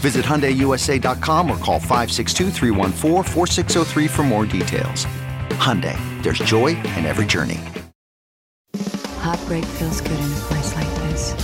Visit 0.00 0.24
HyundaiUSA.com 0.24 1.50
or 1.50 1.58
call 1.58 1.78
562 1.78 2.50
for 4.08 4.22
more 4.22 4.46
details. 4.46 5.04
Hyundai, 5.60 5.94
there's 6.22 6.38
joy 6.38 6.68
in 6.68 7.04
every 7.04 7.26
journey. 7.26 7.60
Heartbreak 9.20 9.64
feels 9.64 10.00
good 10.00 10.18
in 10.18 10.32
a 10.32 10.40
place 10.48 10.74
like 10.74 10.88
this. 11.10 11.34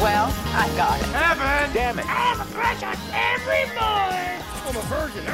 Well, 0.00 0.32
I 0.54 0.68
got 0.76 1.00
it. 1.00 1.06
Heaven! 1.06 1.74
Damn 1.74 1.98
it. 1.98 2.06
I 2.06 2.08
have 2.08 2.40
a 2.40 2.44
precious 2.54 3.00
every 3.12 3.66
morning! 3.74 4.42
I'm 4.66 4.76
a 4.76 4.82
virgin. 4.90 5.26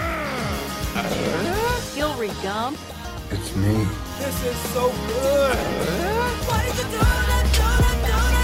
Hillary 1.94 2.32
Gump. 2.42 2.78
It's 3.30 3.55
me. 3.56 3.86
This 4.18 4.44
is 4.44 4.56
so 4.72 4.91
good. 5.06 5.56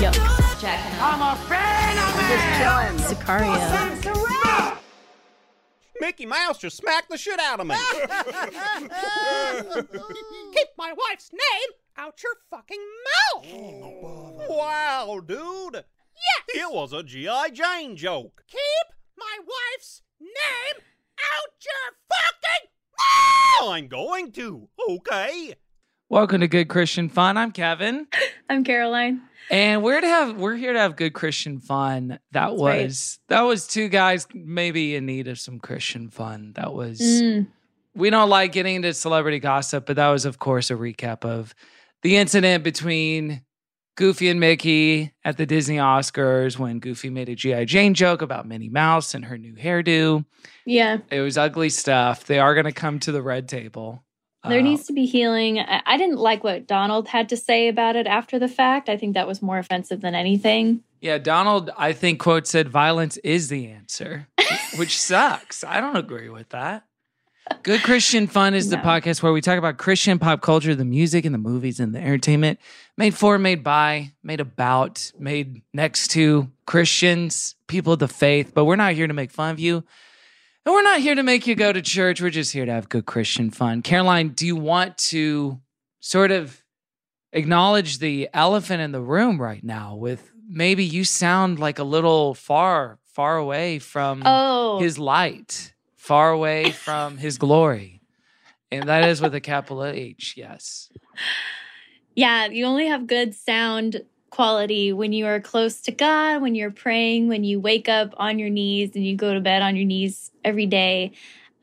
Yo, 0.03 0.11
Jack. 0.65 0.81
I'm 0.99 1.21
a 1.21 1.37
fan 1.45 1.99
of 1.99 2.17
it! 2.31 2.41
Sicario. 3.05 3.53
Mickey 6.01 6.25
Mouse 6.25 6.57
just 6.57 6.79
smacked 6.79 7.11
the 7.11 7.19
shit 7.19 7.39
out 7.39 7.61
of 7.61 7.67
me. 7.67 7.75
Keep 10.55 10.69
my 10.79 10.95
wife's 10.97 11.31
name 11.35 11.71
out 11.99 12.15
your 12.23 12.33
fucking 12.49 12.81
mouth! 13.35 13.45
wow, 14.49 15.21
dude. 15.27 15.75
Yes! 15.75 15.85
It 16.55 16.73
was 16.73 16.95
a 16.95 17.03
G.I. 17.03 17.51
Jane 17.51 17.95
joke. 17.95 18.43
Keep 18.49 18.87
my 19.19 19.37
wife's 19.41 20.01
name 20.19 20.81
out 21.21 21.53
your 21.63 21.93
fucking 22.09 22.71
mouth! 23.61 23.69
I'm 23.71 23.89
going 23.89 24.33
to. 24.33 24.71
Okay. 24.89 25.57
Welcome 26.09 26.41
to 26.41 26.49
Good 26.49 26.69
Christian 26.69 27.11
Fun. 27.11 27.37
I'm 27.37 27.53
Kevin, 27.53 28.07
I'm 28.49 28.65
Caroline. 28.65 29.21
And 29.51 29.83
we're 29.83 30.01
to 30.01 30.07
have 30.07 30.37
we're 30.37 30.57
here 30.57 30.73
to 30.73 30.79
have 30.79 30.97
good 30.97 31.13
Christian 31.13 31.61
fun. 31.61 32.09
That 32.09 32.19
That's 32.51 32.61
right. 32.63 32.85
was 32.87 33.19
that 33.29 33.43
was 33.43 33.67
two 33.67 33.89
guys 33.89 34.27
maybe 34.35 34.95
in 34.97 35.07
need 35.07 35.29
of 35.29 35.39
some 35.39 35.59
Christian 35.61 36.09
fun. 36.11 36.53
That 36.57 36.73
was 36.73 37.01
Mm. 37.01 37.47
we 37.95 38.11
don't 38.11 38.31
like 38.31 38.53
getting 38.53 38.77
into 38.77 38.93
celebrity 38.95 39.39
gossip, 39.39 39.87
but 39.87 39.97
that 39.97 40.09
was 40.09 40.25
of 40.25 40.39
course 40.39 40.71
a 40.71 40.75
recap 40.75 41.25
of 41.25 41.55
the 42.03 42.17
incident 42.17 42.65
between 42.65 43.43
Goofy 43.97 44.29
and 44.29 44.41
Mickey 44.41 45.13
at 45.25 45.37
the 45.37 45.47
Disney 45.47 45.77
Oscars 45.77 46.59
when 46.59 46.81
Goofy 46.81 47.11
made 47.11 47.29
a 47.29 47.37
G.I. 47.37 47.65
Jane 47.65 47.95
joke 47.95 48.23
about 48.23 48.45
Minnie 48.49 48.69
Mouse 48.69 49.15
and 49.15 49.25
her 49.27 49.39
new 49.39 49.55
hairdo. 49.55 50.25
Yeah, 50.67 50.99
It 51.13 51.21
was 51.21 51.39
ugly 51.39 51.69
stuff. 51.69 52.25
They 52.25 52.41
are 52.41 52.55
going 52.55 52.65
to 52.65 52.73
come 52.73 52.99
to 53.01 53.13
the 53.13 53.23
red 53.23 53.49
table. 53.49 54.03
There 54.49 54.61
Uh, 54.61 54.63
needs 54.63 54.87
to 54.87 54.93
be 54.93 55.07
healing. 55.07 55.59
I, 55.59 55.83
I 55.87 55.97
didn't 55.97 56.19
like 56.19 56.45
what 56.45 56.67
Donald 56.67 57.09
had 57.09 57.29
to 57.31 57.37
say 57.37 57.69
about 57.69 57.97
it 57.97 58.07
after 58.07 58.39
the 58.39 58.49
fact. 58.49 58.89
I 58.89 58.97
think 58.97 59.15
that 59.15 59.27
was 59.27 59.43
more 59.43 59.59
offensive 59.59 60.01
than 60.01 60.15
anything. 60.15 60.83
Yeah, 61.01 61.19
Donald, 61.19 61.71
I 61.77 61.93
think, 61.93 62.19
quote 62.21 62.47
said, 62.47 62.69
violence 62.69 63.17
is 63.19 63.49
the 63.49 63.67
answer, 63.67 64.29
which 64.77 64.99
sucks. 64.99 65.63
I 65.63 65.81
don't 65.81 65.97
agree 65.97 66.29
with 66.31 66.49
that. 66.51 66.85
Good 67.63 67.83
Christian 67.83 68.27
Fun 68.27 68.55
is 68.55 68.71
the 68.71 68.77
podcast 68.79 69.23
where 69.23 69.31
we 69.31 69.43
talk 69.43 69.59
about 69.59 69.77
Christian 69.77 70.19
pop 70.19 70.41
culture, 70.41 70.75
the 70.75 70.83
music 70.87 71.27
and 71.27 71.35
the 71.35 71.39
movies 71.39 71.79
and 71.79 71.95
the 71.95 71.99
entertainment 72.01 72.59
made 72.97 73.13
for, 73.15 73.39
made 73.39 73.63
by, 73.63 74.13
made 74.23 74.41
about, 74.41 75.13
made 75.19 75.61
next 75.75 76.09
to 76.13 76.51
Christians, 76.65 77.55
people 77.67 77.93
of 77.93 77.99
the 77.99 78.09
faith. 78.09 78.53
But 78.55 78.65
we're 78.65 78.77
not 78.77 78.95
here 78.95 79.07
to 79.07 79.13
make 79.13 79.31
fun 79.31 79.51
of 79.51 79.61
you. 79.61 79.85
And 80.67 80.73
we're 80.75 80.83
not 80.83 81.01
here 81.01 81.15
to 81.15 81.23
make 81.23 81.47
you 81.47 81.55
go 81.55 81.73
to 81.73 81.83
church. 81.83 82.23
We're 82.23 82.31
just 82.31 82.53
here 82.53 82.65
to 82.65 82.73
have 82.73 82.89
good 82.89 83.05
Christian 83.07 83.51
fun. 83.51 83.83
Caroline, 83.83 84.31
do 84.31 84.47
you 84.47 84.57
want 84.57 84.97
to 84.99 85.61
sort 86.01 86.31
of 86.31 86.63
acknowledge 87.33 87.99
the 87.99 88.29
elephant 88.33 88.81
in 88.81 88.93
the 88.93 89.01
room 89.01 89.41
right 89.41 89.63
now 89.63 89.95
with 89.95 90.31
maybe 90.49 90.85
you 90.85 91.05
sound 91.05 91.59
like 91.59 91.79
a 91.79 91.85
little 91.85 92.33
far, 92.35 92.99
far 93.05 93.37
away 93.37 93.79
from 93.79 94.23
Oh, 94.25 94.79
his 94.81 94.99
light, 94.99 95.75
far 95.97 96.31
away 96.31 96.71
from 96.71 97.19
his 97.19 97.37
glory. 97.37 98.01
And 98.71 98.89
that 98.89 99.09
is 99.09 99.21
with 99.21 99.35
a 99.35 99.41
capital 99.41 99.85
H, 99.85 100.35
yes. 100.37 100.91
yeah. 102.17 102.47
You 102.47 102.65
only 102.65 102.87
have 102.87 103.07
good 103.07 103.35
sound 103.35 104.03
quality 104.35 104.93
when 104.93 105.13
you 105.13 105.27
are 105.27 105.39
close 105.39 105.81
to 105.83 105.93
God, 105.93 106.43
when 106.43 106.57
you're 106.57 106.73
praying, 106.73 107.29
when 107.29 107.45
you 107.45 107.61
wake 107.61 107.89
up 107.89 108.13
on 108.17 108.41
your 108.41 108.51
knees 108.51 108.91
and 108.97 109.07
you 109.07 109.17
go 109.17 109.33
to 109.33 109.41
bed 109.41 109.63
on 109.63 109.77
your 109.77 109.87
knees 109.87 110.33
every 110.45 110.67
day. 110.67 111.13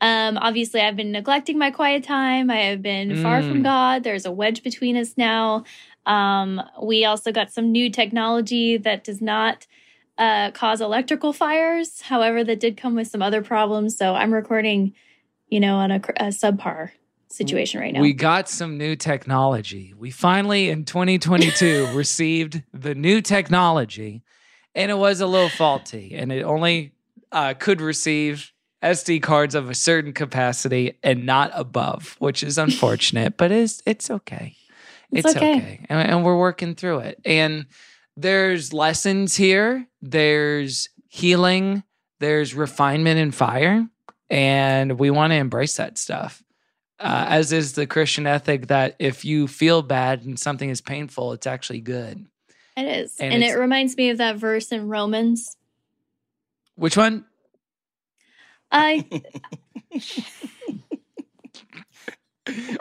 Um, 0.00 0.38
obviously, 0.38 0.80
I've 0.80 0.96
been 0.96 1.12
neglecting 1.12 1.58
my 1.58 1.70
quiet 1.70 2.02
time. 2.02 2.50
I 2.50 2.56
have 2.70 2.80
been 2.80 3.22
far 3.22 3.42
from 3.42 3.60
Mm. 3.60 3.64
God. 3.64 4.04
There's 4.04 4.24
a 4.24 4.32
wedge 4.32 4.62
between 4.62 4.96
us 4.96 5.18
now. 5.18 5.64
Um, 6.06 6.62
we 6.82 7.04
also 7.04 7.30
got 7.30 7.52
some 7.52 7.70
new 7.70 7.90
technology 7.90 8.78
that 8.78 9.04
does 9.04 9.20
not 9.20 9.66
uh, 10.16 10.50
cause 10.52 10.80
electrical 10.80 11.32
fires. 11.34 12.00
However, 12.02 12.42
that 12.42 12.58
did 12.58 12.78
come 12.78 12.94
with 12.94 13.08
some 13.08 13.22
other 13.22 13.42
problems. 13.42 13.96
So 13.96 14.14
I'm 14.14 14.32
recording, 14.32 14.94
you 15.48 15.60
know, 15.60 15.76
on 15.76 15.90
a, 15.90 15.96
a 15.96 16.28
subpar 16.28 16.90
situation 17.32 17.80
right 17.80 17.92
now. 17.92 18.00
We 18.00 18.12
got 18.12 18.48
some 18.48 18.78
new 18.78 18.96
technology. 18.96 19.94
We 19.96 20.10
finally, 20.10 20.68
in 20.70 20.84
2022, 20.84 21.88
received 21.94 22.62
the 22.72 22.94
new 22.94 23.20
technology, 23.20 24.22
and 24.74 24.90
it 24.90 24.98
was 24.98 25.20
a 25.20 25.26
little 25.26 25.48
faulty, 25.48 26.14
and 26.14 26.32
it 26.32 26.42
only 26.42 26.92
uh, 27.30 27.54
could 27.54 27.80
receive 27.80 28.52
SD 28.82 29.22
cards 29.22 29.54
of 29.54 29.70
a 29.70 29.74
certain 29.74 30.12
capacity 30.12 30.98
and 31.02 31.24
not 31.24 31.50
above, 31.54 32.16
which 32.18 32.42
is 32.42 32.58
unfortunate, 32.58 33.36
but 33.36 33.50
it's 33.52 33.82
it's 33.86 34.10
okay. 34.10 34.56
It's 35.10 35.26
It's, 35.26 35.36
okay. 35.36 35.56
okay, 35.56 35.86
And, 35.88 36.10
and 36.10 36.24
we're 36.24 36.38
working 36.38 36.74
through 36.74 37.00
it. 37.00 37.20
And 37.24 37.66
there's 38.16 38.72
lessons 38.72 39.36
here. 39.36 39.86
There's 40.00 40.88
healing. 41.08 41.82
There's 42.18 42.54
refinement 42.54 43.18
and 43.18 43.34
fire, 43.34 43.86
and 44.30 44.98
we 44.98 45.10
want 45.10 45.32
to 45.32 45.36
embrace 45.36 45.76
that 45.76 45.98
stuff 45.98 46.42
uh, 47.02 47.26
as 47.28 47.52
is 47.52 47.72
the 47.72 47.86
Christian 47.86 48.26
ethic 48.26 48.68
that 48.68 48.94
if 48.98 49.24
you 49.24 49.48
feel 49.48 49.82
bad 49.82 50.22
and 50.24 50.38
something 50.38 50.70
is 50.70 50.80
painful, 50.80 51.32
it's 51.32 51.46
actually 51.46 51.80
good. 51.80 52.24
it 52.76 52.82
is. 52.82 53.18
and 53.18 53.34
And, 53.34 53.42
it 53.42 53.54
reminds 53.54 53.96
me 53.96 54.10
of 54.10 54.18
that 54.18 54.36
verse 54.36 54.70
in 54.70 54.88
Romans. 54.88 55.56
Which 56.76 56.96
one? 56.96 57.24
I 58.70 59.04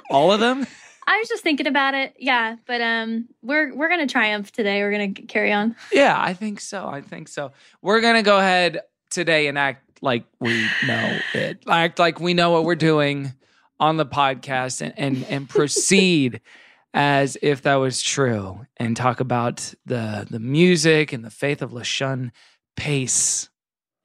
All 0.10 0.32
of 0.32 0.40
them? 0.40 0.66
I 1.08 1.18
was 1.18 1.28
just 1.28 1.44
thinking 1.44 1.68
about 1.68 1.94
it. 1.94 2.16
Yeah, 2.18 2.56
but 2.66 2.80
um 2.80 3.28
we're 3.42 3.76
we're 3.76 3.90
going 3.90 4.08
to 4.08 4.12
triumph 4.12 4.52
today. 4.52 4.82
We're 4.82 4.92
going 4.92 5.14
to 5.14 5.22
carry 5.24 5.52
on. 5.52 5.76
Yeah, 5.92 6.16
I 6.18 6.34
think 6.34 6.62
so. 6.62 6.88
I 6.88 7.02
think 7.02 7.28
so. 7.28 7.52
We're 7.82 8.00
going 8.00 8.16
to 8.16 8.22
go 8.22 8.38
ahead 8.38 8.82
today 9.10 9.48
and 9.48 9.58
act 9.58 10.02
like 10.02 10.24
we 10.40 10.68
know 10.88 11.20
it. 11.34 11.64
Act 11.68 12.00
like 12.00 12.22
we 12.22 12.34
know 12.34 12.52
what 12.52 12.64
we're 12.64 12.76
doing 12.76 13.34
on 13.82 13.98
the 13.98 14.06
podcast 14.06 14.82
and 14.82 14.94
and, 14.96 15.26
and 15.26 15.50
proceed 15.50 16.40
as 16.94 17.38
if 17.42 17.64
that 17.64 17.76
was 17.76 18.02
true 18.02 18.66
and 18.78 18.96
talk 18.96 19.20
about 19.20 19.74
the 19.86 20.26
the 20.30 20.40
music 20.40 21.12
and 21.12 21.26
the 21.26 21.30
faith 21.30 21.62
of 21.62 21.72
LaShun 21.72 22.32
Pace. 22.78 23.50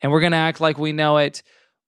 And 0.03 0.10
we're 0.10 0.20
going 0.20 0.32
to 0.32 0.38
act 0.38 0.60
like 0.60 0.78
we 0.78 0.92
know 0.92 1.19
it 1.19 1.42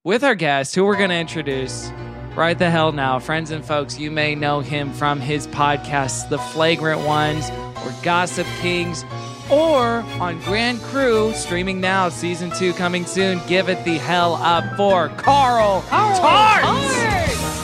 with 0.05 0.25
our 0.25 0.35
guest 0.35 0.75
who 0.75 0.85
we're 0.85 0.97
going 0.97 1.11
to 1.11 1.17
introduce 1.17 1.91
right 2.35 2.59
the 2.59 2.71
hell 2.71 2.93
now. 2.93 3.19
Friends 3.19 3.51
and 3.51 3.65
folks, 3.65 3.99
you 3.99 4.11
may 4.11 4.35
know 4.35 4.61
him 4.61 4.93
from 4.93 5.21
his 5.21 5.47
podcasts, 5.49 6.29
The 6.29 6.39
Flagrant 6.39 7.03
Ones 7.03 7.51
or 7.85 7.93
Gossip 8.03 8.47
Kings 8.61 9.05
or 9.51 10.05
on 10.21 10.41
Grand 10.41 10.81
Crew, 10.81 11.33
streaming 11.35 11.81
now, 11.81 12.09
season 12.09 12.51
two 12.51 12.73
coming 12.75 13.07
soon. 13.07 13.41
Give 13.47 13.69
it 13.69 13.85
the 13.85 13.99
hell 13.99 14.35
up 14.35 14.77
for 14.77 15.09
Carl, 15.11 15.83
Tarts. 15.89 17.08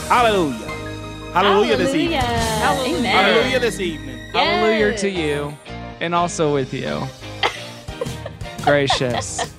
Hallelujah. 0.09 0.69
Hallelujah 1.33 1.77
this 1.77 1.95
evening. 1.95 2.21
Hallelujah. 2.21 2.99
Amen. 2.99 3.25
Hallelujah 3.25 3.61
this 3.61 3.81
evening. 3.81 4.19
Hallelujah 4.33 4.97
to 4.99 5.11
you 5.11 5.57
and 6.01 6.15
also 6.15 6.53
with 6.55 6.73
you. 6.75 7.03
Gracious. 8.65 9.53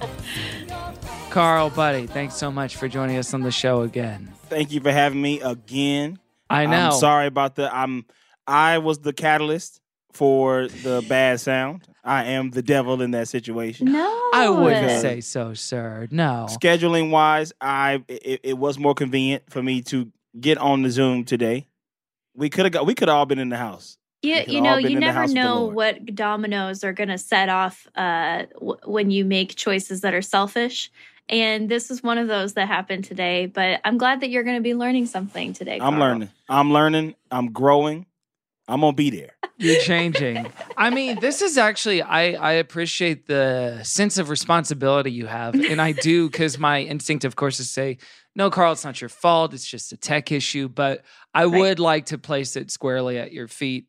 Carl, 1.31 1.69
buddy, 1.71 2.07
thanks 2.07 2.36
so 2.36 2.51
much 2.51 2.77
for 2.77 2.88
joining 2.88 3.18
us 3.18 3.33
on 3.33 3.42
the 3.42 3.51
show 3.51 3.81
again. 3.81 4.31
Thank 4.47 4.71
you 4.71 4.80
for 4.80 4.92
having 4.92 5.21
me 5.21 5.42
again. 5.42 6.19
I 6.50 6.65
know. 6.68 6.89
I'm 6.91 6.91
sorry 6.94 7.27
about 7.27 7.56
the 7.56 7.75
I'm 7.75 8.06
I 8.48 8.77
was 8.77 9.00
the 9.00 9.12
catalyst 9.13 9.81
for 10.13 10.68
the 10.68 11.03
bad 11.09 11.41
sound. 11.41 11.88
I 12.03 12.25
am 12.25 12.51
the 12.51 12.62
devil 12.62 13.01
in 13.01 13.12
that 13.12 13.27
situation. 13.27 13.91
No, 13.91 14.30
I 14.33 14.48
wouldn't 14.50 14.86
Because- 14.86 15.01
say 15.01 15.21
so, 15.21 15.53
sir. 15.56 16.07
No. 16.12 16.45
Scheduling 16.50 17.09
wise, 17.09 17.51
I 17.59 18.03
it, 18.07 18.41
it 18.44 18.57
was 18.57 18.77
more 18.77 18.94
convenient 18.94 19.44
for 19.50 19.62
me 19.62 19.81
to 19.83 20.12
get 20.39 20.57
on 20.57 20.81
the 20.81 20.89
Zoom 20.89 21.23
today. 21.23 21.67
We 22.35 22.49
could 22.49 22.65
have 22.65 22.73
got 22.73 22.85
we 22.85 22.95
could 22.95 23.07
have 23.07 23.17
all 23.17 23.25
been 23.25 23.39
in 23.39 23.49
the 23.49 23.57
house. 23.57 23.97
You, 24.21 24.43
you 24.47 24.61
know, 24.61 24.77
you 24.77 24.99
never 24.99 25.19
house 25.19 25.29
with 25.29 25.35
the 25.35 25.39
know 25.41 25.65
what 25.65 26.15
dominoes 26.15 26.83
are 26.83 26.93
going 26.93 27.09
to 27.09 27.17
set 27.17 27.47
off 27.47 27.87
uh, 27.95 28.45
w- 28.55 28.77
when 28.85 29.11
you 29.11 29.23
make 29.23 29.55
choices 29.55 30.01
that 30.01 30.15
are 30.15 30.21
selfish. 30.21 30.91
And 31.29 31.69
this 31.69 31.91
is 31.91 32.01
one 32.01 32.17
of 32.17 32.27
those 32.27 32.53
that 32.53 32.67
happened 32.67 33.03
today. 33.03 33.45
But 33.45 33.81
I'm 33.85 33.97
glad 33.97 34.21
that 34.21 34.29
you're 34.29 34.43
going 34.43 34.57
to 34.57 34.63
be 34.63 34.73
learning 34.73 35.05
something 35.05 35.53
today. 35.53 35.79
I'm 35.79 35.99
learning. 35.99 36.29
I'm 36.49 36.71
learning. 36.73 37.15
I'm 37.29 37.51
growing. 37.51 38.07
I'm 38.67 38.81
gonna 38.81 38.93
be 38.93 39.11
there. 39.11 39.31
You're 39.57 39.79
changing. 39.81 40.51
I 40.75 40.89
mean, 40.89 41.19
this 41.19 41.41
is 41.41 41.57
actually 41.57 42.01
I 42.01 42.31
I 42.33 42.53
appreciate 42.53 43.27
the 43.27 43.79
sense 43.83 44.17
of 44.17 44.29
responsibility 44.29 45.11
you 45.11 45.27
have, 45.27 45.55
and 45.55 45.79
I 45.79 45.91
do 45.91 46.29
because 46.29 46.57
my 46.57 46.81
instinct, 46.81 47.25
of 47.25 47.35
course, 47.35 47.59
is 47.59 47.69
say, 47.69 47.99
"No, 48.35 48.49
Carl, 48.49 48.73
it's 48.73 48.83
not 48.85 48.99
your 49.01 49.09
fault. 49.09 49.53
It's 49.53 49.65
just 49.65 49.91
a 49.93 49.97
tech 49.97 50.31
issue." 50.31 50.67
But 50.67 51.03
I 51.33 51.45
Right. 51.45 51.59
would 51.59 51.79
like 51.79 52.07
to 52.07 52.17
place 52.17 52.55
it 52.55 52.71
squarely 52.71 53.17
at 53.17 53.31
your 53.31 53.47
feet, 53.47 53.87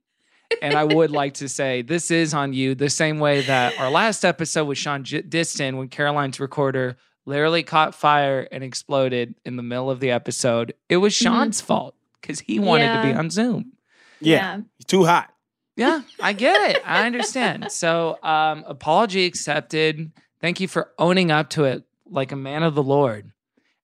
and 0.63 0.75
I 0.75 0.85
would 0.85 1.11
like 1.11 1.35
to 1.35 1.49
say 1.49 1.83
this 1.83 2.11
is 2.11 2.33
on 2.35 2.53
you. 2.53 2.75
The 2.75 2.91
same 2.91 3.19
way 3.19 3.43
that 3.43 3.79
our 3.81 3.91
last 3.91 4.25
episode 4.25 4.65
with 4.67 4.79
Sean 4.79 5.05
J- 5.05 5.23
Diston, 5.23 5.77
when 5.77 5.89
Caroline's 5.89 6.39
recorder 6.41 6.97
literally 7.25 7.63
caught 7.65 7.95
fire 7.95 8.47
and 8.53 8.63
exploded 8.63 9.35
in 9.45 9.57
the 9.57 9.63
middle 9.63 9.91
of 9.91 9.99
the 10.01 10.11
episode, 10.13 10.75
it 10.89 10.99
was 10.99 11.13
Sean's 11.13 11.61
fault 11.61 11.95
because 12.21 12.41
he 12.41 12.59
wanted 12.61 12.93
to 12.93 13.03
be 13.03 13.13
on 13.13 13.31
Zoom. 13.31 13.73
Yeah, 14.21 14.61
too 14.87 15.05
hot. 15.05 15.33
Yeah, 15.77 16.03
I 16.21 16.33
get 16.33 16.71
it. 16.71 16.83
I 16.87 17.05
understand. 17.05 17.71
So, 17.71 18.19
um, 18.23 18.65
apology 18.67 19.27
accepted. 19.27 20.11
Thank 20.41 20.59
you 20.61 20.69
for 20.69 20.91
owning 20.99 21.31
up 21.31 21.51
to 21.51 21.65
it 21.65 21.85
like 22.09 22.33
a 22.33 22.37
man 22.37 22.63
of 22.63 22.75
the 22.75 22.83
Lord 22.83 23.33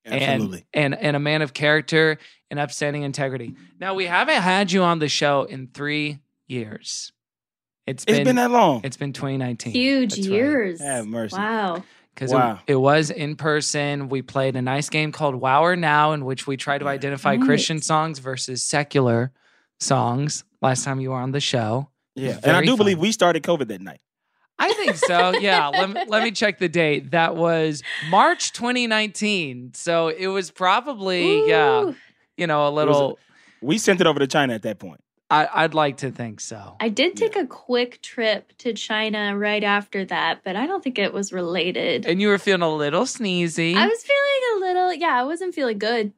Absolutely. 0.05 0.65
and 0.75 0.95
and 0.95 1.03
and 1.03 1.17
a 1.17 1.21
man 1.21 1.43
of 1.43 1.55
character 1.55 2.19
and 2.51 2.59
upstanding 2.61 3.03
integrity. 3.03 3.55
Now, 3.81 3.95
we 3.95 4.07
haven't 4.07 4.43
had 4.43 4.73
you 4.73 4.83
on 4.83 4.99
the 4.99 5.09
show 5.09 5.45
in 5.45 5.69
three 5.73 6.19
years. 6.49 7.13
It's 7.87 8.05
it's 8.07 8.19
been, 8.19 8.25
been 8.25 8.37
that 8.37 8.51
long. 8.51 8.81
it's 8.85 8.97
been 8.97 9.13
2019. 9.13 9.73
Huge 9.73 10.15
That's 10.15 10.29
right. 10.29 10.35
years. 10.35 10.81
Have 10.81 11.07
mercy. 11.07 11.37
Wow. 11.37 11.83
because 12.15 12.33
Wow. 12.33 12.61
it, 12.67 12.73
it 12.73 12.77
was 12.77 13.11
in 13.11 13.37
person. 13.37 14.09
We 14.09 14.23
played 14.23 14.55
a 14.57 14.63
nice 14.63 14.89
game 14.91 15.13
called 15.13 15.35
Wow 15.37 15.65
or 15.65 15.77
Now, 15.77 16.13
in 16.13 16.25
which 16.25 16.47
we 16.47 16.57
try 16.57 16.79
to 16.79 16.85
Yeah. 16.85 16.91
identify 16.93 17.37
Nice. 17.37 17.47
Christian 17.47 17.81
songs 17.81 18.19
versus 18.19 18.63
secular 18.63 19.33
songs. 19.81 20.45
Last 20.61 20.85
time 20.85 21.01
you 21.01 21.11
were 21.11 21.17
on 21.17 21.33
the 21.33 21.41
show, 21.41 21.89
yeah, 22.15 22.39
and 22.45 22.57
I 22.57 22.65
do 22.65 22.77
believe 22.77 22.99
we 22.99 23.11
started 23.13 23.43
COVID 23.43 23.67
that 23.69 23.81
night. 23.81 24.01
I 24.59 24.73
think 24.75 24.97
so. 24.97 25.33
Yeah. 25.41 25.69
let, 25.69 25.91
me, 25.91 26.05
let 26.09 26.23
me 26.23 26.31
check 26.31 26.59
the 26.59 26.69
date. 26.69 27.11
That 27.11 27.35
was 27.37 27.83
March 28.11 28.53
2019. 28.53 29.73
So 29.75 30.09
it 30.09 30.29
was 30.29 30.51
probably, 30.51 31.49
yeah, 31.49 31.93
you 32.37 32.47
know, 32.47 32.63
a 32.67 32.71
was 32.71 32.83
a- 32.83 32.87
little. 32.87 33.19
We 33.61 33.79
sent 33.79 34.01
it 34.01 34.07
over 34.07 34.19
to 34.19 34.27
China 34.27 34.55
at 34.55 34.63
that 34.63 34.79
point. 34.79 35.01
I, 35.31 35.49
I'd 35.65 35.73
like 35.73 35.97
to 35.99 36.11
think 36.11 36.41
so. 36.41 36.77
I 36.79 36.91
did 36.91 37.17
take 37.17 37.37
a 37.37 37.47
quick 37.47 38.03
trip 38.03 38.53
to 38.59 38.75
China 38.75 39.37
right 39.39 39.65
after 39.65 40.05
that, 40.05 40.41
but 40.45 40.57
I 40.57 40.67
don't 40.67 40.85
think 40.85 40.99
it 40.99 41.13
was 41.15 41.33
related. 41.33 42.05
And 42.05 42.21
you 42.21 42.29
were 42.29 42.37
feeling 42.39 42.61
a 42.61 42.69
little 42.69 43.05
sneezy. 43.05 43.75
I 43.75 43.87
was 43.87 44.03
feeling 44.03 44.43
a 44.57 44.67
little, 44.67 44.93
yeah, 44.93 45.19
I 45.19 45.25
wasn't 45.25 45.55
feeling 45.55 45.79
good. 45.79 46.13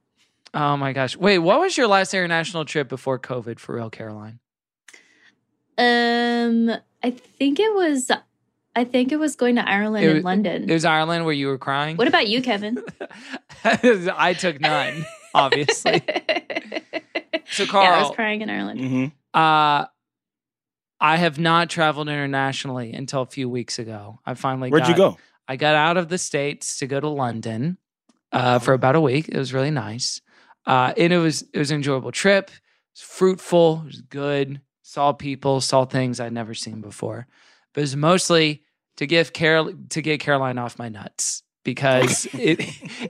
oh 0.53 0.77
my 0.77 0.93
gosh. 0.93 1.17
Wait, 1.17 1.39
what 1.39 1.61
was 1.61 1.77
your 1.77 1.87
last 1.87 2.13
international 2.13 2.65
trip 2.65 2.89
before 2.89 3.21
COVID 3.21 3.61
for 3.61 3.77
real, 3.77 3.89
Caroline? 3.89 4.41
Um, 5.79 6.71
I 7.05 7.11
think 7.11 7.61
it 7.61 7.75
was, 7.75 8.11
I 8.75 8.85
think 8.85 9.13
it 9.13 9.19
was 9.19 9.37
going 9.37 9.57
to 9.57 9.69
Ireland 9.69 10.07
It 10.07 10.17
and 10.17 10.25
London. 10.25 10.71
It 10.71 10.73
was 10.73 10.87
Ireland 10.87 11.27
where 11.27 11.35
you 11.35 11.49
were 11.49 11.59
crying? 11.59 11.99
what 11.99 12.09
about 12.09 12.29
you, 12.29 12.41
Kevin? 12.41 12.83
I 13.65 14.35
took 14.39 14.59
none, 14.59 15.05
obviously. 15.35 16.03
So, 17.51 17.67
Carl, 17.67 17.85
yeah, 17.85 17.95
I 17.95 18.03
was 18.03 18.17
crying 18.17 18.41
in 18.41 18.51
Ireland. 18.51 18.81
hmm 18.81 19.05
Uh, 19.33 19.85
I 20.99 21.17
have 21.17 21.39
not 21.39 21.69
traveled 21.71 22.09
internationally 22.09 22.93
until 22.95 23.21
a 23.23 23.27
few 23.27 23.49
weeks 23.49 23.79
ago. 23.79 24.19
I 24.25 24.35
finally 24.35 24.71
Where'd 24.71 24.85
got, 24.85 24.89
you 24.89 24.97
go? 24.97 25.19
I 25.47 25.57
got 25.57 25.77
out 25.77 25.97
of 25.97 26.09
the 26.09 26.19
states 26.19 26.79
to 26.79 26.87
go 26.87 26.99
to 26.99 27.09
London 27.09 27.79
uh, 28.33 28.59
for 28.59 28.73
about 28.73 28.97
a 28.97 29.01
week. 29.01 29.29
It 29.29 29.37
was 29.37 29.53
really 29.53 29.71
nice, 29.71 30.21
uh, 30.67 30.95
and 30.97 31.13
it 31.13 31.19
was 31.19 31.43
it 31.53 31.59
was 31.59 31.71
an 31.71 31.77
enjoyable 31.77 32.11
trip. 32.11 32.49
It 32.49 32.61
was 32.95 33.03
fruitful. 33.03 33.83
It 33.83 33.87
was 33.87 34.01
good. 34.01 34.61
Saw 34.87 35.13
people, 35.13 35.63
saw 35.63 35.87
things 35.87 36.21
I'd 36.21 36.35
never 36.35 36.53
seen 36.53 36.83
before. 36.83 37.27
But 37.73 37.81
it 37.81 37.85
was 37.85 37.97
mostly 37.97 38.63
to 38.97 39.07
give 39.07 39.33
Carol 39.33 39.73
to 39.89 40.03
get 40.03 40.21
Caroline 40.21 40.59
off 40.59 40.79
my 40.79 40.91
nuts 40.91 41.43
because 41.65 42.27
it 42.35 42.61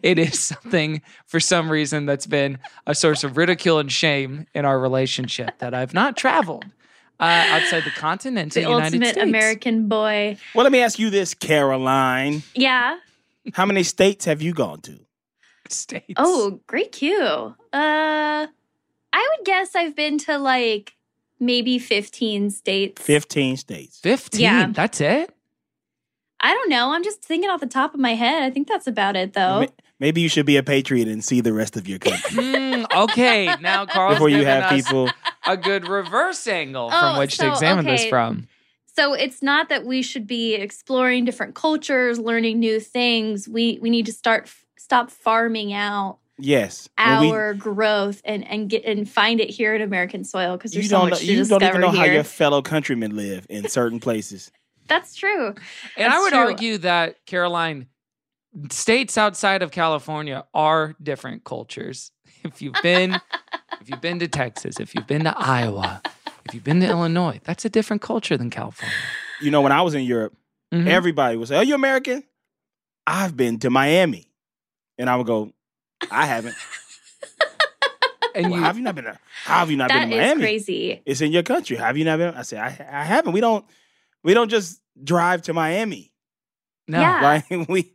it 0.00 0.16
is 0.16 0.38
something 0.38 1.02
for 1.26 1.40
some 1.40 1.68
reason 1.68 2.06
that's 2.06 2.28
been 2.28 2.58
a 2.86 2.94
source 2.94 3.24
of 3.24 3.36
ridicule 3.36 3.80
and 3.80 3.90
shame 3.90 4.46
in 4.54 4.64
our 4.64 4.78
relationship 4.78 5.58
that 5.58 5.74
I've 5.74 5.92
not 5.92 6.16
traveled 6.16 6.64
uh, 7.18 7.44
outside 7.48 7.82
the 7.82 7.90
continental 7.90 8.62
The 8.62 8.68
United 8.68 8.84
ultimate 8.84 9.08
States. 9.14 9.28
American 9.28 9.88
boy. 9.88 10.36
Well, 10.54 10.62
let 10.62 10.72
me 10.72 10.80
ask 10.80 11.00
you 11.00 11.10
this, 11.10 11.34
Caroline. 11.34 12.44
Yeah. 12.54 12.98
How 13.54 13.66
many 13.66 13.82
states 13.82 14.26
have 14.26 14.40
you 14.40 14.54
gone 14.54 14.80
to? 14.82 15.00
States. 15.68 16.14
Oh, 16.18 16.60
great 16.68 16.92
cue. 16.92 17.16
Uh, 17.18 17.56
I 17.72 18.48
would 19.36 19.44
guess 19.44 19.74
I've 19.74 19.96
been 19.96 20.18
to 20.18 20.38
like 20.38 20.92
maybe 21.40 21.78
15 21.78 22.50
states. 22.50 23.02
15 23.02 23.56
states. 23.56 23.98
15. 24.00 24.40
Yeah. 24.40 24.66
That's 24.72 25.00
it? 25.00 25.30
I 26.40 26.52
don't 26.52 26.68
know. 26.68 26.92
I'm 26.92 27.02
just 27.04 27.22
thinking 27.22 27.48
off 27.48 27.60
the 27.60 27.66
top 27.66 27.94
of 27.94 28.00
my 28.00 28.14
head. 28.14 28.42
I 28.42 28.50
think 28.50 28.68
that's 28.68 28.86
about 28.86 29.16
it, 29.16 29.32
though. 29.32 29.66
Maybe 30.00 30.20
you 30.20 30.28
should 30.28 30.44
be 30.44 30.56
a 30.56 30.62
patriot 30.62 31.08
and 31.08 31.24
see 31.24 31.40
the 31.40 31.52
rest 31.52 31.76
of 31.76 31.88
your 31.88 31.98
country 31.98 32.30
Mm, 32.44 32.86
okay. 33.04 33.54
Now, 33.60 33.86
Carl's 33.86 34.16
before 34.16 34.28
you 34.28 34.44
have 34.44 34.68
people. 34.70 35.08
a 35.46 35.56
good 35.56 35.88
reverse 35.88 36.46
angle 36.46 36.90
from 36.90 37.16
Oh, 37.16 37.18
which 37.20 37.36
so, 37.36 37.44
to 37.46 37.52
examine 37.52 37.86
this 37.86 38.04
from. 38.06 38.48
So 38.96 39.14
it's 39.14 39.42
not 39.42 39.68
that 39.70 39.84
we 39.86 40.02
should 40.02 40.26
be 40.26 40.54
exploring 40.54 41.24
different 41.24 41.54
cultures, 41.54 42.18
learning 42.18 42.58
new 42.58 42.78
things. 42.78 43.48
We 43.48 43.78
we 43.80 43.88
need 43.90 44.06
to 44.06 44.12
start 44.12 44.50
stop 44.76 45.10
farming 45.10 45.72
out 45.72 46.18
Yes. 46.38 46.88
When 46.98 47.20
we- 47.20 47.30
our 47.30 47.54
growth 47.54 48.20
and 48.24 48.46
and 48.46 48.68
get 48.68 48.84
and 48.84 49.08
find 49.08 49.40
it 49.40 49.50
here 49.50 49.74
in 49.74 49.82
American 49.82 50.24
soil 50.24 50.56
because 50.56 50.74
you 50.74 50.80
there's 50.80 50.90
so 50.90 50.96
don't 50.98 51.04
know, 51.06 51.10
much 51.10 51.20
to 51.20 51.26
you 51.26 51.36
discover 51.38 51.60
don't 51.60 51.68
even 51.70 51.80
know 51.82 51.90
how 51.90 52.04
your 52.04 52.24
fellow 52.24 52.60
countrymen 52.62 53.14
live 53.16 53.46
in 53.48 53.68
certain 53.68 54.00
places. 54.00 54.50
That's 54.88 55.14
true. 55.14 55.54
And 55.96 56.12
I 56.12 56.18
would 56.20 56.30
true. 56.32 56.38
argue 56.40 56.78
that, 56.78 57.16
Caroline, 57.24 57.86
states 58.70 59.16
outside 59.16 59.62
of 59.62 59.70
California 59.70 60.44
are 60.54 60.94
different 61.02 61.44
cultures. 61.44 62.10
If 62.44 62.60
you've 62.60 62.74
been 62.82 63.14
if 63.80 63.88
you've 63.88 64.02
been 64.02 64.18
to 64.18 64.28
Texas, 64.28 64.78
if 64.78 64.94
you've 64.94 65.06
been 65.06 65.24
to 65.24 65.34
Iowa, 65.38 66.02
if 66.44 66.52
you've 66.52 66.62
been 66.64 66.80
to 66.80 66.86
Illinois, 66.86 67.40
that's 67.42 67.64
a 67.64 67.70
different 67.70 68.02
culture 68.02 68.36
than 68.36 68.50
California. 68.50 68.94
You 69.40 69.50
know, 69.50 69.62
when 69.62 69.72
I 69.72 69.80
was 69.80 69.94
in 69.94 70.02
Europe, 70.04 70.36
Mhm. 70.72 70.86
everybody 70.86 71.38
would 71.38 71.48
say, 71.48 71.56
Are 71.56 71.64
you 71.64 71.74
American? 71.74 72.22
I've 73.06 73.34
been 73.34 73.58
to 73.60 73.70
Miami. 73.70 74.30
And 74.98 75.08
I 75.08 75.16
would 75.16 75.26
go, 75.26 75.52
I 76.10 76.26
haven't. 76.26 76.54
and 78.34 78.50
Well, 78.50 78.58
you 78.58 78.64
have 78.64 78.76
you 78.76 78.82
not 78.82 78.94
been 78.94 79.04
how 79.44 79.58
have 79.60 79.70
you 79.70 79.76
not 79.76 79.88
That 79.88 80.08
been 80.08 80.10
to 80.10 80.16
is 80.16 80.20
Miami? 80.20 80.40
crazy. 80.42 81.02
It's 81.06 81.20
in 81.20 81.32
your 81.32 81.42
country. 81.42 81.76
Have 81.76 81.96
you 81.96 82.04
not 82.04 82.18
been? 82.18 82.34
I 82.34 82.42
said, 82.42 82.58
I, 82.60 83.00
I 83.00 83.04
haven't. 83.04 83.32
We 83.32 83.40
don't 83.40 83.64
we 84.22 84.34
don't 84.34 84.48
just 84.48 84.80
drive 85.02 85.42
to 85.42 85.52
Miami. 85.52 86.12
no, 86.88 87.00
Yeah. 87.00 87.42
Right? 87.50 87.68
we 87.68 87.92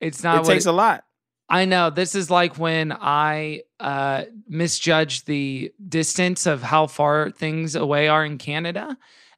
it's 0.00 0.22
not 0.22 0.44
it 0.44 0.48
takes 0.48 0.66
a 0.66 0.72
lot. 0.72 1.04
I 1.48 1.64
know. 1.64 1.90
This 1.90 2.14
is 2.16 2.28
like 2.28 2.58
when 2.58 2.90
I 2.92 3.62
uh, 3.78 4.24
misjudged 4.48 5.26
the 5.26 5.72
distance 5.88 6.44
of 6.44 6.60
how 6.62 6.88
far 6.88 7.30
things 7.30 7.76
away 7.76 8.08
are 8.08 8.24
in 8.24 8.36
Canada. 8.38 8.96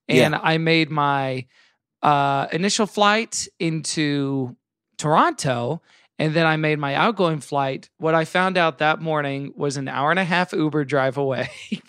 And 0.09 0.35
I 0.35 0.57
made 0.57 0.91
my 0.91 1.45
uh, 2.03 2.47
initial 2.51 2.87
flight 2.87 3.47
into 3.59 4.57
Toronto. 4.97 5.83
And 6.19 6.35
then 6.35 6.47
I 6.47 6.57
made 6.57 6.79
my 6.79 6.95
outgoing 6.95 7.41
flight. 7.41 7.91
What 7.99 8.15
I 8.15 8.25
found 8.25 8.59
out 8.59 8.79
that 8.79 9.01
morning 9.01 9.53
was 9.57 9.77
an 9.77 9.87
hour 9.89 10.11
and 10.11 10.19
a 10.19 10.25
half 10.25 10.53
Uber 10.53 10.85
drive 10.85 11.17
away 11.17 11.49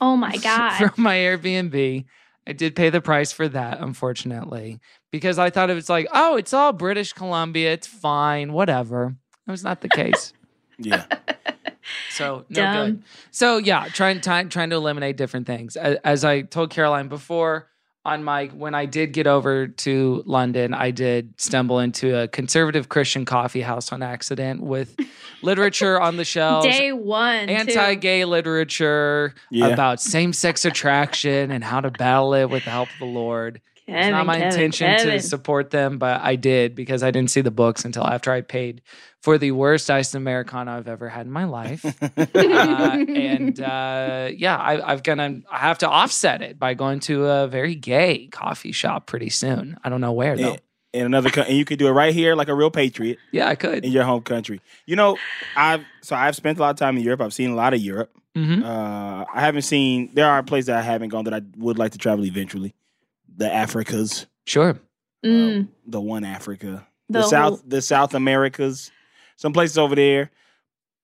Oh 0.00 0.16
my 0.16 0.36
god. 0.36 0.78
from 0.94 1.02
my 1.02 1.16
Airbnb. 1.16 2.04
I 2.46 2.52
did 2.52 2.76
pay 2.76 2.90
the 2.90 3.00
price 3.00 3.32
for 3.32 3.48
that, 3.48 3.80
unfortunately, 3.80 4.78
because 5.10 5.38
I 5.38 5.50
thought 5.50 5.68
it 5.68 5.74
was 5.74 5.88
like, 5.88 6.06
oh, 6.12 6.36
it's 6.36 6.52
all 6.52 6.72
British 6.72 7.12
Columbia. 7.12 7.72
It's 7.72 7.88
fine, 7.88 8.52
whatever. 8.52 9.16
That 9.46 9.52
was 9.52 9.64
not 9.64 9.80
the 9.80 9.88
case. 9.88 10.32
Yeah. 10.78 11.06
So 12.10 12.44
no 12.50 12.60
Dumb. 12.60 12.86
good. 12.86 13.02
So 13.30 13.56
yeah, 13.56 13.88
trying 13.88 14.20
trying 14.20 14.50
trying 14.50 14.68
to 14.68 14.76
eliminate 14.76 15.16
different 15.16 15.46
things. 15.46 15.74
As, 15.76 15.96
as 16.04 16.22
I 16.22 16.42
told 16.42 16.68
Caroline 16.68 17.08
before, 17.08 17.68
on 18.06 18.22
my 18.24 18.46
when 18.46 18.74
I 18.74 18.86
did 18.86 19.12
get 19.12 19.26
over 19.26 19.66
to 19.66 20.22
London, 20.26 20.72
I 20.72 20.92
did 20.92 21.34
stumble 21.38 21.80
into 21.80 22.16
a 22.16 22.28
conservative 22.28 22.88
Christian 22.88 23.24
coffee 23.24 23.60
house 23.62 23.92
on 23.92 24.02
accident 24.02 24.62
with 24.62 24.96
literature 25.42 26.00
on 26.00 26.16
the 26.16 26.24
shelves. 26.24 26.66
Day 26.66 26.92
one. 26.92 27.48
Anti-gay 27.48 28.24
literature 28.24 29.34
Yeah. 29.50 29.66
about 29.68 30.00
same-sex 30.00 30.64
attraction 30.64 31.50
and 31.50 31.64
how 31.64 31.80
to 31.80 31.90
battle 31.90 32.32
it 32.34 32.46
with 32.48 32.64
the 32.64 32.70
help 32.70 32.88
of 32.90 32.98
the 33.00 33.04
Lord. 33.06 33.60
It's 33.88 34.08
not 34.10 34.26
my 34.26 34.38
Kevin, 34.38 34.46
intention 34.48 34.86
Kevin. 34.96 35.12
to 35.12 35.20
support 35.22 35.70
them, 35.70 35.98
but 35.98 36.20
I 36.20 36.34
did 36.36 36.74
because 36.74 37.02
I 37.04 37.10
didn't 37.12 37.30
see 37.30 37.40
the 37.40 37.52
books 37.52 37.84
until 37.84 38.04
after 38.04 38.32
I 38.32 38.40
paid 38.40 38.82
for 39.22 39.38
the 39.38 39.52
worst 39.52 39.88
iced 39.90 40.14
Americano 40.16 40.76
I've 40.76 40.88
ever 40.88 41.08
had 41.08 41.26
in 41.26 41.32
my 41.32 41.44
life. 41.44 41.84
uh, 42.16 42.20
and 42.34 43.60
uh, 43.60 44.30
yeah, 44.34 44.56
I, 44.56 44.92
I've 44.92 45.02
gonna 45.02 45.40
I 45.50 45.58
have 45.58 45.78
to 45.78 45.88
offset 45.88 46.42
it 46.42 46.58
by 46.58 46.74
going 46.74 47.00
to 47.00 47.26
a 47.26 47.46
very 47.46 47.74
gay 47.76 48.26
coffee 48.26 48.72
shop 48.72 49.06
pretty 49.06 49.30
soon. 49.30 49.76
I 49.84 49.88
don't 49.88 50.00
know 50.00 50.12
where 50.12 50.36
though. 50.36 50.54
in, 50.54 51.00
in 51.00 51.06
another 51.06 51.30
country, 51.30 51.50
and 51.50 51.58
you 51.58 51.64
could 51.64 51.78
do 51.78 51.86
it 51.86 51.92
right 51.92 52.12
here, 52.14 52.34
like 52.34 52.48
a 52.48 52.54
real 52.54 52.70
patriot 52.70 53.18
Yeah, 53.30 53.48
I 53.48 53.54
could. 53.54 53.84
in 53.84 53.92
your 53.92 54.04
home 54.04 54.22
country. 54.22 54.60
You 54.86 54.96
know, 54.96 55.16
I've 55.56 55.84
so 56.02 56.16
I've 56.16 56.34
spent 56.34 56.58
a 56.58 56.60
lot 56.60 56.70
of 56.70 56.76
time 56.76 56.96
in 56.96 57.04
Europe. 57.04 57.20
I've 57.20 57.34
seen 57.34 57.50
a 57.50 57.54
lot 57.54 57.72
of 57.72 57.80
Europe. 57.80 58.10
hmm 58.34 58.62
Uh, 58.64 59.24
I 59.32 59.40
haven't 59.40 59.62
seen. 59.62 60.10
There 60.14 60.26
are 60.28 60.42
places 60.42 60.66
that 60.66 60.78
I 60.78 60.82
haven't 60.82 61.10
gone 61.10 61.24
that 61.24 61.34
I 61.34 61.42
would 61.56 61.78
like 61.78 61.92
to 61.92 61.98
travel 61.98 62.24
eventually. 62.24 62.74
The 63.36 63.46
Africas, 63.46 64.26
Sure. 64.46 64.78
Mm, 65.24 65.68
the 65.86 66.00
one 66.00 66.24
Africa, 66.24 66.86
the, 67.08 67.20
the 67.20 67.26
South, 67.26 67.48
whole- 67.54 67.62
the 67.66 67.82
South 67.82 68.14
Americas, 68.14 68.90
some 69.36 69.52
places 69.52 69.76
over 69.78 69.94
there. 69.94 70.30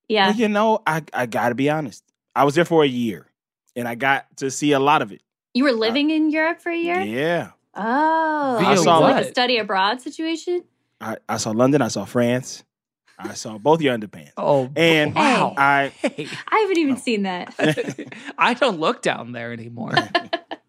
yeah. 0.09 0.31
But 0.31 0.39
you 0.39 0.49
know, 0.49 0.81
I 0.87 1.03
I 1.13 1.27
gotta 1.27 1.55
be 1.55 1.69
honest. 1.71 2.05
I 2.35 2.45
was 2.45 2.55
there 2.55 2.65
for 2.65 2.83
a 2.85 2.87
year, 2.89 3.27
and 3.77 3.87
I 3.89 3.95
got 3.97 4.35
to 4.39 4.51
see 4.51 4.73
a 4.73 4.81
lot 4.81 5.03
of 5.03 5.13
it. 5.13 5.21
You 5.55 5.65
were 5.65 5.73
living 5.73 6.11
in 6.11 6.31
Europe 6.31 6.61
for 6.61 6.71
a 6.71 6.77
year? 6.77 7.01
Yeah, 7.01 7.51
Oh. 7.75 8.59
Via 8.61 8.77
saw 8.79 9.01
what? 9.01 9.13
like 9.17 9.25
a 9.27 9.29
study 9.29 9.59
abroad 9.59 10.01
situation? 10.01 10.65
I, 11.01 11.17
I 11.29 11.37
saw 11.39 11.51
London. 11.51 11.83
I 11.83 11.89
saw 11.89 12.05
France. 12.05 12.63
I 13.19 13.35
saw 13.35 13.59
both 13.59 13.81
your 13.83 13.97
underpants. 13.97 14.33
Oh, 14.37 14.71
And 14.77 15.15
wow. 15.15 15.55
I 15.57 15.93
Hey. 15.97 16.27
I 16.49 16.59
haven't 16.61 16.79
even 16.79 16.97
seen 16.97 17.23
that. 17.25 17.55
I 18.39 18.55
don't 18.55 18.81
look 18.81 19.03
down 19.03 19.33
there 19.33 19.53
anymore. 19.53 19.95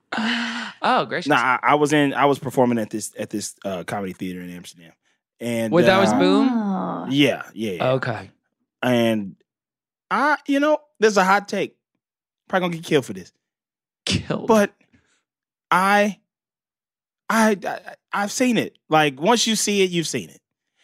oh, 0.81 1.05
gracious. 1.07 1.29
Nah, 1.29 1.35
I, 1.37 1.59
I 1.63 1.75
was 1.75 1.93
in. 1.93 2.13
I 2.13 2.25
was 2.25 2.39
performing 2.39 2.77
at 2.79 2.89
this 2.89 3.13
at 3.17 3.29
this 3.29 3.55
uh, 3.65 3.83
comedy 3.83 4.13
theater 4.13 4.41
in 4.41 4.49
Amsterdam, 4.49 4.91
and 5.39 5.73
Wait, 5.73 5.83
that 5.85 5.97
was 5.99 6.11
uh, 6.13 6.19
Boom? 6.19 6.49
Oh. 6.49 7.07
Yeah, 7.09 7.43
yeah, 7.53 7.71
yeah. 7.73 7.91
Okay. 7.93 8.31
And 8.81 9.35
I, 10.11 10.37
you 10.47 10.59
know, 10.59 10.79
there's 10.99 11.17
a 11.17 11.23
hot 11.23 11.47
take. 11.47 11.75
Probably 12.47 12.67
gonna 12.69 12.75
get 12.77 12.85
killed 12.85 13.05
for 13.05 13.13
this, 13.13 13.31
Killed. 14.05 14.47
but 14.47 14.73
I, 15.71 16.19
I, 17.29 17.57
I, 17.65 17.79
I've 18.11 18.31
seen 18.31 18.57
it. 18.57 18.77
Like 18.89 19.19
once 19.19 19.47
you 19.47 19.55
see 19.55 19.81
it, 19.83 19.89
you've 19.91 20.07
seen 20.07 20.29
it. 20.29 20.39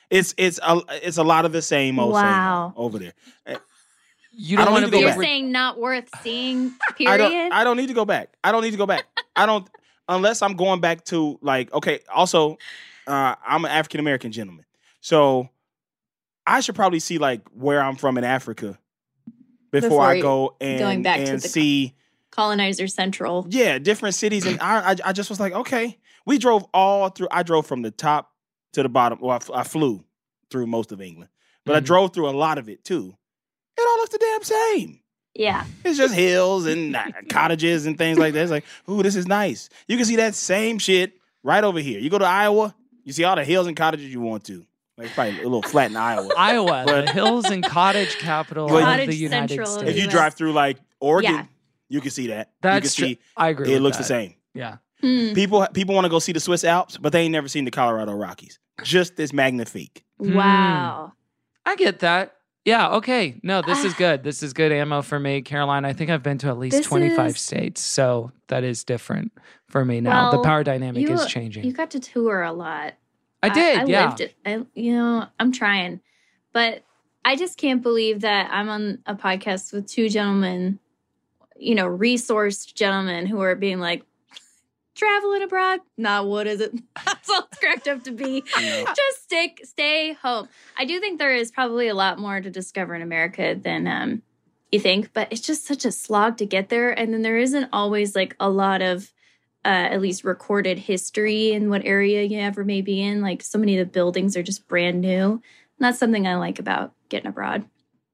It's 0.09 0.33
it's 0.37 0.59
a 0.63 0.81
it's 0.89 1.17
a 1.17 1.23
lot 1.23 1.45
of 1.45 1.51
the 1.51 1.61
same 1.61 1.99
old 1.99 2.15
same 2.15 2.23
Wow. 2.23 2.73
old 2.75 2.85
over 2.95 2.99
there. 3.45 3.59
You 4.39 4.57
I 4.57 4.65
don't 4.65 4.65
don't 4.65 4.73
want 4.73 4.85
need 4.85 4.91
to 4.91 4.91
to 4.91 4.97
be 4.97 5.01
go 5.03 5.07
You're 5.07 5.15
back. 5.17 5.23
saying 5.23 5.51
not 5.51 5.79
worth 5.79 6.09
seeing, 6.21 6.75
I 6.89 6.93
period? 6.93 7.17
don't 7.17 7.53
I 7.53 7.63
don't 7.63 7.77
need 7.77 7.87
to 7.87 7.93
go 7.93 8.05
back. 8.05 8.33
I 8.43 8.51
don't 8.51 8.63
need 8.63 8.71
to 8.71 8.77
go 8.77 8.85
back. 8.85 9.05
I 9.35 9.45
don't 9.45 9.67
unless 10.07 10.41
I'm 10.41 10.55
going 10.55 10.79
back 10.81 11.05
to 11.05 11.37
like 11.41 11.71
okay, 11.73 11.99
also 12.13 12.57
uh 13.07 13.35
I'm 13.45 13.65
an 13.65 13.71
African 13.71 13.99
American 13.99 14.31
gentleman. 14.31 14.65
So 15.01 15.49
I 16.47 16.61
should 16.61 16.75
probably 16.75 16.99
see 16.99 17.17
like 17.17 17.41
where 17.53 17.81
I'm 17.81 17.95
from 17.95 18.17
in 18.17 18.23
Africa 18.23 18.79
before, 19.71 19.89
Before 19.89 20.03
I 20.05 20.19
go 20.19 20.55
and, 20.59 20.79
going 20.79 21.03
back 21.03 21.17
to 21.17 21.31
and 21.33 21.41
the- 21.41 21.47
see 21.47 21.95
Colonizer 22.31 22.87
Central. 22.87 23.45
yeah, 23.49 23.77
different 23.79 24.15
cities 24.15 24.45
and 24.45 24.59
I, 24.61 24.91
I 24.91 24.95
I 25.05 25.13
just 25.13 25.29
was 25.29 25.39
like, 25.39 25.53
okay. 25.53 25.97
We 26.25 26.37
drove 26.37 26.65
all 26.73 27.09
through 27.09 27.27
I 27.31 27.43
drove 27.43 27.65
from 27.65 27.81
the 27.81 27.91
top 27.91 28.31
to 28.73 28.83
the 28.83 28.89
bottom. 28.89 29.19
Well, 29.21 29.31
I, 29.31 29.35
f- 29.37 29.49
I 29.53 29.63
flew 29.63 30.03
through 30.51 30.67
most 30.67 30.91
of 30.91 31.01
England. 31.01 31.29
But 31.65 31.75
I 31.75 31.79
Mhm. 31.81 31.85
drove 31.85 32.13
through 32.13 32.29
a 32.29 32.31
lot 32.31 32.57
of 32.57 32.69
it 32.69 32.83
too. 32.83 33.15
It 33.79 33.87
all 33.87 33.97
looks 33.97 34.11
the 34.11 34.17
damn 34.17 34.43
same. 34.43 34.99
Yeah. 35.35 35.63
It's 35.85 35.97
just 35.97 36.13
hills 36.13 36.65
and 36.65 36.97
cottages 37.29 37.85
and 37.85 37.97
things 37.97 38.17
like 38.17 38.33
that. 38.33 38.41
It's 38.41 38.51
like, 38.51 38.65
ooh, 38.89 39.01
this 39.03 39.15
is 39.15 39.27
nice. 39.27 39.69
You 39.87 39.95
can 39.95 40.05
see 40.05 40.17
that 40.17 40.35
same 40.35 40.79
shit 40.79 41.13
right 41.43 41.63
over 41.63 41.79
here. 41.79 41.99
You 41.99 42.09
go 42.09 42.17
to 42.17 42.25
Iowa, 42.25 42.75
you 43.03 43.13
see 43.13 43.23
all 43.23 43.35
the 43.35 43.43
hills 43.45 43.67
and 43.67 43.77
cottages 43.77 44.11
you 44.11 44.21
want 44.21 44.43
to. 44.45 44.65
Like 44.97 45.05
it's 45.07 45.15
probably 45.15 45.39
a 45.39 45.43
little 45.43 45.61
flat 45.61 45.91
in 45.91 45.95
Iowa. 45.97 46.29
Iowa, 46.37 46.83
But- 46.85 47.05
the 47.05 47.11
hills 47.13 47.45
and 47.45 47.63
cottage 47.63 48.17
capital 48.17 48.67
But- 48.67 48.77
of 48.79 48.83
Cottage 48.83 49.07
the 49.09 49.15
United 49.15 49.49
Central 49.49 49.67
States. 49.67 49.91
if 49.91 49.97
you 49.97 50.09
drive 50.09 50.33
through 50.33 50.51
like 50.53 50.77
Oregon, 50.99 51.33
Yeah. 51.35 51.45
you 51.87 52.01
can 52.01 52.11
see 52.11 52.27
that. 52.27 52.51
That's 52.61 52.97
you 52.99 53.05
true. 53.05 53.15
can 53.15 53.23
see 53.23 53.29
I 53.37 53.49
agree. 53.49 53.69
it 53.69 53.73
with 53.75 53.81
looks 53.83 53.97
the 53.97 54.03
same. 54.03 54.35
Yeah. 54.53 54.77
Hmm. 54.99 55.31
People 55.33 55.65
people 55.73 55.95
want 55.95 56.03
to 56.03 56.09
go 56.09 56.19
see 56.19 56.33
the 56.33 56.41
Swiss 56.41 56.65
Alps, 56.65 56.97
but 56.97 57.13
they 57.13 57.21
ain't 57.21 57.31
never 57.31 57.47
seen 57.47 57.63
the 57.63 57.71
Colorado 57.71 58.11
Rockies. 58.11 58.59
Just 58.83 59.15
this 59.15 59.31
magnifique. 59.31 60.03
Hmm. 60.19 60.33
Wow. 60.33 61.13
I 61.65 61.75
get 61.77 61.99
that. 61.99 62.35
Yeah. 62.65 62.95
Okay. 62.95 63.39
No, 63.41 63.61
this 63.61 63.83
is 63.83 63.93
ah. 63.93 63.97
good. 63.97 64.23
This 64.23 64.43
is 64.43 64.53
good 64.53 64.71
ammo 64.71 65.01
for 65.01 65.19
me, 65.19 65.41
Caroline. 65.41 65.85
I 65.85 65.93
think 65.93 66.09
I've 66.09 66.23
been 66.23 66.37
to 66.39 66.47
at 66.47 66.57
least 66.57 66.77
This 66.77 66.85
25 66.85 67.27
is- 67.27 67.39
states. 67.39 67.81
So 67.81 68.31
that 68.47 68.63
is 68.63 68.83
different 68.83 69.31
for 69.67 69.83
me 69.85 70.01
now. 70.01 70.31
the 70.31 70.37
Well, 70.37 70.45
power 70.45 70.63
dynamic 70.63 71.07
you- 71.07 71.13
is 71.13 71.25
changing. 71.25 71.63
You 71.63 71.73
got 71.73 71.91
to 71.91 71.99
tour 71.99 72.43
a 72.43 72.51
lot. 72.51 72.95
I 73.41 73.49
did. 73.49 73.79
I, 73.79 73.85
yeah. 73.85 74.05
lived 74.09 74.21
it. 74.21 74.35
I, 74.45 74.65
you 74.75 74.93
know, 74.93 75.25
I'm 75.39 75.51
trying, 75.53 76.01
but 76.51 76.83
I 77.23 77.37
just 77.37 77.57
can't 77.57 77.81
believe 77.81 78.21
that 78.21 78.49
I'm 78.51 78.67
on 78.67 78.99
a 79.05 79.15
podcast 79.15 79.71
with 79.71 79.87
two 79.87 80.09
gentlemen, 80.09 80.79
you 81.55 81.75
know, 81.75 81.85
resourced 81.87 82.73
gentlemen 82.73 83.25
who 83.25 83.39
are 83.41 83.55
being 83.55 83.79
like, 83.79 84.03
traveling 84.99 85.41
abroad. 85.43 85.79
Nah, 85.97 86.23
what 86.23 86.45
is 86.47 86.61
it? 86.61 86.71
That's 87.05 87.29
all 87.29 87.47
it's 87.51 87.59
cracked 87.59 87.87
up 87.87 88.03
to 88.03 88.11
be. 88.11 88.41
just 88.57 89.23
stick, 89.23 89.61
stay 89.63 90.13
home. 90.13 90.47
I 90.77 90.85
do 90.85 90.99
think 90.99 91.17
there 91.19 91.33
is 91.35 91.51
probably 91.51 91.87
a 91.87 91.95
lot 91.95 92.19
more 92.19 92.39
to 92.41 92.49
discover 92.49 92.93
in 92.95 93.01
America 93.01 93.57
than 93.59 93.87
um, 93.87 94.21
you 94.71 94.79
think, 94.79 95.11
but 95.13 95.27
it's 95.31 95.41
just 95.41 95.65
such 95.65 95.85
a 95.85 95.91
slog 95.91 96.37
to 96.37 96.45
get 96.45 96.69
there. 96.69 96.91
And 96.91 97.13
then 97.13 97.21
there 97.21 97.37
isn't 97.37 97.69
always 97.73 98.15
like 98.15 98.35
a 98.39 98.49
lot 98.49 98.81
of 98.81 99.11
uh, 99.65 99.67
at 99.91 100.01
least 100.01 100.23
recorded 100.23 100.79
history 100.79 101.51
in 101.51 101.69
what 101.69 101.83
area 101.85 102.23
you 102.23 102.39
ever 102.39 102.63
may 102.63 102.81
be 102.81 103.01
in. 103.01 103.21
Like 103.21 103.41
so 103.41 103.57
many 103.59 103.77
of 103.77 103.85
the 103.87 103.91
buildings 103.91 104.37
are 104.37 104.43
just 104.43 104.67
brand 104.67 105.01
new. 105.01 105.31
And 105.33 105.41
that's 105.79 105.97
something 105.99 106.27
I 106.27 106.35
like 106.35 106.59
about 106.59 106.93
getting 107.09 107.27
abroad. 107.29 107.65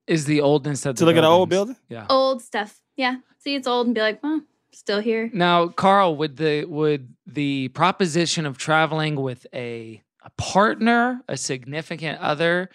is 0.07 0.25
the 0.25 0.41
oldness 0.41 0.85
of 0.85 0.95
To 0.95 0.99
the 1.01 1.05
look 1.07 1.15
at 1.17 1.23
an 1.23 1.25
old 1.25 1.49
buildings. 1.49 1.77
building? 1.89 2.07
Yeah. 2.07 2.13
Old 2.15 2.41
stuff. 2.41 2.79
Yeah. 2.95 3.17
See, 3.39 3.55
it's 3.55 3.67
old 3.67 3.85
and 3.87 3.93
be 3.95 4.01
like, 4.01 4.23
well, 4.23 4.41
still 4.75 4.99
here. 4.99 5.29
Now, 5.33 5.67
Carl, 5.67 6.15
would 6.17 6.37
the 6.37 6.65
would 6.65 7.15
the 7.25 7.69
proposition 7.69 8.45
of 8.45 8.57
traveling 8.57 9.15
with 9.15 9.45
a 9.53 10.01
a 10.23 10.29
partner, 10.37 11.21
a 11.27 11.37
significant 11.37 12.19
other, 12.19 12.69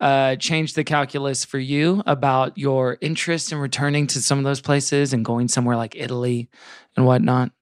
uh, 0.00 0.34
change 0.36 0.74
the 0.74 0.82
calculus 0.84 1.44
for 1.44 1.58
you 1.58 2.02
about 2.06 2.58
your 2.58 2.98
interest 3.00 3.52
in 3.52 3.58
returning 3.58 4.06
to 4.08 4.20
some 4.20 4.38
of 4.38 4.44
those 4.44 4.60
places 4.60 5.12
and 5.12 5.24
going 5.24 5.46
somewhere 5.48 5.76
like 5.76 5.94
Italy 5.96 6.48
and 6.96 7.06
whatnot? 7.06 7.52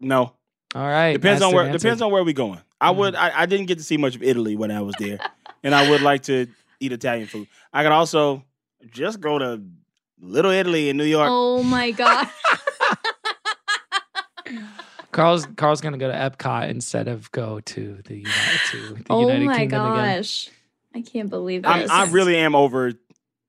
No. 0.00 0.32
All 0.74 0.82
right, 0.86 1.12
Depends 1.12 1.40
on 1.42 1.54
where 1.54 1.66
answer. 1.66 1.78
depends 1.78 2.02
on 2.02 2.10
where 2.10 2.24
we 2.24 2.32
going. 2.32 2.60
I 2.80 2.92
Mhm. 2.92 2.96
would 2.96 3.14
I, 3.14 3.42
I 3.42 3.46
didn't 3.46 3.66
get 3.66 3.78
to 3.78 3.84
see 3.84 3.96
much 3.96 4.16
of 4.16 4.22
Italy 4.22 4.56
when 4.56 4.70
I 4.70 4.80
was 4.82 4.94
there. 4.98 5.18
and 5.62 5.74
I 5.74 5.88
would 5.88 6.00
like 6.02 6.22
to 6.24 6.46
eat 6.80 6.92
Italian 6.92 7.26
food. 7.28 7.46
I 7.72 7.82
could 7.84 7.92
also 7.92 8.44
just 8.92 9.20
go 9.20 9.38
to 9.38 9.62
Little 10.20 10.50
Italy 10.50 10.88
in 10.88 10.96
New 10.96 11.04
York. 11.04 11.28
Oh 11.30 11.62
my 11.62 11.90
God. 11.90 12.28
Carl's 15.12 15.46
Carl's 15.56 15.80
gonna 15.80 15.98
go 15.98 16.08
to 16.08 16.14
Epcot 16.14 16.68
instead 16.68 17.06
of 17.08 17.30
go 17.30 17.60
to 17.60 18.00
the 18.04 18.16
United, 18.16 18.60
to 18.70 18.94
the 18.94 19.04
oh 19.10 19.20
United 19.20 19.46
my 19.46 19.58
Kingdom 19.58 19.92
again. 19.92 20.18
gosh. 20.18 20.50
I 20.94 21.02
can't 21.02 21.30
believe 21.30 21.64
I'm, 21.64 21.82
this. 21.82 21.90
I 21.90 22.06
really 22.06 22.36
am 22.36 22.54
over 22.54 22.92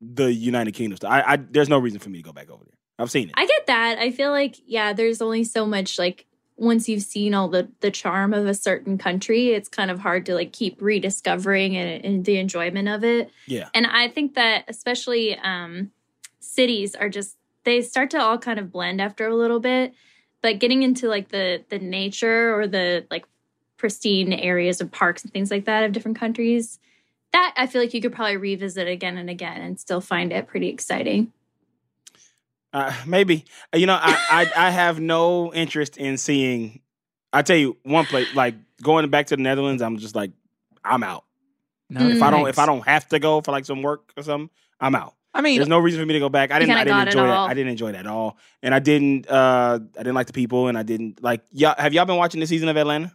the 0.01 0.31
United 0.31 0.73
Kingdom 0.73 0.97
stuff. 0.97 1.11
I, 1.11 1.21
I 1.33 1.35
there's 1.37 1.69
no 1.69 1.79
reason 1.79 1.99
for 1.99 2.09
me 2.09 2.19
to 2.19 2.23
go 2.23 2.33
back 2.33 2.49
over 2.51 2.63
there. 2.63 2.77
I've 2.99 3.11
seen 3.11 3.29
it. 3.29 3.33
I 3.35 3.45
get 3.45 3.67
that. 3.67 3.97
I 3.97 4.11
feel 4.11 4.31
like 4.31 4.57
yeah, 4.65 4.93
there's 4.93 5.21
only 5.21 5.43
so 5.43 5.65
much 5.65 5.97
like 5.97 6.27
once 6.55 6.87
you've 6.87 7.03
seen 7.03 7.33
all 7.33 7.47
the 7.47 7.69
the 7.79 7.91
charm 7.91 8.33
of 8.33 8.45
a 8.45 8.53
certain 8.53 8.97
country, 8.97 9.49
it's 9.49 9.67
kind 9.67 9.89
of 9.89 9.99
hard 9.99 10.25
to 10.27 10.35
like 10.35 10.53
keep 10.53 10.81
rediscovering 10.81 11.75
and, 11.75 12.05
and 12.05 12.25
the 12.25 12.37
enjoyment 12.37 12.87
of 12.87 13.03
it. 13.03 13.31
yeah. 13.47 13.69
And 13.73 13.87
I 13.87 14.07
think 14.07 14.35
that 14.35 14.65
especially 14.67 15.37
um 15.39 15.91
cities 16.45 16.95
are 16.95 17.09
just 17.09 17.37
they 17.63 17.81
start 17.81 18.11
to 18.11 18.21
all 18.21 18.37
kind 18.37 18.59
of 18.59 18.71
blend 18.71 19.01
after 19.01 19.27
a 19.27 19.35
little 19.35 19.59
bit. 19.59 19.93
But 20.41 20.59
getting 20.59 20.83
into 20.83 21.07
like 21.07 21.29
the 21.29 21.63
the 21.69 21.79
nature 21.79 22.57
or 22.57 22.67
the 22.67 23.05
like 23.09 23.25
pristine 23.77 24.31
areas 24.31 24.79
of 24.79 24.91
parks 24.91 25.23
and 25.23 25.33
things 25.33 25.51
like 25.51 25.65
that 25.65 25.83
of 25.83 25.91
different 25.91 26.17
countries, 26.17 26.79
that 27.33 27.53
I 27.57 27.67
feel 27.67 27.81
like 27.81 27.93
you 27.93 28.01
could 28.01 28.13
probably 28.13 28.37
revisit 28.37 28.87
again 28.87 29.17
and 29.17 29.29
again 29.29 29.61
and 29.61 29.79
still 29.79 30.01
find 30.01 30.31
it 30.31 30.47
pretty 30.47 30.69
exciting. 30.69 31.33
Uh, 32.71 32.93
maybe 33.05 33.45
Uh, 33.73 33.77
you 33.77 33.85
know 33.85 33.97
I, 33.99 34.51
I 34.55 34.67
I 34.67 34.69
have 34.69 34.99
no 34.99 35.53
interest 35.53 35.97
in 35.97 36.17
seeing. 36.17 36.81
I 37.33 37.41
tell 37.41 37.57
you 37.57 37.77
one 37.83 38.05
place 38.05 38.27
like 38.35 38.55
going 38.81 39.09
back 39.09 39.27
to 39.27 39.35
the 39.35 39.41
Netherlands. 39.41 39.81
I'm 39.81 39.97
just 39.97 40.15
like 40.15 40.31
I'm 40.83 41.03
out. 41.03 41.23
No. 41.89 42.07
If 42.07 42.21
I 42.21 42.31
don't 42.31 42.47
if 42.47 42.59
I 42.59 42.65
don't 42.65 42.85
have 42.85 43.07
to 43.09 43.19
go 43.19 43.41
for 43.41 43.51
like 43.51 43.65
some 43.65 43.81
work 43.81 44.11
or 44.17 44.23
something, 44.23 44.49
I'm 44.79 44.95
out. 44.95 45.15
I 45.35 45.41
mean, 45.41 45.57
There's 45.57 45.67
no 45.67 45.79
reason 45.79 45.99
for 46.01 46.05
me 46.05 46.13
to 46.13 46.19
go 46.19 46.29
back. 46.29 46.51
I 46.51 46.59
didn't. 46.59 46.71
I 46.75 46.83
didn't 46.85 46.97
got 46.97 47.07
it 47.07 47.11
enjoy 47.11 47.29
all. 47.29 47.45
I 47.47 47.53
didn't 47.53 47.71
enjoy 47.71 47.91
that 47.91 47.99
at 47.99 48.07
all. 48.07 48.37
And 48.63 48.73
I 48.73 48.79
didn't. 48.79 49.29
uh 49.29 49.79
I 49.95 49.97
didn't 49.99 50.15
like 50.15 50.27
the 50.27 50.33
people, 50.33 50.67
and 50.69 50.77
I 50.77 50.83
didn't 50.83 51.21
like. 51.21 51.41
Y'all, 51.51 51.75
have 51.77 51.93
y'all 51.93 52.05
been 52.05 52.15
watching 52.15 52.39
the 52.39 52.47
season 52.47 52.69
of 52.69 52.77
Atlanta? 52.77 53.11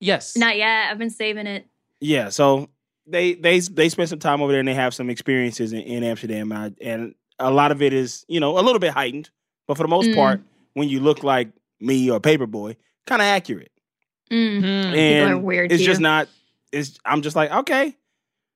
yes. 0.00 0.36
Not 0.36 0.56
yet. 0.58 0.90
I've 0.90 0.98
been 0.98 1.08
saving 1.10 1.46
it. 1.46 1.66
Yeah. 2.00 2.28
So 2.28 2.68
they 3.06 3.32
they 3.34 3.60
they 3.60 3.88
spend 3.88 4.08
some 4.10 4.18
time 4.18 4.42
over 4.42 4.52
there, 4.52 4.60
and 4.60 4.68
they 4.68 4.74
have 4.74 4.92
some 4.94 5.08
experiences 5.10 5.72
in, 5.72 5.80
in 5.80 6.04
Amsterdam, 6.04 6.52
and, 6.52 6.60
I, 6.60 6.84
and 6.84 7.14
a 7.38 7.50
lot 7.50 7.72
of 7.72 7.80
it 7.82 7.92
is 7.94 8.24
you 8.28 8.40
know 8.40 8.58
a 8.58 8.60
little 8.62 8.78
bit 8.78 8.92
heightened, 8.92 9.30
but 9.66 9.76
for 9.78 9.82
the 9.84 9.88
most 9.88 10.08
Mm. 10.08 10.14
part, 10.16 10.40
when 10.74 10.88
you 10.90 11.00
look 11.00 11.22
like 11.24 11.48
me 11.80 12.10
or 12.10 12.20
Paper 12.20 12.46
Boi, 12.46 12.76
kind 13.06 13.22
of 13.22 13.26
accurate. 13.26 13.72
Mm. 14.30 14.58
Hmm. 14.60 14.66
and 14.66 15.32
are 15.32 15.38
weird, 15.38 15.72
It's 15.72 15.80
too. 15.82 15.86
just 15.86 16.00
not. 16.00 16.28
It's. 16.72 16.98
I'm 17.06 17.22
just 17.22 17.36
like 17.36 17.50
okay, 17.50 17.96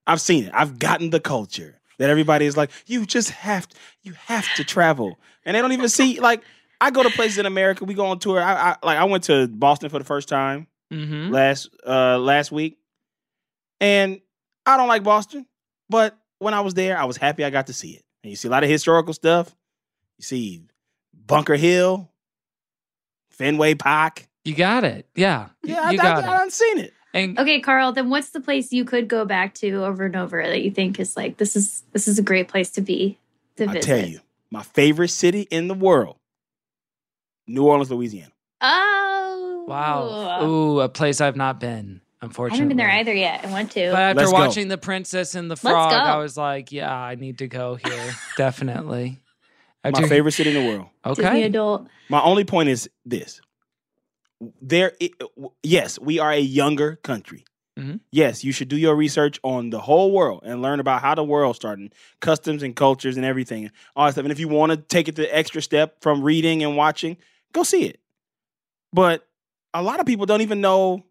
I've 0.07 0.21
seen 0.21 0.45
it. 0.45 0.53
I've 0.55 0.79
gotten 0.79 1.09
the 1.11 1.21
culture 1.21 1.78
that 1.99 2.11
everybody 2.11 2.47
is 2.47 2.57
like. 2.57 2.71
You 2.87 3.05
just 3.07 3.31
have. 3.31 3.69
To, 3.69 3.77
you 4.03 4.13
have 4.27 4.47
to 4.55 4.65
travel, 4.65 5.19
and 5.45 5.55
they 5.57 5.61
don't 5.61 5.73
even 5.73 5.89
see. 5.89 6.21
Like 6.21 6.43
I 6.81 6.91
go 6.91 7.03
to 7.03 7.11
places 7.11 7.39
in 7.39 7.47
America. 7.47 7.85
We 7.85 7.95
go 7.95 8.07
on 8.07 8.19
tour. 8.19 8.41
I, 8.41 8.71
I 8.71 8.77
like. 8.83 8.99
I 8.99 9.05
went 9.05 9.25
to 9.25 9.47
Boston 9.49 9.91
for 9.91 9.99
the 9.99 10.05
first 10.05 10.29
time 10.29 10.67
Mm-hmm. 10.93 11.31
last 11.35 11.69
uh 11.87 12.17
last 12.19 12.51
week, 12.51 12.79
and 13.79 14.21
I 14.65 14.79
don't 14.79 14.89
like 14.89 15.03
Boston, 15.03 15.45
but 15.91 16.17
when 16.39 16.55
I 16.55 16.61
was 16.63 16.73
there, 16.73 16.97
I 16.97 17.05
was 17.05 17.19
happy 17.19 17.45
I 17.45 17.51
got 17.51 17.67
to 17.67 17.75
see 17.75 17.91
it. 17.91 18.03
And 18.23 18.31
you 18.31 18.37
see 18.37 18.49
a 18.49 18.51
lot 18.51 18.65
of 18.65 18.71
historical 18.71 19.13
stuff. 19.13 19.55
You 20.17 20.25
see 20.25 20.63
Bunker 21.13 21.57
Hill, 21.57 22.11
Fenway 23.31 23.75
Park. 23.75 24.27
You 24.45 24.55
got 24.55 24.85
it. 24.85 25.07
Yeah. 25.15 25.49
Yeah, 25.63 25.91
you 25.91 25.99
I, 25.99 26.03
got 26.03 26.25
I. 26.25 26.35
I 26.35 26.39
done 26.39 26.51
seen 26.51 26.79
it. 26.79 26.95
And 27.19 27.39
Okay, 27.39 27.61
Carl. 27.61 27.93
Then 27.93 28.11
what's 28.11 28.31
the 28.31 28.41
place 28.41 28.73
you 28.73 28.85
could 28.85 29.09
go 29.09 29.25
back 29.25 29.55
to 29.55 29.85
over 29.85 30.05
and 30.07 30.17
over 30.17 30.43
that 30.43 30.63
you 30.63 30.71
think 30.71 30.99
is 31.01 31.17
like 31.17 31.37
this 31.37 31.57
is 31.57 31.83
this 31.93 32.07
is 32.09 32.19
a 32.19 32.23
great 32.23 32.49
place 32.49 32.71
to 32.73 32.81
be 32.81 33.19
to 33.57 33.65
I 33.65 33.73
visit? 33.75 33.83
tell 33.83 34.07
you, 34.09 34.21
my 34.51 34.63
favorite 34.63 35.09
city 35.09 35.43
in 35.51 35.69
the 35.69 35.75
world, 35.75 36.17
New 37.47 37.65
Orleans, 37.65 37.91
Louisiana. 37.91 38.33
Oh 38.61 39.65
wow. 39.69 40.45
Ooh, 40.47 40.81
a 40.81 40.89
place 40.89 41.21
I've 41.21 41.37
not 41.37 41.61
been, 41.61 42.01
Unfortunately, 42.21 42.21
I 42.21 42.27
unfortunately. 42.27 42.59
haven't 42.59 42.69
been 42.69 42.77
there 42.77 42.91
either 42.91 43.13
yet. 43.15 43.45
I 43.45 43.51
want 43.51 43.71
to. 43.73 43.91
But 43.91 44.01
after 44.01 44.21
Let's 44.21 44.33
go. 44.33 44.39
watching 44.39 44.69
The 44.69 44.79
Princess 44.79 45.35
and 45.35 45.51
the 45.51 45.57
Frog. 45.57 45.93
I 45.93 46.17
was 46.19 46.37
like, 46.37 46.73
yeah, 46.73 46.93
I 46.93 47.15
need 47.15 47.39
to 47.39 47.47
go 47.49 47.77
here. 47.77 48.15
Definitely. 48.37 49.19
After- 49.85 50.03
My 50.03 50.09
favorite 50.09 50.33
city 50.33 50.51
in 50.51 50.63
the 50.63 50.69
world. 50.69 50.89
Disney 51.07 51.25
Okay. 51.27 51.43
adult. 51.45 51.87
My 52.09 52.21
only 52.23 52.45
point 52.45 52.69
is 52.69 52.89
this: 53.05 53.41
there, 54.61 54.93
i- 55.03 55.11
yes, 55.63 55.99
we 55.99 56.19
are 56.19 56.33
a 56.33 56.39
younger 56.41 56.97
country. 56.97 57.45
Mhm. 57.79 58.01
Yes, 58.11 58.43
you 58.43 58.51
should 58.53 58.69
do 58.69 58.77
your 58.77 58.97
research 58.97 59.39
on 59.45 59.71
the 59.71 59.81
whole 59.81 60.11
world 60.13 60.41
and 60.45 60.61
learn 60.63 60.81
about 60.81 61.01
how 61.01 61.15
the 61.15 61.23
world 61.25 61.55
started, 61.57 61.95
customs 62.21 62.63
and 62.63 62.75
cultures 62.75 63.17
and 63.17 63.25
everything, 63.25 63.71
all 63.95 64.07
that 64.07 64.13
stuff. 64.13 64.25
And 64.25 64.33
if 64.33 64.41
you 64.41 64.49
want 64.49 64.71
to 64.73 64.77
take 64.77 65.07
it 65.09 65.15
the 65.17 65.35
extra 65.37 65.63
step 65.63 66.01
from 66.01 66.23
reading 66.23 66.63
and 66.65 66.77
watching, 66.77 67.17
go 67.53 67.63
see 67.63 67.85
it. 67.85 68.01
But 68.93 69.27
a 69.75 69.83
lot 69.83 70.01
of 70.01 70.07
people 70.07 70.27
don't 70.27 70.41
even 70.41 70.61
know 70.61 71.05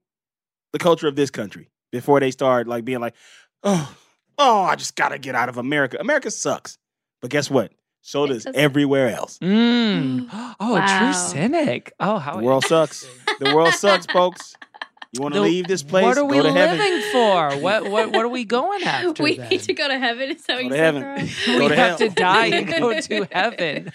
the 0.73 0.79
culture 0.79 1.07
of 1.07 1.15
this 1.15 1.29
country 1.29 1.69
before 1.91 2.19
they 2.19 2.31
start 2.31 2.67
like 2.67 2.83
being 2.83 2.99
like, 2.99 3.15
oh, 3.63 3.95
oh, 4.37 4.63
I 4.63 4.75
just 4.75 4.95
gotta 4.95 5.17
get 5.19 5.35
out 5.35 5.47
of 5.49 5.57
America. 5.57 5.97
America 5.99 6.29
sucks. 6.31 6.77
But 7.21 7.29
guess 7.31 7.49
what? 7.49 7.71
So 8.07 8.25
does 8.25 8.47
everywhere 8.53 9.09
else. 9.09 9.37
Mm. 9.39 10.29
Oh, 10.61 10.77
a 10.77 10.87
true 10.87 11.11
cynic. 11.11 11.91
Oh, 11.99 12.19
how 12.19 12.37
The 12.37 12.43
world 12.43 12.63
sucks. 12.63 13.05
The 13.41 13.53
world 13.53 13.73
sucks, 13.73 14.05
folks. 14.13 14.55
You 15.11 15.21
want 15.21 15.33
to 15.33 15.41
leave 15.41 15.67
this 15.67 15.83
place? 15.83 16.05
What 16.05 16.17
are 16.17 16.23
we 16.23 16.37
go 16.37 16.43
to 16.43 16.51
heaven. 16.53 16.77
living 16.77 17.11
for? 17.11 17.57
What 17.57 17.89
what 17.91 18.11
what 18.13 18.23
are 18.23 18.29
we 18.29 18.45
going 18.45 18.81
after? 18.85 19.21
we 19.21 19.35
then? 19.35 19.49
need 19.49 19.59
to 19.63 19.73
go 19.73 19.89
to 19.89 19.99
heaven. 19.99 20.31
Is 20.31 20.41
that 20.45 20.55
what 20.55 20.61
Go 20.63 20.63
you 20.63 20.69
to 20.69 20.77
heaven. 20.77 21.01
Carl? 21.01 21.17
Go 21.17 21.59
we 21.59 21.67
to 21.67 21.75
have 21.75 21.87
hell. 21.89 21.97
to 21.97 22.09
die 22.09 22.45
and 22.47 22.67
go 22.67 22.99
to 23.01 23.27
heaven. 23.29 23.91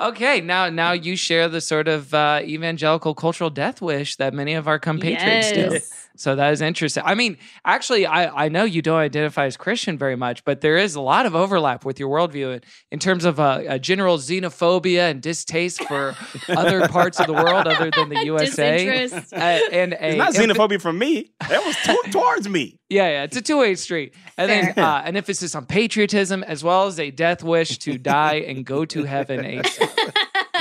Okay, 0.00 0.40
now 0.40 0.68
now 0.70 0.92
you 0.92 1.14
share 1.16 1.48
the 1.48 1.60
sort 1.60 1.86
of 1.88 2.12
uh, 2.12 2.40
evangelical 2.42 3.14
cultural 3.14 3.50
death 3.50 3.80
wish 3.80 4.16
that 4.16 4.34
many 4.34 4.54
of 4.54 4.66
our 4.66 4.78
compatriots 4.78 5.52
do. 5.52 5.78
So 6.16 6.36
that 6.36 6.52
is 6.52 6.60
interesting. 6.60 7.02
I 7.04 7.14
mean, 7.16 7.38
actually, 7.64 8.06
I, 8.06 8.44
I 8.44 8.48
know 8.48 8.62
you 8.62 8.82
don't 8.82 9.00
identify 9.00 9.46
as 9.46 9.56
Christian 9.56 9.98
very 9.98 10.14
much, 10.14 10.44
but 10.44 10.60
there 10.60 10.76
is 10.76 10.94
a 10.94 11.00
lot 11.00 11.26
of 11.26 11.34
overlap 11.34 11.84
with 11.84 11.98
your 11.98 12.08
worldview 12.08 12.54
in, 12.56 12.60
in 12.92 12.98
terms 13.00 13.24
of 13.24 13.40
uh, 13.40 13.62
a 13.66 13.78
general 13.80 14.18
xenophobia 14.18 15.10
and 15.10 15.20
distaste 15.20 15.82
for 15.84 16.14
other 16.48 16.86
parts 16.86 17.18
of 17.18 17.26
the 17.26 17.32
world 17.32 17.66
other 17.66 17.90
than 17.90 18.10
the 18.10 18.24
USA. 18.26 19.04
Uh, 19.32 19.36
and 19.72 19.92
a 19.94 20.08
It's 20.10 20.16
not 20.18 20.34
emph- 20.34 20.52
xenophobia 20.52 20.80
from 20.80 20.98
me. 20.98 21.32
That 21.48 21.64
was 21.64 21.76
to- 21.84 22.10
towards 22.12 22.48
me. 22.48 22.78
Yeah, 22.94 23.08
yeah, 23.08 23.22
it's 23.24 23.36
a 23.36 23.42
two 23.42 23.58
way 23.58 23.74
street. 23.74 24.14
And 24.38 24.48
then 24.48 24.78
uh, 24.78 25.02
an 25.04 25.16
emphasis 25.16 25.54
on 25.56 25.66
patriotism 25.66 26.44
as 26.44 26.62
well 26.62 26.86
as 26.86 27.00
a 27.00 27.10
death 27.10 27.42
wish 27.42 27.78
to 27.80 27.98
die 27.98 28.36
and 28.46 28.64
go 28.64 28.84
to 28.84 29.02
heaven 29.02 29.62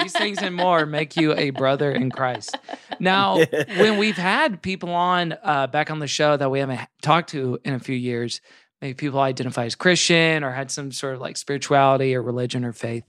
These 0.02 0.14
things 0.14 0.40
and 0.42 0.56
more 0.56 0.88
make 0.88 1.16
you 1.16 1.34
a 1.36 1.52
brother 1.52 1.92
in 1.92 2.10
Christ. 2.10 2.58
Now, 3.00 3.38
when 3.78 3.98
we've 4.00 4.18
had 4.18 4.64
people 4.64 4.90
on 4.90 5.36
uh, 5.44 5.68
back 5.68 5.92
on 5.92 6.00
the 6.00 6.08
show 6.08 6.36
that 6.36 6.50
we 6.50 6.60
haven't 6.60 6.82
talked 7.04 7.30
to 7.30 7.60
in 7.64 7.76
a 7.76 7.80
few 7.80 7.96
years, 7.96 8.42
maybe 8.82 8.96
people 8.96 9.20
identify 9.20 9.66
as 9.66 9.76
Christian 9.76 10.44
or 10.44 10.52
had 10.52 10.72
some 10.72 10.92
sort 10.92 11.14
of 11.14 11.22
like 11.22 11.38
spirituality 11.38 12.16
or 12.16 12.24
religion 12.24 12.66
or 12.66 12.74
faith, 12.74 13.06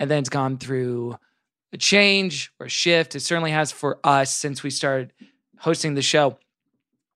and 0.00 0.10
then 0.10 0.18
it's 0.18 0.28
gone 0.28 0.58
through 0.58 1.16
a 1.72 1.76
change 1.76 2.52
or 2.58 2.66
a 2.66 2.70
shift. 2.70 3.14
It 3.14 3.20
certainly 3.20 3.52
has 3.52 3.70
for 3.70 4.00
us 4.02 4.34
since 4.34 4.64
we 4.64 4.70
started 4.70 5.12
hosting 5.60 5.94
the 5.94 6.02
show. 6.02 6.38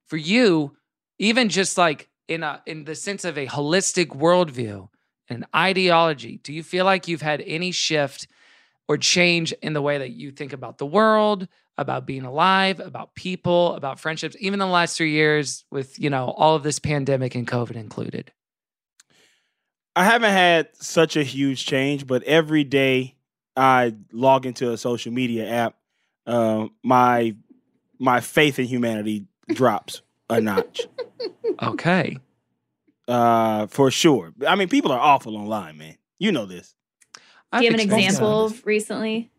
For 0.07 0.17
you, 0.17 0.78
even 1.19 1.49
just 1.49 1.77
like 1.79 2.09
in 2.29 2.43
a 2.43 2.63
in 2.67 2.85
the 2.85 2.95
sense 2.95 3.25
of 3.25 3.37
a 3.39 3.47
holistic 3.47 4.09
worldview 4.09 4.89
and 5.29 5.45
ideology, 5.55 6.41
do 6.43 6.53
you 6.53 6.63
feel 6.63 6.85
like 6.85 7.09
you've 7.09 7.23
had 7.23 7.43
any 7.47 7.71
shift 7.71 8.29
or 8.87 8.97
change 8.97 9.53
in 9.63 9.73
the 9.73 9.83
way 9.83 9.99
that 9.99 10.11
you 10.11 10.31
think 10.31 10.53
about 10.53 10.79
the 10.79 10.87
world, 10.87 11.47
about 11.77 12.07
being 12.07 12.25
alive, 12.25 12.81
about 12.81 13.15
people, 13.15 13.75
about 13.75 14.01
friendships, 14.01 14.37
even 14.41 14.59
the 14.59 14.67
last 14.67 14.97
three 14.97 15.13
years 15.13 15.65
with, 15.71 15.99
you 15.99 16.09
know, 16.09 16.31
all 16.37 16.55
of 16.55 16.63
this 16.63 16.79
pandemic 16.79 17.35
and 17.35 17.47
COVID 17.47 17.77
included? 17.77 18.33
I 19.95 20.05
haven't 20.05 20.31
had 20.31 20.69
such 20.75 21.17
a 21.17 21.23
huge 21.23 21.67
change, 21.67 22.07
but 22.07 22.23
every 22.23 22.65
day 22.65 23.17
I 23.57 23.95
log 24.13 24.47
into 24.47 24.73
a 24.73 24.79
social 24.79 25.13
media 25.13 25.49
app, 25.49 25.77
uh, 26.27 26.69
my 26.83 27.35
my 27.99 28.21
faith 28.21 28.61
in 28.61 28.67
humanity 28.67 29.27
drops 29.49 30.03
a 30.31 30.41
notch. 30.41 30.87
Okay. 31.63 32.19
Uh, 33.07 33.67
for 33.69 33.91
sure. 33.91 34.33
I 34.47 34.55
mean, 34.55 34.69
people 34.69 34.93
are 34.93 35.01
awful 35.01 35.37
online, 35.37 35.79
man. 35.79 35.97
You 36.19 36.33
know 36.33 36.47
this. 36.47 36.75
Do 37.15 37.65
you 37.65 37.71
have 37.71 37.75
an 37.75 37.81
example 37.81 38.47
of 38.47 38.67
recently? 38.67 39.31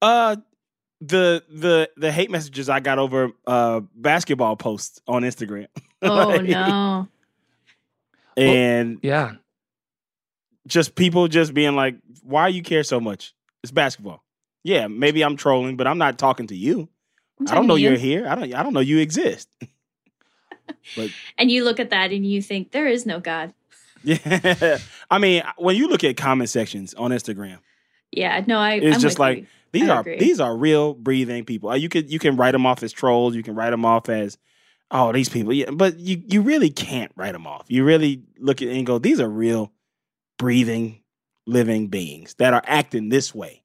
Uh 0.00 0.36
the 1.00 1.42
the 1.48 1.90
the 1.96 2.12
hate 2.12 2.30
messages 2.30 2.68
I 2.68 2.80
got 2.80 2.98
over 2.98 3.30
uh 3.46 3.80
basketball 3.94 4.54
posts 4.56 5.00
on 5.08 5.22
Instagram. 5.22 5.66
Oh 6.02 6.28
Like, 6.28 6.44
no. 6.44 7.08
And 8.36 8.98
Yeah. 9.02 9.32
just 10.66 10.94
people 10.94 11.28
just 11.28 11.52
being 11.52 11.74
like, 11.76 11.96
"Why 12.22 12.48
you 12.48 12.62
care 12.62 12.84
so 12.84 13.00
much? 13.00 13.34
It's 13.62 13.70
basketball." 13.72 14.24
Yeah, 14.62 14.86
maybe 14.86 15.22
I'm 15.22 15.36
trolling, 15.36 15.76
but 15.76 15.86
I'm 15.86 15.98
not 15.98 16.16
talking 16.18 16.46
to 16.46 16.56
you. 16.56 16.88
I'm 17.40 17.48
I 17.48 17.54
don't 17.54 17.66
know 17.66 17.74
to 17.76 17.80
you're 17.80 17.96
here. 17.96 18.26
I 18.28 18.34
don't. 18.34 18.54
I 18.54 18.62
don't 18.62 18.72
know 18.72 18.80
you 18.80 18.98
exist. 18.98 19.48
And 21.38 21.50
you 21.50 21.64
look 21.64 21.80
at 21.80 21.90
that 21.90 22.10
and 22.12 22.26
you 22.26 22.42
think 22.42 22.72
there 22.72 22.86
is 22.88 23.06
no 23.06 23.20
God. 23.20 23.52
Yeah, 24.02 24.78
I 25.10 25.18
mean, 25.18 25.42
when 25.58 25.76
you 25.76 25.86
look 25.88 26.04
at 26.04 26.16
comment 26.16 26.48
sections 26.48 26.94
on 26.94 27.10
Instagram, 27.10 27.58
Yeah, 28.10 28.42
no, 28.46 28.58
I. 28.58 28.74
it's 28.74 28.96
I'm 28.96 29.00
just 29.02 29.18
like 29.18 29.38
you. 29.40 29.46
these 29.72 29.88
I 29.88 29.94
are 29.96 30.00
agree. 30.00 30.18
these 30.18 30.40
are 30.40 30.56
real 30.56 30.94
breathing 30.94 31.44
people. 31.44 31.68
Uh, 31.70 31.74
You 31.74 31.88
could 31.90 32.10
you 32.10 32.18
can 32.18 32.36
write 32.36 32.52
them 32.52 32.64
off 32.64 32.82
as 32.82 32.92
trolls. 32.92 33.34
You 33.34 33.42
can 33.42 33.54
write 33.54 33.70
them 33.70 33.84
off 33.84 34.08
as 34.08 34.38
oh 34.90 35.12
these 35.12 35.28
people. 35.28 35.52
Yeah, 35.52 35.70
but 35.70 35.98
you 35.98 36.22
you 36.26 36.40
really 36.40 36.70
can't 36.70 37.12
write 37.14 37.32
them 37.32 37.46
off. 37.46 37.66
You 37.68 37.84
really 37.84 38.22
look 38.38 38.62
at 38.62 38.68
and 38.68 38.86
go 38.86 38.98
these 38.98 39.20
are 39.20 39.28
real 39.28 39.70
breathing 40.38 41.02
living 41.46 41.88
beings 41.88 42.34
that 42.38 42.54
are 42.54 42.62
acting 42.66 43.08
this 43.10 43.34
way. 43.34 43.62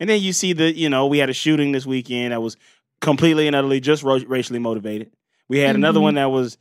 And 0.00 0.10
then 0.10 0.20
you 0.20 0.32
see 0.32 0.52
the 0.54 0.76
you 0.76 0.88
know 0.88 1.06
we 1.06 1.18
had 1.18 1.30
a 1.30 1.34
shooting 1.34 1.70
this 1.70 1.86
weekend 1.86 2.32
that 2.32 2.42
was 2.42 2.56
completely 3.00 3.46
and 3.46 3.54
utterly 3.54 3.78
just 3.80 4.02
ro- 4.02 4.18
racially 4.26 4.58
motivated. 4.58 5.12
We 5.52 5.58
had 5.58 5.76
another 5.76 6.00
Mhm. 6.00 6.04
one 6.04 6.14
that 6.14 6.30
was 6.30 6.56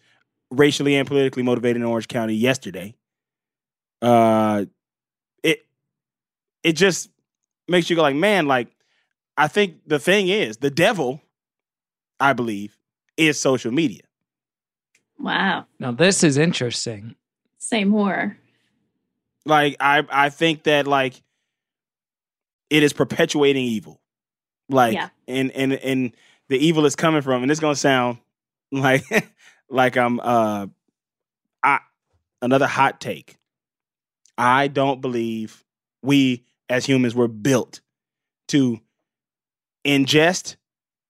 racially 0.50 0.98
and 0.98 1.08
politically 1.08 1.44
motivated 1.44 1.78
in 1.78 1.84
Orange 1.84 2.10
County 2.10 2.34
yesterday. 2.34 2.94
Uh, 4.02 4.66
it 5.44 5.66
it 6.62 6.74
just 6.74 7.10
makes 7.70 7.90
you 7.90 7.96
go 7.96 8.02
like, 8.02 8.18
man, 8.18 8.48
like 8.48 8.68
I 9.38 9.48
think 9.48 9.88
the 9.88 9.98
thing 9.98 10.28
is 10.28 10.58
the 10.58 10.70
devil, 10.70 11.22
I 12.20 12.34
believe, 12.34 12.78
is 13.16 13.40
social 13.40 13.72
media. 13.72 14.02
wow, 15.18 15.68
Now, 15.80 15.92
this 15.94 16.22
is 16.22 16.38
interesting. 16.38 17.16
same 17.60 17.92
horror. 17.92 18.38
Like 19.46 19.78
I 19.80 20.06
I 20.12 20.30
think 20.30 20.64
that 20.64 20.86
like 20.86 21.24
it 22.70 22.84
is 22.84 22.92
perpetuating 22.92 23.64
evil. 23.64 24.02
Like 24.68 24.96
Yeah. 24.96 25.10
and 25.30 25.50
and 25.52 25.72
and 25.76 26.14
the 26.50 26.58
evil 26.58 26.86
is 26.86 26.98
coming 26.98 27.22
from, 27.22 27.42
and 27.42 27.50
it's 27.50 27.62
gonna 27.62 27.74
sound 27.78 28.18
like 28.72 29.04
like 29.70 29.98
I'm 29.98 30.20
uh 30.20 30.68
I 31.64 31.80
another 32.42 32.68
hot 32.68 33.00
take. 33.02 33.38
I 34.38 34.68
don't 34.68 35.02
believe 35.02 35.64
we 36.02 36.46
as 36.70 36.86
humans 36.86 37.14
were 37.14 37.28
built 37.28 37.82
to 38.50 38.80
ingest 39.86 40.56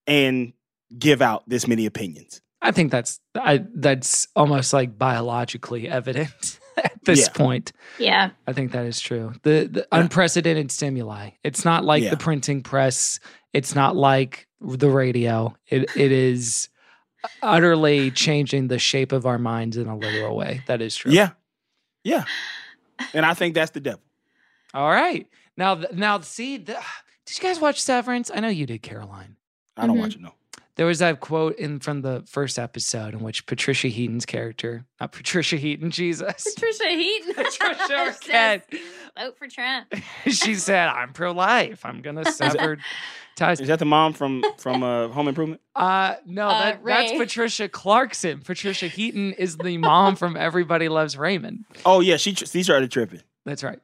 and 0.07 0.53
give 0.97 1.21
out 1.21 1.47
this 1.47 1.67
many 1.67 1.85
opinions. 1.85 2.41
I 2.61 2.71
think 2.71 2.91
that's 2.91 3.19
I 3.35 3.65
that's 3.73 4.27
almost 4.35 4.73
like 4.73 4.97
biologically 4.97 5.87
evident 5.87 6.59
at 6.77 6.93
this 7.05 7.21
Yeah. 7.21 7.29
point. 7.33 7.71
Yeah. 7.97 8.31
I 8.47 8.53
think 8.53 8.71
that 8.73 8.85
is 8.85 8.99
true. 8.99 9.33
The, 9.43 9.67
the 9.71 9.79
Yeah. 9.91 9.99
unprecedented 9.99 10.71
stimuli. 10.71 11.31
It's 11.43 11.65
not 11.65 11.85
like 11.85 12.03
Yeah. 12.03 12.11
the 12.11 12.17
printing 12.17 12.61
press. 12.61 13.19
It's 13.53 13.73
not 13.75 13.95
like 13.95 14.47
the 14.59 14.89
radio. 14.89 15.55
It 15.67 15.95
it 15.95 16.11
is 16.11 16.69
utterly 17.41 18.11
changing 18.11 18.67
the 18.67 18.79
shape 18.79 19.11
of 19.11 19.25
our 19.25 19.37
minds 19.37 19.77
in 19.77 19.87
a 19.87 19.95
literal 19.97 20.35
way. 20.35 20.61
That 20.67 20.81
is 20.81 20.95
true. 20.95 21.11
Yeah. 21.11 21.31
Yeah. 22.03 22.25
And 23.13 23.25
I 23.25 23.33
think 23.33 23.55
that's 23.55 23.71
the 23.71 23.79
devil. 23.79 24.01
All 24.73 24.89
right. 24.89 25.27
Now 25.57 25.75
now 25.93 26.19
see 26.21 26.57
the, 26.57 26.73
did 27.25 27.37
you 27.37 27.43
guys 27.43 27.59
watch 27.59 27.81
Severance? 27.81 28.31
I 28.33 28.39
know 28.39 28.47
you 28.47 28.65
did, 28.65 28.81
Caroline. 28.81 29.35
I 29.77 29.85
don't 29.87 29.97
Mhm. 29.97 29.99
want 29.99 30.11
you 30.13 30.17
to 30.19 30.23
know. 30.25 30.33
There 30.75 30.85
was 30.85 30.99
that 30.99 31.19
quote 31.19 31.57
in 31.57 31.79
from 31.79 32.01
the 32.01 32.23
first 32.27 32.57
episode 32.57 33.13
in 33.13 33.19
which 33.19 33.45
Patricia 33.45 33.87
Heaton's 33.89 34.25
character, 34.25 34.85
not 34.99 35.11
Patricia 35.11 35.57
Heaton, 35.57 35.91
Jesus. 35.91 36.43
Patricia 36.55 36.89
Heaton. 36.89 37.33
Patricia 37.35 37.75
Says, 37.87 38.17
Arquette. 38.19 38.61
Vote 39.17 39.37
for 39.37 39.47
Trump. 39.47 39.93
she 40.27 40.55
said, 40.55 40.87
I'm 40.87 41.13
pro 41.13 41.31
life. 41.31 41.85
I'm 41.85 42.01
gonna 42.01 42.25
sever 42.31 42.77
ties. 43.35 43.59
Is 43.59 43.67
that 43.67 43.79
the 43.79 43.85
mom 43.85 44.13
from 44.13 44.43
from 44.57 44.81
uh, 44.83 45.09
Home 45.09 45.27
Improvement? 45.27 45.61
Uh 45.75 46.15
no, 46.25 46.47
Uh, 46.47 46.59
that, 46.63 46.85
that's 46.85 47.11
Patricia 47.13 47.67
Clarkson. 47.67 48.39
Patricia 48.41 48.87
Heaton 48.87 49.33
is 49.33 49.57
the 49.57 49.77
mom 49.77 50.15
from 50.15 50.37
Everybody 50.37 50.87
Loves 50.89 51.17
Raymond. 51.17 51.65
Oh 51.85 51.99
yeah, 51.99 52.17
she 52.17 52.33
she 52.33 52.63
started 52.63 52.89
tripping. 52.91 53.21
That's 53.45 53.63
right. 53.63 53.79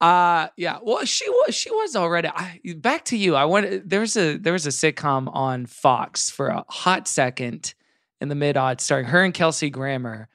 Uh 0.00 0.48
yeah. 0.56 0.78
Well, 0.82 1.04
she 1.04 1.28
was 1.28 1.54
she 1.54 1.70
was 1.70 1.96
already. 1.96 2.28
I, 2.28 2.60
back 2.76 3.04
to 3.06 3.16
you. 3.16 3.34
I 3.34 3.44
want 3.44 3.88
there 3.88 4.00
was 4.00 4.16
a 4.16 4.36
there 4.36 4.52
was 4.52 4.66
a 4.66 4.70
sitcom 4.70 5.28
on 5.34 5.66
Fox 5.66 6.30
for 6.30 6.48
a 6.48 6.64
hot 6.68 7.08
second 7.08 7.74
in 8.20 8.28
the 8.28 8.34
mid 8.34 8.56
odds 8.56 8.84
starring 8.84 9.06
her 9.06 9.22
and 9.24 9.34
Kelsey 9.34 9.70
Grammer, 9.70 10.28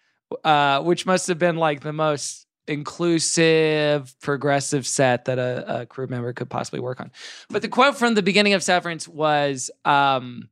uh, 0.43 0.81
which 0.81 1.05
must 1.05 1.27
have 1.27 1.39
been 1.39 1.55
like 1.55 1.81
the 1.81 1.93
most 1.93 2.43
inclusive, 2.67 4.15
progressive 4.21 4.87
set 4.87 5.25
that 5.25 5.37
a, 5.39 5.81
a 5.81 5.85
crew 5.85 6.07
member 6.07 6.33
could 6.33 6.49
possibly 6.49 6.79
work 6.79 6.99
on. 6.99 7.11
But 7.49 7.61
the 7.61 7.67
quote 7.67 7.97
from 7.97 8.15
the 8.15 8.23
beginning 8.23 8.53
of 8.53 8.63
Severance 8.63 9.07
was 9.07 9.69
um, 9.85 10.49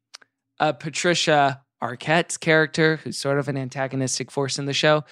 uh, 0.60 0.74
Patricia 0.74 1.62
Arquette's 1.82 2.38
character, 2.38 2.98
who's 2.98 3.18
sort 3.18 3.40
of 3.40 3.48
an 3.48 3.58
antagonistic 3.58 4.30
force 4.30 4.60
in 4.60 4.66
the 4.66 4.74
show, 4.74 5.04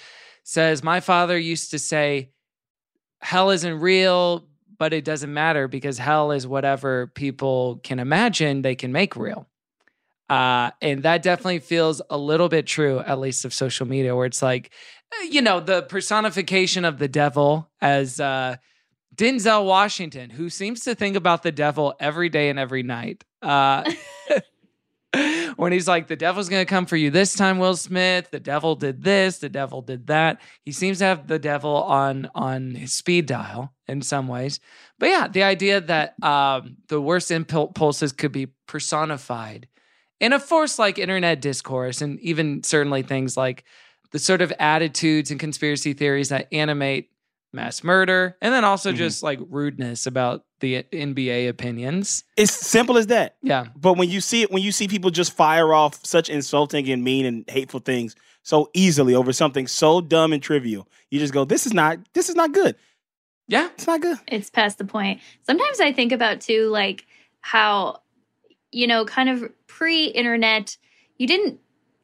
says, 0.44 0.84
My 0.84 1.00
father 1.00 1.38
used 1.38 1.72
to 1.72 1.80
say, 1.80 2.32
hell 3.22 3.50
isn't 3.50 3.80
real, 3.80 4.48
but 4.78 4.94
it 4.94 5.04
doesn't 5.04 5.34
matter 5.34 5.68
because 5.68 5.98
hell 5.98 6.32
is 6.32 6.48
whatever 6.48 7.08
people 7.08 7.80
can 7.84 8.00
imagine 8.00 8.62
they 8.62 8.76
can 8.76 8.92
make 8.92 9.16
real. 9.16 9.48
Uh, 10.30 10.70
and 10.82 11.04
that 11.04 11.24
definitely 11.24 11.60
feels 11.60 12.02
a 12.10 12.18
little 12.18 12.50
bit 12.50 12.68
true, 12.68 13.00
at 13.00 13.20
least 13.20 13.46
of 13.46 13.54
social 13.54 13.88
media, 13.88 14.16
where 14.16 14.28
it's 14.28 14.42
like, 14.42 14.72
eh, 15.22 15.28
you 15.32 15.42
know, 15.42 15.60
the 15.60 15.82
personification 15.84 16.86
of 16.86 17.00
the 17.00 17.08
devil 17.08 17.70
as 17.82 18.20
uh, 18.20 18.56
Denzel 19.16 19.66
Washington, 19.66 20.30
who 20.30 20.50
seems 20.50 20.84
to 20.84 20.94
think 20.94 21.16
about 21.16 21.42
the 21.42 21.52
devil 21.52 21.96
every 22.00 22.30
day 22.30 22.50
and 22.50 22.60
every 22.60 22.84
night. 22.84 23.24
Uh, 23.42 23.92
when 25.56 25.72
he's 25.72 25.88
like, 25.88 26.08
the 26.08 26.16
devil's 26.16 26.50
going 26.50 26.62
to 26.62 26.70
come 26.70 26.86
for 26.86 26.96
you 26.96 27.10
this 27.10 27.34
time, 27.34 27.58
Will 27.58 27.76
Smith. 27.76 28.30
The 28.32 28.40
devil 28.40 28.76
did 28.76 29.04
this. 29.04 29.40
The 29.40 29.50
devil 29.50 29.82
did 29.82 30.08
that. 30.08 30.40
He 30.64 30.72
seems 30.72 31.00
to 31.00 31.06
have 31.06 31.28
the 31.28 31.40
devil 31.40 31.84
on 31.84 32.30
on 32.36 32.76
his 32.76 32.94
speed 32.94 33.26
dial 33.26 33.74
in 33.88 34.02
some 34.02 34.28
ways. 34.28 34.60
But 35.00 35.10
yeah, 35.10 35.28
the 35.28 35.44
idea 35.44 35.82
that 35.82 36.22
um, 36.24 36.78
the 36.88 37.02
worst 37.02 37.32
impulses 37.32 38.12
could 38.12 38.32
be 38.32 38.48
personified 38.68 39.68
in 40.20 40.34
a 40.34 40.40
force 40.40 40.78
like 40.78 41.00
internet 41.00 41.42
discourse, 41.42 42.02
and 42.02 42.20
even 42.20 42.64
certainly 42.64 43.02
things 43.02 43.36
like 43.36 43.64
the 44.12 44.20
sort 44.20 44.42
of 44.42 44.54
attitudes 44.60 45.32
and 45.32 45.40
conspiracy 45.40 45.94
theories 45.94 46.30
that 46.30 46.48
animate 46.52 47.10
mass 47.52 47.84
murder, 47.84 48.38
and 48.42 48.54
then 48.54 48.64
also 48.64 48.92
Mhm. 48.92 48.96
just 48.98 49.24
like 49.24 49.40
rudeness 49.50 50.06
about 50.06 50.46
the 50.60 50.84
NBA 50.92 51.48
opinions. 51.48 52.24
It's 52.38 52.54
simple 52.54 52.98
as 52.98 53.08
that. 53.08 53.38
Yeah. 53.42 53.68
But 53.76 53.94
when 53.94 54.10
you 54.10 54.22
see 54.22 54.42
it, 54.44 54.52
when 54.52 54.62
you 54.62 54.72
see 54.72 54.88
people 54.88 55.10
just 55.10 55.34
fire 55.36 55.74
off 55.74 56.00
such 56.06 56.30
insulting 56.30 56.90
and 56.90 57.04
mean 57.04 57.26
and 57.26 57.50
hateful 57.50 57.80
things 57.80 58.16
so 58.44 58.70
easily 58.74 59.16
over 59.16 59.34
something 59.34 59.68
so 59.68 60.00
dumb 60.02 60.32
and 60.34 60.44
trivial, 60.44 60.88
you 61.10 61.20
just 61.20 61.34
go, 61.34 61.44
"This 61.46 61.66
is 61.66 61.74
not. 61.74 61.98
This 62.14 62.30
is 62.30 62.36
not 62.36 62.52
good. 62.52 62.76
Yeah. 63.48 63.70
It's 63.74 63.88
not 63.88 64.02
good." 64.02 64.18
it's 64.28 64.50
past 64.50 64.78
the 64.78 64.86
point. 64.86 65.20
Sometimes 65.44 65.80
I 65.80 65.92
think 65.92 66.12
about 66.12 66.42
too, 66.42 66.68
like 66.70 67.06
how, 67.42 68.02
you 68.72 68.86
know, 68.86 69.06
kind 69.06 69.30
of 69.30 69.50
pre 69.68 70.06
internet, 70.06 70.78
you 71.18 71.26
didn't, 71.26 71.60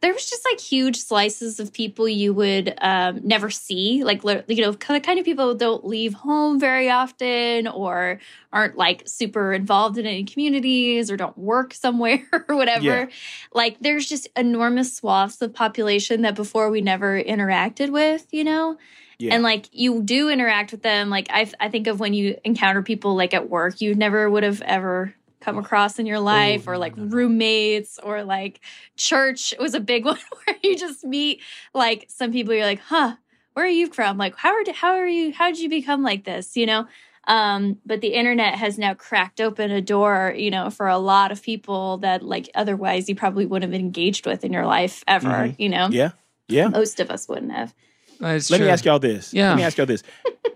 there 0.05 0.13
was 0.13 0.29
just 0.29 0.45
like 0.45 0.59
huge 0.59 0.97
slices 0.97 1.59
of 1.59 1.73
people 1.73 2.07
you 2.07 2.31
would 2.31 2.75
um, 2.79 3.21
never 3.23 3.49
see. 3.49 4.03
Like, 4.03 4.23
you 4.23 4.61
know, 4.61 4.71
the 4.71 5.01
kind 5.03 5.17
of 5.17 5.25
people 5.25 5.55
don't 5.55 5.83
leave 5.83 6.13
home 6.13 6.59
very 6.59 6.91
often 6.91 7.67
or 7.67 8.19
aren't 8.53 8.77
like 8.77 9.01
super 9.07 9.51
involved 9.51 9.97
in 9.97 10.05
any 10.05 10.23
communities 10.23 11.09
or 11.09 11.17
don't 11.17 11.35
work 11.35 11.73
somewhere 11.73 12.21
or 12.47 12.55
whatever. 12.55 12.85
Yeah. 12.85 13.05
Like, 13.51 13.77
there's 13.81 14.07
just 14.07 14.27
enormous 14.35 14.95
swaths 14.95 15.41
of 15.41 15.55
population 15.55 16.21
that 16.21 16.35
before 16.35 16.69
we 16.69 16.81
never 16.81 17.19
interacted 17.19 17.89
with, 17.89 18.27
you 18.31 18.43
know? 18.43 18.77
Yeah. 19.17 19.33
and 19.33 19.43
like 19.43 19.69
you 19.71 20.03
do 20.03 20.27
interact 20.27 20.73
with 20.73 20.81
them 20.81 21.09
like 21.09 21.27
I, 21.29 21.49
I 21.57 21.69
think 21.69 21.87
of 21.87 22.01
when 22.01 22.13
you 22.13 22.37
encounter 22.43 22.83
people 22.83 23.15
like 23.15 23.33
at 23.33 23.49
work 23.49 23.79
you 23.79 23.95
never 23.95 24.29
would 24.29 24.43
have 24.43 24.61
ever 24.61 25.15
come 25.45 25.58
across 25.60 25.99
in 25.99 26.05
your 26.05 26.19
life 26.19 26.67
Oh, 26.67 26.71
or 26.71 26.77
like 26.77 26.97
no, 26.97 27.03
no. 27.05 27.15
roommates 27.15 27.99
or 28.01 28.23
like 28.23 28.60
church 28.97 29.53
was 29.60 29.73
a 29.75 29.79
big 29.79 30.03
one 30.12 30.17
where 30.45 30.55
you 30.63 30.75
just 30.77 31.03
meet 31.05 31.41
like 31.73 32.05
some 32.10 32.31
people 32.31 32.53
you're 32.53 32.65
like 32.65 32.81
huh 32.81 33.15
where 33.53 33.65
are 33.65 33.69
you 33.69 33.88
from 33.93 34.17
like 34.17 34.36
how 34.36 34.49
are 34.53 34.63
how 34.73 34.93
are 34.95 35.08
you 35.08 35.31
how 35.31 35.47
did 35.49 35.60
you 35.60 35.69
become 35.69 36.01
like 36.03 36.23
this 36.25 36.58
you 36.58 36.65
know 36.65 36.88
um 37.27 37.77
but 37.86 38.01
the 38.01 38.10
internet 38.13 38.55
has 38.55 38.77
now 38.77 38.93
cracked 38.93 39.39
open 39.39 39.71
a 39.71 39.81
door 39.81 40.34
you 40.36 40.51
know 40.51 40.69
for 40.69 40.88
a 40.88 40.97
lot 40.97 41.31
of 41.31 41.41
people 41.41 41.97
that 41.99 42.21
like 42.23 42.49
otherwise 42.55 43.08
you 43.08 43.15
probably 43.15 43.45
wouldn't 43.45 43.71
have 43.71 43.79
engaged 43.79 44.25
with 44.25 44.43
in 44.43 44.51
your 44.51 44.65
life 44.65 45.03
ever 45.08 45.27
Mhm. 45.27 45.55
you 45.58 45.69
know 45.69 45.88
Yeah. 45.89 46.12
Yeah. 46.47 46.67
most 46.67 46.99
of 46.99 47.10
us 47.10 47.27
wouldn't 47.29 47.51
have 47.51 47.73
Let 48.19 48.45
true. 48.47 48.60
me 48.60 48.69
ask 48.69 48.86
y'all 48.86 48.99
this. 48.99 49.34
Yeah. 49.34 49.49
Let 49.49 49.58
me 49.58 49.63
ask 49.63 49.77
y'all 49.77 49.86
this. 49.88 50.03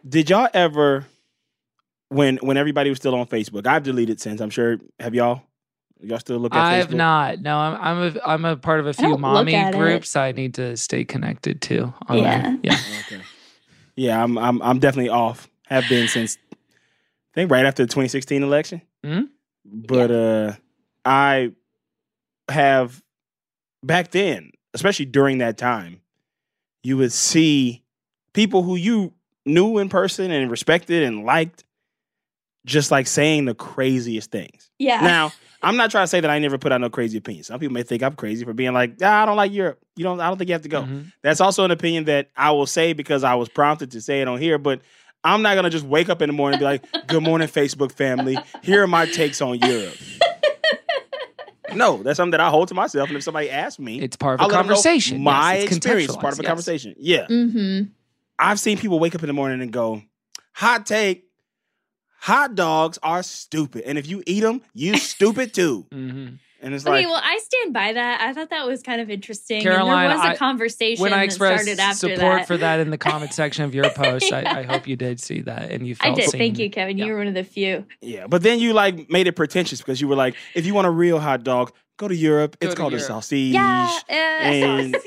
Did 0.07 0.29
y'all 0.29 0.47
ever, 0.53 1.05
when 2.09 2.37
when 2.37 2.57
everybody 2.57 2.89
was 2.89 2.97
still 2.99 3.15
on 3.15 3.25
Facebook, 3.27 3.65
I've 3.65 3.83
deleted 3.83 4.19
since. 4.19 4.41
I'm 4.41 4.49
sure. 4.49 4.77
Have 4.99 5.15
y'all? 5.15 5.43
Y'all 6.01 6.19
still 6.19 6.37
look 6.39 6.53
at 6.55 6.61
I 6.63 6.73
Facebook? 6.75 6.77
have 6.77 6.93
not. 6.93 7.39
No, 7.41 7.57
I'm 7.57 7.75
I'm 7.81 8.15
a 8.15 8.19
I'm 8.25 8.45
a 8.45 8.55
part 8.57 8.79
of 8.79 8.87
a 8.87 8.93
few 8.93 9.17
mommy 9.17 9.53
at 9.55 9.73
it. 9.73 9.77
groups 9.77 10.15
I 10.15 10.31
need 10.31 10.55
to 10.55 10.77
stay 10.77 11.03
connected 11.05 11.61
to. 11.63 11.93
on 12.07 12.17
Yeah. 12.17 12.55
Yeah. 12.63 12.77
Okay. 13.01 13.21
Yeah, 13.95 14.23
I'm 14.23 14.37
I'm 14.37 14.61
I'm 14.61 14.79
definitely 14.79 15.09
off. 15.09 15.49
Have 15.67 15.87
been 15.89 16.07
since 16.07 16.37
I 16.51 16.55
think 17.35 17.51
right 17.51 17.65
after 17.65 17.83
the 17.83 17.87
2016 17.87 18.41
election. 18.43 18.81
Mhm. 19.05 19.27
But 19.65 20.09
uh 20.11 20.53
I 21.05 21.51
have 22.49 23.03
back 23.83 24.11
then, 24.11 24.51
especially 24.73 25.05
during 25.05 25.39
that 25.39 25.57
time, 25.57 26.01
you 26.81 26.97
would 26.97 27.11
see 27.11 27.83
people 28.33 28.63
who 28.63 28.75
you 28.77 29.13
knew 29.45 29.77
in 29.79 29.89
person 29.89 30.31
and 30.31 30.49
respected 30.49 31.03
and 31.03 31.25
liked 31.25 31.65
just 32.65 32.91
like 32.91 33.07
saying 33.07 33.45
the 33.45 33.53
craziest 33.55 34.31
things. 34.31 34.69
yeah 34.79 35.01
Now, 35.01 35.31
I'm 35.61 35.75
not 35.75 35.91
trying 35.91 36.03
to 36.03 36.07
say 36.07 36.19
that 36.21 36.29
I 36.29 36.39
never 36.39 36.57
put 36.57 36.71
out 36.71 36.79
no 36.79 36.89
crazy 36.89 37.17
opinions. 37.17 37.47
Some 37.47 37.59
people 37.59 37.73
may 37.73 37.83
think 37.83 38.01
I'm 38.01 38.15
crazy 38.15 38.45
for 38.45 38.53
being 38.53 38.73
like, 38.73 38.95
ah, 39.01 39.23
I 39.23 39.25
don't 39.25 39.35
like 39.35 39.51
Europe. 39.51 39.79
You 39.97 40.03
don't. 40.05 40.19
I 40.21 40.27
don't 40.29 40.37
think 40.37 40.47
you 40.49 40.53
have 40.53 40.61
to 40.61 40.69
go. 40.69 40.83
Mhm. 40.83 41.11
That's 41.21 41.41
also 41.41 41.65
an 41.65 41.71
opinion 41.71 42.05
that 42.05 42.29
I 42.37 42.51
will 42.51 42.65
say 42.65 42.93
because 42.93 43.23
I 43.25 43.35
was 43.35 43.49
prompted 43.49 43.91
to 43.91 43.99
say 44.01 44.21
it 44.21 44.27
on 44.29 44.39
here. 44.39 44.57
But 44.57 44.79
I'm 45.23 45.41
not 45.41 45.55
gonna 45.55 45.69
just 45.69 45.83
wake 45.85 46.07
up 46.07 46.21
in 46.21 46.29
the 46.29 46.33
morning 46.33 46.55
and 46.55 46.59
be 46.61 46.65
like, 46.65 46.85
"Good 47.07 47.23
morning, 47.23 47.49
Facebook 47.49 47.91
family. 47.91 48.37
Here 48.63 48.83
are 48.83 48.87
my 48.87 49.05
takes 49.05 49.41
on 49.41 49.59
Europe." 49.59 49.95
no, 51.75 52.01
that's 52.03 52.17
something 52.17 52.31
that 52.31 52.39
I 52.39 52.49
hold 52.49 52.69
to 52.69 52.73
myself. 52.73 53.09
And 53.09 53.17
if 53.17 53.23
somebody 53.23 53.49
asks 53.49 53.79
me, 53.79 53.99
It's 54.01 54.15
part 54.15 54.39
of 54.39 54.41
I'll 54.45 54.47
a 54.47 54.51
let 54.51 54.59
'em 54.61 54.67
know 54.67 54.73
conversation. 54.75 55.21
My 55.21 55.55
Yes, 55.55 55.63
it's 55.65 55.75
experience, 55.77 56.15
part 56.15 56.33
of 56.33 56.39
a 56.39 56.43
yes. 56.43 56.47
conversation. 56.49 56.95
Yeah, 56.97 57.25
mm-hmm 57.29 57.83
I've 58.41 58.59
seen 58.61 58.77
people 58.77 58.99
wake 58.99 59.15
up 59.15 59.21
in 59.23 59.27
the 59.27 59.33
morning 59.33 59.61
and 59.61 59.71
go, 59.73 60.01
"Hot 60.53 60.85
take." 60.85 61.25
Hot 62.21 62.55
dogs 62.55 62.99
are 63.03 63.23
stupid, 63.23 63.83
and 63.85 63.97
if 63.97 64.07
you 64.07 64.23
eat 64.27 64.41
them, 64.41 64.61
you 64.73 64.97
stupid 64.97 65.53
too. 65.53 65.85
Mhm. 65.91 66.39
And 66.61 66.73
it's 66.73 66.85
Okay, 66.85 66.91
like, 66.91 67.05
well, 67.05 67.21
I 67.23 67.37
stand 67.41 67.73
by 67.73 67.93
that. 67.93 68.19
I 68.19 68.33
thought 68.33 68.49
that 68.49 68.67
was 68.67 68.83
kind 68.83 68.99
of 68.99 69.09
interesting. 69.09 69.61
Caroline, 69.61 70.07
and 70.07 70.11
there 70.11 70.17
was 70.17 70.25
a 70.27 70.31
I- 70.31 70.35
conversation 70.35 71.01
When 71.01 71.13
I 71.13 71.19
that 71.19 71.23
expressed 71.23 71.63
started 71.63 71.79
after 71.81 71.95
support 72.15 72.39
that. 72.39 72.47
for 72.47 72.57
that 72.57 72.81
in 72.81 72.89
the 72.89 72.97
comment 72.97 73.31
section 73.41 73.63
of 73.63 73.73
your 73.73 73.89
post, 73.91 74.33
I, 74.33 74.59
I 74.59 74.63
hope 74.63 74.85
you 74.85 74.97
did 74.97 75.21
see 75.21 75.39
that 75.43 75.71
and 75.71 75.87
you 75.87 75.95
I 76.01 76.11
did. 76.13 76.29
seen. 76.29 76.37
Thank 76.37 76.59
you, 76.59 76.69
Kevin. 76.69 76.97
You 76.97 77.13
were 77.13 77.17
one 77.19 77.27
of 77.27 77.33
the 77.33 77.45
few. 77.45 77.85
Yeah, 78.01 78.27
but 78.27 78.43
then 78.43 78.59
you 78.59 78.73
like 78.73 79.09
made 79.09 79.27
it 79.27 79.37
pretentious 79.37 79.79
because 79.79 80.01
you 80.01 80.09
were 80.09 80.17
like, 80.17 80.35
if 80.53 80.65
you 80.65 80.73
want 80.73 80.85
a 80.87 80.91
real 80.91 81.19
hot 81.21 81.45
dog, 81.45 81.71
go 81.95 82.09
to 82.09 82.15
Europe. 82.15 82.59
Go 82.59 82.65
it's 82.67 82.75
to 82.75 82.81
called 82.81 82.91
Europe. 82.91 83.05
a 83.05 83.07
sausage. 83.07 83.53
Yeah. 83.53 83.89
Uh, 84.09 84.13
and- 84.13 84.97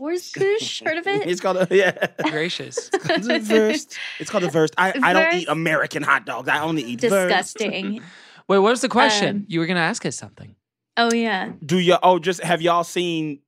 Where's 0.00 0.30
Kush? 0.34 0.82
Heard 0.82 0.96
of 0.96 1.06
it? 1.06 1.28
It's 1.28 1.42
called 1.42 1.58
a 1.58 1.68
yeah. 1.70 2.06
Gracious. 2.30 2.90
It's 3.04 3.28
a 3.28 3.38
wurst. 3.54 3.98
It's 4.18 4.30
called 4.30 4.44
a 4.44 4.48
wurst. 4.48 4.74
I, 4.78 4.94
I 5.02 5.12
don't 5.12 5.34
eat 5.34 5.48
American 5.48 6.02
hot 6.02 6.24
dogs. 6.24 6.48
I 6.48 6.60
only 6.60 6.82
eat 6.82 7.02
wurst. 7.02 7.28
Disgusting. 7.28 8.00
Wait, 8.48 8.58
what 8.58 8.70
was 8.70 8.80
the 8.80 8.88
question? 8.88 9.36
Um, 9.36 9.46
you 9.48 9.60
were 9.60 9.66
going 9.66 9.76
to 9.76 9.82
ask 9.82 10.04
us 10.06 10.16
something. 10.16 10.56
Oh 10.96 11.12
yeah. 11.12 11.52
Do 11.64 11.78
you? 11.78 11.96
Oh, 12.02 12.18
just 12.18 12.42
have 12.42 12.62
y'all 12.62 12.82
seen? 12.82 13.40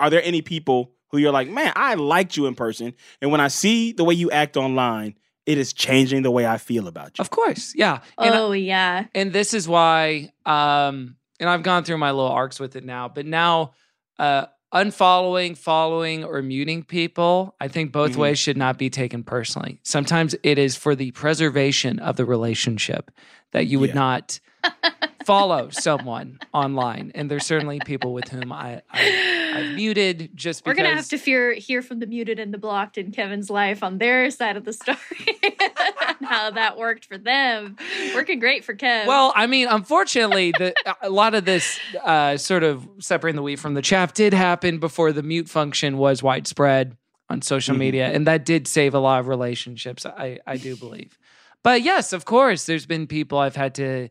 Are 0.00 0.08
there 0.08 0.22
any 0.24 0.40
people 0.42 0.92
who 1.10 1.18
you're 1.18 1.32
like, 1.32 1.48
man, 1.48 1.72
I 1.76 1.94
liked 1.94 2.36
you 2.36 2.46
in 2.46 2.54
person, 2.54 2.94
and 3.20 3.30
when 3.30 3.40
I 3.40 3.48
see 3.48 3.92
the 3.92 4.04
way 4.04 4.14
you 4.14 4.30
act 4.30 4.56
online, 4.56 5.14
it 5.46 5.58
is 5.58 5.72
changing 5.72 6.22
the 6.22 6.30
way 6.30 6.46
I 6.46 6.56
feel 6.56 6.88
about 6.88 7.18
you. 7.18 7.22
Of 7.22 7.28
course. 7.30 7.74
Yeah. 7.76 8.00
And 8.18 8.34
Oh 8.34 8.52
yeah. 8.52 9.06
and 9.14 9.32
this 9.32 9.52
is 9.54 9.68
why 9.68 10.32
um 10.46 11.16
and 11.38 11.50
i've 11.50 11.62
gone 11.62 11.84
through 11.84 11.98
my 11.98 12.10
little 12.12 12.30
arcs 12.30 12.58
with 12.60 12.76
it 12.76 12.84
now 12.84 13.08
but 13.08 13.26
now 13.26 13.72
uh 14.18 14.46
unfollowing 14.74 15.56
following 15.56 16.24
or 16.24 16.42
muting 16.42 16.82
people 16.82 17.54
i 17.60 17.68
think 17.68 17.92
both 17.92 18.12
Mhm. 18.12 18.16
ways 18.16 18.38
should 18.38 18.56
not 18.56 18.76
be 18.78 18.90
taken 18.90 19.22
personally 19.22 19.78
sometimes 19.84 20.34
it 20.42 20.58
is 20.58 20.74
for 20.76 20.94
the 20.96 21.10
preservation 21.12 21.98
of 22.00 22.16
the 22.16 22.24
relationship 22.24 23.10
that 23.52 23.66
you 23.66 23.78
would 23.78 23.90
Yeah. 23.90 23.94
not 23.94 24.40
follow 25.24 25.70
someone 25.70 26.38
online 26.52 27.12
and 27.14 27.30
there's 27.30 27.46
certainly 27.46 27.78
people 27.86 28.12
with 28.12 28.28
whom 28.28 28.52
i, 28.52 28.82
I 28.90 29.52
i've 29.56 29.74
muted 29.76 30.30
just 30.34 30.64
because 30.64 30.76
We're 30.76 30.82
gonna 30.84 30.96
have 30.96 31.08
to 31.08 31.18
fear, 31.18 31.52
hear 31.54 31.80
from 31.80 32.00
the 32.00 32.06
muted 32.06 32.38
and 32.40 32.52
the 32.52 32.58
blocked 32.58 32.98
in 32.98 33.12
Kevin's 33.12 33.48
life 33.50 33.82
on 33.84 33.98
their 33.98 34.28
side 34.30 34.56
of 34.56 34.64
the 34.64 34.72
story, 34.72 34.98
and 35.42 35.52
how 36.22 36.50
that 36.50 36.76
worked 36.78 37.04
for 37.06 37.18
them. 37.18 37.76
Working 38.14 38.38
great 38.38 38.64
for 38.64 38.74
Kev. 38.74 39.06
Well, 39.06 39.32
I 39.34 39.46
mean, 39.46 39.68
unfortunately, 39.68 40.52
the, 40.52 40.74
a 41.02 41.10
lot 41.10 41.34
of 41.34 41.44
this 41.44 41.78
uh, 42.02 42.36
sort 42.36 42.62
of 42.62 42.86
separating 43.00 43.36
the 43.36 43.42
wheat 43.42 43.58
from 43.58 43.74
the 43.74 43.82
chaff 43.82 44.14
did 44.14 44.32
happen 44.34 44.78
before 44.78 45.12
the 45.12 45.22
mute 45.22 45.48
function 45.48 45.98
was 45.98 46.22
widespread 46.22 46.96
on 47.30 47.40
social 47.42 47.74
Mhm. 47.74 47.78
media, 47.78 48.06
and 48.12 48.26
that 48.26 48.44
did 48.44 48.66
save 48.68 48.94
a 48.94 48.98
lot 48.98 49.20
of 49.20 49.28
relationships. 49.28 50.04
I 50.04 50.38
I 50.46 50.56
do 50.58 50.76
believe, 50.76 51.18
but 51.62 51.82
yes, 51.82 52.12
of 52.12 52.24
course, 52.26 52.66
there's 52.66 52.86
been 52.86 53.06
people 53.06 53.38
I've 53.38 53.56
had 53.56 53.74
to 53.76 54.08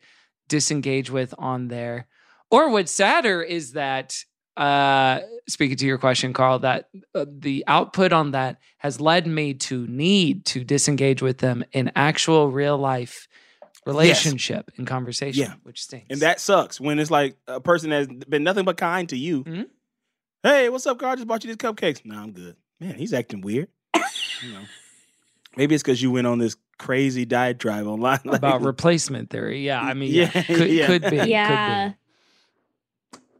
disengage 0.50 1.10
with 1.12 1.34
on 1.38 1.68
there. 1.68 2.08
Or 2.50 2.70
what's 2.70 2.92
sadder 2.92 3.42
is 3.42 3.74
that, 3.74 4.26
uh, 4.58 5.20
speaking 5.48 5.78
to 5.78 5.86
your 5.86 5.98
question, 5.98 6.34
Carl, 6.34 6.60
that 6.60 6.90
uh, 7.16 7.26
the 7.28 7.64
output 7.68 8.14
on 8.14 8.32
that 8.32 8.60
has 8.78 9.00
led 9.02 9.26
me 9.28 9.54
to 9.56 9.88
need 9.88 10.46
to 10.46 10.64
disengage 10.64 11.22
with 11.22 11.40
them 11.40 11.64
in 11.72 11.92
actual 11.96 12.50
real 12.52 12.78
life 12.78 13.28
relationship 13.86 14.72
and 14.78 14.88
conversation, 14.88 15.42
Yeah. 15.44 15.54
which 15.64 15.82
stinks. 15.84 16.08
And 16.10 16.22
that 16.22 16.40
sucks 16.40 16.80
when 16.80 17.00
it's 17.00 17.12
like 17.12 17.36
a 17.48 17.60
person 17.60 17.90
that's 17.90 18.08
been 18.26 18.44
nothing 18.44 18.64
but 18.66 18.78
kind 18.78 19.10
to 19.10 19.18
you. 19.18 19.44
Mhm. 19.44 19.66
Hey, 20.42 20.70
what's 20.70 20.86
up, 20.88 21.00
Carl? 21.00 21.14
I 21.14 21.16
just 21.16 21.28
bought 21.28 21.44
you 21.44 21.50
these 21.50 21.58
cupcakes. 21.58 22.02
No, 22.06 22.18
I'm 22.18 22.32
good. 22.32 22.56
Man, 22.80 22.96
he's 22.96 23.14
acting 23.14 23.42
weird. 23.42 23.68
you 23.96 24.54
know, 24.54 24.60
maybe 25.58 25.76
it's 25.76 25.84
because 25.84 26.02
you 26.02 26.12
went 26.12 26.28
on 26.28 26.38
this 26.38 26.56
crazy 26.78 27.26
diatribe 27.26 27.86
online 27.88 28.20
about 28.26 28.42
lately. 28.56 28.66
replacement 28.68 29.30
theory. 29.30 29.66
Yeah, 29.66 29.82
I 29.82 29.94
mean, 29.94 30.12
yeah, 30.14 30.30
Yeah, 30.36 30.44
could, 30.44 30.70
yeah. 30.70 30.88
could 30.88 31.02
be. 31.10 31.16
yeah. 31.18 31.84
Could 31.88 31.92
be. 31.92 31.98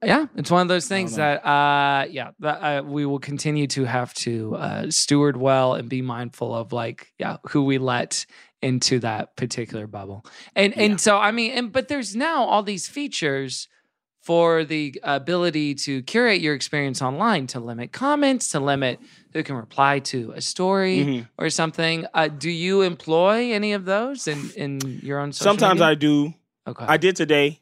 Yeah, 0.06 0.26
it's 0.36 0.52
one 0.52 0.62
of 0.62 0.68
those 0.68 0.88
things 0.88 1.16
that, 1.16 1.46
uh, 1.46 2.06
yeah, 2.10 2.32
that, 2.40 2.58
uh, 2.62 2.84
we 2.84 3.06
will 3.06 3.20
continue 3.20 3.68
to 3.68 3.86
have 3.86 4.14
to 4.16 4.56
uh, 4.56 4.92
steward 4.92 5.38
well 5.38 5.74
and 5.76 5.90
be 5.90 6.02
mindful 6.02 6.54
of, 6.54 6.74
like, 6.74 7.14
yeah, 7.20 7.38
who 7.50 7.64
we 7.64 7.78
let 7.78 8.26
into 8.62 9.00
that 9.00 9.36
particular 9.36 9.88
bubble. 9.88 10.26
And 10.56 10.74
Yeah. 10.76 10.84
and 10.84 11.02
so, 11.02 11.18
I 11.18 11.32
mean, 11.32 11.52
and 11.52 11.72
but 11.72 11.88
there's 11.90 12.16
now 12.16 12.44
all 12.46 12.64
these 12.64 12.88
features 12.88 13.68
for 14.22 14.64
the 14.64 14.98
ability 15.04 15.76
to 15.76 16.02
curate 16.04 16.40
your 16.40 16.54
experience 16.56 17.02
online, 17.02 17.46
to 17.48 17.60
limit 17.60 17.92
comments, 17.92 18.48
to 18.50 18.60
limit 18.62 19.00
who 19.34 19.44
can 19.44 19.58
reply 19.58 20.00
to 20.00 20.32
a 20.34 20.40
story 20.40 21.00
Mhm. 21.06 21.28
or 21.38 21.50
something. 21.50 22.06
Uh, 22.14 22.30
do 22.30 22.50
you 22.50 22.84
employ 22.84 23.52
any 23.52 23.74
of 23.74 23.84
those 23.84 24.28
in 24.28 24.50
in 24.56 25.00
your 25.04 25.20
own? 25.20 25.34
Social 25.34 25.52
Sometimes 25.52 25.80
media? 25.80 25.92
I 25.92 25.96
do. 25.96 26.34
Okay. 26.66 26.86
I 26.88 26.96
did 26.96 27.18
today. 27.18 27.60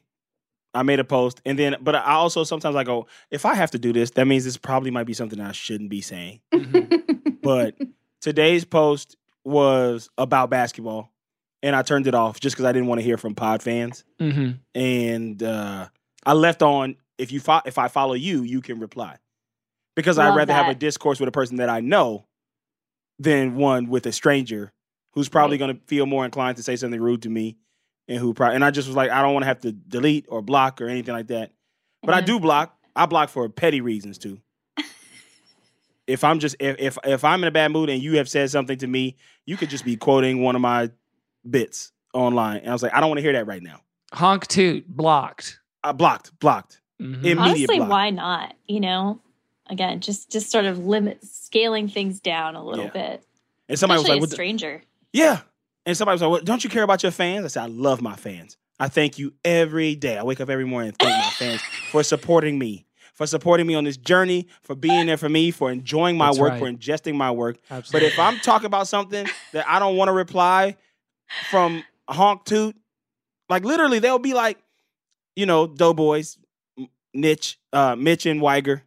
I 0.74 0.82
made 0.82 1.00
a 1.00 1.04
post, 1.04 1.40
and 1.44 1.58
then, 1.58 1.76
but 1.80 1.94
I 1.94 2.12
also 2.12 2.44
sometimes 2.44 2.76
I 2.76 2.84
go, 2.84 3.06
if 3.30 3.44
I 3.44 3.54
have 3.54 3.70
to 3.72 3.78
do 3.78 3.92
this, 3.92 4.10
that 4.12 4.26
means 4.26 4.44
this 4.44 4.56
probably 4.56 4.90
might 4.90 5.04
be 5.04 5.12
something 5.14 5.38
I 5.40 5.52
shouldn't 5.52 5.90
be 5.90 6.00
saying. 6.00 6.40
Mhm. 6.52 7.40
But 7.42 7.74
today's 8.20 8.64
post 8.64 9.16
was 9.44 10.08
about 10.16 10.48
basketball, 10.48 11.12
and 11.62 11.76
I 11.76 11.82
turned 11.82 12.06
it 12.06 12.14
off 12.14 12.40
just 12.40 12.54
because 12.56 12.64
I 12.64 12.72
didn't 12.72 12.88
want 12.88 13.00
to 13.00 13.04
hear 13.04 13.18
from 13.18 13.34
pod 13.34 13.62
fans. 13.62 14.04
Mhm. 14.20 14.58
and 14.74 15.42
uh, 15.42 15.88
I 16.24 16.32
left 16.32 16.62
on 16.62 16.96
if 17.18 17.32
you 17.32 17.40
fo- 17.40 17.60
if 17.66 17.76
I 17.78 17.88
follow 17.88 18.14
you, 18.14 18.42
you 18.42 18.60
can 18.62 18.78
reply 18.80 19.16
because 19.94 20.18
I'd 20.18 20.28
Love 20.28 20.36
rather 20.36 20.52
have 20.54 20.68
a 20.68 20.74
discourse 20.74 21.20
with 21.20 21.28
a 21.28 21.32
person 21.32 21.56
that 21.56 21.68
I 21.68 21.80
know 21.80 22.24
than 23.18 23.56
one 23.56 23.88
with 23.88 24.06
a 24.06 24.12
stranger 24.12 24.72
who's 25.12 25.28
probably 25.28 25.54
Right. 25.58 25.66
going 25.66 25.76
to 25.76 25.82
feel 25.86 26.06
more 26.06 26.24
inclined 26.24 26.56
to 26.56 26.62
say 26.62 26.76
something 26.76 27.00
rude 27.00 27.22
to 27.22 27.28
me, 27.28 27.56
and 28.08 28.18
who 28.18 28.34
probably 28.34 28.56
and 28.56 28.64
I 28.64 28.70
just 28.70 28.88
was 28.88 28.96
like 28.96 29.10
I 29.10 29.22
don't 29.22 29.32
want 29.34 29.42
to 29.44 29.48
have 29.48 29.60
to 29.60 29.72
delete 29.72 30.26
or 30.28 30.42
block 30.42 30.80
or 30.80 30.88
anything 30.88 31.14
like 31.14 31.28
that. 31.28 31.52
But 32.02 32.14
I 32.14 32.20
do 32.20 32.40
block. 32.40 32.76
I 32.96 33.06
block 33.06 33.28
for 33.28 33.48
petty 33.48 33.80
reasons 33.80 34.18
too. 34.18 34.40
if 36.06 36.24
I'm 36.24 36.38
just 36.38 36.56
if, 36.60 36.76
if 36.78 36.98
if 37.04 37.24
I'm 37.24 37.42
in 37.42 37.48
a 37.48 37.52
bad 37.52 37.70
mood 37.72 37.88
and 37.88 38.02
you 38.02 38.16
have 38.18 38.28
said 38.28 38.50
something 38.50 38.78
to 38.78 38.86
me, 38.86 39.16
you 39.46 39.56
could 39.56 39.70
just 39.70 39.84
be 39.84 39.96
quoting 39.96 40.42
one 40.42 40.54
of 40.56 40.60
my 40.62 40.90
bits 41.48 41.92
online, 42.14 42.58
and 42.58 42.68
I 42.68 42.72
was 42.72 42.82
like 42.82 42.94
I 42.94 43.00
don't 43.00 43.08
want 43.08 43.18
to 43.18 43.22
hear 43.22 43.32
that 43.34 43.46
right 43.46 43.62
now. 43.62 43.80
Honk 44.12 44.46
toot 44.46 44.86
blocked. 44.88 45.58
I 45.82 45.92
blocked, 45.92 46.38
blocked. 46.38 46.80
Mhm. 47.00 47.16
Immediate 47.24 47.38
Honestly, 47.38 47.76
block. 47.78 47.88
why 47.90 48.10
not? 48.10 48.54
You 48.68 48.80
know, 48.80 49.20
again, 49.68 50.00
just 50.00 50.30
just 50.30 50.50
sort 50.50 50.64
of 50.64 50.78
limit 50.84 51.24
scaling 51.24 51.88
things 51.88 52.20
down 52.20 52.56
a 52.56 52.64
little 52.64 52.84
Yeah. 52.86 52.90
bit. 52.90 53.26
And 53.68 53.78
somebody 53.78 54.00
was 54.00 54.08
like, 54.08 54.18
a 54.18 54.20
what 54.20 54.30
the- 54.30 54.34
stranger. 54.36 54.82
"Yeah," 55.12 55.40
and 55.86 55.96
somebody 55.96 56.14
was 56.14 56.22
like, 56.22 56.30
well, 56.30 56.40
"Don't 56.42 56.64
you 56.64 56.70
care 56.70 56.82
about 56.82 57.02
your 57.02 57.12
fans?" 57.12 57.44
I 57.44 57.48
said, 57.48 57.62
"I 57.64 57.66
love 57.66 58.00
my 58.02 58.16
fans. 58.16 58.56
I 58.78 58.88
thank 58.88 59.18
you 59.18 59.32
every 59.44 59.94
day. 59.94 60.18
I 60.18 60.22
wake 60.22 60.40
up 60.40 60.50
every 60.50 60.64
morning 60.64 60.88
and 60.88 60.98
thank 60.98 61.16
my 61.24 61.30
fans 61.30 61.62
for 61.90 62.02
supporting 62.02 62.58
me, 62.58 62.86
for 63.14 63.26
supporting 63.26 63.66
me 63.66 63.74
on 63.74 63.84
this 63.84 63.96
journey, 63.96 64.48
for 64.62 64.74
being 64.74 65.06
there 65.06 65.16
for 65.16 65.28
me, 65.28 65.50
for 65.50 65.70
enjoying 65.70 66.16
my 66.16 66.26
That's 66.28 66.38
work, 66.38 66.50
right. 66.52 66.58
for 66.58 66.70
ingesting 66.70 67.14
my 67.14 67.30
work. 67.30 67.58
But 67.68 68.02
if 68.02 68.18
I'm 68.18 68.38
talking 68.38 68.66
about 68.66 68.88
something 68.88 69.28
that 69.52 69.68
I 69.68 69.78
don't 69.78 69.96
want 69.96 70.08
to 70.08 70.12
reply 70.12 70.76
from 71.50 71.84
honk 72.08 72.44
toot, 72.44 72.74
like 73.48 73.64
literally, 73.64 73.98
they'll 74.00 74.18
be 74.18 74.34
like, 74.34 74.58
you 75.36 75.46
know, 75.46 75.66
Doughboys, 75.66 76.38
Mitch, 77.14 77.58
uh, 77.72 77.94
Mitch 77.94 78.26
and 78.26 78.40
Wiger, 78.40 78.82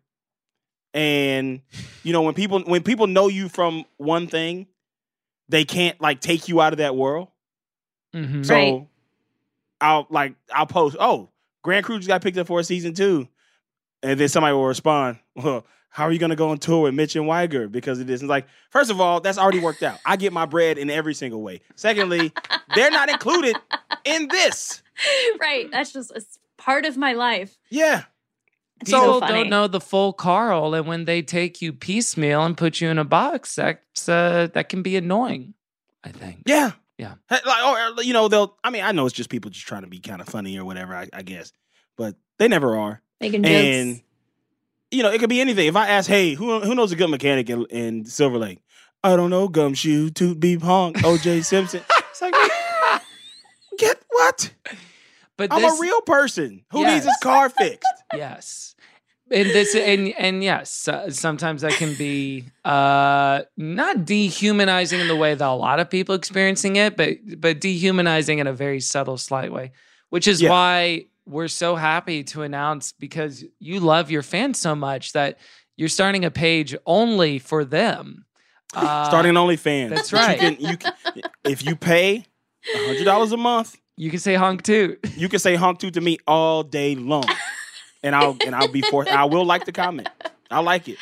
and 0.94 1.62
you 2.04 2.14
know 2.14 2.22
when 2.22 2.34
people 2.34 2.62
when 2.62 2.82
people 2.84 3.08
know 3.08 3.28
you 3.28 3.48
from 3.50 3.86
one 3.98 4.28
thing, 4.28 4.68
they 5.50 5.66
can't 5.66 6.00
like 6.02 6.20
take 6.22 6.48
you 6.48 6.62
out 6.62 6.74
of 6.74 6.78
that 6.78 6.96
world. 6.96 7.30
Mhm. 8.14 8.46
So 8.46 8.54
Right. 8.54 8.88
I'll 9.82 10.08
like 10.10 10.36
I'll 10.54 10.66
post, 10.66 10.96
oh, 11.00 11.30
Grand 11.64 11.86
Crew 11.86 11.98
just 11.98 12.08
got 12.08 12.22
picked 12.22 12.38
up 12.38 12.48
for 12.48 12.60
a 12.60 12.64
season 12.64 12.94
two. 12.94 13.28
And 14.04 14.20
then 14.20 14.28
somebody 14.28 14.54
will 14.54 14.66
respond, 14.66 15.20
Well, 15.36 15.66
how 15.90 16.04
are 16.06 16.12
you 16.12 16.20
gonna 16.20 16.36
go 16.36 16.50
on 16.50 16.58
tour 16.58 16.84
with 16.84 16.94
Mitch 16.94 17.16
and 17.16 17.28
Wiger 17.28 17.68
because 17.68 18.00
of 18.00 18.08
this? 18.08 18.22
And 18.22 18.30
like, 18.30 18.48
first 18.70 18.92
of 18.92 19.00
all, 19.02 19.20
that's 19.22 19.38
already 19.38 19.60
worked 19.60 19.84
out. 19.84 20.00
I 20.06 20.16
get 20.18 20.34
my 20.34 20.46
bread 20.46 20.78
in 20.78 20.90
every 20.90 21.14
single 21.14 21.42
way. 21.42 21.62
Secondly, 21.76 22.32
they're 22.76 22.92
not 22.92 23.10
included 23.10 23.56
in 24.04 24.28
this. 24.28 24.82
right. 25.40 25.70
That's 25.72 25.92
just 25.94 26.12
a 26.12 26.22
part 26.58 26.86
of 26.86 26.98
my 26.98 27.14
life. 27.14 27.58
Yeah. 27.70 28.04
It's 28.82 28.92
People 28.92 29.06
so 29.06 29.20
funny. 29.22 29.34
don't 29.34 29.50
know 29.50 29.68
the 29.68 29.80
full 29.80 30.12
Carl, 30.14 30.74
and 30.74 30.86
when 30.86 31.06
they 31.06 31.22
take 31.22 31.62
you 31.62 31.72
piecemeal 31.72 32.44
and 32.44 32.58
put 32.58 32.82
you 32.82 32.90
in 32.90 32.98
a 32.98 33.06
box, 33.06 33.56
that's 33.56 34.10
uh, 34.10 34.50
that 34.54 34.70
can 34.70 34.82
be 34.82 34.96
annoying. 34.98 35.54
I 36.04 36.10
think. 36.10 36.44
Yeah. 36.46 36.72
Yeah. 36.98 37.16
Like, 37.30 37.44
or, 37.98 38.04
you 38.04 38.14
know, 38.14 38.28
they'll 38.28 38.58
I 38.64 38.70
mean, 38.70 38.84
I 38.84 38.92
know 38.92 39.06
it's 39.06 39.16
just 39.16 39.30
people 39.30 39.52
just 39.52 39.66
trying 39.66 39.82
to 39.82 39.88
be 39.88 40.00
kind 40.00 40.22
of 40.22 40.28
funny 40.28 40.58
or 40.58 40.66
whatever, 40.66 40.96
I, 40.96 41.10
I 41.12 41.24
guess. 41.24 41.52
But 41.98 42.16
they 42.38 42.48
never 42.48 42.78
are. 42.78 43.02
Making 43.20 43.44
jokes. 43.44 43.54
And 43.54 44.02
you 44.92 45.04
know, 45.04 45.12
it 45.12 45.20
could 45.20 45.30
be 45.30 45.42
anything. 45.42 45.68
If 45.68 45.76
I 45.76 45.88
ask, 45.90 46.10
hey, 46.10 46.34
who 46.36 46.60
who 46.62 46.76
knows 46.76 46.92
a 46.92 46.96
good 46.96 47.10
mechanic 47.10 47.50
in, 47.50 47.66
in 47.66 48.06
Silver 48.06 48.38
Lake? 48.38 48.60
I 49.04 49.16
don't 49.16 49.30
know, 49.30 49.48
Gumshoe, 49.48 50.10
Toot 50.10 50.40
Beep 50.40 50.62
Honk, 50.62 50.98
OJ 50.98 51.46
Simpson. 51.46 51.82
It's 52.16 52.22
like, 52.22 52.34
get 53.78 54.02
what? 54.10 54.52
But 55.38 55.52
I'm 55.52 55.62
this, 55.62 55.78
a 55.78 55.82
real 55.82 56.02
person 56.02 56.64
who 56.72 56.86
needs 56.86 57.06
his 57.06 57.18
car 57.22 57.50
fixed. 57.50 57.88
yes 58.16 58.76
and 59.32 59.48
this 59.50 59.74
and 59.76 60.10
and 60.20 60.44
yes 60.44 60.88
uh, 60.88 61.10
sometimes 61.10 61.64
that 61.64 61.72
can 61.74 61.96
be 61.96 62.44
uh 62.64 63.42
not 63.58 64.06
dehumanizing 64.06 65.00
in 65.00 65.08
the 65.08 65.16
way 65.16 65.34
that 65.34 65.48
a 65.48 65.52
lot 65.54 65.80
of 65.80 65.90
people 65.90 66.14
experiencing 66.14 66.76
it 66.76 66.96
but 66.96 67.18
but 67.40 67.60
dehumanizing 67.60 68.38
in 68.38 68.46
a 68.46 68.54
very 68.54 68.80
subtle 68.80 69.18
slight 69.18 69.52
way 69.52 69.72
which 70.12 70.28
is 70.28 70.42
Yeah. 70.44 70.52
why 70.52 71.06
we're 71.26 71.48
so 71.48 71.76
happy 71.76 72.24
to 72.26 72.44
announce 72.44 72.92
because 72.92 73.44
you 73.60 73.80
love 73.80 74.12
your 74.12 74.22
fans 74.22 74.60
so 74.60 74.76
much 74.76 75.14
that 75.14 75.40
you're 75.76 75.90
starting 75.90 76.24
a 76.24 76.30
page 76.32 76.76
only 76.86 77.40
for 77.40 77.66
them 77.66 78.26
uh, 78.76 79.06
Starting 79.06 79.34
OnlyFans. 79.34 79.90
that's 79.90 80.14
right. 80.14 80.40
You 80.42 80.56
can, 80.56 80.66
you 80.70 80.78
can, 80.78 80.94
if 81.44 81.66
you 81.66 81.76
pay 81.76 82.26
hundred 82.76 83.06
dollars 83.06 83.32
a 83.32 83.38
month, 83.38 83.76
you 83.98 84.10
can 84.10 84.20
say 84.20 84.36
honk 84.36 84.62
too 84.64 84.98
you 85.16 85.30
can 85.30 85.40
say 85.40 85.56
honk 85.56 85.80
toot 85.80 85.94
to 85.94 86.02
me 86.02 86.18
all 86.28 86.64
day 86.64 86.96
long. 86.96 87.26
And 88.04 88.16
I'll 88.16 88.38
and 88.46 88.54
I'll 88.54 88.68
be 88.68 88.82
forced. 88.84 89.10
I 89.12 89.26
will 89.26 89.46
like 89.46 89.66
the 89.66 89.72
comment. 89.72 90.08
I 90.52 90.60
like 90.60 90.88
it. 90.88 90.98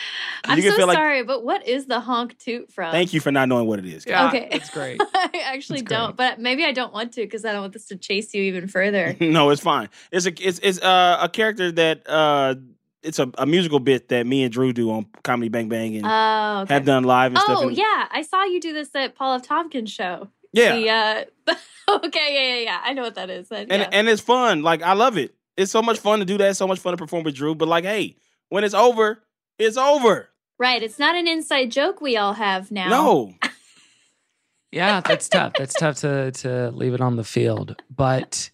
I'm 0.45 0.57
you 0.57 0.63
can 0.63 0.71
so 0.71 0.77
feel 0.77 0.87
like 0.87 0.95
sorry, 0.95 1.21
but 1.23 1.43
what 1.43 1.67
is 1.67 1.85
the 1.85 1.99
honk 1.99 2.37
toot 2.37 2.71
from? 2.71 2.91
thank 2.93 3.11
you 3.13 3.19
for 3.19 3.29
not 3.29 3.49
knowing 3.49 3.67
what 3.67 3.79
it 3.79 3.85
is. 3.85 4.05
Yeah, 4.05 4.27
Okay. 4.29 4.47
it's 4.51 4.69
great. 4.69 5.01
I 5.13 5.41
actually 5.43 5.79
It's 5.79 5.89
don't, 5.89 6.15
but 6.15 6.39
maybe 6.39 6.63
I 6.63 6.71
don't 6.71 6.93
want 6.93 7.11
to 7.13 7.21
because 7.21 7.43
I 7.43 7.51
don't 7.51 7.59
want 7.59 7.73
this 7.73 7.87
to 7.87 7.97
chase 7.97 8.33
you 8.33 8.43
even 8.43 8.67
further. 8.69 9.17
no, 9.19 9.49
it's 9.49 9.61
fine. 9.61 9.89
It's 10.13 10.25
a 10.25 10.31
it's 10.47 10.59
it's 10.63 10.79
uh, 10.81 11.17
a 11.19 11.27
character 11.27 11.73
that 11.73 12.03
uh 12.07 12.55
it's 13.01 13.19
a, 13.19 13.29
a 13.37 13.45
musical 13.45 13.79
bit 13.81 14.07
that 14.07 14.25
me 14.25 14.43
and 14.43 14.53
Drew 14.53 14.71
do 14.71 14.89
on 14.91 15.05
Comedy 15.23 15.49
Bang 15.49 15.67
Bang 15.67 15.97
and 15.97 16.05
Oh, 16.07 16.61
okay. 16.63 16.73
have 16.73 16.85
done 16.85 17.03
live 17.03 17.33
and 17.33 17.39
stuff. 17.41 17.59
Oh 17.63 17.67
yeah, 17.67 18.07
I 18.11 18.21
saw 18.21 18.45
you 18.45 18.61
do 18.61 18.71
this 18.71 18.95
at 18.95 19.13
Paul 19.15 19.35
F. 19.35 19.41
Tompkins 19.41 19.91
show. 19.91 20.29
Yeah. 20.53 20.75
The, 20.75 20.89
uh, 21.51 21.55
okay, 22.05 22.33
yeah, 22.33 22.55
yeah, 22.55 22.61
yeah. 22.63 22.81
I 22.83 22.93
know 22.93 23.01
what 23.01 23.15
that 23.15 23.29
is. 23.29 23.49
Then, 23.49 23.67
and 23.69 23.81
yeah. 23.81 23.89
and 23.91 24.07
it's 24.07 24.21
fun. 24.21 24.63
Like 24.63 24.81
I 24.81 24.93
love 24.93 25.17
it. 25.17 25.35
It's 25.57 25.71
so 25.71 25.81
much 25.81 25.99
fun 25.99 26.19
to 26.19 26.25
do 26.25 26.37
that. 26.37 26.49
It's 26.49 26.59
so 26.59 26.67
much 26.67 26.79
fun 26.79 26.93
to 26.93 26.97
perform 26.97 27.23
with 27.23 27.35
Drew. 27.35 27.53
But 27.53 27.67
like, 27.67 27.83
hey, 27.83 28.15
when 28.49 28.63
it's 28.63 28.73
over, 28.73 29.23
it's 29.59 29.77
over. 29.77 30.29
right, 30.57 30.81
it's 30.81 30.97
not 30.97 31.15
an 31.15 31.27
inside 31.27 31.71
joke 31.71 31.99
we 32.01 32.17
all 32.17 32.33
have 32.33 32.71
now. 32.71 32.89
No, 32.89 33.33
Yeah, 34.73 35.01
that's 35.01 35.29
tough. 35.29 35.53
That's 35.57 35.75
tough 35.75 35.97
to 35.97 36.31
to 36.31 36.71
leave 36.71 36.95
it 36.95 37.01
on 37.01 37.15
the 37.15 37.23
field. 37.23 37.79
But 37.95 38.49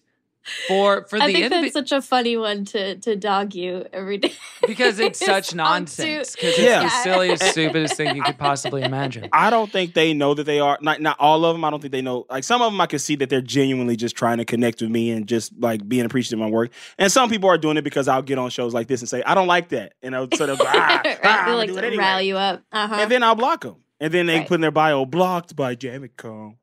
for 0.66 1.04
for 1.08 1.20
I 1.20 1.26
the 1.28 1.32
think 1.34 1.46
NBA 1.46 1.50
that's 1.50 1.72
such 1.74 1.92
a 1.92 2.00
funny 2.02 2.36
one 2.36 2.64
to 2.66 2.96
to 2.96 3.14
dog 3.16 3.54
you 3.54 3.86
every 3.92 4.18
day 4.18 4.32
because 4.66 4.98
it's 4.98 5.18
such 5.24 5.54
nonsense. 5.54 6.34
Because 6.34 6.50
it's 6.58 6.58
Yeah. 6.58 6.82
the 6.84 6.88
silliest, 6.88 7.42
stupidest 7.52 7.96
thing 7.96 8.16
you 8.16 8.22
could 8.22 8.38
possibly 8.38 8.82
imagine. 8.82 9.28
I 9.32 9.50
don't 9.50 9.70
think 9.70 9.94
they 9.94 10.14
know 10.14 10.34
that 10.34 10.44
they 10.44 10.58
are. 10.60 10.78
Not 10.80 11.00
not 11.00 11.16
all 11.20 11.44
of 11.44 11.54
them. 11.54 11.64
I 11.64 11.70
don't 11.70 11.80
think 11.80 11.92
they 11.92 12.02
know. 12.02 12.26
Like 12.30 12.44
some 12.44 12.62
of 12.62 12.72
them, 12.72 12.80
I 12.80 12.86
can 12.86 12.98
see 12.98 13.16
that 13.16 13.28
they're 13.28 13.40
genuinely 13.42 13.96
just 13.96 14.16
trying 14.16 14.38
to 14.38 14.44
connect 14.44 14.80
with 14.80 14.90
me 14.90 15.10
and 15.10 15.26
just 15.26 15.52
like 15.58 15.86
being 15.88 16.04
appreciative 16.06 16.38
of 16.40 16.46
my 16.46 16.50
work. 16.50 16.72
And 16.98 17.12
some 17.12 17.28
people 17.28 17.48
are 17.50 17.58
doing 17.58 17.76
it 17.76 17.82
because 17.82 18.08
I'll 18.08 18.22
get 18.22 18.38
on 18.38 18.50
shows 18.50 18.72
like 18.74 18.88
this 18.88 19.00
and 19.00 19.08
say 19.08 19.22
I 19.24 19.34
don't 19.34 19.48
like 19.48 19.68
that, 19.70 19.92
and 20.02 20.16
I'll 20.16 20.28
sort 20.34 20.50
of 20.50 20.58
go, 20.58 20.64
ah, 20.68 21.02
right, 21.04 21.18
ah, 21.22 21.42
I'm 21.44 21.50
they 21.50 21.56
like 21.56 21.68
do 21.68 21.72
to 21.74 21.78
it 21.80 21.84
anyway. 21.84 22.02
rile 22.04 22.22
you 22.22 22.36
up. 22.38 22.62
Uh-huh. 22.72 22.94
And 22.98 23.10
then 23.10 23.22
I'll 23.22 23.34
block 23.34 23.62
them. 23.62 23.76
And 24.02 24.14
then 24.14 24.24
they 24.26 24.38
Right. 24.38 24.48
put 24.48 24.54
in 24.54 24.60
their 24.62 24.70
bio 24.70 25.04
blocked 25.04 25.54
by 25.54 25.74
Jamie 25.74 26.08
Jamicom. 26.08 26.56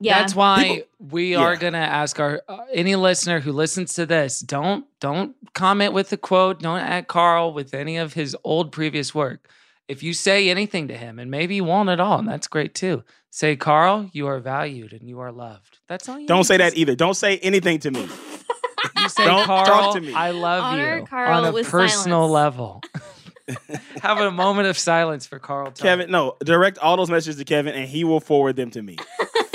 Yeah. 0.00 0.18
That's 0.20 0.34
why 0.34 0.64
People- 0.64 0.88
we 1.10 1.34
are 1.34 1.54
Yeah. 1.54 1.60
gonna 1.60 1.78
ask 1.78 2.18
our 2.20 2.42
uh, 2.48 2.58
any 2.72 2.96
listener 2.96 3.40
who 3.40 3.52
listens 3.52 3.94
to 3.94 4.06
this 4.06 4.40
don't 4.40 4.84
don't 5.00 5.34
comment 5.54 5.92
with 5.92 6.10
the 6.10 6.16
quote. 6.16 6.60
Don't 6.60 6.80
at 6.80 7.08
Carl 7.08 7.52
with 7.52 7.74
any 7.74 7.96
of 7.96 8.14
his 8.14 8.36
old 8.44 8.72
previous 8.72 9.14
work. 9.14 9.48
If 9.88 10.02
you 10.02 10.12
say 10.14 10.50
anything 10.50 10.88
to 10.88 10.96
him, 10.96 11.18
and 11.18 11.30
maybe 11.30 11.54
you 11.56 11.64
won't 11.64 11.88
at 11.88 12.00
all, 12.00 12.18
and 12.18 12.28
that's 12.28 12.48
great 12.48 12.74
too. 12.74 13.04
Say, 13.30 13.54
Carl, 13.54 14.08
you 14.12 14.26
are 14.26 14.40
valued 14.40 14.92
and 14.92 15.06
you 15.08 15.20
are 15.20 15.30
loved. 15.30 15.78
That's 15.88 16.08
all 16.08 16.18
you 16.18 16.26
Don't 16.26 16.44
say 16.44 16.56
to 16.56 16.62
that 16.64 16.76
either. 16.76 16.94
Don't 16.96 17.14
say 17.14 17.38
anything 17.38 17.78
to 17.80 17.90
me. 17.90 18.08
You 18.98 19.08
say, 19.08 19.24
Don't 19.24 19.46
talk 19.46 19.94
to 19.94 20.00
me. 20.00 20.12
I 20.14 20.30
love 20.30 20.62
Honor 20.64 20.98
you 20.98 21.06
Carl 21.06 21.44
on 21.44 21.54
a 21.54 21.62
personal 21.64 22.28
silence. 22.28 22.32
level. 22.32 22.82
Have 24.02 24.18
a 24.18 24.30
moment 24.30 24.68
of 24.68 24.76
silence 24.78 25.26
for 25.26 25.38
Carl. 25.38 25.66
Tucker. 25.66 25.82
Kevin, 25.82 26.10
no, 26.10 26.36
direct 26.44 26.78
all 26.78 26.96
those 26.96 27.10
messages 27.10 27.36
to 27.36 27.44
Kevin, 27.44 27.74
and 27.74 27.88
he 27.88 28.04
will 28.04 28.20
forward 28.20 28.56
them 28.56 28.70
to 28.72 28.82
me. 28.82 28.96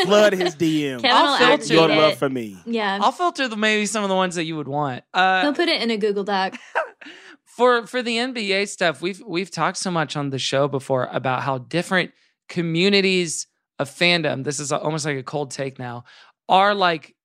Flood 0.05 0.33
his 0.33 0.55
DM. 0.55 1.01
Kevin 1.01 1.11
I'll 1.11 1.37
filter 1.57 1.73
Your 1.73 1.89
it. 1.91 1.97
love 1.97 2.17
for 2.17 2.29
me. 2.29 2.57
Yeah. 2.65 2.99
I'll 3.01 3.11
filter 3.11 3.47
the 3.47 3.55
maybe 3.57 3.85
some 3.85 4.03
of 4.03 4.09
the 4.09 4.15
ones 4.15 4.35
that 4.35 4.45
you 4.45 4.55
would 4.57 4.67
want. 4.67 5.03
Uh, 5.13 5.41
He'll 5.41 5.53
put 5.53 5.69
it 5.69 5.81
in 5.81 5.91
a 5.91 5.97
Google 5.97 6.23
Doc. 6.23 6.55
for 7.45 7.85
for 7.87 8.01
the 8.01 8.17
NBA 8.17 8.67
stuff, 8.69 9.01
we've 9.01 9.21
we've 9.25 9.51
talked 9.51 9.77
so 9.77 9.91
much 9.91 10.15
on 10.15 10.29
the 10.29 10.39
show 10.39 10.67
before 10.67 11.07
about 11.11 11.43
how 11.43 11.57
different 11.59 12.11
communities 12.49 13.47
of 13.79 13.89
fandom. 13.89 14.43
This 14.43 14.59
is 14.59 14.71
almost 14.71 15.05
like 15.05 15.17
a 15.17 15.23
cold 15.23 15.51
take 15.51 15.79
now. 15.79 16.03
Are 16.49 16.73
like 16.75 17.15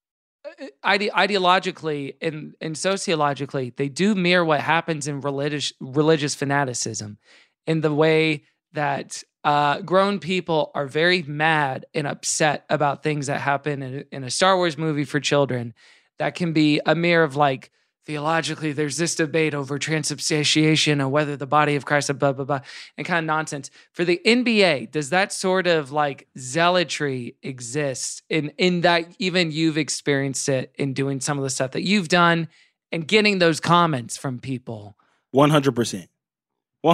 uh, 0.45 0.67
ide- 0.83 1.11
ideologically 1.11 2.15
and 2.23 2.55
and 2.61 2.77
sociologically, 2.77 3.73
they 3.77 3.89
do 3.89 4.15
mirror 4.15 4.45
what 4.45 4.61
happens 4.61 5.07
in 5.09 5.21
religious 5.21 5.73
religious 5.81 6.35
fanaticism, 6.35 7.19
in 7.67 7.81
the 7.81 7.93
way 7.95 8.45
that 8.73 9.23
uh, 9.47 9.81
grown 9.81 10.19
people 10.19 10.73
are 10.75 10.89
very 10.89 11.23
mad 11.23 11.87
and 11.95 12.05
upset 12.05 12.65
about 12.69 13.05
things 13.05 13.29
that 13.29 13.41
happen 13.41 13.81
in, 13.81 13.99
a- 13.99 14.17
in 14.17 14.25
a 14.25 14.31
Star 14.31 14.57
Wars 14.57 14.77
movie 14.77 15.05
for 15.05 15.21
children. 15.21 15.73
That 16.19 16.35
can 16.35 16.53
be 16.53 16.81
a 16.85 16.97
mirror 16.97 17.23
of 17.23 17.37
like 17.37 17.71
theologically, 18.07 18.73
there's 18.73 18.97
this 18.97 19.15
debate 19.15 19.55
over 19.55 19.79
transubstantiation 19.79 21.01
and 21.01 21.13
whether 21.13 21.37
the 21.37 21.47
body 21.47 21.77
of 21.77 21.85
Christ, 21.85 22.17
blah, 22.19 22.33
blah, 22.33 22.45
blah, 22.45 22.61
and 22.97 23.07
kind 23.07 23.19
of 23.19 23.25
nonsense. 23.27 23.71
For 23.93 24.05
the 24.05 24.21
NBA, 24.25 24.91
does 24.91 25.11
that 25.11 25.33
sort 25.33 25.69
of 25.69 25.93
like 25.93 26.27
zealotry 26.37 27.37
exist 27.43 28.23
in, 28.29 28.53
in 28.59 28.81
that 28.81 29.15
even 29.19 29.53
you've 29.53 29.79
experienced 29.79 30.49
it 30.49 30.73
in 30.77 30.93
doing 30.93 31.21
some 31.21 31.39
of 31.39 31.45
the 31.45 31.51
stuff 31.51 31.73
that 31.73 31.83
you've 31.83 32.09
done 32.09 32.49
and 32.91 33.07
getting 33.07 33.39
those 33.39 33.61
comments 33.61 34.17
from 34.17 34.39
people? 34.41 34.97
One 35.31 35.51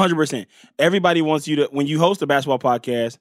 hundred 0.00 0.16
percent. 0.16 0.48
One 0.48 0.50
hundred 0.50 0.66
percent. 0.66 0.78
Everybody 0.78 1.22
wants 1.22 1.46
you 1.48 1.56
to 1.56 1.68
when 1.72 1.86
you 1.86 1.98
host 1.98 2.22
a 2.22 2.26
basketball 2.26 2.58
podcast. 2.58 3.18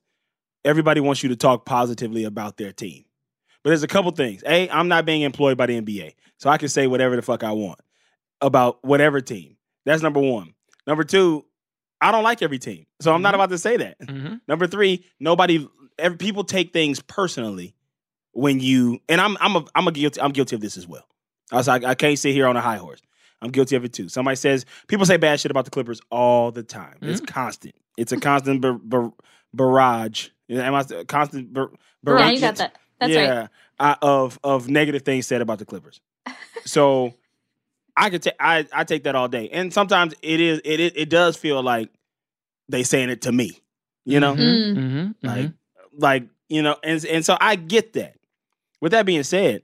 Everybody 0.64 1.02
wants 1.02 1.24
you 1.24 1.30
to 1.30 1.36
talk 1.36 1.66
positively 1.66 2.24
about 2.24 2.58
their 2.58 2.72
team. 2.72 3.06
But 3.64 3.72
there's 3.72 3.84
a 3.84 3.88
couple 3.88 4.12
things. 4.12 4.44
A, 4.46 4.70
I'm 4.70 4.88
not 4.88 5.06
being 5.06 5.22
employed 5.22 5.58
by 5.58 5.66
the 5.68 5.80
NBA, 5.82 6.14
so 6.38 6.50
I 6.50 6.58
can 6.58 6.70
say 6.70 6.88
whatever 6.88 7.16
the 7.16 7.22
fuck 7.22 7.44
I 7.44 7.52
want 7.52 7.80
about 8.42 8.84
whatever 8.84 9.22
team. 9.22 9.58
That's 9.86 10.02
number 10.02 10.20
one. 10.20 10.54
Number 10.88 11.04
two, 11.04 11.46
I 12.00 12.12
don't 12.12 12.24
like 12.24 12.42
every 12.42 12.58
team, 12.60 12.86
so 13.00 13.14
I'm 13.14 13.22
not 13.22 13.34
Mhm. 13.34 13.36
about 13.36 13.50
to 13.50 13.58
say 13.58 13.78
that. 13.78 14.00
Mm-hmm. 14.00 14.36
Number 14.48 14.68
three, 14.68 15.06
nobody. 15.20 15.68
Every, 16.00 16.18
people 16.18 16.44
take 16.44 16.74
things 16.74 17.00
personally 17.02 17.76
when 18.34 18.60
you 18.60 19.00
and 19.10 19.20
I'm 19.22 19.38
I'm 19.40 19.56
a 19.58 19.66
I'm 19.76 19.88
a 19.88 19.92
guilty 19.92 20.22
I'm 20.22 20.32
guilty 20.32 20.56
of 20.56 20.62
this 20.62 20.78
as 20.78 20.88
well. 20.88 21.06
I 21.52 21.60
I 21.68 21.96
can't 21.96 22.18
sit 22.18 22.34
here 22.34 22.48
on 22.48 22.56
a 22.58 22.62
high 22.62 22.78
horse. 22.78 23.02
I'm 23.42 23.50
guilty 23.52 23.76
of 23.76 23.84
it 23.84 23.94
too. 23.94 24.08
Somebody 24.10 24.36
says 24.36 24.66
people 24.88 25.06
say 25.06 25.18
bad 25.18 25.40
shit 25.40 25.52
about 25.52 25.66
the 25.66 25.72
Clippers 25.72 26.00
all 26.12 26.52
the 26.52 26.64
time. 26.64 26.96
It's 27.02 27.22
constant. 27.22 27.74
It's 27.98 28.12
a 28.12 28.18
constant 28.20 28.62
bar, 28.62 28.74
bar, 28.74 29.12
barrage. 29.54 30.30
Am 30.50 30.76
I 30.76 30.84
constant 31.06 31.52
bar, 31.54 31.70
Yeah, 31.72 31.78
barrage? 32.04 32.34
you 32.34 32.40
got 32.40 32.56
that. 32.58 32.76
That's 33.00 33.14
yeah, 33.14 33.40
right. 33.40 33.50
I, 33.80 33.96
of 34.02 34.40
of 34.44 34.70
negative 34.70 35.02
things 35.02 35.26
said 35.26 35.42
about 35.42 35.58
the 35.60 35.66
Clippers. 35.66 36.00
so 36.66 37.16
I 37.98 38.10
could 38.12 38.22
take 38.22 38.36
I 38.40 38.68
I 38.72 38.84
take 38.84 39.04
that 39.06 39.16
all 39.16 39.28
day, 39.28 39.50
and 39.50 39.74
sometimes 39.74 40.14
it 40.22 40.40
is 40.40 40.62
it 40.64 40.80
it, 40.80 40.94
it 40.98 41.10
does 41.10 41.36
feel 41.36 41.64
like 41.64 41.90
they 42.70 42.84
saying 42.84 43.10
it 43.10 43.24
to 43.24 43.32
me. 43.32 43.60
You 44.06 44.20
know, 44.20 44.36
Mm. 44.36 44.76
Mm-hmm. 44.78 45.28
like 45.28 45.52
like 45.98 46.24
you 46.48 46.62
know, 46.62 46.76
and 46.84 47.04
and 47.06 47.26
so 47.26 47.38
I 47.42 47.56
get 47.56 47.94
that. 47.94 48.16
With 48.82 48.92
that 48.94 49.06
being 49.06 49.24
said, 49.24 49.64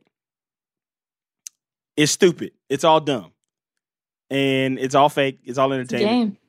it's 1.96 2.12
stupid. 2.12 2.52
It's 2.70 2.84
all 2.84 3.00
dumb, 3.00 3.32
and 4.30 4.78
it's 4.80 4.96
all 4.96 5.10
fake. 5.10 5.40
It's 5.44 5.58
all 5.58 5.72
It's 5.74 5.92
a 5.92 5.96
entertainment. 5.96 6.32
game. 6.34 6.38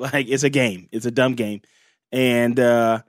Like 0.00 0.28
it's 0.28 0.44
a 0.44 0.50
game. 0.50 0.88
It's 0.92 1.06
a 1.06 1.10
dumb 1.10 1.34
game, 1.34 1.60
and 2.12 2.58
uh 2.60 3.02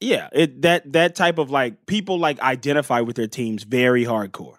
yeah, 0.00 0.28
it 0.34 0.60
that 0.60 0.92
that 0.92 1.14
type 1.14 1.38
of 1.38 1.50
like 1.50 1.86
people 1.86 2.18
like 2.18 2.38
identify 2.40 3.00
with 3.00 3.16
their 3.16 3.26
teams 3.26 3.62
very 3.62 4.04
hardcore, 4.04 4.56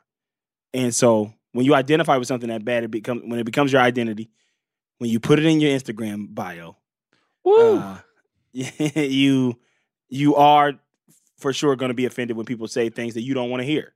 and 0.73 0.93
so 0.95 1.31
when 1.51 1.63
you 1.65 1.75
identify 1.75 2.17
with 2.17 2.27
something 2.27 2.49
that 2.49 2.65
bad, 2.65 2.83
it 2.83 2.89
becomes 2.89 3.21
when 3.23 3.37
it 3.39 3.43
becomes 3.45 3.71
your 3.71 3.81
identity. 3.83 4.31
When 4.97 5.11
you 5.11 5.19
put 5.19 5.37
it 5.37 5.45
in 5.45 5.59
your 5.59 5.77
Instagram 5.77 6.33
bio, 6.33 6.77
Woo. 7.43 7.77
uh, 7.77 7.97
you 8.53 9.55
you 10.09 10.35
are 10.35 10.73
for 11.37 11.53
sure 11.53 11.75
going 11.75 11.89
to 11.89 11.93
be 11.95 12.05
offended 12.05 12.35
when 12.37 12.47
people 12.47 12.67
say 12.67 12.89
things 12.89 13.13
that 13.13 13.21
you 13.21 13.35
don't 13.35 13.51
want 13.51 13.61
to 13.61 13.65
hear. 13.67 13.93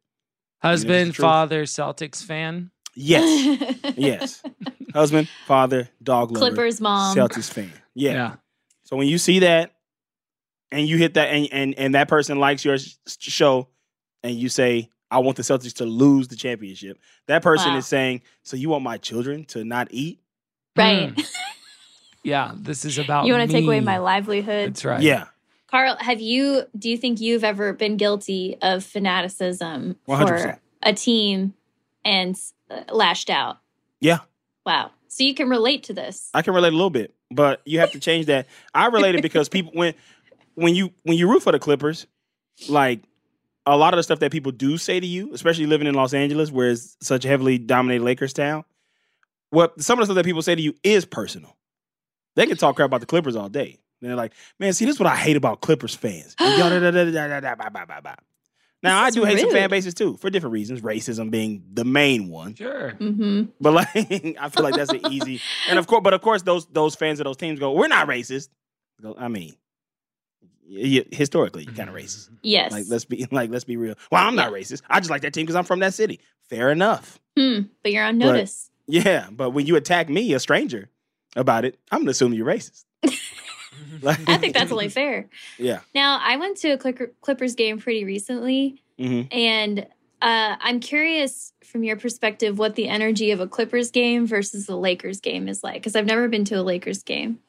Husband, 0.61 1.13
truth. 1.15 1.25
father, 1.25 1.63
Celtics 1.63 2.23
fan. 2.23 2.69
Yes, 2.95 3.77
yes. 3.97 4.43
Husband, 4.93 5.27
father, 5.45 5.89
dog 6.01 6.31
lover, 6.31 6.47
Clippers 6.47 6.81
mom. 6.81 7.15
Celtics 7.15 7.51
fan. 7.51 7.71
Yeah. 7.93 8.35
So 8.83 8.95
when 8.95 9.07
you 9.07 9.17
see 9.17 9.39
that, 9.39 9.73
and 10.71 10.87
you 10.87 10.97
hit 10.97 11.13
that, 11.15 11.27
and 11.29 11.47
and, 11.51 11.75
and 11.77 11.95
that 11.95 12.07
person 12.07 12.39
likes 12.39 12.63
your 12.65 12.77
sh- 12.77 12.95
show, 13.19 13.69
and 14.23 14.35
you 14.35 14.49
say, 14.49 14.89
"I 15.09 15.19
want 15.19 15.37
the 15.37 15.43
Celtics 15.43 15.73
to 15.75 15.85
lose 15.85 16.27
the 16.27 16.35
championship," 16.35 16.97
that 17.27 17.41
person 17.41 17.71
Wow. 17.73 17.77
is 17.77 17.87
saying, 17.87 18.21
"So 18.43 18.57
you 18.57 18.69
want 18.69 18.83
my 18.83 18.97
children 18.97 19.45
to 19.45 19.63
not 19.63 19.87
eat?" 19.91 20.19
Right. 20.75 21.13
Mm. 21.15 21.27
Yeah, 22.23 22.51
this 22.55 22.83
is 22.85 22.97
about 22.97 23.25
you 23.25 23.33
want 23.33 23.49
to 23.49 23.55
take 23.55 23.65
away 23.65 23.79
my 23.79 23.97
livelihood. 23.97 24.69
That's 24.69 24.83
right. 24.85 25.01
Yeah, 25.01 25.25
Carl, 25.67 25.95
have 25.99 26.19
you 26.19 26.63
do 26.77 26.89
you 26.89 26.97
think 26.97 27.21
you've 27.21 27.43
ever 27.43 27.73
been 27.73 27.95
guilty 27.97 28.57
of 28.61 28.83
fanaticism 28.83 29.95
100%. 30.07 30.27
for 30.27 30.59
a 30.83 30.93
team 30.93 31.53
and 32.03 32.39
uh, 32.69 32.81
lashed 32.91 33.29
out? 33.29 33.57
yeah. 33.99 34.19
Wow. 34.65 34.91
So 35.07 35.23
you 35.23 35.33
can 35.33 35.49
relate 35.49 35.83
to 35.83 35.93
this. 35.93 36.29
I 36.33 36.43
can 36.43 36.53
relate 36.53 36.73
a 36.73 36.75
little 36.75 36.91
bit, 36.91 37.15
but 37.31 37.61
you 37.65 37.79
have 37.79 37.91
to 37.93 37.99
change 37.99 38.27
that. 38.27 38.47
I 38.73 38.87
related 38.87 39.23
because 39.23 39.49
people 39.49 39.71
when 39.73 39.95
when 40.53 40.75
you 40.75 40.91
when 41.03 41.17
you 41.17 41.27
root 41.29 41.41
for 41.41 41.51
the 41.51 41.59
Clippers, 41.59 42.05
like 42.67 43.01
a 43.65 43.75
lot 43.75 43.93
of 43.93 43.97
the 43.97 44.03
stuff 44.03 44.19
that 44.19 44.31
people 44.31 44.51
do 44.51 44.77
say 44.77 44.99
to 44.99 45.07
you, 45.07 45.33
especially 45.33 45.65
living 45.65 45.87
in 45.87 45.95
Los 45.95 46.13
Angeles, 46.13 46.51
where 46.51 46.69
it's 46.69 46.97
such 47.01 47.25
a 47.25 47.27
heavily 47.27 47.57
dominated 47.57 48.03
Lakers 48.03 48.33
town, 48.33 48.63
what 49.49 49.81
some 49.81 49.97
of 49.97 50.01
the 50.01 50.05
stuff 50.05 50.15
that 50.15 50.25
people 50.25 50.41
say 50.41 50.55
to 50.55 50.61
you 50.61 50.73
is 50.83 51.05
personal. 51.05 51.55
They 52.35 52.45
can 52.45 52.57
talk 52.57 52.75
crap 52.75 52.87
about 52.87 52.99
the 52.99 53.07
Clippers 53.07 53.35
all 53.35 53.49
day. 53.49 53.79
And 54.01 54.09
They're 54.09 54.15
like, 54.15 54.33
man, 54.59 54.73
see, 54.73 54.85
this 54.85 54.95
is 54.95 54.99
what 54.99 55.11
I 55.11 55.15
hate 55.15 55.35
about 55.35 55.61
Clippers 55.61 55.95
fans. 55.95 56.35
Now 58.81 59.01
I 59.03 59.09
do 59.09 59.23
is 59.25 59.29
hate 59.33 59.39
some 59.41 59.51
fan 59.51 59.69
bases 59.69 59.93
too 59.93 60.15
for 60.17 60.29
different 60.29 60.53
reasons. 60.53 60.81
Racism 60.81 61.29
being 61.29 61.63
the 61.73 61.83
main 61.83 62.29
one. 62.29 62.55
Sure. 62.55 62.91
Mm-hmm. 62.99 63.43
But 63.59 63.73
like, 63.73 63.87
I 64.39 64.49
feel 64.49 64.63
like 64.63 64.75
that's 64.75 64.91
an 64.91 65.11
easy. 65.11 65.41
And 65.69 65.77
of 65.77 65.87
course, 65.87 66.01
but 66.03 66.13
of 66.13 66.21
course, 66.21 66.43
those 66.43 66.65
those 66.67 66.95
fans 66.95 67.19
of 67.19 67.25
those 67.25 67.37
teams 67.37 67.59
go, 67.59 67.73
"We're 67.73 67.87
not 67.89 68.07
racist." 68.07 68.49
I 69.17 69.27
mean, 69.27 69.55
y- 70.69 71.03
y- 71.03 71.05
historically, 71.11 71.63
you're 71.63 71.73
kind 71.73 71.89
of 71.89 71.95
racist. 71.95 72.29
Yes. 72.41 72.71
Like, 72.71 72.85
let's 72.87 73.05
be 73.05 73.27
like, 73.31 73.49
let's 73.49 73.65
be 73.65 73.77
real. 73.77 73.95
Well, 74.11 74.25
I'm 74.25 74.35
not 74.35 74.51
racist. 74.53 74.81
I 74.89 74.99
just 74.99 75.09
like 75.09 75.21
that 75.23 75.33
team 75.33 75.45
because 75.45 75.55
I'm 75.55 75.65
from 75.65 75.79
that 75.79 75.93
city. 75.93 76.19
Fair 76.49 76.71
enough. 76.71 77.19
Hmm, 77.37 77.61
but 77.83 77.91
you're 77.91 78.03
on 78.05 78.17
But- 78.19 78.25
notice. 78.25 78.69
Yeah, 78.87 79.27
but 79.31 79.51
when 79.51 79.67
you 79.67 79.75
attack 79.75 80.09
me, 80.09 80.33
a 80.33 80.39
stranger, 80.39 80.89
about 81.35 81.63
it, 81.63 81.77
I'm 81.91 81.99
gonna 81.99 82.09
assume 82.11 82.33
you're 82.33 82.47
racist. 82.47 82.85
Like- 84.01 84.27
I 84.29 84.37
think 84.37 84.53
that's 84.53 84.71
only 84.71 84.89
fair. 85.01 85.27
Yeah. 85.57 85.79
Now, 85.93 86.19
I 86.21 86.37
went 86.37 86.57
to 86.57 86.69
a 86.71 86.77
Clipper- 86.77 87.11
Clippers 87.21 87.55
game 87.55 87.79
pretty 87.79 88.03
recently, 88.05 88.81
hmm 88.97 89.21
and 89.31 89.85
uh, 90.21 90.55
I'm 90.59 90.79
curious 90.81 91.53
from 91.63 91.83
your 91.83 91.95
perspective 91.95 92.57
what 92.59 92.75
the 92.75 92.89
energy 92.89 93.31
of 93.31 93.39
a 93.39 93.47
Clippers 93.47 93.89
game 93.91 94.27
versus 94.27 94.67
a 94.67 94.75
Lakers 94.75 95.21
game 95.21 95.47
is 95.47 95.63
like, 95.63 95.75
because 95.75 95.95
I've 95.95 96.05
never 96.05 96.27
been 96.27 96.43
to 96.45 96.55
a 96.55 96.61
Lakers 96.63 97.03
game. 97.03 97.39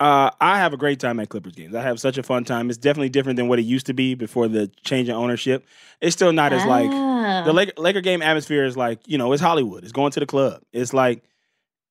Uh, 0.00 0.30
I 0.40 0.58
have 0.58 0.72
a 0.72 0.76
great 0.76 1.00
time 1.00 1.18
at 1.20 1.28
Clippers 1.30 1.54
games. 1.54 1.74
I 1.74 1.82
have 1.82 1.98
such 1.98 2.18
a 2.18 2.22
fun 2.22 2.44
time. 2.44 2.68
It's 2.68 2.78
definitely 2.78 3.08
different 3.08 3.36
than 3.36 3.48
what 3.48 3.58
it 3.58 3.62
used 3.62 3.86
to 3.86 3.94
be 3.94 4.14
before 4.14 4.46
the 4.46 4.70
change 4.84 5.08
in 5.08 5.14
ownership. 5.14 5.64
It's 6.00 6.14
still 6.14 6.32
not 6.32 6.52
as 6.52 6.64
like 6.66 6.88
Ah. 6.92 7.42
the 7.44 7.52
Laker, 7.52 7.72
Laker 7.78 8.00
game 8.02 8.20
atmosphere 8.22 8.64
is 8.64 8.76
like 8.76 9.00
you 9.06 9.16
know 9.18 9.32
it's 9.32 9.42
Hollywood. 9.42 9.82
It's 9.82 9.92
going 9.92 10.12
to 10.12 10.20
the 10.20 10.26
club. 10.26 10.62
It's 10.72 10.92
like 10.92 11.24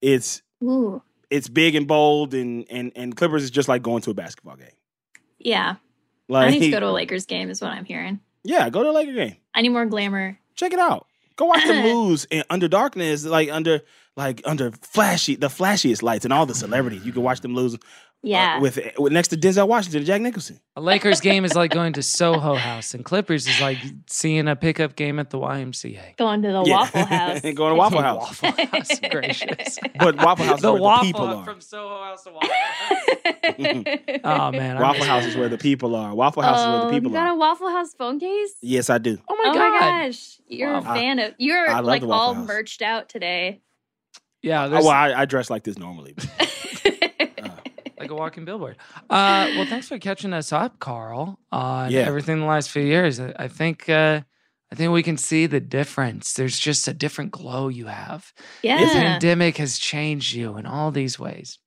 it's 0.02 0.42
Ooh, 0.64 1.02
it's 1.30 1.50
big 1.50 1.76
and 1.76 1.88
bold 1.88 2.34
and 2.34 2.66
and 2.70 2.92
and 2.96 3.16
Clippers 3.16 3.44
is 3.44 3.52
just 3.52 3.68
like 3.68 3.82
going 3.82 4.02
to 4.04 4.12
a 4.12 4.14
basketball 4.14 4.56
game. 4.56 4.68
yeah. 5.40 5.76
Like 6.30 6.48
I 6.48 6.52
need 6.52 6.60
to 6.60 6.72
go 6.72 6.82
to 6.82 6.88
a 6.88 6.92
Lakers 6.92 7.26
game, 7.26 7.50
is 7.50 7.62
what 7.62 7.72
I'm 7.72 7.86
hearing. 7.86 8.20
yeah, 8.44 8.70
go 8.70 8.84
to 8.84 8.90
a 8.90 8.92
Laker 8.92 9.14
game. 9.14 9.38
I 9.56 9.62
need 9.62 9.70
more 9.70 9.86
glamour. 9.86 10.38
Check 10.56 10.74
it 10.74 10.80
out. 10.80 11.08
Go 11.38 11.46
watch 11.46 11.66
them 11.66 11.86
lose 11.86 12.26
in 12.32 12.44
under 12.50 12.68
darkness, 12.68 13.24
like 13.26 13.50
under 13.50 13.82
like 14.18 14.42
under 14.44 14.72
flashy 14.72 15.36
the 15.36 15.48
flashiest 15.48 16.02
lights 16.04 16.26
and 16.26 16.34
all 16.34 16.46
the 16.46 16.56
celebrities. 16.56 17.06
You 17.06 17.14
can 17.14 17.22
watch 17.24 17.40
them 17.40 17.54
lose 17.56 17.78
Uh, 18.28 18.30
yeah. 18.30 18.60
with, 18.60 18.80
with 18.98 19.14
next 19.14 19.30
to 19.30 19.38
Denzel 19.38 19.68
Washington 19.68 19.98
and 20.00 20.06
Jack 20.08 20.22
Nicholson. 20.22 20.60
A 20.76 20.82
Lakers 20.82 21.22
game 21.22 21.46
is 21.46 21.56
like 21.56 21.72
going 21.72 21.94
to 21.94 22.04
Soho 22.04 22.56
House, 22.56 22.94
and 22.94 23.04
Clippers 23.06 23.48
is 23.48 23.60
like 23.62 23.78
seeing 24.08 24.48
a 24.48 24.56
pickup 24.56 24.96
game 24.96 25.20
at 25.20 25.30
the 25.30 25.38
YMCA. 25.38 26.18
Going 26.18 26.42
to 26.44 26.48
the 26.52 26.64
Yeah. 26.66 26.76
Waffle 26.78 27.06
House. 27.06 27.42
Going 27.42 27.56
to 27.56 27.76
Waffle 27.76 28.02
House. 28.02 28.42
Waffle 28.42 28.66
House, 28.68 29.00
gracious. 29.12 29.80
But 30.00 30.18
Waffle 30.18 30.46
House 30.46 30.62
the 30.62 30.68
is 30.74 30.74
where 30.74 30.82
waffle 30.82 31.06
the 31.06 31.14
people 31.14 31.26
are. 31.28 31.44
from 31.46 31.62
Soho 31.62 32.04
House 32.04 32.24
to 32.26 32.32
Waffle 32.32 32.50
House. 32.50 32.98
Oh 34.24 34.52
man, 34.52 34.78
I 34.78 34.82
Waffle 34.82 35.06
House 35.06 35.26
is 35.26 35.36
where 35.36 35.50
the 35.50 35.58
people 35.58 35.96
are. 35.96 36.14
Waffle 36.14 36.44
House 36.44 36.60
is 36.60 36.66
where 36.66 36.76
Oh, 36.76 36.80
the 36.80 36.86
um, 36.88 36.92
people 36.92 37.08
are. 37.10 37.12
you 37.12 37.18
got 37.18 37.28
are. 37.30 37.34
a 37.34 37.38
Waffle 37.38 37.70
House 37.70 37.94
phone 37.94 38.20
case? 38.20 38.54
Yes, 38.62 38.90
I 38.90 38.98
do. 38.98 39.18
Oh 39.30 39.36
my 39.36 39.50
oh 39.50 39.54
god. 39.54 39.72
my 39.72 39.80
gosh. 40.08 40.40
You're 40.48 40.74
Wow. 40.74 40.80
a 40.80 40.96
fan 40.96 41.20
of 41.20 41.34
you're 41.38 41.70
I 41.70 41.76
love 41.76 41.86
like 41.86 42.02
the 42.02 42.10
all 42.10 42.34
House. 42.34 42.48
merched 42.48 42.82
out 42.82 43.10
today. 43.10 43.62
Yeah, 44.44 44.66
Oh, 44.66 44.70
well, 44.70 44.88
I, 44.90 45.14
I 45.14 45.26
dress 45.26 45.50
like 45.50 45.64
this 45.64 45.78
normally. 45.78 46.16
Like 48.00 48.12
a 48.12 48.16
walking 48.16 48.46
billboard. 48.46 48.78
Uh, 49.10 49.48
well, 49.56 49.66
thanks 49.66 49.88
for 49.88 49.98
catching 49.98 50.34
us 50.34 50.52
up, 50.54 50.80
Carl. 50.80 51.40
On 51.52 51.92
Yeah. 51.92 52.08
everything 52.08 52.40
the 52.40 52.46
last 52.46 52.70
few 52.70 52.84
years. 52.84 53.20
I, 53.20 53.34
I 53.38 53.48
think 53.48 53.90
uh, 53.90 54.22
I 54.72 54.76
think 54.76 54.92
we 54.92 55.04
can 55.04 55.18
see 55.18 55.46
the 55.46 55.60
difference. 55.60 56.34
There's 56.34 56.60
just 56.60 56.88
a 56.88 56.94
different 56.94 57.32
glow 57.32 57.68
you 57.70 57.88
have. 57.88 58.34
Yeah, 58.62 58.86
the 58.86 58.92
pandemic 58.92 59.58
has 59.58 59.78
changed 59.80 60.34
you 60.34 60.58
in 60.58 60.66
all 60.66 60.92
these 60.92 61.18
ways. 61.18 61.60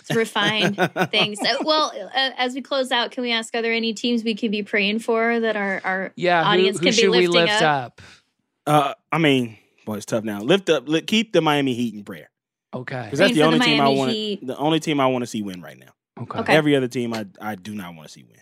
It's 0.00 0.14
refined 0.14 0.76
things. 1.10 1.38
Uh, 1.40 1.56
well, 1.64 1.92
uh, 2.14 2.30
as 2.36 2.54
we 2.54 2.62
close 2.62 2.92
out, 2.92 3.10
can 3.10 3.22
we 3.22 3.32
ask 3.32 3.54
are 3.54 3.62
there 3.62 3.72
any 3.72 3.92
teams 3.92 4.22
we 4.22 4.34
can 4.34 4.50
be 4.50 4.62
praying 4.62 5.00
for 5.00 5.40
that 5.40 5.56
our 5.56 5.80
our 5.84 6.12
Yeah, 6.16 6.44
audience 6.44 6.78
who 6.78 6.84
can 6.84 6.90
be 6.90 6.92
should 6.92 7.10
we 7.10 7.26
lifting 7.26 7.42
lift 7.42 7.62
up? 7.62 8.00
up? 8.00 8.02
Uh, 8.66 8.94
I 9.10 9.18
mean, 9.18 9.58
boy, 9.84 9.96
it's 9.96 10.06
tough 10.06 10.24
now. 10.24 10.40
Lift 10.40 10.68
up, 10.68 10.88
li- 10.88 11.02
keep 11.02 11.32
the 11.32 11.40
Miami 11.40 11.74
Heat 11.74 11.94
in 11.94 12.04
prayer 12.04 12.30
Okay. 12.80 13.04
because 13.04 13.18
that's 13.18 13.32
Praying 13.32 13.34
the 13.34 13.40
for 13.40 13.46
only 13.46 13.58
the 13.58 13.64
team 13.64 13.80
I 13.80 13.84
Miami 13.84 13.98
want. 13.98 14.12
Heat. 14.12 14.46
The 14.46 14.56
only 14.56 14.80
team 14.80 15.00
I 15.00 15.06
want 15.06 15.22
to 15.22 15.26
see 15.26 15.42
win 15.42 15.60
right 15.62 15.78
now. 15.78 15.92
Okay. 16.22 16.38
Okay. 16.40 16.54
Every 16.56 16.74
other 16.76 16.88
team, 16.88 17.12
I 17.14 17.26
I 17.40 17.54
do 17.56 17.74
not 17.74 17.94
want 17.94 18.08
to 18.08 18.12
see 18.12 18.22
win. 18.24 18.40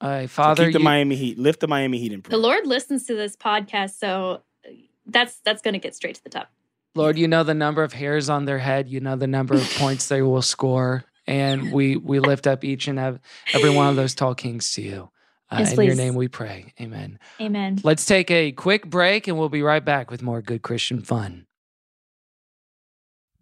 All 0.00 0.10
right, 0.10 0.28
So 0.28 0.34
Father. 0.34 0.64
keep 0.66 0.72
the 0.74 0.78
you- 0.80 0.84
Miami 0.84 1.16
Heat. 1.16 1.38
Lift 1.38 1.60
the 1.60 1.68
Miami 1.68 1.98
Heat 1.98 2.12
in 2.12 2.22
The. 2.28 2.36
Lord 2.36 2.66
listens 2.66 3.04
to 3.06 3.14
this 3.14 3.36
podcast, 3.36 3.98
so 3.98 4.42
uh, 4.66 4.70
that's 5.06 5.40
that's 5.44 5.62
going 5.62 5.74
to 5.74 5.80
get 5.80 5.94
straight 5.94 6.14
to 6.16 6.22
the 6.24 6.30
top. 6.30 6.50
Lord, 6.96 7.18
you 7.18 7.26
know 7.26 7.42
the 7.42 7.54
number 7.54 7.82
of 7.82 7.92
hairs 7.92 8.28
on 8.28 8.44
their 8.44 8.58
head. 8.58 8.88
You 8.88 9.00
know 9.00 9.16
the 9.16 9.26
number 9.26 9.54
of 9.54 9.68
points 9.78 10.08
they 10.08 10.22
will 10.22 10.42
score, 10.42 11.04
and 11.26 11.72
we 11.72 11.96
we 11.96 12.18
lift 12.20 12.46
up 12.46 12.64
each 12.64 12.86
and 12.88 12.98
every 13.52 13.70
one 13.70 13.88
of 13.88 13.96
those 13.96 14.14
tall 14.14 14.34
kings 14.34 14.72
to 14.74 14.82
you. 14.82 15.10
Uh, 15.50 15.56
Yes, 15.60 15.72
in 15.76 15.82
your 15.84 15.94
name 15.94 16.14
we 16.14 16.26
pray. 16.28 16.72
Amen. 16.80 17.18
Amen. 17.40 17.78
Let's 17.84 18.06
take 18.06 18.30
a 18.30 18.52
quick 18.52 18.86
break, 18.88 19.26
and 19.28 19.38
we'll 19.38 19.48
be 19.48 19.62
right 19.62 19.84
back 19.84 20.10
with 20.10 20.22
more 20.22 20.40
good 20.42 20.62
Christian 20.62 21.00
fun. 21.02 21.46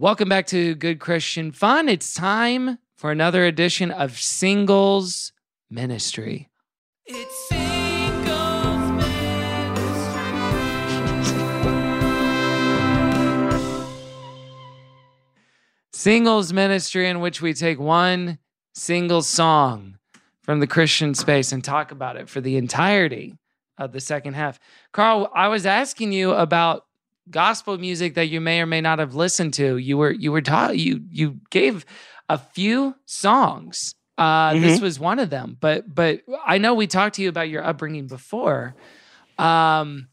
Welcome 0.00 0.28
back 0.28 0.46
to 0.46 0.76
Good 0.76 1.00
Christian 1.00 1.50
Fun. 1.50 1.88
It's 1.88 2.14
time 2.14 2.78
for 2.96 3.10
another 3.10 3.44
edition 3.44 3.90
of 3.90 4.16
Singles 4.16 5.32
Ministry. 5.68 6.48
It's 7.04 7.48
Singles 7.48 8.92
Ministry. 8.92 10.22
Singles 15.92 16.52
Ministry, 16.52 17.08
in 17.08 17.18
which 17.18 17.42
we 17.42 17.52
take 17.52 17.80
one 17.80 18.38
single 18.76 19.22
song 19.22 19.98
from 20.44 20.60
the 20.60 20.68
Christian 20.68 21.12
space 21.12 21.50
and 21.50 21.64
talk 21.64 21.90
about 21.90 22.16
it 22.16 22.28
for 22.28 22.40
the 22.40 22.56
entirety 22.56 23.34
of 23.76 23.90
the 23.90 24.00
second 24.00 24.34
half. 24.34 24.60
Carl, 24.92 25.28
I 25.34 25.48
was 25.48 25.66
asking 25.66 26.12
you 26.12 26.34
about 26.34 26.84
gospel 27.30 27.78
music 27.78 28.14
that 28.14 28.26
you 28.26 28.40
may 28.40 28.60
or 28.60 28.66
may 28.66 28.80
not 28.80 28.98
have 28.98 29.14
listened 29.14 29.54
to. 29.54 29.76
You 29.76 29.96
were 29.98 30.10
you 30.10 30.32
were 30.32 30.42
taught 30.42 30.78
you 30.78 31.04
you 31.10 31.40
gave 31.50 31.84
a 32.28 32.38
few 32.38 32.94
songs. 33.06 33.94
Uh, 34.16 34.54
This 34.54 34.80
was 34.80 34.98
one 34.98 35.18
of 35.18 35.30
them, 35.30 35.56
but 35.60 35.92
but 35.92 36.22
I 36.44 36.58
know 36.58 36.74
we 36.74 36.86
talked 36.86 37.16
to 37.16 37.22
you 37.22 37.28
about 37.28 37.48
your 37.48 37.64
upbringing 37.64 38.06
before. 38.08 38.74
Um, 39.38 40.08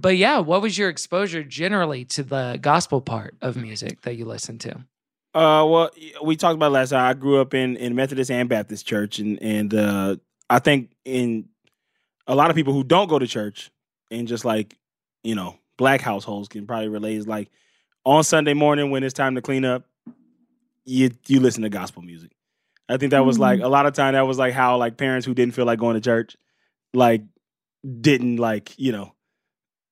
but 0.00 0.16
yeah, 0.16 0.38
what 0.38 0.62
was 0.62 0.76
your 0.78 0.88
exposure 0.88 1.42
generally 1.42 2.04
to 2.06 2.22
the 2.22 2.58
gospel 2.60 3.00
part 3.00 3.36
of 3.40 3.56
music 3.56 4.02
that 4.02 4.16
you 4.16 4.24
listened 4.24 4.60
to? 4.62 4.84
Uh, 5.34 5.66
well, 5.66 5.90
we 6.22 6.36
talked 6.36 6.54
about 6.54 6.70
last 6.70 6.90
time. 6.90 7.04
I 7.04 7.14
grew 7.14 7.40
up 7.40 7.54
in 7.54 7.76
in 7.76 7.94
Methodist 7.96 8.30
and 8.30 8.48
Baptist 8.48 8.86
church, 8.86 9.18
and 9.18 9.42
and 9.42 9.74
uh, 9.74 10.16
I 10.48 10.60
think 10.60 10.92
in 11.04 11.48
a 12.26 12.34
lot 12.34 12.50
of 12.50 12.56
people 12.56 12.72
who 12.72 12.84
don't 12.84 13.08
go 13.08 13.18
to 13.18 13.26
church 13.26 13.70
and 14.12 14.28
just 14.28 14.44
like 14.44 14.76
you 15.24 15.34
know 15.34 15.58
black 15.76 16.00
households 16.00 16.48
can 16.48 16.66
probably 16.66 16.88
relate. 16.88 17.16
Is 17.16 17.26
like 17.26 17.50
on 18.04 18.24
Sunday 18.24 18.54
morning 18.54 18.90
when 18.90 19.02
it's 19.02 19.14
time 19.14 19.34
to 19.34 19.42
clean 19.42 19.64
up, 19.64 19.84
you 20.84 21.10
you 21.26 21.40
listen 21.40 21.62
to 21.62 21.68
gospel 21.68 22.02
music. 22.02 22.32
I 22.88 22.98
think 22.98 23.12
that 23.12 23.24
was 23.24 23.38
like 23.38 23.60
mm. 23.60 23.64
a 23.64 23.68
lot 23.68 23.86
of 23.86 23.94
time. 23.94 24.14
That 24.14 24.26
was 24.26 24.38
like 24.38 24.52
how 24.52 24.76
like 24.76 24.96
parents 24.96 25.26
who 25.26 25.34
didn't 25.34 25.54
feel 25.54 25.64
like 25.64 25.78
going 25.78 25.94
to 25.94 26.00
church, 26.00 26.36
like 26.92 27.22
didn't 28.00 28.36
like 28.36 28.78
you 28.78 28.92
know 28.92 29.14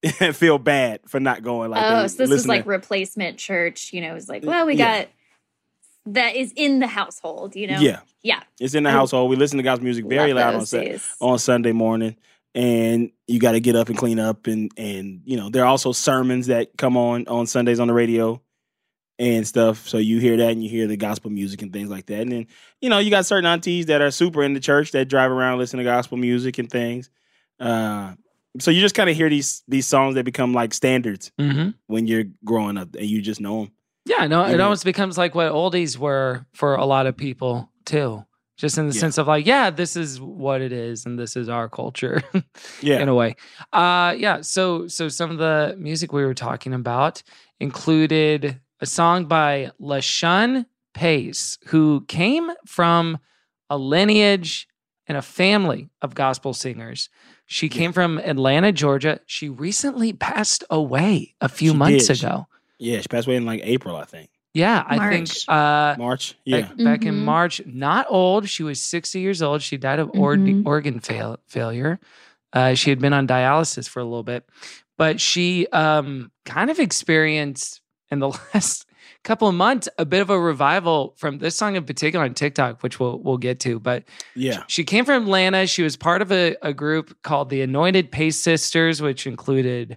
feel 0.33 0.59
bad 0.59 1.01
for 1.07 1.21
not 1.21 1.43
going. 1.43 1.71
Like 1.71 1.85
oh, 1.85 2.07
so 2.07 2.19
this 2.19 2.31
was 2.31 2.43
to- 2.43 2.49
like 2.49 2.67
replacement 2.67 3.39
church. 3.39 3.93
You 3.93 4.03
know, 4.03 4.15
it's 4.15 4.29
like, 4.29 4.45
well, 4.45 4.67
we 4.67 4.75
Yeah. 4.75 5.03
got 5.03 5.09
that 6.07 6.35
is 6.35 6.53
in 6.57 6.81
the 6.81 6.87
household. 6.87 7.55
You 7.55 7.69
know, 7.69 7.79
Yeah. 7.79 8.01
yeah. 8.23 8.43
It's 8.61 8.75
in 8.75 8.83
the 8.83 8.91
household. 8.91 9.31
We 9.31 9.37
listen 9.37 9.57
to 9.59 9.63
gospel 9.63 9.85
music 9.85 10.05
very 10.07 10.35
love 10.35 10.69
loud 10.73 10.75
on 10.75 11.01
on 11.21 11.39
Sunday 11.39 11.73
morning. 11.73 12.17
And 12.55 13.11
you 13.27 13.41
got 13.41 13.53
to 13.53 13.61
get 13.61 13.77
up 13.77 13.89
and 13.89 13.97
clean 13.97 14.19
up, 14.19 14.47
and 14.47 14.71
and 14.77 15.23
you 15.25 15.37
know 15.37 15.49
there 15.51 15.63
are 15.65 15.69
also 15.69 15.93
sermons 15.93 16.47
that 16.49 16.77
come 16.77 16.97
on 16.97 17.27
on 17.29 17.47
Sundays 17.47 17.81
on 17.81 17.89
the 17.89 17.95
radio 17.95 18.41
and 19.19 19.47
stuff. 19.47 19.89
So 19.89 19.99
you 19.99 20.19
hear 20.19 20.37
that, 20.39 20.51
and 20.53 20.63
you 20.63 20.69
hear 20.71 20.87
the 20.87 20.97
gospel 20.97 21.31
music 21.31 21.63
and 21.63 21.73
things 21.73 21.89
like 21.91 22.07
that. 22.07 22.21
And 22.23 22.33
then 22.33 22.47
you 22.81 22.89
know 22.91 22.99
you 22.99 23.11
got 23.11 23.27
certain 23.27 23.47
aunties 23.47 23.87
that 23.87 24.01
are 24.01 24.11
super 24.11 24.43
in 24.43 24.55
the 24.55 24.61
church 24.61 24.93
that 24.93 25.07
drive 25.09 25.31
around 25.31 25.59
listening 25.59 25.85
to 25.85 25.91
gospel 25.91 26.17
music 26.19 26.59
and 26.59 26.71
things. 26.71 27.11
Uh, 27.61 28.15
so 28.59 28.71
you 28.71 28.81
just 28.81 28.95
kind 28.95 29.09
of 29.09 29.17
hear 29.17 29.31
these 29.31 29.63
these 29.69 29.87
songs 29.87 30.15
that 30.17 30.25
become 30.25 30.53
like 30.53 30.75
standards 30.75 31.33
Mm-hmm. 31.41 31.71
when 31.87 32.07
you're 32.07 32.25
growing 32.45 32.77
up, 32.77 32.95
and 32.97 33.07
you 33.07 33.23
just 33.23 33.41
know 33.41 33.61
them. 33.65 33.73
Yeah, 34.05 34.27
no, 34.27 34.45
it 34.45 34.59
almost 34.61 34.85
becomes 34.85 35.17
like 35.17 35.35
what 35.35 35.53
oldies 35.53 35.97
were 35.97 36.45
for 36.53 36.75
a 36.75 36.85
lot 36.85 37.07
of 37.07 37.17
people 37.17 37.71
too. 37.85 38.25
Just 38.63 38.79
in 38.79 38.87
the 38.89 38.95
Yeah. 38.95 39.01
sense 39.01 39.19
of 39.19 39.27
like, 39.27 39.45
yeah, 39.45 39.71
this 39.71 39.97
is 39.97 40.21
what 40.21 40.61
it 40.61 40.71
is, 40.73 41.05
and 41.05 41.19
this 41.19 41.35
is 41.37 41.49
our 41.49 41.69
culture. 41.69 42.23
Yeah. 42.81 43.01
in 43.01 43.09
a 43.09 43.15
way. 43.15 43.35
Uh, 43.73 44.15
yeah. 44.17 44.41
So, 44.43 44.87
so 44.87 45.09
some 45.09 45.31
of 45.33 45.39
the 45.39 45.75
music 45.79 46.13
we 46.13 46.25
were 46.25 46.33
talking 46.35 46.73
about 46.73 47.23
included 47.59 48.61
a 48.81 48.87
song 48.87 49.27
by 49.27 49.71
LaShun 49.81 50.67
Pace, 50.95 51.59
who 51.67 52.05
came 52.07 52.51
from 52.67 53.19
a 53.69 53.77
lineage 53.77 54.69
and 55.09 55.17
a 55.19 55.23
family 55.23 55.89
of 56.03 56.15
gospel 56.15 56.55
singers. 56.55 57.09
She 57.47 57.69
came 57.69 57.93
from 57.93 58.19
Atlanta, 58.19 58.71
Georgia. 58.71 59.19
She 59.27 59.49
recently 59.49 60.13
passed 60.13 60.63
away 60.71 61.35
a 61.41 61.49
few 61.49 61.73
She 61.73 61.77
months 61.77 62.07
did. 62.07 62.19
She- 62.19 62.27
ago. 62.27 62.47
Yeah, 62.79 63.01
she 63.01 63.09
passed 63.09 63.27
away 63.27 63.37
in 63.37 63.45
like 63.47 63.61
April, 63.65 63.97
I 63.97 64.05
think. 64.05 64.31
Yeah, 64.55 64.85
I 64.87 65.09
think 65.11 65.29
March. 65.29 65.49
uh 65.49 65.95
March. 65.99 66.35
back, 66.47 66.71
Yeah. 66.77 66.85
back 66.85 67.05
in 67.05 67.15
Mhm. 67.15 67.25
March. 67.25 67.61
Not 67.67 68.07
old. 68.11 68.49
She 68.49 68.63
was 68.63 68.83
60 68.83 69.21
years 69.21 69.41
old. 69.41 69.63
She 69.63 69.77
died 69.79 69.99
of 69.99 70.11
or- 70.15 70.37
Mhm. 70.37 70.67
organ 70.67 71.01
fail- 71.01 71.39
failure. 71.47 71.99
Uh, 72.53 72.75
she 72.75 72.91
had 72.91 72.99
been 72.99 73.15
on 73.15 73.27
dialysis 73.27 73.89
for 73.89 74.01
a 74.01 74.05
little 74.05 74.23
bit, 74.23 74.45
but 74.99 75.21
she 75.23 75.67
um, 75.69 76.31
kind 76.45 76.71
of 76.71 76.79
experienced 76.79 77.81
in 78.11 78.19
the 78.19 78.29
last 78.55 78.85
couple 79.25 79.49
of 79.49 79.55
months 79.55 79.89
a 79.99 80.05
bit 80.05 80.21
of 80.21 80.29
a 80.29 80.39
revival 80.39 81.15
from 81.17 81.39
this 81.39 81.57
song 81.57 81.77
in 81.77 81.85
particular 81.85 82.25
on 82.25 82.35
TikTok, 82.35 82.83
which 82.83 83.01
we'll 83.01 83.19
we'll 83.21 83.39
get 83.39 83.59
to. 83.61 83.81
But 83.81 84.05
Yeah. 84.35 84.65
she 84.67 84.85
came 84.85 85.07
from 85.07 85.23
Atlanta. 85.23 85.67
She 85.67 85.83
was 85.83 85.97
part 85.97 86.21
of 86.21 86.31
a, 86.31 86.57
a 86.61 86.75
group 86.75 87.17
called 87.23 87.49
the 87.49 87.63
Anointed 87.63 88.11
Pace 88.13 88.39
Sisters, 88.39 89.01
which 89.01 89.27
included 89.27 89.97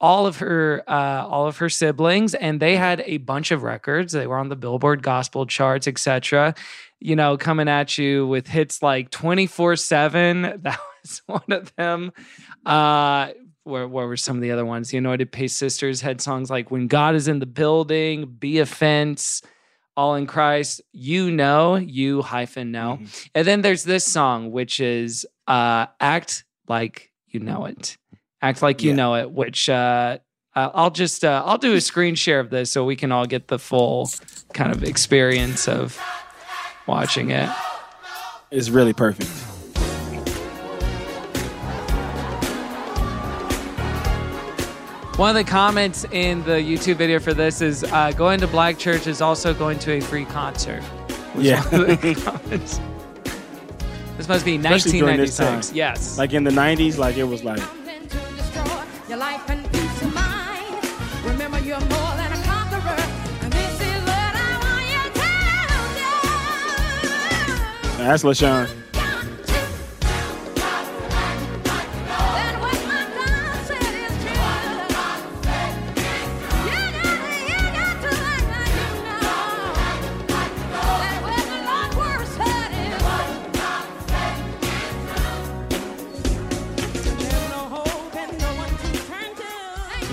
all 0.00 0.26
of 0.26 0.36
her 0.38 0.82
uh, 0.86 1.26
all 1.26 1.46
of 1.46 1.58
her 1.58 1.68
siblings, 1.68 2.34
and 2.34 2.60
they 2.60 2.76
had 2.76 3.02
a 3.06 3.18
bunch 3.18 3.50
of 3.50 3.62
records. 3.62 4.12
They 4.12 4.26
were 4.26 4.38
on 4.38 4.48
the 4.48 4.56
Billboard 4.56 5.02
Gospel 5.02 5.46
charts, 5.46 5.88
etc. 5.88 6.54
You 7.00 7.16
know, 7.16 7.36
coming 7.36 7.68
at 7.68 7.98
you 7.98 8.26
with 8.26 8.46
hits 8.48 8.82
like 8.82 9.10
twenty 9.10 9.46
four 9.46 9.76
seven. 9.76 10.42
That 10.62 10.78
was 11.02 11.22
one 11.26 11.52
of 11.52 11.74
them. 11.76 12.12
Uh, 12.66 13.28
where, 13.64 13.86
where 13.86 14.06
were 14.06 14.16
some 14.16 14.36
of 14.36 14.42
the 14.42 14.50
other 14.50 14.64
ones? 14.66 14.88
The 14.90 14.98
Anointed 14.98 15.30
Pace 15.30 15.54
Sisters 15.54 16.00
had 16.00 16.20
songs 16.20 16.50
like 16.50 16.70
"When 16.70 16.86
God 16.86 17.14
Is 17.14 17.28
in 17.28 17.38
the 17.38 17.46
Building," 17.46 18.26
"Be 18.38 18.58
a 18.58 18.66
Fence." 18.66 19.42
All 19.96 20.14
in 20.14 20.26
Christ, 20.28 20.80
you 20.92 21.28
know, 21.32 21.74
you 21.74 22.22
hyphen 22.22 22.70
know. 22.70 22.98
Mhm. 23.02 23.28
And 23.34 23.46
then 23.48 23.62
there's 23.62 23.82
this 23.82 24.04
song, 24.04 24.52
which 24.52 24.78
is 24.78 25.26
uh, 25.48 25.86
Act 25.98 26.44
Like 26.68 27.10
You 27.26 27.40
Know 27.40 27.64
It. 27.64 27.96
Act 28.40 28.62
Like 28.62 28.82
You 28.82 28.90
Yeah. 28.90 28.96
Know 28.96 29.14
It, 29.16 29.30
which 29.30 29.68
uh, 29.68 30.18
uh, 30.54 30.70
I'll 30.74 30.90
just, 30.90 31.24
uh, 31.24 31.42
I'll 31.44 31.58
do 31.58 31.74
a 31.74 31.80
screen 31.80 32.14
share 32.14 32.40
of 32.40 32.50
this 32.50 32.70
so 32.70 32.84
we 32.84 32.96
can 32.96 33.12
all 33.12 33.26
get 33.26 33.48
the 33.48 33.58
full 33.58 34.10
kind 34.54 34.72
of 34.72 34.84
experience 34.84 35.68
of 35.68 36.00
watching 36.86 37.30
it. 37.30 37.48
It's 38.50 38.70
really 38.70 38.92
perfect. 38.92 39.28
One 45.18 45.30
of 45.30 45.34
the 45.34 45.50
comments 45.50 46.04
in 46.12 46.44
the 46.44 46.52
YouTube 46.52 46.94
video 46.94 47.18
for 47.18 47.34
this 47.34 47.60
is 47.60 47.82
uh, 47.82 48.12
going 48.12 48.38
to 48.38 48.46
Black 48.46 48.78
Church 48.78 49.08
is 49.08 49.20
also 49.20 49.52
going 49.52 49.80
to 49.80 49.94
a 49.94 50.00
free 50.00 50.24
concert. 50.24 50.80
Yeah. 51.36 51.60
one 51.70 51.90
of 51.90 52.00
the 52.00 52.14
comments. 52.24 52.80
This 54.16 54.28
must 54.28 54.44
be 54.44 54.56
Especially 54.56 55.02
1996. 55.02 55.72
Yes. 55.72 56.18
Like 56.18 56.34
in 56.34 56.44
the 56.44 56.52
90s, 56.52 56.98
like 56.98 57.16
it 57.16 57.24
was 57.24 57.42
like, 57.42 57.60
Your 59.08 59.16
life 59.16 59.48
and 59.48 59.64
peace 59.72 60.02
of 60.02 60.12
mind. 60.12 60.84
Remember, 61.24 61.58
you're 61.60 61.80
more 61.80 62.12
than 62.20 62.30
a 62.30 62.42
conqueror. 62.44 63.00
And 63.40 63.50
this 63.50 63.80
is 63.80 64.02
what 64.02 64.34
I 64.36 64.58
want 64.60 64.84
you 64.92 65.02
to 67.98 68.04
that's 68.04 68.22
LaShun. 68.22 68.87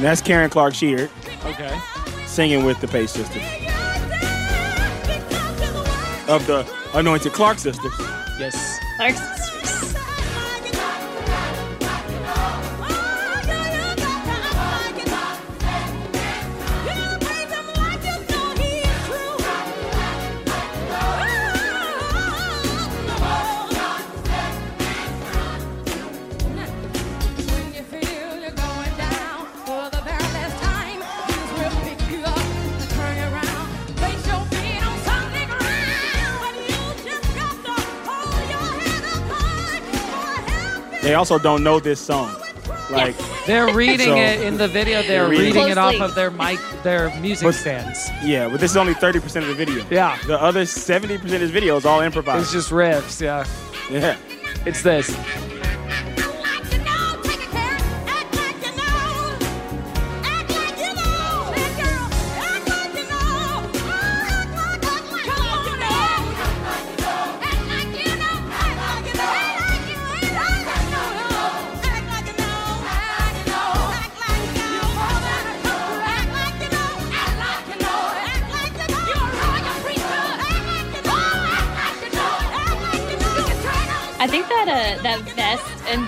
And 0.05 0.11
that's 0.11 0.21
Karen 0.21 0.51
Clark 0.51 0.75
Sheard 0.75 1.09
okay. 1.45 1.79
singing 2.27 2.63
with 2.63 2.79
the 2.79 2.87
Pace 2.87 3.09
Sisters 3.09 3.41
of 6.29 6.45
the 6.45 6.63
Anointed 6.93 7.33
Clark 7.33 7.57
Sisters. 7.57 7.91
Yes. 8.37 8.79
Clark 8.99 9.34
also 41.15 41.37
don't 41.39 41.63
know 41.63 41.79
this 41.79 41.99
song. 41.99 42.35
Like, 42.89 43.15
They're 43.47 43.73
reading 43.73 44.07
So- 44.09 44.15
it 44.17 44.41
in 44.41 44.57
the 44.57 44.67
video. 44.67 45.01
They're 45.01 45.21
They're 45.21 45.27
reading 45.29 45.53
reading 45.55 45.69
it 45.69 45.77
off 45.77 45.95
of 46.01 46.13
their 46.15 46.29
mic, 46.31 46.59
their 46.83 47.09
music 47.19 47.45
But- 47.47 47.55
stands. 47.55 48.09
yeah, 48.23 48.47
but 48.47 48.59
this 48.59 48.71
is 48.71 48.77
only 48.77 48.93
30% 48.93 49.43
of 49.43 49.49
the 49.49 49.65
video. 49.65 49.83
Yeah. 49.89 50.17
The 50.27 50.39
other 50.41 50.65
70% 50.65 51.41
of 51.41 51.47
the 51.47 51.53
video 51.53 51.77
is 51.77 51.85
all 51.85 52.01
improvised. 52.01 52.43
It's 52.43 52.51
just 52.53 52.69
riffs. 52.69 53.19
Yeah. 53.21 53.45
yeah. 53.89 54.15
It's 54.65 54.81
this. 54.81 55.15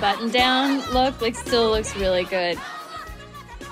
Button 0.08 0.30
down 0.30 0.80
look 0.94 1.22
like 1.22 1.36
still 1.36 1.72
looks 1.72 1.94
really 1.98 2.24
good. 2.24 2.58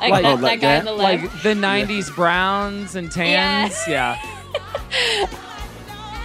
Like, 0.01 0.11
Like- 0.11 0.23
that, 0.23 0.33
Oh, 0.33 0.37
that 0.37 0.55
guy 0.55 0.59
that? 0.59 0.79
on 0.79 0.85
the 0.85 0.91
left. 0.91 1.23
Like 1.23 1.43
the 1.43 1.53
90s 1.53 2.13
browns 2.13 2.95
and 2.97 3.09
tans. 3.09 3.77
Yeah. 3.87 4.17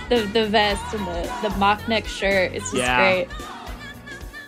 the 0.09 0.23
the 0.33 0.47
vest 0.47 0.83
and 0.95 1.07
the, 1.07 1.33
the 1.43 1.51
mock 1.59 1.87
neck 1.87 2.07
shirt. 2.07 2.53
It's 2.53 2.73
just 2.73 2.75
Yeah. 2.75 2.97
great. 2.97 3.29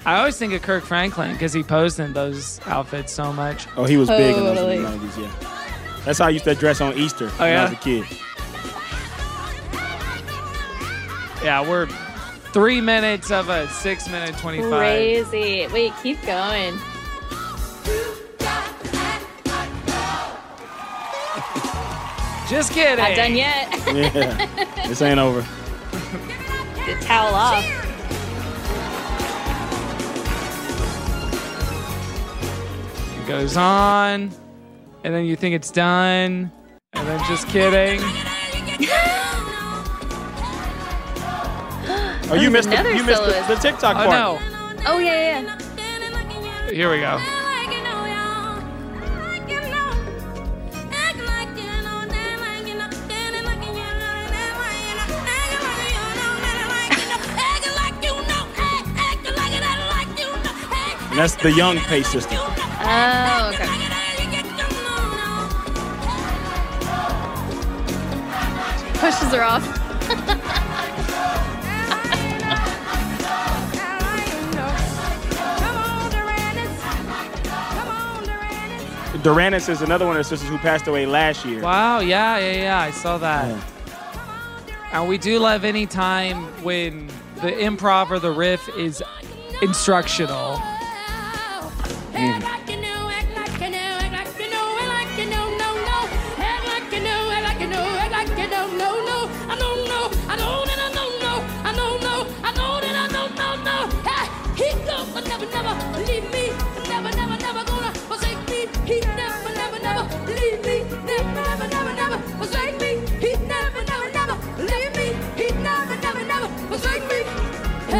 I 0.04 0.16
always 0.18 0.36
think 0.36 0.52
of 0.52 0.62
Kirk 0.62 0.84
Franklin 0.84 1.32
because 1.32 1.52
he 1.52 1.62
posed 1.62 2.00
in 2.00 2.12
those 2.12 2.60
outfits 2.66 3.12
so 3.12 3.32
much. 3.32 3.68
Oh, 3.76 3.84
he 3.84 3.96
was 3.96 4.08
big 4.08 4.36
in 4.36 4.42
those 4.42 4.58
in 4.58 4.82
the 4.82 4.88
90s, 4.88 5.22
yeah. 5.22 6.00
That's 6.04 6.18
how 6.18 6.26
I 6.26 6.30
used 6.30 6.44
to 6.46 6.56
dress 6.56 6.80
on 6.80 6.98
Easter 6.98 7.26
oh, 7.26 7.38
when 7.38 7.48
I 7.48 7.50
yeah? 7.52 7.62
was 7.62 7.72
a 7.72 7.76
kid. 7.76 8.04
Yeah, 11.44 11.68
we're 11.68 11.86
three 12.52 12.80
minutes 12.80 13.30
of 13.30 13.48
a 13.48 13.66
six 13.68 14.08
minute 14.08 14.36
25. 14.38 14.70
Crazy. 14.70 15.66
Wait, 15.68 15.92
keep 16.02 16.20
going. 16.22 16.74
Just 22.48 22.72
kidding. 22.72 22.98
Not 22.98 23.16
done 23.16 23.34
yet. 23.34 23.70
Yeah. 23.86 24.86
this 24.86 25.00
ain't 25.00 25.18
over. 25.18 25.40
the 26.86 26.96
towel 27.00 27.34
off. 27.34 27.64
It 33.18 33.26
goes 33.26 33.56
on, 33.56 34.30
and 35.04 35.14
then 35.14 35.24
you 35.24 35.36
think 35.36 35.54
it's 35.54 35.70
done, 35.70 36.52
and 36.92 37.08
then 37.08 37.20
just 37.26 37.48
kidding. 37.48 38.02
Oh, 42.32 42.34
you 42.34 42.50
missed 42.50 42.70
the, 42.70 42.76
you 42.96 43.04
missed 43.04 43.22
the, 43.24 43.44
the 43.46 43.60
TikTok 43.60 43.94
Oh 43.94 44.08
part. 44.08 44.10
no! 44.10 44.38
Oh 44.86 44.98
yeah, 44.98 45.42
yeah. 45.44 46.70
Here 46.70 46.90
we 46.90 47.00
go. 47.00 47.18
And 61.10 61.18
that's 61.18 61.36
the 61.36 61.52
young 61.52 61.76
Pace 61.76 62.08
sister. 62.08 62.36
Oh, 62.38 63.50
okay. 63.52 63.68
Pushes 68.98 69.32
her 69.34 69.42
off. 69.42 69.81
Duranice 79.22 79.68
is 79.68 79.82
another 79.82 80.04
one 80.04 80.16
of 80.16 80.20
the 80.20 80.28
sisters 80.28 80.48
who 80.48 80.58
passed 80.58 80.88
away 80.88 81.06
last 81.06 81.44
year. 81.44 81.62
Wow, 81.62 82.00
yeah, 82.00 82.38
yeah, 82.38 82.52
yeah. 82.52 82.80
I 82.80 82.90
saw 82.90 83.18
that. 83.18 83.56
And 84.92 85.08
we 85.08 85.16
do 85.16 85.38
love 85.38 85.64
any 85.64 85.86
time 85.86 86.44
when 86.64 87.06
the 87.36 87.52
improv 87.52 88.10
or 88.10 88.18
the 88.18 88.32
riff 88.32 88.68
is 88.76 89.00
instructional. 89.62 90.56
Mm. 92.12 92.61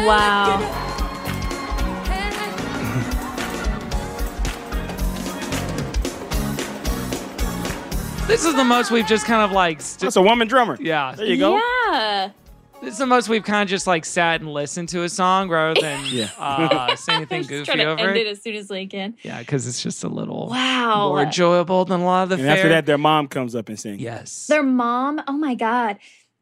Wow. 0.05 0.59
This 8.27 8.45
is 8.45 8.55
the 8.55 8.63
most 8.63 8.89
we've 8.89 9.05
just 9.05 9.25
kind 9.25 9.41
of 9.43 9.51
like. 9.51 9.81
St- 9.81 9.99
That's 10.01 10.15
a 10.15 10.21
woman 10.21 10.47
drummer. 10.47 10.77
yeah. 10.79 11.13
There 11.15 11.25
you 11.25 11.37
go. 11.37 11.57
Yeah. 11.91 12.31
This 12.81 12.93
is 12.93 12.97
the 12.97 13.05
most 13.05 13.27
we've 13.29 13.43
kind 13.43 13.61
of 13.63 13.69
just 13.69 13.85
like 13.85 14.05
sat 14.05 14.39
and 14.41 14.51
listened 14.51 14.89
to 14.89 15.03
a 15.03 15.09
song 15.09 15.49
rather 15.49 15.79
than 15.79 16.03
Yeah. 16.09 16.29
uh, 16.39 16.95
say 16.95 17.13
anything 17.15 17.39
Just 17.43 17.49
goofy 17.49 17.65
trying 17.65 17.77
to 17.79 17.85
over 17.85 17.99
end 18.09 18.17
it. 18.17 18.27
it 18.27 18.29
as 18.31 18.41
soon 18.41 18.55
as 18.55 18.71
I 18.71 18.85
can. 18.85 19.15
Yeah, 19.23 19.39
because 19.39 19.67
it's 19.67 19.83
just 19.83 20.03
a 20.03 20.07
little 20.09 20.47
Wow. 20.49 21.09
more 21.09 21.21
enjoyable 21.21 21.85
than 21.85 21.99
a 22.01 22.05
lot 22.05 22.23
of 22.23 22.29
the 22.29 22.35
And 22.35 22.43
fair. 22.45 22.55
after 22.55 22.69
that, 22.69 22.85
their 22.85 22.97
mom 22.97 23.27
comes 23.27 23.55
up 23.55 23.69
and 23.69 23.79
sings. 23.79 24.01
yes, 24.01 24.47
Their 24.47 24.63
mom. 24.63 25.21
Oh 25.27 25.33
my 25.33 25.53
god, 25.55 25.97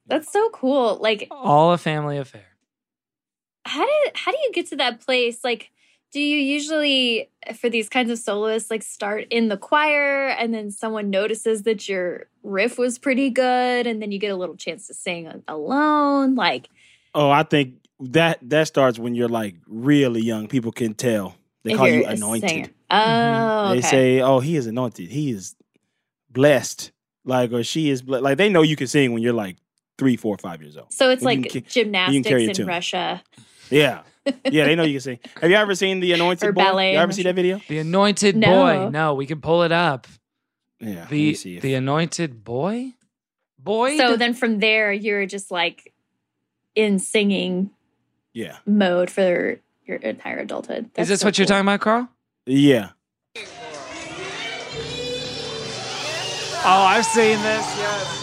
that's 0.07 0.31
so 0.31 0.49
cool. 0.51 0.97
Like, 1.01 1.27
all 1.31 1.73
a 1.73 1.77
family 1.77 2.17
affair. 2.17 2.45
How 3.71 3.85
did 3.85 4.15
how 4.15 4.31
do 4.31 4.37
you 4.43 4.51
get 4.53 4.67
to 4.67 4.75
that 4.77 4.99
place? 4.99 5.43
Like, 5.43 5.71
do 6.11 6.19
you 6.19 6.37
usually 6.37 7.29
for 7.55 7.69
these 7.69 7.87
kinds 7.89 8.11
of 8.11 8.19
soloists 8.19 8.69
like 8.69 8.83
start 8.83 9.25
in 9.29 9.47
the 9.47 9.57
choir 9.57 10.27
and 10.27 10.53
then 10.53 10.69
someone 10.71 11.09
notices 11.09 11.63
that 11.63 11.87
your 11.87 12.27
riff 12.43 12.77
was 12.77 12.99
pretty 12.99 13.29
good 13.29 13.87
and 13.87 14.01
then 14.01 14.11
you 14.11 14.19
get 14.19 14.31
a 14.31 14.35
little 14.35 14.55
chance 14.57 14.87
to 14.87 14.93
sing 14.93 15.43
alone? 15.47 16.35
Like, 16.35 16.69
Oh, 17.13 17.29
I 17.29 17.43
think 17.43 17.75
that 17.99 18.39
that 18.41 18.67
starts 18.67 18.97
when 18.99 19.15
you're 19.15 19.29
like 19.29 19.55
really 19.67 20.21
young. 20.21 20.47
People 20.47 20.71
can 20.71 20.93
tell. 20.93 21.35
They 21.63 21.75
call 21.75 21.87
you 21.87 22.01
you're 22.01 22.09
a 22.09 22.17
singer. 22.17 22.17
Mm-hmm. 22.17 22.49
anointed. 22.49 22.73
Oh, 22.89 23.69
They 23.75 23.81
say, 23.81 24.21
"Oh, 24.21 24.39
he 24.39 24.55
is 24.55 24.65
anointed. 24.67 25.11
He 25.11 25.31
is 25.31 25.55
blessed." 26.29 26.91
Like, 27.23 27.51
or 27.51 27.63
she 27.63 27.89
is 27.89 28.01
ble-. 28.01 28.21
like. 28.21 28.37
They 28.37 28.49
know 28.49 28.63
you 28.63 28.75
can 28.75 28.87
sing 28.87 29.13
when 29.13 29.21
you're 29.21 29.33
like 29.33 29.57
three, 29.97 30.17
four, 30.17 30.37
five 30.37 30.61
years 30.61 30.75
old. 30.77 30.91
so. 30.91 31.09
It's 31.11 31.21
when 31.21 31.43
like 31.43 31.51
can 31.51 31.63
gymnastics 31.67 32.59
in. 32.59 32.65
Russia. 32.65 33.21
Yeah, 33.71 34.01
yeah. 34.45 34.65
They 34.65 34.75
know 34.75 34.83
you 34.83 34.93
can 34.93 35.01
sing. 35.01 35.19
Have 35.41 35.49
you 35.49 35.55
ever 35.55 35.73
seen 35.75 35.99
the 35.99 36.11
Anointed 36.13 36.49
Or 36.49 36.51
Boy? 36.51 36.63
ballet 36.63 36.93
You 36.93 36.99
ever 36.99 37.11
see 37.11 37.23
that 37.23 37.35
video? 37.35 37.59
The 37.67 37.79
anointed 37.79 38.35
No. 38.37 38.47
boy. 38.47 38.89
No, 38.89 39.13
we 39.15 39.25
can 39.25 39.41
pull 39.41 39.63
it 39.63 39.71
up. 39.71 40.07
Yeah. 40.79 41.01
let 41.01 41.09
The 41.09 41.27
me 41.29 41.33
see 41.33 41.55
if- 41.57 41.61
the 41.63 41.73
anointed 41.75 42.43
boy. 42.43 42.93
Boy. 43.57 43.97
So 43.97 44.17
then 44.17 44.33
from 44.33 44.59
there, 44.59 44.91
you're 44.91 45.25
just 45.25 45.51
like 45.51 45.93
in 46.75 46.99
singing 46.99 47.69
yeah, 48.33 48.57
mode 48.65 49.09
for 49.11 49.59
your 49.85 49.97
entire 49.97 50.39
adulthood. 50.39 50.85
is 50.85 50.91
That's 50.95 51.09
this 51.09 51.19
so 51.21 51.27
what 51.27 51.37
you're 51.37 51.45
cool. 51.45 51.55
talking 51.57 51.65
about, 51.67 51.81
Carl? 51.81 52.09
yeah. 52.45 52.89
Oh, 56.63 56.83
I've 56.83 57.05
seen 57.05 57.41
this. 57.41 57.65
Yes. 57.77 58.20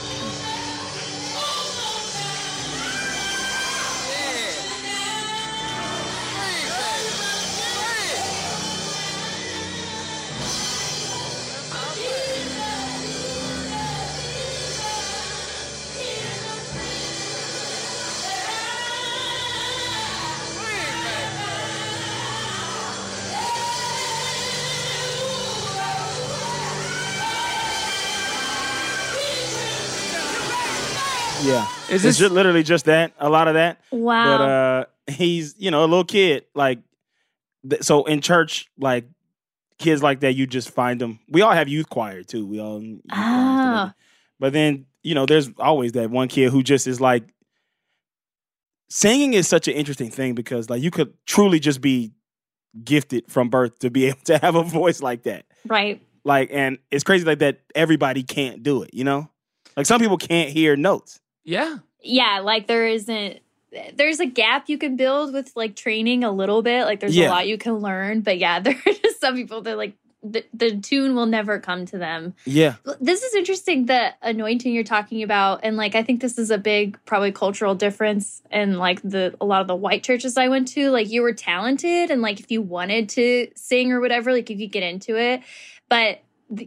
Is 31.89 31.95
it's 31.97 32.03
this- 32.03 32.19
just 32.19 32.33
literally 32.33 32.63
just 32.63 32.85
that, 32.87 33.13
a 33.19 33.29
lot 33.29 33.49
of 33.49 33.55
that. 33.55 33.81
Wow. 33.91 34.39
But 34.39 34.45
uh 34.45 34.85
he's, 35.13 35.55
you 35.59 35.71
know, 35.71 35.81
a 35.81 35.87
little 35.87 36.05
kid. 36.05 36.45
Like 36.55 36.81
th- 37.69 37.83
so 37.83 38.05
in 38.05 38.21
church, 38.21 38.67
like 38.79 39.07
kids 39.79 40.03
like 40.03 40.21
that, 40.21 40.35
you 40.35 40.47
just 40.47 40.71
find 40.71 41.01
them. 41.01 41.19
We 41.29 41.41
all 41.43 41.53
have 41.53 41.69
youth 41.69 41.89
choir 41.89 42.23
too. 42.23 42.47
We 42.47 42.61
all 42.61 42.83
youth 42.83 43.01
choir 43.11 43.25
and 43.25 43.31
stuff 43.31 43.57
like 43.57 43.95
Ah. 43.95 43.95
But 44.41 44.53
then, 44.53 44.87
you 45.03 45.15
know, 45.15 45.25
there's 45.27 45.51
always 45.59 45.93
that 45.93 46.11
one 46.11 46.29
kid 46.29 46.51
who 46.53 46.63
just 46.63 46.87
is 46.87 47.01
like 47.01 47.25
singing 48.91 49.35
is 49.35 49.47
such 49.49 49.69
an 49.69 49.75
interesting 49.75 50.11
thing 50.11 50.35
because 50.35 50.71
like 50.71 50.83
you 50.83 50.91
could 50.91 51.13
truly 51.27 51.59
just 51.61 51.81
be 51.81 52.13
gifted 52.85 53.31
from 53.31 53.49
birth 53.49 53.79
to 53.81 53.91
be 53.91 54.07
able 54.09 54.21
to 54.25 54.39
have 54.39 54.55
a 54.55 54.63
voice 54.63 55.03
like 55.03 55.23
that. 55.25 55.47
right. 55.67 56.03
Like 56.25 56.51
and 56.53 56.79
it's 56.91 57.05
crazy 57.05 57.25
like 57.25 57.39
that 57.39 57.61
everybody 57.75 58.23
can't 58.23 58.63
do 58.63 58.83
it, 58.83 58.91
you 58.93 59.05
know? 59.05 59.31
Like 59.77 59.87
some 59.87 60.01
people 60.01 60.19
can't 60.19 60.51
hear 60.51 60.77
notes. 60.77 61.21
Yeah. 61.49 61.79
Yeah, 62.03 62.41
like 62.45 62.67
there 62.67 62.87
isn't 62.87 63.41
there's 63.95 64.21
a 64.21 64.27
gap 64.27 64.69
you 64.69 64.79
can 64.79 64.97
build 64.97 65.33
with 65.33 65.53
like 65.57 65.77
training 65.77 66.25
a 66.25 66.31
little 66.31 66.63
bit. 66.63 66.85
Like 66.85 67.01
there's 67.01 67.17
Yeah. 67.17 67.29
a 67.29 67.31
lot 67.31 67.47
you 67.49 67.59
can 67.59 67.75
learn, 67.75 68.21
but 68.21 68.39
yeah, 68.39 68.61
there 68.65 68.77
are 68.87 68.93
just 68.93 69.21
some 69.21 69.35
people 69.35 69.63
that 69.63 69.77
like 69.77 69.95
the, 70.23 70.45
the 70.53 70.77
tune 70.81 71.15
will 71.15 71.27
never 71.27 71.61
come 71.61 71.87
to 71.87 71.97
them. 71.99 72.35
Yeah. 72.45 72.75
This 73.01 73.23
is 73.23 73.35
interesting 73.35 73.87
the 73.87 74.13
anointing 74.21 74.75
you're 74.75 74.85
talking 74.85 75.23
about 75.23 75.61
and 75.63 75.77
like 75.77 75.95
I 75.95 76.03
think 76.03 76.21
this 76.21 76.39
is 76.39 76.51
a 76.51 76.59
big 76.59 76.99
probably 77.07 77.33
cultural 77.33 77.75
difference 77.75 78.43
in 78.51 78.79
like 78.79 79.01
the 79.03 79.35
a 79.41 79.45
lot 79.47 79.61
of 79.63 79.69
the 79.69 79.77
white 79.77 80.03
churches 80.03 80.37
I 80.37 80.49
went 80.49 80.69
to 80.69 80.91
like 80.91 81.09
you 81.09 81.23
were 81.23 81.33
talented 81.33 82.11
and 82.11 82.21
like 82.21 82.41
if 82.41 82.51
you 82.51 82.61
wanted 82.63 83.09
to 83.11 83.49
sing 83.55 83.93
or 83.93 84.01
whatever 84.01 84.33
like 84.33 84.51
you 84.51 84.59
could 84.59 84.73
get 84.73 84.83
into 84.83 85.17
it 85.17 85.41
but 85.89 86.21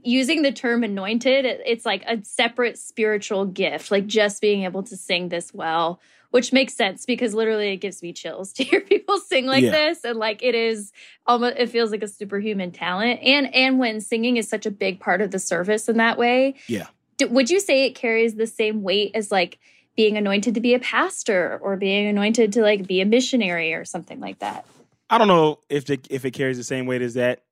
using 0.03 0.41
the 0.43 0.51
term 0.51 0.83
anointed 0.83 1.45
it's 1.45 1.85
like 1.85 2.03
a 2.07 2.23
separate 2.23 2.77
spiritual 2.77 3.45
gift 3.45 3.89
like 3.89 4.05
just 4.05 4.39
being 4.41 4.63
able 4.63 4.83
to 4.83 4.95
sing 4.95 5.29
this 5.29 5.53
well 5.53 5.99
which 6.29 6.53
makes 6.53 6.73
sense 6.75 7.05
because 7.05 7.33
literally 7.33 7.69
it 7.73 7.77
gives 7.77 8.01
me 8.03 8.13
chills 8.13 8.53
to 8.57 8.63
hear 8.63 8.81
people 8.81 9.17
sing 9.19 9.45
like 9.47 9.63
Yeah. 9.63 9.71
this 9.71 10.03
and 10.03 10.19
like 10.19 10.43
it 10.43 10.53
is 10.55 10.91
almost 11.25 11.57
it 11.57 11.69
feels 11.69 11.89
like 11.91 12.03
a 12.03 12.07
superhuman 12.07 12.71
talent 12.71 13.19
and 13.23 13.53
and 13.55 13.79
when 13.79 14.01
singing 14.01 14.37
is 14.37 14.47
such 14.47 14.65
a 14.65 14.71
big 14.71 14.99
part 14.99 15.19
of 15.21 15.31
the 15.31 15.39
service 15.39 15.89
in 15.89 15.97
that 15.97 16.17
way 16.17 16.55
Yeah. 16.67 16.87
d- 17.17 17.25
would 17.25 17.49
you 17.49 17.59
say 17.59 17.85
it 17.85 17.95
carries 17.95 18.35
the 18.35 18.47
same 18.47 18.83
weight 18.83 19.11
as 19.15 19.31
like 19.31 19.57
being 19.97 20.15
anointed 20.15 20.53
to 20.55 20.61
be 20.61 20.73
a 20.75 20.79
pastor 20.79 21.59
or 21.61 21.75
being 21.75 22.07
anointed 22.07 22.53
to 22.53 22.61
like 22.61 22.85
be 22.87 23.01
a 23.01 23.05
missionary 23.05 23.73
or 23.73 23.83
something 23.83 24.19
like 24.19 24.39
that 24.39 24.65
I 25.09 25.17
don't 25.17 25.27
know 25.27 25.59
if 25.69 25.85
the, 25.85 25.99
if 26.09 26.23
it 26.23 26.31
carries 26.31 26.55
the 26.57 26.63
same 26.63 26.85
weight 26.85 27.01
as 27.01 27.15
that. 27.15 27.43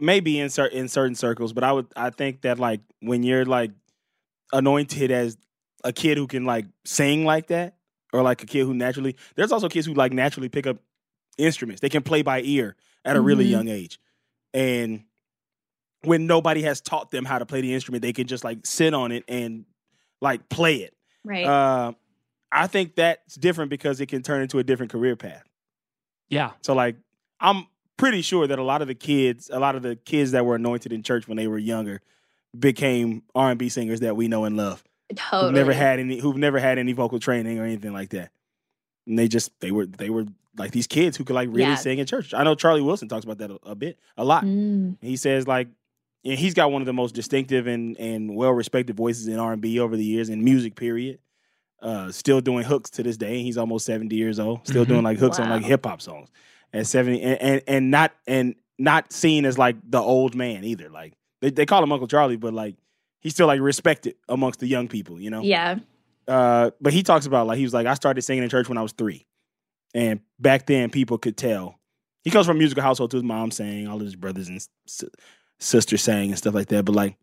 Maybe 0.00 0.38
in 0.38 0.50
certain 0.50 0.78
in 0.78 0.88
certain 0.88 1.14
circles, 1.14 1.52
but 1.52 1.64
I 1.64 1.72
would 1.72 1.86
I 1.96 2.10
think 2.10 2.42
that 2.42 2.58
like 2.58 2.80
when 3.00 3.22
you're 3.22 3.44
like 3.44 3.70
anointed 4.52 5.10
as 5.10 5.36
a 5.84 5.92
kid 5.92 6.18
who 6.18 6.26
can 6.26 6.44
like 6.44 6.66
sing 6.84 7.24
like 7.24 7.48
that, 7.48 7.76
or 8.12 8.22
like 8.22 8.42
a 8.42 8.46
kid 8.46 8.64
who 8.64 8.74
naturally 8.74 9.16
there's 9.36 9.52
also 9.52 9.68
kids 9.68 9.86
who 9.86 9.94
like 9.94 10.12
naturally 10.12 10.48
pick 10.48 10.66
up 10.66 10.78
instruments. 11.36 11.80
They 11.80 11.88
can 11.88 12.02
play 12.02 12.22
by 12.22 12.40
ear 12.42 12.76
at 13.04 13.16
a 13.16 13.20
really 13.20 13.46
Mhm. 13.46 13.50
young 13.50 13.68
age, 13.68 14.00
and 14.52 15.04
when 16.02 16.26
nobody 16.26 16.62
has 16.62 16.80
taught 16.80 17.10
them 17.10 17.24
how 17.24 17.38
to 17.38 17.46
play 17.46 17.60
the 17.60 17.74
instrument, 17.74 18.02
they 18.02 18.12
can 18.12 18.26
just 18.26 18.44
like 18.44 18.58
sit 18.64 18.94
on 18.94 19.10
it 19.12 19.24
and 19.28 19.64
like 20.20 20.48
play 20.48 20.76
it. 20.76 20.94
Right. 21.24 21.44
Uh, 21.44 21.92
I 22.52 22.66
think 22.66 22.94
that's 22.94 23.34
different 23.34 23.70
because 23.70 24.00
it 24.00 24.06
can 24.06 24.22
turn 24.22 24.42
into 24.42 24.58
a 24.58 24.64
different 24.64 24.92
career 24.92 25.16
path. 25.16 25.44
Yeah. 26.28 26.52
So 26.62 26.74
like 26.74 26.96
I'm 27.40 27.66
pretty 27.98 28.22
sure 28.22 28.46
that 28.46 28.58
a 28.58 28.62
lot 28.62 28.80
of 28.80 28.88
the 28.88 28.94
kids, 28.94 29.50
a 29.52 29.58
lot 29.60 29.76
of 29.76 29.82
the 29.82 29.96
kids 29.96 30.30
that 30.30 30.46
were 30.46 30.54
anointed 30.54 30.92
in 30.94 31.02
church 31.02 31.28
when 31.28 31.36
they 31.36 31.46
were 31.48 31.58
younger 31.58 32.00
became 32.58 33.22
R&B 33.34 33.68
singers 33.68 34.00
that 34.00 34.16
we 34.16 34.28
know 34.28 34.44
and 34.44 34.56
love. 34.56 34.82
totally. 35.14 35.48
Who've 35.50 35.54
never 35.54 35.72
had 35.72 35.98
any 36.00 36.18
who've 36.18 36.36
never 36.36 36.58
had 36.58 36.78
any 36.78 36.92
vocal 36.92 37.18
training 37.18 37.58
or 37.58 37.64
anything 37.64 37.92
like 37.92 38.10
that. 38.10 38.30
And 39.06 39.18
they 39.18 39.28
just 39.28 39.50
they 39.60 39.70
were 39.70 39.86
they 39.86 40.10
were 40.10 40.24
like 40.56 40.70
these 40.72 40.86
kids 40.86 41.16
who 41.16 41.24
could 41.24 41.34
like 41.34 41.48
really 41.48 41.62
Yeah. 41.62 41.74
sing 41.76 41.98
in 41.98 42.06
church. 42.06 42.32
I 42.34 42.42
know 42.44 42.54
Charlie 42.54 42.82
Wilson 42.82 43.08
talks 43.08 43.24
about 43.24 43.38
that 43.38 43.50
a, 43.50 43.58
a 43.64 43.74
bit, 43.74 43.98
a 44.16 44.24
lot. 44.24 44.44
Mm. 44.44 44.96
He 45.00 45.16
says 45.16 45.46
like 45.46 45.68
and 46.24 46.38
he's 46.38 46.54
got 46.54 46.72
one 46.72 46.82
of 46.82 46.86
the 46.86 46.92
most 46.92 47.14
distinctive 47.14 47.66
and 47.66 47.96
and 47.98 48.34
well 48.34 48.52
respected 48.52 48.96
voices 48.96 49.28
in 49.28 49.38
R 49.38 49.52
and 49.52 49.62
B 49.62 49.78
over 49.80 49.96
the 49.96 50.04
years 50.04 50.28
in 50.28 50.42
music. 50.42 50.74
Period. 50.74 51.18
Uh, 51.80 52.10
still 52.10 52.40
doing 52.40 52.64
hooks 52.64 52.90
to 52.90 53.02
this 53.04 53.16
day. 53.16 53.40
He's 53.42 53.56
almost 53.56 53.86
seventy 53.86 54.16
years 54.16 54.40
old. 54.40 54.66
Still 54.66 54.84
Mhm. 54.84 54.88
doing 54.88 55.02
like 55.04 55.18
hooks 55.18 55.38
on 55.38 55.48
like 55.48 55.62
hip 55.62 55.86
hop 55.86 56.02
songs 56.02 56.28
at 56.72 56.86
seventy, 56.86 57.22
and, 57.22 57.40
and 57.40 57.62
and 57.66 57.90
not 57.90 58.12
and 58.26 58.54
not 58.78 59.12
seen 59.12 59.44
as 59.44 59.58
like 59.58 59.76
the 59.88 60.00
old 60.00 60.34
man 60.34 60.64
either. 60.64 60.88
Like 60.88 61.14
they 61.40 61.50
they 61.50 61.66
call 61.66 61.82
him 61.82 61.92
Uncle 61.92 62.08
Charlie, 62.08 62.36
but 62.36 62.52
like 62.54 62.76
he's 63.20 63.32
still 63.32 63.46
like 63.46 63.60
respected 63.60 64.16
amongst 64.28 64.60
the 64.60 64.66
young 64.66 64.88
people. 64.88 65.20
You 65.20 65.30
know. 65.30 65.42
Yeah. 65.42 65.78
Uh, 66.26 66.70
but 66.80 66.92
he 66.92 67.02
talks 67.02 67.26
about 67.26 67.46
like 67.46 67.56
he 67.56 67.64
was 67.64 67.72
like 67.72 67.86
I 67.86 67.94
started 67.94 68.22
singing 68.22 68.44
in 68.44 68.50
church 68.50 68.68
when 68.68 68.78
I 68.78 68.82
was 68.82 68.92
three, 68.92 69.26
and 69.94 70.20
back 70.38 70.66
then 70.66 70.90
people 70.90 71.18
could 71.18 71.36
tell. 71.36 71.78
He 72.22 72.30
comes 72.30 72.46
from 72.46 72.56
a 72.56 72.58
musical 72.58 72.82
household 72.82 73.10
too. 73.10 73.16
His 73.16 73.24
mom 73.24 73.50
sang, 73.50 73.86
all 73.86 73.96
of 73.96 74.02
his 74.02 74.16
brothers 74.16 74.48
and 74.48 74.58
s- 74.86 75.04
sisters 75.58 76.02
sang 76.02 76.28
and 76.28 76.36
stuff 76.36 76.52
like 76.52 76.68
that. 76.68 76.84
But 76.84 76.94
like, 76.94 77.16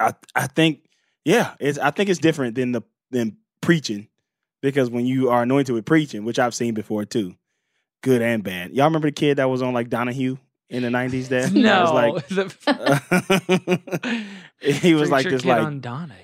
I 0.00 0.14
I 0.34 0.48
think 0.48 0.88
yeah, 1.24 1.54
it's 1.60 1.78
I 1.78 1.90
think 1.92 2.10
it's 2.10 2.18
different 2.18 2.56
than 2.56 2.72
the 2.72 2.82
than 3.10 3.36
preaching 3.60 4.08
because 4.62 4.90
when 4.90 5.06
you 5.06 5.30
are 5.30 5.42
anointed 5.42 5.74
with 5.74 5.84
preaching, 5.84 6.24
which 6.24 6.38
I've 6.40 6.54
seen 6.54 6.74
before 6.74 7.04
too, 7.04 7.36
good 8.06 8.22
and 8.22 8.44
bad. 8.44 8.70
Y'all 8.72 8.84
remember 8.84 9.08
the 9.08 9.12
kid 9.12 9.38
that 9.38 9.50
was 9.50 9.62
on 9.62 9.74
like 9.74 9.90
Donahue 9.90 10.36
in 10.70 10.84
the 10.84 10.90
nineties? 10.90 11.28
There, 11.28 11.50
No. 11.52 12.14
that 12.28 12.54
was 12.68 13.76
like 14.06 14.22
he 14.60 14.94
was 14.94 15.10
like 15.10 15.24
this 15.28 15.42
Kid 15.42 15.48
like 15.48 15.62
on 15.62 15.80
Donahue. 15.80 16.16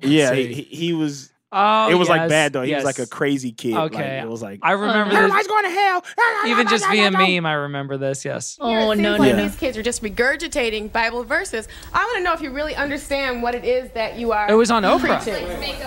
yeah 0.00 0.30
see. 0.32 0.46
he, 0.52 0.62
he, 0.62 0.76
he 0.76 0.92
was 0.92 1.30
Oh, 1.54 1.90
it 1.90 1.94
was 1.96 2.08
like 2.08 2.30
bad 2.30 2.54
though. 2.54 2.62
He 2.62 2.74
was 2.74 2.82
like 2.82 2.98
a 2.98 3.06
crazy 3.06 3.52
kid. 3.52 3.74
Like, 3.74 3.92
Okay. 3.92 4.20
it 4.20 4.26
was 4.26 4.40
like 4.40 4.60
I 4.62 4.72
remember 4.72 5.10
this. 5.10 5.18
everybody's 5.18 5.46
going 5.48 5.64
to 5.64 5.70
hell. 5.70 6.04
Even 6.46 6.66
just 6.66 6.86
via 6.86 7.10
meme, 7.10 7.44
I 7.44 7.52
remember 7.52 7.98
this. 7.98 8.24
Yes. 8.24 8.56
Oh 8.58 8.90
it 8.90 8.96
seems 8.96 9.02
no 9.02 9.16
like 9.16 9.36
no. 9.36 9.42
these 9.42 9.54
kids 9.54 9.76
are 9.76 9.82
just 9.82 10.02
regurgitating 10.02 10.90
Bible 10.92 11.24
verses. 11.24 11.68
I 11.92 12.02
want 12.02 12.16
to 12.16 12.22
know 12.24 12.32
if 12.32 12.40
you 12.40 12.50
really 12.52 12.74
understand 12.74 13.42
what 13.42 13.54
it 13.54 13.66
is 13.66 13.90
that 13.90 14.18
you 14.18 14.32
are. 14.32 14.50
It 14.50 14.54
was 14.54 14.70
on 14.70 14.82
Oprah. 14.82 15.22
preaching. 15.22 15.44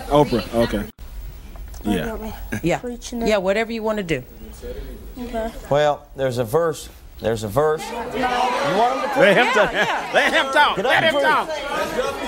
Oprah. 0.08 0.54
Okay. 0.54 0.88
Yeah. 1.84 2.32
Yeah. 2.62 3.26
Yeah, 3.26 3.38
whatever 3.38 3.72
you 3.72 3.82
want 3.82 3.98
to 3.98 4.04
do. 4.04 4.24
Well, 5.70 6.08
there's 6.16 6.38
a 6.38 6.44
verse. 6.44 6.90
There's 7.20 7.44
a 7.44 7.48
verse. 7.48 7.82
You 7.90 7.96
want 7.96 8.14
him 8.14 9.02
to 9.02 9.08
preach? 9.10 9.18
Let 9.18 9.38
him 9.38 9.54
talk. 9.54 9.72
Let 10.14 10.34
him 10.34 10.52
talk. 10.52 10.78
Let 10.78 11.04
him 11.04 11.14
preach. 11.14 11.24
talk. 11.24 11.48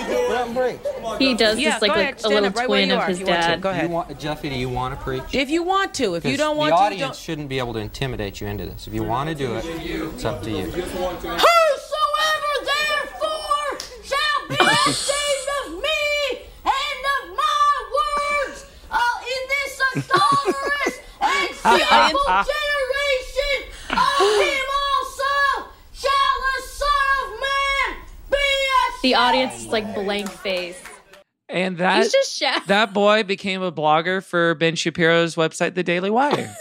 Get 0.07 0.31
up 0.31 0.47
and 0.47 0.55
preach. 0.55 0.79
He 1.19 1.33
does 1.35 1.59
Yeah, 1.59 1.69
just 1.71 1.81
like, 1.81 1.91
ahead, 1.91 2.15
a 2.15 2.19
stand 2.19 2.33
little 2.35 2.49
up 2.49 2.55
right 2.55 2.65
twin 2.67 2.91
of 2.91 2.99
are 2.99 3.07
his 3.07 3.19
if 3.19 3.25
to. 3.25 3.31
dad. 3.33 3.61
Go 3.61 3.69
ahead. 3.69 3.83
You 3.83 3.89
want, 3.89 4.17
Jeffy, 4.19 4.49
do 4.49 4.55
you 4.55 4.69
want 4.69 4.97
to 4.97 5.03
preach? 5.03 5.23
If 5.33 5.49
you 5.49 5.63
want 5.63 5.93
to. 5.95 6.15
If 6.15 6.23
you 6.25 6.37
don't 6.37 6.55
want 6.55 6.69
to. 6.69 6.75
the 6.75 6.77
to, 6.77 6.83
audience 6.83 7.01
don't. 7.01 7.15
shouldn't 7.17 7.49
be 7.49 7.59
able 7.59 7.73
to 7.73 7.79
intimidate 7.79 8.39
you 8.39 8.47
into 8.47 8.65
this. 8.65 8.87
If 8.87 8.93
you 8.93 9.03
want 9.03 9.27
to 9.29 9.35
do 9.35 9.55
it, 9.55 9.65
it's 9.65 10.23
up 10.23 10.41
to 10.43 10.49
you. 10.49 10.63
Whosoever 10.67 11.43
therefore 12.63 13.77
shall 14.05 14.47
be 14.47 14.55
saved 14.93 15.49
of 15.65 15.73
me 15.83 16.45
and 16.63 17.03
of 17.15 17.35
my 17.35 17.71
words 17.97 18.65
uh, 18.89 19.19
in 19.21 19.41
this 19.49 19.81
adulterous 19.95 20.86
and 21.73 21.81
sinful 21.89 22.53
generation, 22.53 23.71
of 23.89 24.41
him 24.41 24.65
also 24.83 25.69
shall 25.93 26.35
the 26.43 26.61
Son 26.67 27.09
of 27.23 27.39
Man 27.39 27.97
be 28.31 29.09
The 29.09 29.15
audience 29.15 29.59
is 29.59 29.67
like 29.67 29.93
blank 29.93 30.29
face. 30.29 30.81
And 31.49 31.77
that 31.77 32.03
He's 32.03 32.11
just 32.11 32.37
shy. 32.37 32.59
that 32.67 32.93
boy 32.93 33.23
became 33.23 33.61
a 33.61 33.71
blogger 33.71 34.21
for 34.23 34.53
Ben 34.55 34.75
Shapiro's 34.75 35.35
website, 35.35 35.75
The 35.75 35.83
Daily 35.83 36.09
Wire. 36.09 36.53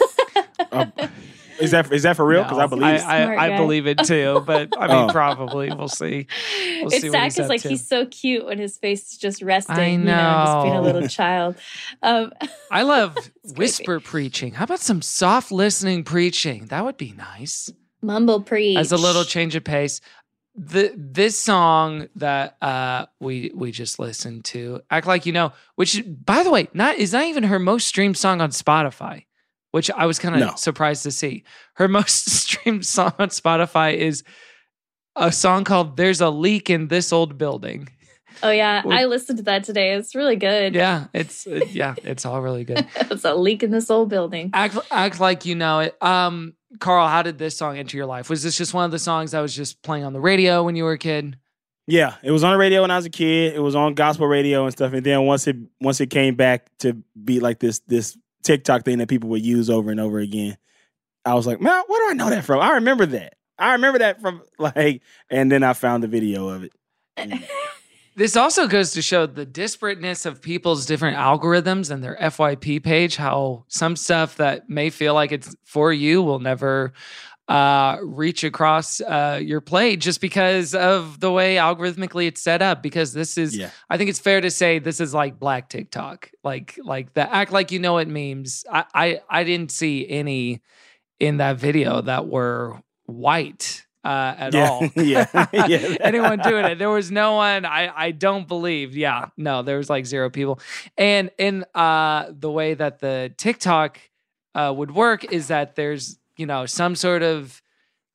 Is 1.61 1.71
that 1.73 1.93
is 1.93 2.03
that 2.05 2.17
for 2.17 2.27
real? 2.27 2.43
Because 2.43 2.59
I 2.59 2.63
No, 2.63 2.69
believe. 2.69 2.85
I, 2.85 2.95
it. 2.95 3.03
I, 3.05 3.25
Smart 3.25 3.39
I 3.39 3.49
guy. 3.51 3.57
believe 3.57 3.87
it 3.87 3.99
too, 4.05 4.43
but 4.47 4.69
I 4.79 4.87
mean, 4.87 5.09
Oh. 5.09 5.13
probably 5.13 5.71
we'll 5.73 5.89
see. 5.89 6.27
We'll 6.81 6.87
it's 6.93 7.01
see 7.03 7.11
sad 7.11 7.33
because 7.33 7.49
like 7.49 7.63
to. 7.63 7.69
he's 7.69 7.87
so 7.87 8.07
cute 8.07 8.47
when 8.47 8.59
his 8.59 8.77
face 8.79 9.13
is 9.13 9.19
just 9.19 9.43
resting. 9.43 9.77
I 9.77 9.87
You 9.91 9.99
know, 9.99 10.45
just 10.47 10.63
being 10.65 10.75
a 10.77 10.83
little 10.83 11.09
child. 11.09 11.57
Um, 12.03 12.33
I 12.71 12.83
love 12.83 13.17
whisper 13.57 14.01
preaching. 14.01 14.55
How 14.55 14.65
about 14.65 14.81
some 14.81 15.03
soft 15.03 15.53
listening 15.53 16.05
preaching? 16.05 16.67
That 16.67 16.85
would 16.85 16.97
be 16.97 17.13
nice. 17.13 17.71
mumble 18.03 18.41
preach 18.43 18.77
As 18.79 18.93
a 18.93 18.97
little 18.97 19.25
change 19.25 19.55
of 19.57 19.65
pace. 19.65 20.01
The 20.59 20.91
this 20.97 21.37
song 21.39 22.09
that 22.17 22.57
uh 22.63 23.05
we 23.21 23.51
we 23.55 23.73
just 23.73 23.99
listened 23.99 24.47
to, 24.47 24.81
Act 24.91 25.07
Like 25.07 25.27
You 25.27 25.33
Know, 25.35 25.53
which 25.75 26.03
by 26.07 26.43
the 26.43 26.51
way, 26.51 26.69
not 26.73 26.97
is 26.97 27.13
not 27.13 27.25
even 27.27 27.43
her 27.43 27.59
most 27.59 27.87
streamed 27.87 28.17
song 28.17 28.41
on 28.41 28.49
Spotify, 28.53 29.26
which 29.77 29.91
I 29.91 30.07
was 30.07 30.19
kind 30.19 30.35
of 30.35 30.41
No. 30.41 30.55
surprised 30.57 31.03
to 31.03 31.11
see. 31.11 31.45
Her 31.75 31.87
most 31.99 32.31
streamed 32.31 32.87
song 32.87 33.13
on 33.19 33.29
Spotify 33.29 33.95
is 33.95 34.25
a 35.15 35.31
song 35.31 35.65
called 35.65 35.99
There's 35.99 36.23
a 36.23 36.31
Leak 36.31 36.71
in 36.71 36.89
This 36.89 37.13
Old 37.13 37.37
Building. 37.37 37.91
Oh 38.43 38.51
yeah, 38.51 38.83
I 38.87 39.05
listened 39.05 39.37
to 39.39 39.45
that 39.45 39.65
today. 39.65 39.93
It's 39.93 40.15
really 40.15 40.37
good. 40.37 40.75
Yeah, 40.75 41.09
it's 41.13 41.47
it- 41.47 41.71
yeah, 41.81 41.95
it's 42.05 42.25
all 42.25 42.41
really 42.41 42.65
good. 42.65 42.87
it's 42.97 43.25
a 43.25 43.35
leak 43.35 43.63
in 43.63 43.71
this 43.71 43.91
old 43.91 44.09
building. 44.09 44.51
act 44.55 44.77
act 44.91 45.21
like 45.21 45.45
you 45.45 45.55
know 45.55 45.81
it. 45.81 46.03
Um, 46.03 46.55
Carl, 46.81 47.07
how 47.09 47.23
did 47.23 47.37
this 47.39 47.57
song 47.57 47.77
enter 47.79 47.97
your 47.99 48.07
life? 48.07 48.29
Was 48.31 48.43
this 48.43 48.57
just 48.57 48.73
one 48.75 48.85
of 48.87 48.91
the 48.91 48.99
songs 48.99 49.33
that 49.33 49.41
was 49.41 49.55
just 49.55 49.83
playing 49.83 50.05
on 50.05 50.13
the 50.15 50.21
radio 50.21 50.63
when 50.65 50.75
you 50.77 50.85
were 50.85 50.93
a 50.93 50.99
kid? 50.99 51.37
Yeah, 51.87 52.17
it 52.23 52.31
was 52.33 52.43
on 52.45 52.53
the 52.53 52.59
radio 52.59 52.83
when 52.83 52.91
I 52.91 52.97
was 52.97 53.07
a 53.07 53.11
kid. 53.11 53.55
It 53.55 53.61
was 53.61 53.75
on 53.77 53.95
gospel 53.95 54.27
radio 54.27 54.65
and 54.65 54.73
stuff. 54.73 54.93
And 54.93 55.05
then 55.07 55.23
once 55.25 55.47
it 55.47 55.57
once 55.81 56.01
it 56.01 56.11
came 56.11 56.35
back 56.35 56.67
to 56.81 56.93
be 57.25 57.41
like 57.41 57.59
this 57.61 57.79
this 57.87 58.19
TikTok 58.47 58.85
thing 58.85 58.99
that 58.99 59.09
people 59.09 59.29
would 59.31 59.45
use 59.45 59.69
over 59.69 59.91
and 59.91 60.01
over 60.01 60.19
again, 60.19 60.57
I 61.25 61.35
was 61.35 61.47
like, 61.47 61.61
man, 61.61 61.83
where 61.87 62.07
do 62.07 62.11
I 62.11 62.15
know 62.15 62.31
that 62.31 62.45
from? 62.45 62.61
I 62.61 62.75
remember 62.75 63.07
that. 63.07 63.35
I 63.59 63.73
remember 63.73 63.99
that 63.99 64.21
from 64.21 64.43
like, 64.59 65.03
and 65.31 65.51
then 65.51 65.63
I 65.63 65.73
found 65.73 66.03
the 66.03 66.09
video 66.09 66.49
of 66.49 66.65
it. 66.65 66.73
This 68.19 68.35
also 68.35 68.67
goes 68.67 68.93
to 68.93 69.03
show 69.03 69.27
the 69.27 69.45
disparateness 69.45 70.25
of 70.25 70.41
people's 70.41 70.87
different 70.87 71.19
algorithms 71.19 71.91
and 71.91 72.03
their 72.03 72.17
FYP 72.17 72.83
page. 72.83 73.17
How 73.17 73.67
some 73.69 73.95
stuff 73.95 74.37
that 74.39 74.71
may 74.71 74.89
feel 74.89 75.13
like 75.13 75.33
it's 75.33 75.55
for 75.65 75.93
you 75.93 76.23
will 76.23 76.39
never 76.39 76.95
uh, 77.49 77.99
reach 78.03 78.43
across 78.45 79.01
uh, 79.01 79.41
your 79.43 79.61
plate 79.61 80.01
just 80.01 80.21
because 80.21 80.75
of 80.75 81.21
the 81.21 81.31
way 81.31 81.57
algorithmically 81.57 82.27
it's 82.27 82.43
set 82.43 82.61
up. 82.63 82.83
Because 82.83 83.13
this 83.13 83.39
is, 83.39 83.57
Yeah. 83.57 83.71
I 83.89 83.97
think 83.99 84.11
it's 84.11 84.19
fair 84.19 84.41
to 84.41 84.51
say, 84.51 84.79
this 84.81 85.01
is 85.01 85.15
like 85.15 85.39
Black 85.39 85.69
TikTok, 85.69 86.31
like 86.43 86.79
like 86.83 87.15
the 87.15 87.33
act 87.33 87.53
like 87.53 87.71
you 87.71 87.79
know 87.79 87.99
it 87.99 88.09
memes. 88.09 88.65
I 88.71 88.85
I, 88.95 89.21
I 89.29 89.45
didn't 89.45 89.71
see 89.71 90.09
any 90.09 90.61
in 91.21 91.37
that 91.39 91.59
video 91.59 92.01
that 92.03 92.27
were 92.27 92.83
white. 93.07 93.83
Uh, 94.05 94.35
at 94.39 94.55
Yeah, 94.55 94.71
all, 94.71 94.89
yeah, 94.97 95.27
yeah. 95.53 95.97
Anyone 96.01 96.39
doing 96.39 96.65
it? 96.65 96.79
There 96.79 96.91
was 96.91 97.11
no 97.11 97.35
one. 97.35 97.65
I 97.65 97.93
I 97.93 98.11
don't 98.13 98.47
believe. 98.47 98.97
Yeah, 98.97 99.31
no, 99.37 99.63
there 99.63 99.79
was 99.79 99.91
like 99.91 100.07
zero 100.07 100.31
people. 100.31 100.61
And 100.97 101.31
in 101.39 101.65
uh 101.75 102.27
the 102.31 102.51
way 102.51 102.75
that 102.75 103.01
the 103.01 103.35
TikTok 103.37 103.99
uh 104.55 104.73
would 104.77 104.93
work 104.95 105.25
is 105.33 105.49
that 105.49 105.75
there's 105.75 106.19
you 106.37 106.47
know 106.47 106.67
some 106.67 106.95
sort 106.95 107.23
of 107.23 107.63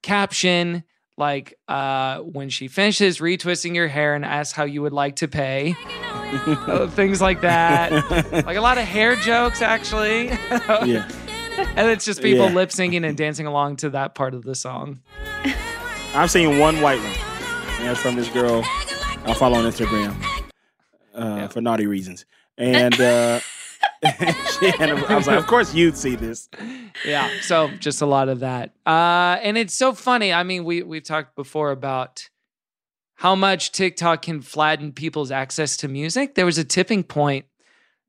caption 0.04 0.84
like 1.18 1.54
uh 1.68 2.20
when 2.20 2.50
she 2.50 2.68
finishes 2.68 3.20
retwisting 3.20 3.76
your 3.76 3.88
hair 3.88 4.16
and 4.16 4.26
asks 4.26 4.54
how 4.54 4.64
you 4.64 4.82
would 4.82 4.94
like 4.94 5.18
to 5.18 5.28
pay 5.28 5.76
Uh, 6.32 6.88
things 6.88 7.20
like 7.20 7.42
that 7.42 7.92
like 8.46 8.56
a 8.56 8.62
lot 8.62 8.78
of 8.78 8.86
hair 8.86 9.18
jokes 9.18 9.62
actually 9.62 10.28
Yeah. 10.86 11.06
and 11.76 11.90
it's 11.90 12.06
just 12.06 12.22
people 12.22 12.48
Yeah. 12.48 12.54
lip 12.56 12.70
syncing 12.70 13.06
and 13.06 13.18
dancing 13.18 13.48
along 13.48 13.76
to 13.78 13.90
that 13.90 14.16
part 14.16 14.34
of 14.34 14.44
the 14.44 14.56
song 14.56 15.02
I've 16.16 16.32
seen 16.32 16.58
one 16.58 16.80
white 16.80 17.00
one, 17.00 17.14
and 17.80 17.88
that's 17.90 18.00
from 18.02 18.16
this 18.16 18.30
girl 18.30 18.62
I 19.26 19.34
follow 19.34 19.58
on 19.58 19.66
Instagram 19.70 20.16
uh, 21.14 21.48
for 21.50 21.60
naughty 21.62 21.86
reasons. 21.88 22.26
And 22.58 22.94
she 24.04 24.72
had 24.72 24.90
a- 24.90 25.06
I 25.12 25.16
was 25.16 25.28
like, 25.28 25.38
of 25.38 25.48
course 25.48 25.74
you'd 25.74 25.96
see 25.98 26.16
this. 26.16 26.50
yeah 27.06 27.30
so 27.42 27.70
just 27.80 28.02
a 28.02 28.06
lot 28.06 28.30
of 28.30 28.40
that 28.42 28.74
uh 28.86 29.38
and 29.42 29.58
it's 29.58 29.74
so 29.74 29.94
funny 29.94 30.34
i 30.34 30.44
mean 30.44 30.64
we 30.66 30.84
we've 30.84 31.04
talked 31.04 31.36
before 31.36 31.72
about 31.72 32.30
how 33.16 33.36
much 33.36 33.72
tiktok 33.72 34.24
can 34.24 34.42
flatten 34.42 34.92
people's 34.92 35.32
access 35.32 35.78
to 35.78 35.88
music 35.88 36.36
there 36.36 36.46
was 36.46 36.58
a 36.58 36.64
tipping 36.64 37.04
point 37.04 37.46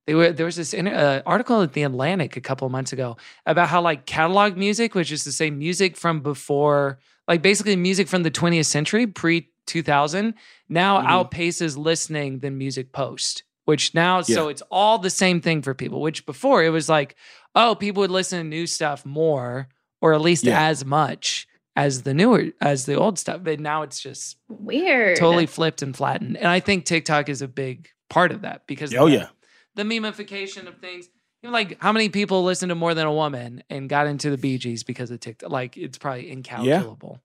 they 0.07 0.14
were 0.14 0.32
there 0.32 0.47
was 0.47 0.57
this 0.57 0.74
inter- 0.74 0.95
uh, 0.95 1.22
article 1.30 1.62
at 1.62 1.74
the 1.74 1.82
atlantic 1.84 2.36
a 2.36 2.40
couple 2.40 2.66
of 2.66 2.72
months 2.72 2.93
ago 2.93 3.16
about 3.47 3.68
how 3.68 3.80
like 3.80 4.05
catalog 4.07 4.57
music 4.57 4.95
which 4.95 5.12
is 5.12 5.22
to 5.24 5.30
say 5.32 5.51
music 5.51 5.97
from 5.97 6.20
before 6.20 6.99
like 7.28 7.40
basically 7.40 7.76
music 7.76 8.09
from 8.09 8.24
the 8.24 8.30
20th 8.32 8.66
century, 8.66 9.07
pre 9.07 9.49
2000, 9.68 10.34
now 10.68 11.01
Mhm. 11.01 11.07
outpaces 11.30 11.76
listening 11.76 12.40
than 12.40 12.59
music 12.59 12.93
post. 12.93 13.45
Which 13.64 13.94
now, 13.94 14.22
so 14.22 14.48
it's 14.48 14.62
all 14.70 14.98
the 14.98 15.10
same 15.10 15.40
thing 15.40 15.62
for 15.62 15.72
people. 15.74 16.00
Which 16.00 16.26
before 16.26 16.64
it 16.64 16.70
was 16.70 16.88
like, 16.88 17.14
oh, 17.54 17.74
people 17.76 18.00
would 18.00 18.10
listen 18.10 18.38
to 18.40 18.44
new 18.44 18.66
stuff 18.66 19.06
more, 19.06 19.68
or 20.00 20.14
at 20.14 20.20
least 20.20 20.42
Yeah. 20.44 20.60
as 20.66 20.84
much 20.84 21.46
as 21.76 22.02
the 22.02 22.12
newer 22.12 22.46
as 22.60 22.86
the 22.86 22.94
old 22.94 23.18
stuff. 23.18 23.40
But 23.44 23.60
now 23.60 23.82
it's 23.82 24.00
just 24.00 24.36
Weird. 24.48 25.16
totally 25.16 25.46
flipped 25.46 25.80
and 25.80 25.96
flattened. 25.96 26.36
And 26.36 26.48
I 26.48 26.58
think 26.60 26.84
TikTok 26.84 27.28
is 27.28 27.40
a 27.40 27.48
big 27.48 27.88
part 28.10 28.32
of 28.32 28.42
that 28.42 28.66
because 28.66 28.92
Oh, 28.94 29.06
the- 29.08 29.12
yeah. 29.14 29.28
the 29.76 29.84
memification 29.84 30.66
of 30.66 30.78
things. 30.78 31.08
You 31.42 31.48
know, 31.48 31.52
like 31.52 31.80
how 31.80 31.92
many 31.92 32.08
people 32.08 32.42
listen 32.44 32.68
to 32.68 32.74
more 32.74 32.94
than 32.94 33.06
a 33.06 33.12
woman 33.12 33.62
and 33.70 33.88
got 33.88 34.06
into 34.06 34.28
the 34.30 34.38
Bee 34.38 34.58
Gees 34.58 34.82
because 34.82 35.10
of 35.10 35.20
TikTok? 35.20 35.50
Like 35.50 35.76
it's 35.76 35.98
probably 35.98 36.30
incalculable. 36.30 37.20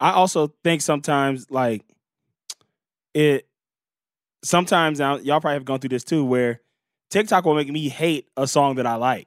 I 0.00 0.12
also 0.12 0.54
think 0.64 0.80
sometimes 0.82 1.50
like 1.50 1.82
it 3.14 3.46
sometimes 4.46 4.98
now 4.98 5.16
y'all 5.16 5.40
probably 5.40 5.54
have 5.54 5.64
gone 5.64 5.78
through 5.80 5.88
this 5.90 6.04
too 6.04 6.24
where 6.24 6.60
TikTok 7.10 7.44
will 7.44 7.54
make 7.54 7.70
me 7.70 7.88
hate 7.88 8.28
a 8.36 8.46
song 8.46 8.76
that 8.76 8.86
I 8.86 8.96
like 8.96 9.26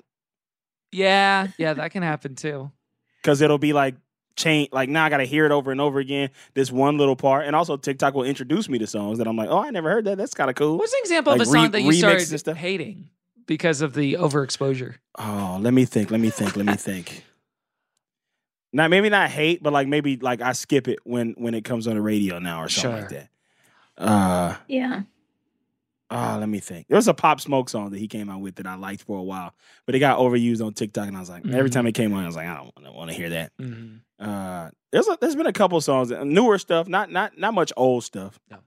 Yeah, 0.91 1.47
yeah, 1.57 1.73
that 1.73 1.91
can 1.91 2.03
happen 2.03 2.35
too. 2.35 2.71
because 3.21 3.41
it'll 3.41 3.57
be 3.57 3.73
like 3.73 3.95
change 4.35 4.69
like 4.71 4.87
now 4.87 5.03
I 5.03 5.09
gotta 5.09 5.25
hear 5.25 5.45
it 5.45 5.51
over 5.51 5.71
and 5.71 5.81
over 5.81 5.99
again 5.99 6.29
this 6.53 6.71
one 6.71 6.97
little 6.97 7.15
part 7.15 7.45
and 7.45 7.55
also 7.55 7.75
TikTok 7.75 8.13
will 8.13 8.23
introduce 8.23 8.69
me 8.69 8.77
to 8.79 8.87
songs 8.87 9.17
that 9.17 9.27
I'm 9.27 9.35
like 9.35 9.49
oh 9.49 9.59
I 9.59 9.69
never 9.69 9.89
heard 9.89 10.05
that 10.05 10.17
that's 10.17 10.33
kind 10.33 10.49
of 10.49 10.55
cool. 10.55 10.77
What's 10.77 10.93
an 10.93 10.99
example 11.01 11.33
Like 11.33 11.41
of 11.41 11.47
a 11.47 11.51
song 11.51 11.63
re- 11.63 11.67
that 11.69 11.81
you 11.81 11.93
started 11.93 12.57
hating 12.57 13.09
because 13.49 13.81
of 13.81 13.95
the 13.95 14.13
overexposure? 14.13 14.95
Oh, 15.17 15.57
let 15.59 15.73
me 15.73 15.83
think. 15.83 16.11
Let 16.11 16.21
me 16.21 16.29
think. 16.29 16.55
Let 16.55 16.67
me 16.67 16.75
think. 16.75 17.25
Not 18.71 18.91
maybe 18.91 19.09
not 19.09 19.31
hate, 19.31 19.63
but 19.63 19.73
like 19.73 19.87
maybe 19.87 20.17
like 20.17 20.39
I 20.41 20.53
skip 20.53 20.87
it 20.87 20.99
when 21.03 21.33
when 21.37 21.55
it 21.55 21.65
comes 21.65 21.87
on 21.87 21.95
the 21.95 22.01
radio 22.01 22.37
now 22.37 22.61
or 22.61 22.69
something 22.69 23.01
like 23.01 23.09
that. 23.09 23.29
Uh 23.99 24.55
Yeah. 24.67 25.01
oh, 26.09 26.37
let 26.39 26.49
me 26.49 26.59
think. 26.59 26.87
There 26.87 26.95
was 26.95 27.07
a 27.07 27.13
Pop 27.13 27.39
Smoke 27.41 27.69
song 27.69 27.89
that 27.91 27.99
he 27.99 28.07
came 28.07 28.29
out 28.29 28.41
with 28.41 28.55
that 28.55 28.65
I 28.65 28.75
liked 28.75 29.03
for 29.03 29.19
a 29.19 29.23
while, 29.23 29.53
but 29.85 29.93
it 29.93 29.99
got 29.99 30.17
overused 30.19 30.65
on 30.65 30.73
TikTok, 30.73 31.07
and 31.07 31.15
I 31.17 31.19
was 31.19 31.29
like, 31.29 31.45
every 31.47 31.69
Mhm. 31.69 31.73
time 31.73 31.87
it 31.87 31.91
came 31.93 32.13
on, 32.13 32.23
I 32.23 32.27
was 32.27 32.35
like, 32.35 32.47
I 32.47 32.55
don't 32.55 32.95
want 32.95 33.11
to 33.11 33.15
hear 33.17 33.29
that. 33.29 33.51
Mhm. 33.57 33.99
Uh, 34.17 34.71
there's 34.91 35.07
a, 35.07 35.17
there's 35.21 35.35
been 35.35 35.45
a 35.47 35.53
couple 35.53 35.79
songs, 35.81 36.11
uh, 36.11 36.23
newer 36.23 36.57
stuff, 36.57 36.87
not 36.87 37.11
not 37.11 37.37
not 37.37 37.53
much 37.53 37.71
old 37.77 38.03
stuff, 38.03 38.39
No. 38.49 38.57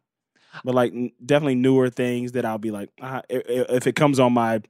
but 0.64 0.74
like 0.74 0.92
definitely 1.24 1.56
newer 1.56 1.88
things 1.90 2.32
that 2.32 2.44
I'll 2.44 2.58
be 2.58 2.70
like, 2.70 2.90
uh, 3.00 3.22
if, 3.28 3.42
if 3.48 3.86
it 3.86 3.96
comes 3.96 4.20
on 4.20 4.32
my 4.34 4.60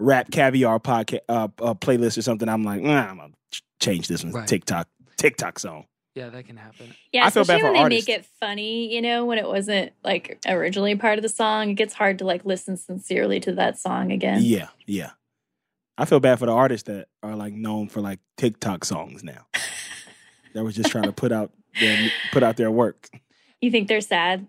RapCaviar 0.00 0.82
podcast 0.82 1.20
uh, 1.28 1.48
uh, 1.60 1.74
playlist 1.74 2.18
or 2.18 2.22
something, 2.22 2.48
I'm 2.48 2.64
like, 2.64 2.82
nah, 2.82 3.06
I'm 3.10 3.16
gonna 3.18 3.32
change 3.80 4.08
this 4.08 4.24
one 4.24 4.32
Right. 4.32 4.48
TikTok 4.48 4.88
TikTok 5.16 5.58
song. 5.58 5.86
Yeah, 6.16 6.30
that 6.30 6.46
can 6.46 6.56
happen. 6.56 6.94
Yeah, 7.12 7.26
I 7.26 7.30
feel 7.30 7.44
bad 7.44 7.56
especially 7.56 7.60
for 7.60 7.64
when 7.66 7.74
they 7.74 7.80
artists. 7.80 8.08
make 8.08 8.18
it 8.18 8.24
funny, 8.40 8.94
you 8.94 9.02
know, 9.02 9.26
when 9.26 9.36
it 9.36 9.46
wasn't 9.46 9.92
like 10.02 10.40
originally 10.48 10.96
part 10.96 11.18
of 11.18 11.22
the 11.22 11.28
song, 11.28 11.68
it 11.68 11.74
gets 11.74 11.92
hard 11.92 12.18
to 12.20 12.24
like 12.24 12.46
listen 12.46 12.78
sincerely 12.78 13.38
to 13.40 13.52
that 13.52 13.78
song 13.78 14.10
again. 14.10 14.40
Yeah, 14.42 14.68
yeah. 14.86 15.10
I 15.98 16.06
feel 16.06 16.18
bad 16.18 16.38
for 16.38 16.46
the 16.46 16.52
artists 16.52 16.86
that 16.86 17.08
are 17.22 17.36
like 17.36 17.52
known 17.52 17.88
for 17.88 18.00
like 18.00 18.20
TikTok 18.38 18.86
songs 18.86 19.22
now. 19.22 19.46
that 20.54 20.64
was 20.64 20.74
just 20.74 20.90
trying 20.90 21.04
to 21.04 21.12
put 21.12 21.32
out 21.32 21.52
their 21.78 22.10
put 22.32 22.42
out 22.42 22.56
their 22.56 22.70
work. 22.70 23.10
You 23.60 23.70
think 23.70 23.88
they're 23.88 24.00
sad? 24.00 24.46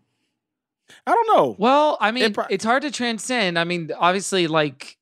I 1.05 1.13
don't 1.13 1.27
know. 1.35 1.55
Well, 1.57 1.97
I 1.99 2.11
mean, 2.11 2.33
it's 2.49 2.63
hard 2.63 2.83
to 2.83 2.91
transcend. 2.91 3.59
I 3.59 3.65
mean, 3.65 3.91
obviously, 3.97 4.47
like 4.47 4.96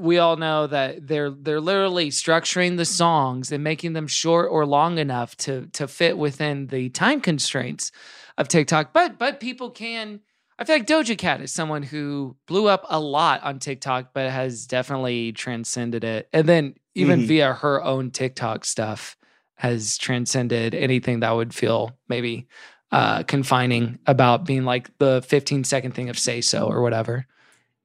we 0.00 0.18
all 0.18 0.36
know 0.36 0.66
that 0.66 1.06
they're 1.06 1.30
they're 1.30 1.60
literally 1.60 2.10
structuring 2.10 2.76
the 2.76 2.84
songs 2.84 3.52
and 3.52 3.62
making 3.62 3.92
them 3.92 4.06
short 4.06 4.48
or 4.50 4.66
long 4.66 4.98
enough 4.98 5.36
to 5.38 5.66
to 5.74 5.86
fit 5.86 6.16
within 6.18 6.66
the 6.68 6.88
time 6.90 7.20
constraints 7.20 7.92
of 8.38 8.48
TikTok. 8.48 8.92
But 8.92 9.18
but 9.18 9.40
people 9.40 9.70
can. 9.70 10.20
I 10.58 10.64
feel 10.64 10.76
like 10.76 10.86
Doja 10.86 11.16
Cat 11.16 11.40
is 11.40 11.52
someone 11.52 11.82
who 11.82 12.36
blew 12.46 12.68
up 12.68 12.84
a 12.90 13.00
lot 13.00 13.42
on 13.42 13.58
TikTok, 13.60 14.12
but 14.12 14.30
has 14.30 14.66
definitely 14.66 15.32
transcended 15.32 16.04
it. 16.04 16.28
And 16.34 16.46
then 16.46 16.74
even 16.94 17.20
Mhm. 17.20 17.26
via 17.26 17.52
her 17.54 17.82
own 17.82 18.10
TikTok 18.10 18.66
stuff, 18.66 19.16
has 19.54 19.96
transcended 19.96 20.74
anything 20.74 21.20
that 21.20 21.30
would 21.32 21.54
feel 21.54 21.96
maybe 22.08 22.46
uh, 22.92 23.22
confining 23.22 23.98
about 24.06 24.44
being 24.44 24.64
like 24.64 24.90
the 24.98 25.22
15 25.22 25.64
second 25.64 25.92
thing 25.94 26.08
of 26.10 26.18
say 26.18 26.40
so 26.40 26.66
or 26.66 26.82
whatever. 26.82 27.26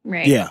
Right. 0.04 0.26
Yeah. 0.28 0.50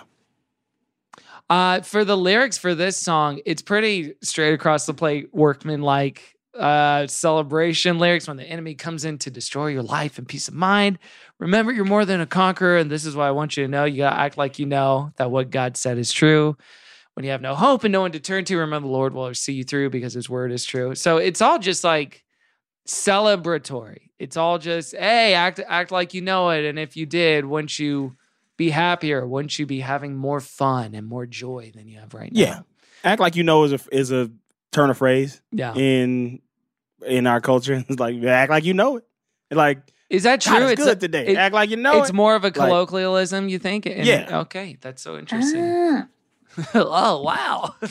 Uh, 1.49 1.81
for 1.81 2.03
the 2.03 2.17
lyrics 2.17 2.57
for 2.57 2.73
this 2.73 2.97
song, 2.97 3.39
it's 3.45 3.61
pretty 3.61 4.15
straight 4.23 4.53
across 4.53 4.85
the 4.85 4.93
plate, 4.93 5.29
workman 5.31 5.81
like 5.81 6.35
uh, 6.57 7.05
celebration 7.07 7.99
lyrics. 7.99 8.27
When 8.27 8.37
the 8.37 8.45
enemy 8.45 8.73
comes 8.73 9.05
in 9.05 9.19
to 9.19 9.29
destroy 9.29 9.67
your 9.67 9.83
life 9.83 10.17
and 10.17 10.27
peace 10.27 10.47
of 10.47 10.55
mind, 10.55 10.97
remember 11.39 11.71
you're 11.71 11.85
more 11.85 12.05
than 12.05 12.21
a 12.21 12.25
conqueror. 12.25 12.77
And 12.77 12.89
this 12.89 13.05
is 13.05 13.15
why 13.15 13.27
I 13.27 13.31
want 13.31 13.57
you 13.57 13.63
to 13.63 13.69
know 13.69 13.85
you 13.85 13.97
got 13.97 14.11
to 14.11 14.19
act 14.19 14.37
like 14.37 14.57
you 14.57 14.65
know 14.65 15.11
that 15.17 15.29
what 15.29 15.51
God 15.51 15.77
said 15.77 15.97
is 15.97 16.11
true. 16.11 16.57
When 17.13 17.23
you 17.23 17.31
have 17.31 17.41
no 17.41 17.55
hope 17.55 17.83
and 17.83 17.91
no 17.91 18.01
one 18.01 18.11
to 18.11 18.19
turn 18.19 18.43
to, 18.45 18.57
remember 18.57 18.87
the 18.87 18.93
Lord 18.93 19.13
will 19.13 19.33
see 19.33 19.53
you 19.53 19.63
through 19.63 19.89
because 19.91 20.13
his 20.13 20.29
word 20.29 20.51
is 20.51 20.65
true. 20.65 20.95
So 20.95 21.17
it's 21.17 21.41
all 21.41 21.59
just 21.59 21.83
like 21.83 22.25
celebratory. 22.87 24.09
It's 24.19 24.35
all 24.35 24.57
just, 24.57 24.95
hey, 24.95 25.33
act 25.33 25.61
act 25.65 25.91
like 25.91 26.13
you 26.13 26.21
know 26.21 26.49
it. 26.49 26.65
And 26.65 26.79
if 26.79 26.97
you 26.97 27.05
did, 27.05 27.45
wouldn't 27.45 27.77
you 27.79 28.17
be 28.57 28.69
happier? 28.69 29.25
Wouldn't 29.27 29.57
you 29.59 29.65
be 29.65 29.79
having 29.81 30.15
more 30.15 30.39
fun 30.39 30.95
and 30.95 31.05
more 31.07 31.25
joy 31.25 31.71
than 31.75 31.87
you 31.87 31.99
have 31.99 32.13
right 32.13 32.31
now? 32.31 32.39
Yeah. 32.39 32.59
Act 33.03 33.19
like 33.21 33.35
you 33.35 33.43
know 33.43 33.63
is 33.63 33.73
a 33.73 33.79
is 33.91 34.11
a 34.11 34.31
turn 34.71 34.89
of 34.89 34.97
phrase. 34.97 35.41
Yeah. 35.51 35.73
In 35.75 36.39
in 37.05 37.27
our 37.27 37.41
culture. 37.41 37.83
It's 37.89 37.99
like 37.99 38.21
act 38.23 38.49
like 38.49 38.63
you 38.63 38.73
know 38.73 38.97
it. 38.97 39.05
Like 39.51 39.79
Is 40.09 40.23
that 40.23 40.43
God, 40.43 40.59
true? 40.59 40.67
it's 40.69 40.83
good 40.83 40.99
today. 40.99 41.35
Act 41.35 41.53
like 41.53 41.69
you 41.69 41.77
know 41.77 41.99
It's 42.01 42.09
it. 42.09 42.15
more 42.15 42.35
of 42.35 42.43
a 42.43 42.47
Like- 42.47 42.53
colloquialism, 42.55 43.47
you 43.49 43.59
think? 43.59 43.85
And- 43.85 44.05
Yeah. 44.05 44.39
Okay, 44.41 44.77
that's 44.81 45.01
so 45.01 45.17
interesting. 45.17 45.61
Ah. 45.63 46.07
oh 46.73 47.21
wow! 47.21 47.75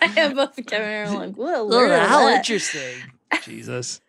I 0.00 0.06
have 0.16 0.34
both 0.34 0.56
Kevin 0.66 0.88
and 0.88 1.10
Aaron 1.10 1.14
like, 1.14 1.34
whoa, 1.34 1.68
Oh, 1.70 1.98
how 2.06 2.28
interesting. 2.30 2.96
Jesus. 3.42 4.00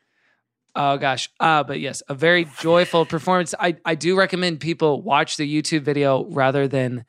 Oh 0.82 0.98
gosh. 0.98 1.30
Uh, 1.42 1.62
but 1.64 1.82
yes, 1.82 2.02
a 2.08 2.16
very 2.16 2.48
joyful 2.62 3.06
performance. 3.06 3.54
I, 3.60 3.76
I 3.84 3.96
do 3.96 4.18
recommend 4.18 4.62
people 4.62 5.02
watch 5.02 5.36
the 5.36 5.46
YouTube 5.46 5.82
video 5.82 6.24
rather 6.30 6.70
than 6.70 7.04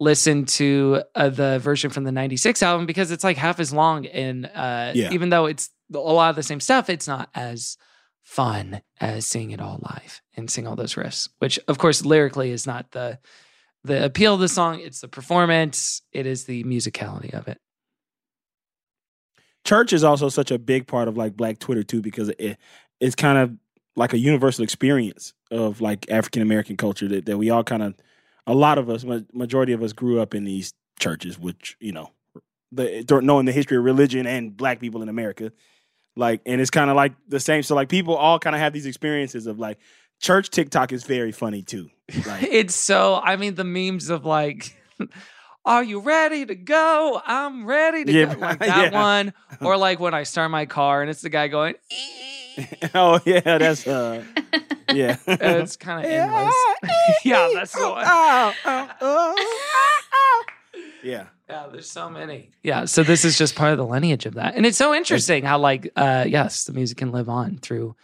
listen 0.00 0.44
to 0.44 1.04
uh, 1.14 1.28
the 1.28 1.60
version 1.60 1.88
from 1.90 2.02
the 2.02 2.10
96 2.10 2.60
album 2.64 2.84
because 2.84 3.12
it's 3.12 3.22
like 3.22 3.36
half 3.36 3.60
as 3.60 3.72
long. 3.72 4.06
And 4.06 4.46
uh, 4.46 4.90
Yeah. 4.94 5.12
even 5.12 5.28
though 5.28 5.46
it's 5.46 5.70
a 5.94 5.98
lot 5.98 6.30
of 6.30 6.36
the 6.36 6.42
same 6.42 6.58
stuff, 6.58 6.90
it's 6.90 7.06
not 7.06 7.28
as 7.32 7.76
fun 8.22 8.82
as 9.00 9.24
seeing 9.24 9.52
it 9.52 9.60
all 9.60 9.78
live 9.82 10.20
and 10.36 10.50
seeing 10.50 10.66
all 10.66 10.74
those 10.74 10.94
riffs, 10.96 11.28
which 11.38 11.60
of 11.68 11.78
course 11.78 12.04
lyrically 12.04 12.50
is 12.50 12.66
not 12.66 12.90
the 12.90 13.18
the 13.84 14.04
appeal 14.04 14.34
of 14.34 14.40
the 14.40 14.48
song. 14.48 14.80
It's 14.80 15.00
the 15.00 15.08
performance. 15.08 16.02
It 16.12 16.26
is 16.26 16.44
the 16.44 16.62
musicality 16.64 17.34
of 17.34 17.46
it. 17.48 17.58
Church 19.64 19.92
is 19.92 20.04
also 20.04 20.28
such 20.28 20.50
a 20.50 20.58
big 20.58 20.86
part 20.86 21.08
of 21.08 21.16
like 21.16 21.36
black 21.36 21.58
Twitter 21.58 21.82
too 21.82 22.00
because 22.00 22.30
it 22.38 22.58
it's 23.00 23.14
kind 23.14 23.38
of 23.38 23.56
like 23.96 24.12
a 24.12 24.18
universal 24.18 24.64
experience 24.64 25.34
of 25.50 25.80
like 25.80 26.10
African 26.10 26.42
American 26.42 26.76
culture 26.76 27.08
that, 27.08 27.26
that 27.26 27.38
we 27.38 27.50
all 27.50 27.64
kind 27.64 27.82
of 27.82 27.94
a 28.46 28.54
lot 28.54 28.78
of 28.78 28.90
us 28.90 29.04
majority 29.32 29.72
of 29.72 29.82
us 29.82 29.92
grew 29.92 30.20
up 30.20 30.34
in 30.34 30.44
these 30.44 30.74
churches 30.98 31.38
which 31.38 31.76
you 31.80 31.92
know 31.92 32.10
the 32.70 33.04
knowing 33.22 33.44
the 33.44 33.52
history 33.52 33.76
of 33.76 33.84
religion 33.84 34.26
and 34.26 34.56
black 34.56 34.80
people 34.80 35.02
in 35.02 35.08
America 35.08 35.52
like 36.16 36.42
and 36.46 36.60
it's 36.60 36.70
kind 36.70 36.90
of 36.90 36.96
like 36.96 37.14
the 37.28 37.40
same. 37.40 37.62
So 37.62 37.74
like 37.74 37.88
people 37.88 38.14
all 38.16 38.38
kind 38.38 38.54
of 38.54 38.60
have 38.60 38.72
these 38.72 38.86
experiences 38.86 39.46
of 39.46 39.58
like 39.58 39.78
church 40.20 40.50
TikTok 40.50 40.92
is 40.92 41.04
very 41.04 41.32
funny 41.32 41.62
too. 41.62 41.88
Like 42.26 42.42
it's 42.50 42.74
so 42.74 43.20
I 43.22 43.36
mean 43.36 43.54
the 43.54 43.64
memes 43.64 44.10
of 44.10 44.24
like 44.24 44.76
are 45.64 45.82
you 45.84 46.00
ready 46.00 46.44
to 46.46 46.54
go? 46.54 47.20
I'm 47.26 47.64
ready 47.66 48.04
to 48.04 48.12
Yeah, 48.12 48.34
go. 48.34 48.40
Like 48.40 48.58
that 48.72 48.92
yeah. 48.92 49.00
one. 49.00 49.32
Or 49.60 49.76
like 49.76 50.00
when 50.00 50.12
I 50.12 50.24
start 50.24 50.50
my 50.50 50.66
car 50.66 51.02
and 51.02 51.10
it's 51.10 51.22
the 51.22 51.28
guy 51.28 51.46
going, 51.46 51.74
oh 52.94 53.20
yeah 53.24 53.58
that's 53.58 53.86
uh 53.86 54.24
yeah 54.92 55.16
it's 55.26 55.76
kind 55.76 56.04
of 56.04 56.10
endless. 56.10 56.54
yeah, 57.24 57.48
that's 57.54 57.72
the 57.72 57.88
one. 57.88 58.04
yeah 61.02 61.26
Yeah, 61.48 61.68
there's 61.70 61.90
so 61.90 62.08
many. 62.10 62.50
Yeah, 62.62 62.86
so 62.86 63.02
this 63.02 63.24
is 63.24 63.38
just 63.38 63.54
part 63.54 63.72
of 63.72 63.78
the 63.78 63.86
lineage 63.86 64.26
of 64.26 64.34
that. 64.34 64.54
And 64.54 64.64
it's 64.66 64.78
so 64.78 64.92
interesting 64.94 65.44
how 65.44 65.58
like 65.58 65.92
uh 65.96 66.24
yes, 66.28 66.64
the 66.64 66.72
music 66.72 66.98
can 66.98 67.12
live 67.12 67.28
on 67.28 67.58
through 67.58 67.94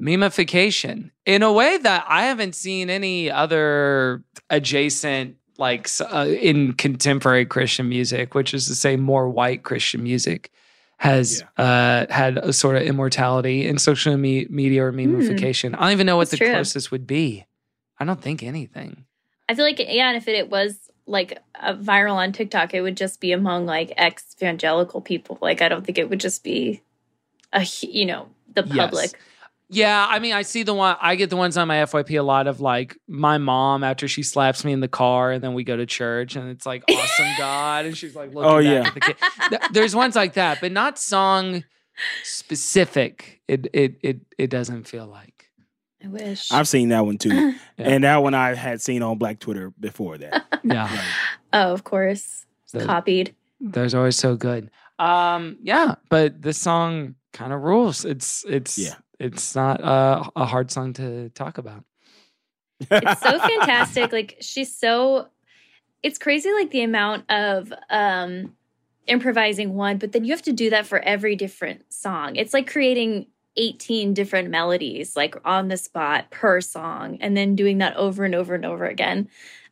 memification 0.00 1.10
in 1.26 1.42
a 1.42 1.52
way 1.52 1.76
that 1.78 2.04
I 2.08 2.22
haven't 2.24 2.54
seen 2.54 2.90
any 2.90 3.30
other 3.30 4.24
adjacent 4.50 5.36
like 5.58 5.88
uh, 6.00 6.26
in 6.26 6.72
contemporary 6.74 7.46
Christian 7.46 7.88
music, 7.88 8.34
which 8.34 8.54
is 8.54 8.66
to 8.68 8.74
say 8.74 8.96
more 8.96 9.28
white 9.28 9.62
Christian 9.62 10.02
music 10.02 10.50
has 10.98 11.42
uh 11.58 12.06
had 12.10 12.38
a 12.38 12.52
sort 12.52 12.76
of 12.76 12.82
immortality 12.82 13.66
in 13.66 13.76
social 13.76 14.16
me- 14.16 14.46
media 14.48 14.84
or 14.84 14.92
memification. 14.92 15.74
I 15.74 15.80
don't 15.80 15.92
even 15.92 16.06
know 16.06 16.16
what 16.16 16.30
That's 16.30 16.38
the 16.38 16.44
true. 16.44 16.52
closest 16.52 16.92
would 16.92 17.08
be. 17.08 17.44
I 17.98 18.04
don't 18.04 18.20
think 18.20 18.42
anything. 18.42 19.04
I 19.48 19.54
feel 19.54 19.64
like, 19.64 19.80
yeah, 19.80 20.08
and 20.08 20.16
if 20.16 20.28
it, 20.28 20.36
it 20.36 20.48
was 20.48 20.90
like 21.06 21.38
a 21.56 21.74
viral 21.74 22.14
on 22.14 22.32
TikTok, 22.32 22.72
it 22.74 22.80
would 22.80 22.96
just 22.96 23.20
be 23.20 23.32
among 23.32 23.66
like 23.66 23.92
ex 23.96 24.36
evangelical 24.40 25.00
people. 25.00 25.38
Like, 25.40 25.60
I 25.60 25.68
don't 25.68 25.84
think 25.84 25.98
it 25.98 26.08
would 26.08 26.20
just 26.20 26.44
be 26.44 26.82
a, 27.52 27.66
you 27.80 28.06
know, 28.06 28.28
the 28.54 28.62
Yes. 28.72 29.14
Public. 29.72 29.78
Yeah, 29.78 30.06
I 30.08 30.18
mean, 30.18 30.32
I 30.32 30.42
see 30.42 30.62
the 30.62 30.74
one. 30.74 30.96
I 31.00 31.16
get 31.16 31.30
the 31.30 31.36
ones 31.36 31.56
on 31.56 31.66
my 31.68 31.76
FYP 31.76 32.18
a 32.18 32.22
lot 32.22 32.46
of 32.46 32.60
like 32.60 32.96
my 33.08 33.38
mom 33.38 33.82
after 33.84 34.06
she 34.08 34.22
slaps 34.22 34.64
me 34.64 34.72
in 34.72 34.80
the 34.80 34.88
car, 34.88 35.32
and 35.32 35.42
then 35.42 35.54
we 35.54 35.64
go 35.64 35.76
to 35.76 35.86
church, 35.86 36.36
and 36.36 36.48
it's 36.50 36.66
like 36.66 36.84
awesome 36.90 37.26
God, 37.38 37.86
and 37.86 37.96
she's 37.96 38.14
like, 38.14 38.34
looking 38.34 38.50
Oh, 38.50 38.62
back 38.62 38.64
yeah. 38.64 38.86
at 38.86 38.94
the 39.50 39.58
kid. 39.58 39.60
There's 39.72 39.94
ones 39.96 40.14
like 40.16 40.34
that, 40.34 40.58
but 40.60 40.72
not 40.72 40.98
song 40.98 41.64
specific. 42.24 43.40
It 43.48 43.68
it 43.72 43.96
it 44.02 44.20
it 44.38 44.50
doesn't 44.50 44.84
feel 44.88 45.06
like. 45.06 45.28
I 46.04 46.08
wish. 46.08 46.50
I've 46.50 46.66
seen 46.66 46.88
that 46.88 47.06
one 47.06 47.16
too, 47.18 47.30
Yeah. 47.78 47.88
and 47.88 48.04
that 48.04 48.22
one 48.22 48.34
I 48.34 48.54
had 48.54 48.80
seen 48.80 49.02
on 49.02 49.18
Black 49.18 49.38
Twitter 49.38 49.72
before 49.78 50.18
that. 50.18 50.44
Yeah, 50.64 50.88
oh, 51.52 51.72
of 51.72 51.82
course. 51.82 52.46
The- 52.72 52.84
Copied. 52.86 53.34
those 53.60 53.94
are 53.94 53.98
always 53.98 54.14
so 54.16 54.36
good. 54.36 54.70
Um, 55.00 55.56
yeah, 55.60 55.96
but 56.08 56.40
this 56.40 56.56
song 56.58 57.16
kind 57.32 57.52
of 57.52 57.62
rules. 57.62 58.04
It's 58.04 58.44
it's 58.48 58.78
Yeah. 58.78 58.94
It's 59.18 59.54
not 59.54 59.82
uh, 59.82 60.30
a 60.34 60.44
hard 60.44 60.70
song 60.70 60.92
to 60.94 61.28
talk 61.30 61.58
about. 61.58 61.84
It's 62.90 63.20
so 63.20 63.38
fantastic. 63.38 64.12
Like 64.12 64.36
she's 64.40 64.74
so 64.74 65.28
it's 66.02 66.18
crazy 66.18 66.52
like 66.52 66.70
the 66.70 66.82
amount 66.82 67.30
of 67.30 67.72
um 67.90 68.54
improvising 69.06 69.74
one, 69.74 69.98
but 69.98 70.12
then 70.12 70.24
you 70.24 70.32
have 70.32 70.42
to 70.42 70.52
do 70.52 70.70
that 70.70 70.86
for 70.86 70.98
every 71.00 71.36
different 71.36 71.92
song. 71.92 72.36
It's 72.36 72.54
like 72.54 72.70
creating 72.70 73.26
18 73.56 74.14
different 74.14 74.48
melodies 74.48 75.14
like 75.14 75.36
on 75.44 75.68
the 75.68 75.76
spot 75.76 76.30
per 76.30 76.60
song 76.60 77.18
and 77.20 77.36
then 77.36 77.54
doing 77.54 77.78
that 77.78 77.96
over 77.96 78.24
and 78.24 78.34
over 78.34 78.54
and 78.54 78.64
over 78.64 78.86
again. 78.86 79.28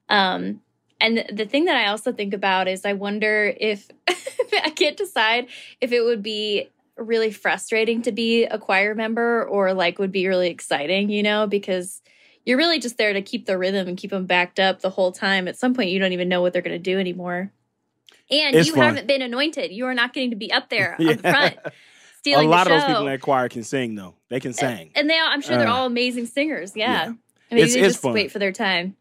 Um 0.08 0.60
and 1.00 1.24
the 1.32 1.46
thing 1.46 1.64
that 1.64 1.76
I 1.76 1.88
also 1.88 2.12
think 2.12 2.34
about 2.34 2.68
is 2.68 2.84
I 2.84 2.92
wonder 2.92 3.54
if 3.58 3.88
I 4.08 4.70
can't 4.70 4.96
decide 4.96 5.46
if 5.80 5.92
it 5.92 6.02
would 6.02 6.22
be 6.22 6.68
really 7.00 7.30
frustrating 7.32 8.02
to 8.02 8.12
be 8.12 8.44
a 8.44 8.58
choir 8.58 8.94
member 8.94 9.44
or 9.44 9.72
like 9.74 9.98
would 9.98 10.12
be 10.12 10.26
really 10.28 10.48
exciting, 10.50 11.08
you 11.10 11.22
know, 11.22 11.46
because 11.46 12.02
you're 12.44 12.58
really 12.58 12.78
just 12.78 12.96
there 12.98 13.12
to 13.12 13.22
keep 13.22 13.46
the 13.46 13.58
rhythm 13.58 13.88
and 13.88 13.96
keep 13.96 14.10
them 14.10 14.26
backed 14.26 14.60
up 14.60 14.80
the 14.80 14.90
whole 14.90 15.12
time. 15.12 15.48
At 15.48 15.58
some 15.58 15.74
point, 15.74 15.90
you 15.90 15.98
don't 15.98 16.12
even 16.12 16.28
know 16.28 16.40
what 16.42 16.52
they're 16.52 16.62
going 16.62 16.76
to 16.76 16.82
do 16.82 16.98
anymore. 16.98 17.52
And 18.30 18.54
It's 18.54 18.68
you 18.68 18.74
fun. 18.74 18.84
haven't 18.84 19.06
been 19.06 19.22
anointed. 19.22 19.72
You 19.72 19.86
are 19.86 19.94
not 19.94 20.12
getting 20.12 20.30
to 20.30 20.36
be 20.36 20.52
up 20.52 20.68
there 20.70 20.96
on 20.98 21.06
Yeah. 21.06 21.12
the 21.14 21.22
front 21.22 21.56
A 21.64 21.72
stealing 22.18 22.48
lot 22.48 22.66
the 22.66 22.74
of 22.74 22.80
those 22.80 22.86
people 22.86 23.06
in 23.06 23.12
that 23.12 23.20
choir 23.20 23.48
can 23.48 23.64
sing 23.64 23.94
though. 23.94 24.14
They 24.28 24.40
can 24.40 24.52
sing. 24.52 24.92
and 24.94 25.08
they, 25.10 25.18
all, 25.18 25.28
I'm 25.28 25.40
sure 25.40 25.56
they're 25.58 25.66
Uh, 25.68 25.72
all 25.74 25.86
amazing 25.86 26.26
singers. 26.26 26.76
Yeah, 26.76 26.90
yeah. 26.92 27.02
I 27.02 27.06
mean, 27.06 27.18
It's- 27.64 27.74
they 27.74 27.80
it's 27.80 27.88
just 27.94 28.02
fun. 28.02 28.12
wait 28.12 28.30
for 28.30 28.38
their 28.38 28.52
time. 28.52 28.96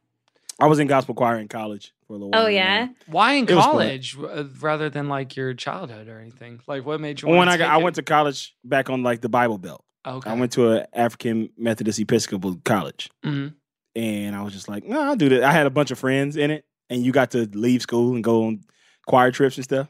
I 0.59 0.65
was 0.67 0.79
in 0.79 0.87
gospel 0.87 1.15
choir 1.15 1.37
in 1.37 1.47
college 1.47 1.93
for 2.09 2.13
a 2.13 2.17
little 2.17 2.31
while. 2.31 2.45
Oh 2.45 2.47
yeah, 2.47 2.89
Why 3.07 3.33
in 3.33 3.45
It 3.47 3.53
was 3.53 3.63
fun. 3.63 3.71
college 3.73 4.17
uh, 4.19 4.43
rather 4.59 4.89
than 4.89 5.07
like 5.07 5.35
your 5.37 5.53
childhood 5.53 6.09
or 6.09 6.19
anything? 6.19 6.59
Like 6.67 6.85
what 6.85 6.99
made 6.99 7.21
you? 7.21 7.27
When 7.29 7.37
wanna 7.37 7.51
I 7.51 7.57
got, 7.57 7.65
take 7.67 7.73
I 7.75 7.79
it? 7.79 7.83
went 7.83 7.95
to 7.97 8.01
college 8.03 8.55
back 8.65 8.89
on 8.89 9.03
like 9.03 9.21
the 9.21 9.29
Bible 9.29 9.57
Belt. 9.59 9.85
Okay. 10.05 10.29
I 10.29 10.33
went 10.33 10.51
to 10.53 10.71
an 10.71 10.85
African 10.93 11.49
Methodist 11.57 11.99
Episcopal 11.99 12.59
college, 12.65 13.09
Mhm. 13.25 13.53
and 13.95 14.35
I 14.35 14.41
was 14.41 14.53
just 14.53 14.67
like, 14.67 14.83
no, 14.85 14.99
I'll 15.01 15.15
do 15.15 15.29
that. 15.29 15.43
I 15.43 15.51
had 15.51 15.67
a 15.67 15.69
bunch 15.69 15.91
of 15.91 15.99
friends 15.99 16.35
in 16.35 16.51
it, 16.51 16.65
and 16.89 17.03
you 17.05 17.11
got 17.11 17.31
to 17.31 17.47
leave 17.53 17.81
school 17.83 18.15
and 18.15 18.23
go 18.23 18.47
on 18.47 18.61
choir 19.07 19.31
trips 19.31 19.57
and 19.57 19.63
stuff. 19.63 19.87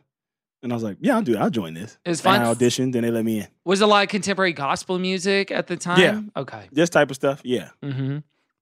And 0.61 0.73
I 0.73 0.75
was 0.75 0.83
like, 0.83 0.97
yeah, 0.99 1.15
I'll 1.15 1.21
do 1.21 1.35
it. 1.35 1.37
I'll 1.39 1.49
join 1.49 1.73
this. 1.73 1.97
It 2.03 2.09
was 2.09 2.19
And 2.25 2.35
fun. 2.35 2.41
I 2.41 2.53
auditioned, 2.53 2.93
and 2.95 3.03
they 3.05 3.11
let 3.11 3.23
me 3.23 3.39
in. 3.39 3.47
Was 3.63 3.79
it 3.79 3.85
a 3.85 3.87
lot 3.87 4.03
of 4.03 4.09
contemporary 4.09 4.51
gospel 4.51 4.99
music 4.99 5.51
at 5.51 5.67
the 5.67 5.77
time? 5.77 5.99
Yeah. 6.35 6.41
Okay. 6.41 6.67
This 6.71 6.89
type 6.89 7.09
of 7.11 7.15
stuff, 7.15 7.39
yeah, 7.45 7.69
Mm-hmm. 7.81 8.17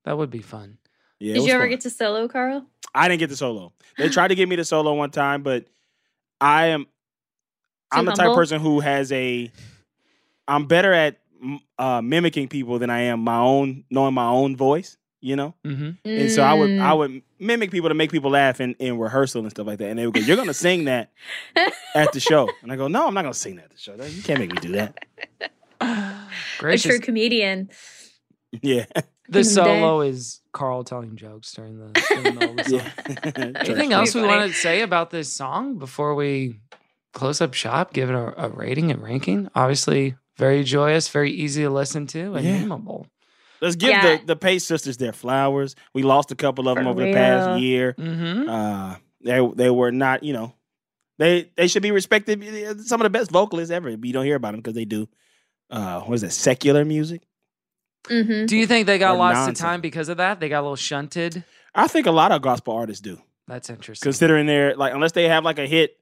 That 0.06 0.18
would 0.18 0.30
be 0.30 0.42
fun. 0.44 0.78
yeah. 1.20 1.34
did 1.34 1.46
you 1.46 1.54
ever 1.54 1.64
fun. 1.64 1.70
get 1.72 1.82
to 1.82 1.90
solo, 1.90 2.28
Carl? 2.28 2.66
I 2.94 3.08
didn't 3.08 3.20
get 3.20 3.30
the 3.30 3.36
solo. 3.36 3.74
They 3.98 4.10
tried 4.10 4.30
to 4.30 4.36
get 4.36 4.48
me 4.48 4.56
the 4.56 4.66
solo 4.66 4.94
one 4.94 5.12
time, 5.12 5.44
but 5.44 5.66
I 6.40 6.68
am 6.68 6.88
I'm 7.92 8.06
the 8.06 8.12
type 8.12 8.30
of 8.30 8.36
person 8.36 8.60
who 8.60 8.80
has 8.80 9.12
a 9.12 9.52
I'm 10.48 10.66
better 10.66 10.94
at 10.94 11.20
uh, 11.78 12.02
mimicking 12.02 12.48
people 12.48 12.80
than 12.80 12.90
I 12.90 13.02
am 13.02 13.22
my 13.22 13.38
own 13.38 13.84
knowing 13.90 14.14
my 14.14 14.28
own 14.28 14.56
voice, 14.56 14.98
you 15.22 15.36
know? 15.36 15.54
Mm-hmm. 15.66 15.92
And 16.06 16.32
so 16.32 16.42
I 16.44 16.54
would 16.54 16.70
Mm. 16.70 16.82
I 16.82 16.94
would 16.94 17.22
mimic 17.40 17.72
people 17.72 17.90
to 17.90 17.96
make 17.96 18.12
people 18.12 18.32
laugh 18.32 18.60
in, 18.60 18.74
in 18.76 18.98
rehearsal 18.98 19.42
and 19.42 19.52
stuff 19.52 19.68
like 19.68 19.80
that. 19.80 19.90
And 19.90 20.00
they 20.00 20.06
would 20.06 20.16
go, 20.16 20.22
You're 20.22 20.38
gonna 20.38 20.54
sing 20.54 20.86
that 20.86 21.12
at 21.96 22.12
the 22.14 22.20
show. 22.20 22.50
And 22.62 22.72
I 22.72 22.76
go, 22.76 22.88
No, 22.88 23.08
I'm 23.08 23.14
not 23.14 23.22
gonna 23.24 23.34
sing 23.34 23.58
that 23.58 23.66
at 23.66 23.72
the 23.72 23.78
show. 23.78 23.96
You 23.96 24.24
can't 24.24 24.40
make 24.40 24.52
me 24.52 24.60
do 24.60 24.72
that. 24.74 25.06
a 26.62 26.78
true 26.78 27.00
comedian. 27.00 27.70
Yeah. 28.62 28.86
The 29.30 29.40
in 29.40 29.46
the 29.46 29.50
day. 29.50 29.80
solo 29.80 30.02
is 30.02 30.42
Carl 30.54 30.84
telling 30.84 31.16
jokes 31.16 31.52
during 31.54 31.78
the, 31.80 31.88
during 32.10 32.36
the 32.40 32.64
the 32.64 32.64
song. 32.64 33.34
yeah. 33.38 33.62
Anything 33.66 33.94
else 33.94 34.16
we 34.16 34.22
want 34.22 34.50
to 34.52 34.58
say 34.58 34.82
about 34.82 35.10
this 35.10 35.32
song 35.32 35.78
before 35.78 36.16
we 36.16 36.60
close 37.14 37.42
up 37.42 37.54
shop? 37.54 37.94
Give 37.94 38.10
it 38.10 38.14
a, 38.16 38.46
a 38.46 38.50
rating 38.50 38.92
and 38.92 39.02
ranking. 39.02 39.50
Obviously, 39.56 40.16
very 40.38 40.64
joyous, 40.64 41.10
very 41.10 41.32
easy 41.32 41.64
to 41.64 41.70
listen 41.70 42.08
to, 42.08 42.36
and 42.36 42.46
Yeah. 42.46 42.60
memeable. 42.64 43.08
Let's 43.60 43.76
give 43.76 43.90
Yeah. 43.90 44.18
the, 44.18 44.26
the 44.28 44.36
Pace 44.36 44.64
sisters 44.66 44.98
their 44.98 45.14
flowers. 45.14 45.76
We 45.94 46.04
lost 46.04 46.32
a 46.32 46.36
couple 46.36 46.70
of 46.70 46.76
them 46.76 46.86
For 46.86 46.92
over 46.92 47.06
the 47.06 47.14
past 47.14 47.60
year. 47.60 47.96
Mm-hmm. 47.98 48.48
Uh, 48.50 48.96
they 49.22 49.46
they 49.56 49.70
were 49.72 49.92
not, 49.92 50.22
you 50.24 50.34
know, 50.34 50.54
they 51.18 51.50
they 51.58 51.68
should 51.68 51.82
be 51.82 51.92
respected. 51.92 52.42
Some 52.86 53.02
of 53.02 53.06
the 53.06 53.10
best 53.10 53.32
vocalists 53.32 53.72
ever, 53.72 53.98
but 53.98 54.06
you 54.08 54.14
don't 54.14 54.26
hear 54.26 54.36
about 54.36 54.52
them 54.52 54.62
because 54.62 54.76
they 54.76 54.86
do. 54.86 55.10
Uh, 55.72 56.02
what 56.02 56.14
is 56.16 56.24
it? 56.24 56.32
Secular 56.32 56.86
music. 56.86 57.24
Hmm 58.08 58.46
Do 58.46 58.56
you 58.58 58.68
think 58.68 58.86
they 58.88 58.98
got 58.98 59.16
Or 59.16 59.18
lots 59.20 59.48
of 59.48 59.56
time 59.56 59.82
because 59.82 60.10
of 60.10 60.18
that? 60.18 60.40
They 60.40 60.50
got 60.50 60.60
a 60.62 60.64
little 60.64 60.76
shunted. 60.76 61.44
I 61.76 61.88
think 61.88 62.08
a 62.08 62.12
lot 62.12 62.32
of 62.32 62.42
gospel 62.42 62.74
artists 62.76 63.02
do, 63.02 63.22
That's 63.48 63.70
interesting. 63.70 64.06
considering 64.06 64.48
they're 64.48 64.76
like 64.76 64.94
unless 64.94 65.12
they 65.12 65.28
have 65.28 65.44
like 65.44 65.60
a 65.60 65.68
hit, 65.68 65.98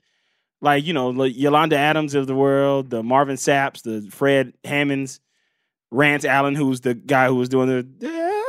like 0.62 0.86
you 0.86 0.94
know, 0.94 1.10
like 1.10 1.36
Yolanda 1.36 1.78
Adams 1.78 2.16
of 2.16 2.28
the 2.28 2.36
world, 2.36 2.90
the 2.90 3.04
Marvin 3.04 3.36
Sapps, 3.36 3.82
the 3.82 4.08
Fred 4.12 4.54
Hammonds, 4.64 5.20
Rance 5.92 6.24
Allen, 6.26 6.56
who's 6.56 6.82
the 6.82 6.94
guy 6.94 7.28
who 7.28 7.36
was 7.36 7.50
doing 7.50 7.68
the 7.68 8.42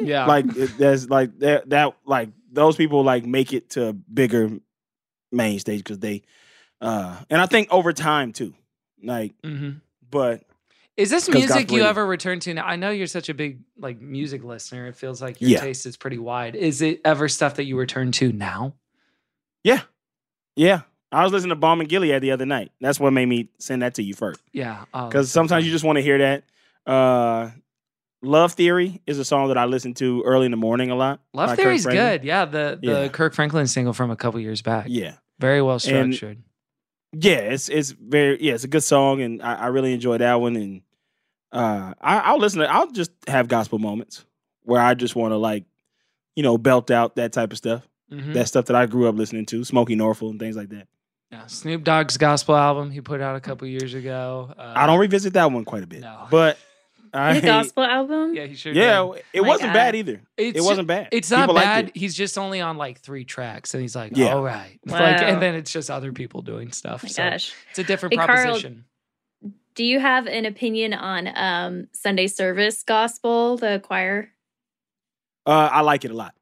Yeah. 0.02 0.24
like 0.26 0.46
that's 0.78 1.08
like 1.10 1.38
that 1.40 1.68
that 1.70 1.94
like 2.06 2.30
those 2.50 2.76
people 2.76 3.02
like 3.04 3.26
make 3.26 3.52
it 3.52 3.70
to 3.70 3.88
a 3.88 3.92
bigger 3.92 4.50
main 5.30 5.58
stage 5.58 5.80
because 5.80 5.98
they 5.98 6.22
uh 6.80 7.18
and 7.28 7.40
I 7.40 7.46
think 7.46 7.68
over 7.70 7.92
time 7.92 8.32
too 8.32 8.54
like 9.02 9.34
hmm 9.44 9.72
but 10.10 10.42
Is 11.00 11.10
this 11.10 11.28
music 11.28 11.70
you 11.72 11.82
ever 11.82 12.06
return 12.06 12.40
to 12.40 12.54
now? 12.54 12.64
I 12.66 12.76
know 12.76 12.90
you're 12.90 13.06
such 13.06 13.28
a 13.28 13.34
big 13.34 13.60
like 13.78 14.00
music 14.00 14.44
listener. 14.44 14.86
It 14.86 14.96
feels 14.96 15.20
like 15.22 15.40
your 15.40 15.50
Yeah. 15.50 15.60
taste 15.60 15.86
is 15.86 15.96
pretty 15.96 16.18
wide. 16.18 16.54
Is 16.54 16.82
it 16.82 17.00
ever 17.04 17.28
stuff 17.28 17.54
that 17.56 17.64
you 17.64 17.76
return 17.78 18.12
to 18.12 18.32
now? 18.32 18.74
yeah 19.62 19.82
yeah 20.56 20.82
I 21.12 21.22
was 21.22 21.32
listening 21.32 21.50
to 21.50 21.54
Balm 21.56 21.80
in 21.82 21.86
Gilead 21.86 22.22
the 22.22 22.30
other 22.30 22.46
night 22.46 22.72
that's 22.80 22.98
what 22.98 23.12
made 23.12 23.26
me 23.26 23.50
send 23.58 23.82
that 23.82 23.94
to 23.96 24.02
you 24.02 24.14
first 24.14 24.40
Yeah. 24.54 24.84
Oh, 24.94 25.06
because 25.08 25.30
sometimes 25.30 25.66
you 25.66 25.70
just 25.72 25.84
want 25.84 25.96
to 25.96 26.02
hear 26.02 26.16
that 26.18 26.44
uh 26.90 27.50
Love 28.22 28.52
Theory 28.54 29.02
is 29.06 29.18
a 29.18 29.24
song 29.24 29.48
that 29.48 29.58
I 29.58 29.64
listen 29.66 29.92
to 29.94 30.22
early 30.24 30.46
in 30.46 30.50
the 30.50 30.56
morning 30.56 30.90
a 30.90 30.94
lot 30.94 31.20
Love 31.34 31.50
Kirk 31.50 31.58
Theory's 31.58 31.84
good. 31.86 32.24
Yeah, 32.24 32.46
the 32.46 32.78
the 32.82 32.86
Yeah. 33.02 33.08
Kirk 33.08 33.34
Franklin 33.34 33.66
single 33.66 33.92
from 33.92 34.10
a 34.10 34.16
couple 34.16 34.40
years 34.40 34.62
back. 34.62 34.86
yeah 34.88 35.16
Very 35.38 35.60
well 35.60 35.74
And- 35.74 36.14
structured. 36.14 36.42
yeah, 37.12 37.36
it's 37.52 37.68
it's 37.68 37.90
very 37.90 38.42
yeah, 38.42 38.54
it's 38.54 38.64
a 38.64 38.68
good 38.68 38.82
song, 38.82 39.20
and 39.20 39.42
I, 39.42 39.54
I 39.54 39.66
really 39.66 39.92
enjoy 39.92 40.16
that 40.18 40.40
one. 40.40 40.56
And 40.56 40.80
uh, 41.52 41.94
I, 42.00 42.18
I'll 42.20 42.38
listen. 42.38 42.60
to 42.60 42.70
I'll 42.70 42.90
just 42.90 43.10
have 43.26 43.48
gospel 43.48 43.78
moments 43.78 44.24
where 44.62 44.80
I 44.80 44.94
just 44.94 45.16
want 45.16 45.32
to 45.32 45.36
like, 45.36 45.64
you 46.36 46.42
know, 46.42 46.58
belt 46.58 46.90
out 46.90 47.16
that 47.16 47.32
type 47.32 47.52
of 47.52 47.58
stuff. 47.58 47.86
Mhm. 48.12 48.34
That 48.34 48.48
stuff 48.48 48.66
that 48.66 48.76
I 48.76 48.86
grew 48.86 49.08
up 49.08 49.14
listening 49.16 49.46
to, 49.46 49.60
Smokie 49.60 49.96
Norful 49.96 50.30
and 50.30 50.38
things 50.40 50.56
like 50.56 50.68
that. 50.70 50.88
Yeah, 51.30 51.46
Snoop 51.46 51.84
Dogg's 51.84 52.16
gospel 52.16 52.56
album 52.56 52.90
he 52.90 53.00
put 53.00 53.20
out 53.20 53.36
a 53.36 53.40
couple 53.40 53.68
years 53.68 53.94
ago. 53.94 54.52
Uh, 54.58 54.72
I 54.74 54.86
don't 54.86 54.98
revisit 54.98 55.32
that 55.34 55.52
one 55.52 55.64
quite 55.64 55.84
a 55.84 55.86
bit, 55.86 56.00
No. 56.00 56.26
but 56.30 56.58
I 57.14 57.34
The 57.34 57.46
gospel 57.46 57.84
album. 57.84 58.34
Yeah, 58.34 58.46
he 58.46 58.54
sure. 58.56 58.72
yeah, 58.72 59.08
did. 59.14 59.22
it 59.32 59.42
My 59.42 59.48
wasn't 59.48 59.68
God. 59.68 59.74
bad 59.74 59.94
either. 59.96 60.20
It 60.36 60.56
ju- 60.56 60.64
wasn't 60.64 60.88
bad. 60.88 61.08
It's 61.12 61.30
not 61.30 61.42
People 61.48 61.54
bad. 61.56 61.88
it. 61.88 61.96
He's 61.96 62.14
just 62.16 62.36
only 62.38 62.60
on 62.60 62.76
like 62.78 62.98
three 63.00 63.24
tracks, 63.24 63.74
and 63.74 63.80
he's 63.80 63.94
like, 63.94 64.16
Yeah. 64.16 64.34
"All 64.34 64.42
right," 64.42 64.78
like, 64.86 65.20
Wow. 65.20 65.26
and 65.26 65.40
then 65.42 65.54
it's 65.54 65.72
just 65.72 65.88
other 65.90 66.12
people 66.12 66.42
doing 66.42 66.72
stuff. 66.72 67.02
Oh 67.04 67.06
my 67.06 67.10
so 67.12 67.22
gosh. 67.30 67.52
it's 67.70 67.78
a 67.78 67.84
different 67.84 68.14
Hey, 68.14 68.26
Carl, 68.26 68.42
proposition. 68.44 68.84
Do 69.80 69.86
you 69.86 69.98
have 69.98 70.26
an 70.26 70.44
opinion 70.44 70.92
on 70.92 71.26
um, 71.34 71.88
Sunday 71.94 72.26
service 72.26 72.82
gospel, 72.82 73.56
the 73.56 73.80
choir? 73.82 74.30
Uh, 75.46 75.70
I 75.72 75.80
like 75.80 76.04
it 76.04 76.10
a 76.10 76.14
lot. 76.14 76.34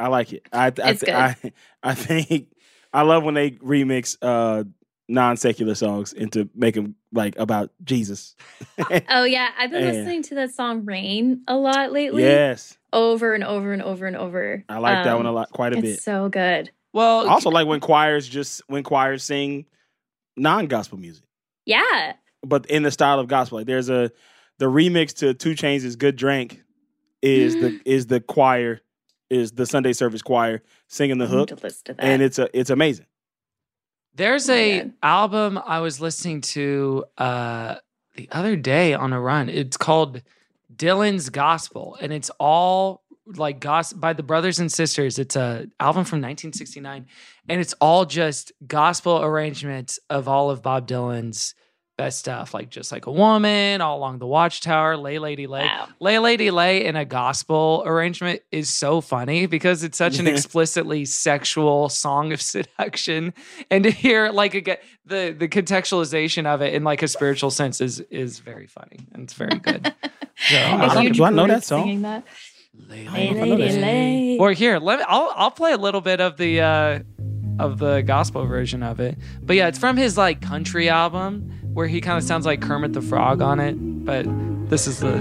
I 0.00 0.08
like 0.08 0.32
it. 0.32 0.44
I 0.52 0.66
I, 0.66 0.70
It's 0.90 1.04
good. 1.04 1.14
I 1.14 1.36
I 1.84 1.94
think 1.94 2.48
I 2.92 3.02
love 3.02 3.22
when 3.22 3.34
they 3.34 3.52
remix 3.52 4.16
uh 4.20 4.64
non 5.08 5.36
secular 5.36 5.76
songs 5.76 6.12
into 6.12 6.50
make 6.56 6.74
them 6.74 6.96
like 7.12 7.38
about 7.38 7.70
Jesus. 7.84 8.34
Oh 9.08 9.22
yeah, 9.22 9.50
I've 9.56 9.70
been 9.70 9.84
Yeah. 9.84 9.92
listening 9.92 10.24
to 10.24 10.34
that 10.34 10.50
song 10.52 10.84
"Rain" 10.84 11.44
a 11.46 11.54
lot 11.56 11.92
lately. 11.92 12.24
yes, 12.24 12.76
over 12.92 13.32
and 13.32 13.44
over 13.44 13.72
and 13.72 13.80
over 13.80 14.06
and 14.06 14.16
over. 14.16 14.64
I 14.68 14.78
like 14.78 15.04
that 15.04 15.16
one 15.16 15.26
a 15.26 15.28
Um, 15.28 15.34
lot, 15.36 15.50
quite 15.50 15.72
a 15.72 15.78
It's 15.78 15.88
bit. 15.88 16.00
so 16.00 16.28
good. 16.28 16.72
Well, 16.92 17.28
I 17.28 17.34
also 17.34 17.50
like 17.50 17.68
when 17.68 17.78
choirs 17.78 18.26
just 18.28 18.60
when 18.66 18.82
choirs 18.82 19.22
sing 19.22 19.66
non 20.36 20.66
gospel 20.66 20.98
music, 20.98 21.22
Yeah, 21.66 22.14
but 22.44 22.66
in 22.66 22.82
the 22.82 22.90
style 22.90 23.18
of 23.20 23.28
gospel. 23.28 23.58
Like 23.58 23.66
there's 23.66 23.88
a 23.88 24.10
the 24.58 24.66
remix 24.66 25.14
to 25.18 25.34
2 25.34 25.50
Chainz' 25.52 25.84
is 25.84 25.96
"Good 25.96 26.16
Drank" 26.16 26.62
is 27.22 27.54
the 27.56 27.80
is 27.84 28.06
the 28.08 28.20
choir 28.20 28.80
is 29.30 29.52
the 29.52 29.64
Sunday 29.66 29.92
service 29.92 30.22
choir 30.22 30.62
singing 30.88 31.18
the 31.18 31.24
I 31.24 31.28
need 31.28 31.34
hook, 31.34 31.48
to 31.48 31.54
listen 31.56 31.84
to 31.86 31.94
that. 31.94 32.04
and 32.04 32.20
it's 32.22 32.38
a 32.38 32.48
it's 32.58 32.70
amazing. 32.70 33.06
There's 34.14 34.50
Oh 34.50 34.54
a 34.54 34.80
God. 34.80 34.92
album 35.02 35.60
I 35.64 35.80
was 35.80 36.00
listening 36.00 36.40
to 36.42 37.04
uh 37.18 37.76
the 38.16 38.28
other 38.30 38.56
day 38.56 38.92
on 38.92 39.12
a 39.12 39.20
run. 39.20 39.48
It's 39.48 39.76
called 39.78 40.20
Dylan's 40.74 41.30
Gospel, 41.30 41.96
and 42.00 42.12
it's 42.12 42.30
all 42.38 43.02
like 43.26 43.60
gospel 43.60 43.98
by 44.00 44.12
the 44.12 44.22
brothers 44.22 44.58
and 44.58 44.70
sisters. 44.72 45.18
It's 45.18 45.36
a 45.36 45.66
album 45.80 46.04
from 46.04 46.18
1969, 46.20 47.06
and 47.48 47.60
it's 47.60 47.74
all 47.80 48.04
just 48.04 48.52
gospel 48.66 49.22
arrangements 49.22 49.98
of 50.10 50.28
all 50.28 50.50
of 50.50 50.62
Bob 50.62 50.88
Dylan's 50.88 51.54
best 51.98 52.18
stuff, 52.18 52.54
like 52.54 52.70
just 52.70 52.90
like 52.90 53.04
a 53.06 53.12
woman, 53.12 53.80
all 53.82 53.98
along 53.98 54.18
the 54.18 54.26
Watchtower, 54.26 54.96
Lay 54.96 55.18
Lady 55.18 55.46
Lay, 55.46 55.68
Lay 56.00 56.18
Lady 56.18 56.50
Lay 56.50 56.84
in 56.86 56.96
a 56.96 57.04
gospel 57.04 57.82
arrangement 57.86 58.40
is 58.50 58.70
so 58.70 59.00
funny 59.02 59.44
because 59.46 59.84
it's 59.84 59.98
such 59.98 60.18
an 60.18 60.26
explicitly 60.34 61.04
sexual 61.04 61.90
song 61.90 62.32
of 62.32 62.40
seduction, 62.40 63.34
and 63.70 63.84
to 63.84 63.90
hear 63.90 64.30
like 64.30 64.54
again 64.54 64.78
the 65.04 65.36
the 65.38 65.48
contextualization 65.48 66.46
of 66.46 66.62
it 66.62 66.72
in 66.74 66.82
like 66.82 67.02
a 67.02 67.08
spiritual 67.08 67.50
sense 67.50 67.80
is 67.80 68.00
is 68.10 68.38
very 68.38 68.66
funny 68.66 69.06
and 69.12 69.24
it's 69.24 69.34
very 69.34 69.58
good. 69.58 69.94
So, 70.48 70.56
I 70.56 70.86
A 70.86 70.94
don't- 70.94 71.02
huge 71.04 71.16
do 71.18 71.24
I 71.24 71.30
know 71.30 71.46
that 71.46 71.62
song? 71.62 71.82
singing 71.82 72.02
that. 72.02 72.24
Lay, 72.74 73.06
Lay, 73.06 73.32
lady, 73.34 73.80
lay. 73.80 74.38
Or 74.38 74.52
here, 74.52 74.78
let 74.78 74.98
me. 75.00 75.04
I'll 75.06 75.30
I'll 75.36 75.50
play 75.50 75.72
a 75.72 75.76
little 75.76 76.00
bit 76.00 76.22
of 76.22 76.38
the 76.38 76.62
uh, 76.62 77.00
of 77.58 77.78
the 77.78 78.00
gospel 78.00 78.46
version 78.46 78.82
of 78.82 78.98
it. 78.98 79.18
But 79.42 79.56
yeah, 79.56 79.68
it's 79.68 79.78
from 79.78 79.98
his 79.98 80.16
like 80.16 80.40
country 80.40 80.88
album 80.88 81.50
where 81.74 81.86
he 81.86 82.00
kind 82.00 82.16
of 82.16 82.24
sounds 82.24 82.46
like 82.46 82.62
Kermit 82.62 82.94
the 82.94 83.02
Frog 83.02 83.42
on 83.42 83.60
it. 83.60 83.74
But 83.74 84.24
this 84.70 84.86
is 84.86 85.00
the 85.00 85.16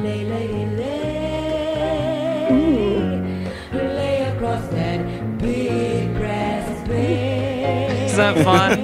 Lay 3.73 4.23
across 4.33 4.65
that 4.69 5.37
big 5.37 6.13
brass 6.15 6.87
bed. 6.87 8.09
is 8.09 8.15
that 8.15 8.43
fun? 8.45 8.83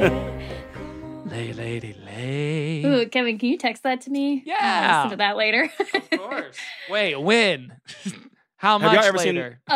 lay, 1.30 1.54
lady, 1.54 1.96
lay. 2.06 2.84
Ooh, 2.86 3.08
Kevin, 3.08 3.38
can 3.38 3.48
you 3.48 3.58
text 3.58 3.84
that 3.84 4.02
to 4.02 4.10
me? 4.10 4.44
Yeah. 4.46 4.56
I'll 4.60 4.98
listen 5.04 5.12
to 5.12 5.18
that 5.24 5.38
later. 5.38 5.72
Of 5.94 6.10
course. 6.20 6.58
Wait, 6.90 7.16
when? 7.16 7.74
How 8.58 8.80
Have 8.80 8.92
y'all 8.92 8.96
much 9.02 9.06
ever 9.06 9.18
seen- 9.20 9.36
later? 9.36 9.60
uh, 9.70 9.74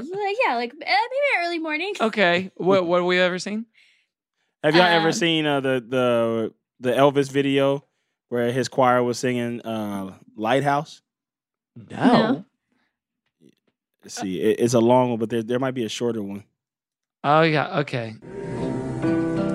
like, 0.00 0.36
yeah, 0.46 0.54
like 0.54 0.72
uh, 0.72 0.76
maybe 0.78 1.44
early 1.44 1.58
morning. 1.58 1.94
Okay. 2.00 2.50
What 2.56 2.86
what 2.86 2.98
have 2.98 3.06
we 3.06 3.18
ever 3.20 3.38
seen? 3.38 3.66
Have 4.62 4.74
y'all 4.74 4.84
ever 4.84 5.08
Um, 5.08 5.12
seen 5.12 5.46
uh, 5.46 5.60
the 5.60 5.84
the 5.86 6.54
the 6.80 6.92
Elvis 6.92 7.30
video 7.30 7.84
where 8.28 8.52
his 8.52 8.68
choir 8.68 9.02
was 9.02 9.18
singing 9.18 9.60
uh, 9.62 10.14
"Lighthouse"? 10.36 11.02
No. 11.90 12.44
Let's 14.02 14.14
see, 14.14 14.40
it, 14.40 14.60
it's 14.60 14.74
a 14.74 14.80
long 14.80 15.10
one, 15.10 15.18
but 15.18 15.28
there 15.30 15.42
there 15.42 15.58
might 15.58 15.74
be 15.74 15.84
a 15.84 15.88
shorter 15.88 16.22
one. 16.22 16.44
Oh 17.24 17.42
yeah. 17.42 17.80
Okay. 17.80 18.14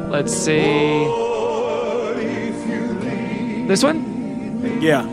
Let's 0.09 0.33
see. 0.33 1.05
This 3.67 3.83
one? 3.83 4.79
Yeah. 4.81 5.03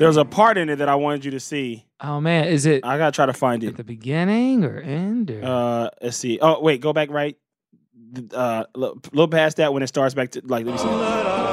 There's 0.00 0.16
a 0.16 0.24
part 0.24 0.56
in 0.56 0.70
it 0.70 0.76
that 0.76 0.88
I 0.88 0.94
wanted 0.94 1.26
you 1.26 1.30
to 1.32 1.40
see. 1.40 1.84
Oh 2.00 2.22
man, 2.22 2.48
is 2.48 2.64
it 2.64 2.86
I 2.86 2.96
gotta 2.96 3.12
try 3.12 3.26
to 3.26 3.34
find 3.34 3.62
it. 3.62 3.68
at 3.68 3.76
the 3.76 3.84
beginning 3.84 4.64
or 4.64 4.78
end? 4.78 5.30
Or? 5.30 5.44
Uh, 5.44 5.90
let's 6.00 6.16
see. 6.16 6.38
Oh 6.40 6.58
wait, 6.62 6.80
go 6.80 6.94
back 6.94 7.10
right. 7.10 7.36
Uh, 8.34 8.64
a 8.74 8.78
little 8.78 9.28
past 9.28 9.58
that 9.58 9.74
when 9.74 9.82
it 9.82 9.88
starts 9.88 10.14
back 10.14 10.30
to 10.30 10.40
like. 10.44 10.64
Let 10.64 10.72
me 10.72 10.78
see. 10.78 11.49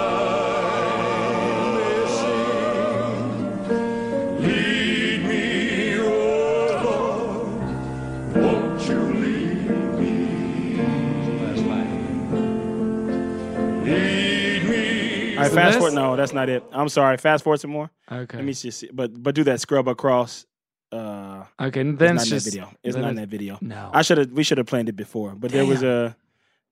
Right, 15.55 15.63
fast 15.63 15.73
this- 15.73 15.77
forward. 15.77 15.93
No, 15.95 16.15
that's 16.15 16.33
not 16.33 16.49
it. 16.49 16.63
I'm 16.71 16.89
sorry. 16.89 17.17
Fast 17.17 17.43
forward 17.43 17.59
some 17.59 17.71
more. 17.71 17.89
Okay. 18.11 18.37
Let 18.37 18.45
me 18.45 18.53
just 18.53 18.79
see. 18.79 18.89
But 18.93 19.21
but 19.21 19.35
do 19.35 19.43
that 19.45 19.59
scrub 19.61 19.87
across. 19.87 20.45
Uh, 20.91 21.43
Okay, 21.59 21.81
and 21.81 21.91
it's 21.91 21.99
then 21.99 22.15
not 22.15 22.21
it's 22.23 22.31
in 22.31 22.35
just 22.37 22.45
that 22.45 22.51
video. 22.51 22.71
It's 22.83 22.95
not 22.95 23.09
in 23.09 23.15
that 23.15 23.27
video. 23.27 23.57
No. 23.61 23.89
I 23.93 24.01
should 24.03 24.17
have. 24.17 24.31
We 24.31 24.43
should 24.43 24.57
have 24.57 24.67
planned 24.67 24.87
it 24.89 24.95
before. 24.95 25.31
But 25.35 25.51
there 25.51 25.65
was 25.65 25.83
a 25.83 26.15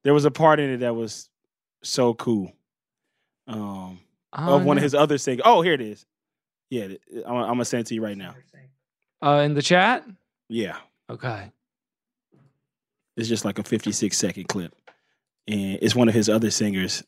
there 0.04 0.14
was 0.14 0.24
a 0.24 0.30
part 0.30 0.58
in 0.60 0.70
it 0.70 0.76
that 0.78 0.94
was 0.94 1.28
so 1.82 2.14
cool. 2.14 2.52
Um, 3.46 4.00
Oh, 4.38 4.56
of 4.56 4.64
one 4.64 4.76
no. 4.76 4.80
of 4.80 4.82
his 4.82 4.94
other 4.94 5.18
singers. 5.18 5.42
Oh, 5.46 5.62
here 5.62 5.72
it 5.74 5.80
is. 5.80 6.04
Yeah, 6.68 6.88
I'm, 7.26 7.36
I'm 7.36 7.46
gonna 7.48 7.64
send 7.64 7.82
it 7.82 7.86
to 7.88 7.94
you 7.94 8.02
right 8.02 8.16
now. 8.16 8.34
Uh, 9.22 9.42
in 9.44 9.54
the 9.54 9.62
chat. 9.62 10.04
Yeah, 10.48 10.76
Okay. 11.10 11.50
it's 13.16 13.28
just 13.28 13.44
like 13.44 13.58
a 13.58 13.62
56 13.62 14.16
second 14.16 14.48
clip, 14.48 14.74
and 15.48 15.78
it's 15.80 15.94
one 15.94 16.08
of 16.08 16.14
his 16.14 16.28
other 16.28 16.50
singers. 16.50 17.02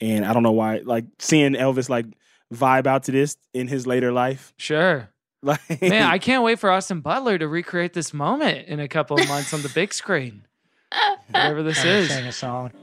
And 0.00 0.24
I 0.24 0.32
don't 0.32 0.42
know 0.42 0.52
why, 0.52 0.80
like 0.84 1.04
seeing 1.18 1.52
Elvis 1.52 1.88
like 1.88 2.06
vibe 2.54 2.86
out 2.86 3.04
to 3.04 3.12
this 3.12 3.36
in 3.54 3.68
his 3.68 3.86
later 3.86 4.12
life. 4.12 4.52
Sure. 4.56 5.08
Like, 5.42 5.80
Man, 5.80 6.02
I 6.06 6.18
can't 6.18 6.42
wait 6.44 6.58
for 6.58 6.70
Austin 6.70 7.00
Butler 7.00 7.38
to 7.38 7.48
recreate 7.48 7.94
this 7.94 8.12
moment 8.12 8.68
in 8.68 8.78
a 8.78 8.86
couple 8.88 9.18
of 9.18 9.26
months 9.26 9.54
on 9.54 9.62
the 9.62 9.70
big 9.70 9.94
screen. 9.94 10.42
Whatever 11.30 11.62
this 11.62 11.82
is. 11.82 12.10
Sing 12.10 12.26
a 12.26 12.32
song. 12.32 12.72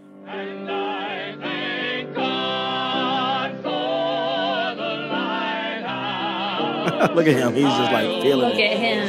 look 7.14 7.28
at 7.28 7.36
him. 7.36 7.54
He's 7.54 7.64
just 7.64 7.92
like 7.92 8.08
feeling 8.24 8.50
Look 8.50 8.58
it. 8.58 8.72
at 8.72 8.78
him. 8.80 9.08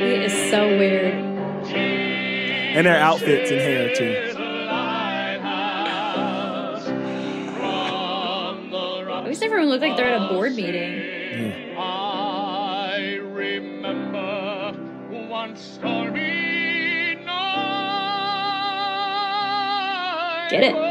he 0.00 0.14
is 0.24 0.32
so 0.50 0.66
weird. 0.66 1.14
and 2.74 2.86
their 2.86 2.98
outfits 2.98 3.50
and 3.50 3.60
hair 3.60 3.94
too. 3.94 4.35
Everyone 9.46 9.68
looked 9.68 9.82
like 9.82 9.96
they're 9.96 10.12
at 10.12 10.22
a 10.22 10.28
board 10.34 10.56
meeting. 10.56 11.78
I 11.78 13.18
remember 13.22 14.72
one 15.28 15.56
stormy 15.56 17.14
night. 17.24 18.08
Get 20.50 20.64
it. 20.64 20.85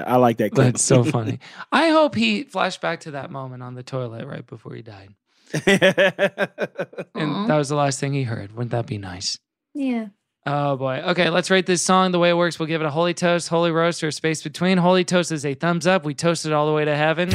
Yeah, 0.00 0.12
I 0.12 0.16
like 0.16 0.38
that 0.38 0.52
clip. 0.52 0.66
That's 0.66 0.82
so 0.82 1.04
funny. 1.04 1.40
I 1.72 1.88
hope 1.90 2.14
he 2.14 2.44
flashed 2.44 2.80
back 2.80 3.00
to 3.00 3.12
that 3.12 3.30
moment 3.30 3.62
on 3.62 3.74
the 3.74 3.82
toilet 3.82 4.26
right 4.26 4.46
before 4.46 4.74
he 4.74 4.82
died. 4.82 5.14
And 5.52 7.30
Aw. 7.32 7.46
that 7.48 7.56
was 7.56 7.68
the 7.68 7.74
last 7.76 7.98
thing 8.00 8.12
he 8.12 8.22
heard. 8.22 8.52
Wouldn't 8.52 8.70
that 8.70 8.86
be 8.86 8.98
nice? 8.98 9.38
Yeah. 9.74 10.08
Oh 10.46 10.76
boy. 10.76 11.02
Okay, 11.08 11.28
let's 11.28 11.50
rate 11.50 11.66
this 11.66 11.82
song. 11.82 12.12
The 12.12 12.18
way 12.18 12.30
it 12.30 12.36
works, 12.36 12.58
we'll 12.58 12.66
give 12.68 12.80
it 12.80 12.86
a 12.86 12.90
holy 12.90 13.14
toast, 13.14 13.48
holy 13.48 13.70
roast, 13.70 14.02
or 14.02 14.08
a 14.08 14.12
space 14.12 14.42
between. 14.42 14.78
Holy 14.78 15.04
toast 15.04 15.32
is 15.32 15.44
a 15.44 15.54
thumbs 15.54 15.86
up. 15.86 16.04
We 16.04 16.14
toast 16.14 16.46
it 16.46 16.52
all 16.52 16.66
the 16.66 16.72
way 16.72 16.84
to 16.84 16.96
heaven. 16.96 17.30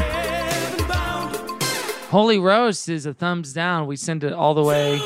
Holy 2.09 2.39
roast 2.39 2.87
is 2.89 3.05
a 3.05 3.13
thumbs 3.13 3.53
down. 3.53 3.87
We 3.87 3.95
send 3.95 4.23
it 4.23 4.33
all 4.33 4.53
the 4.53 4.63
way. 4.63 4.99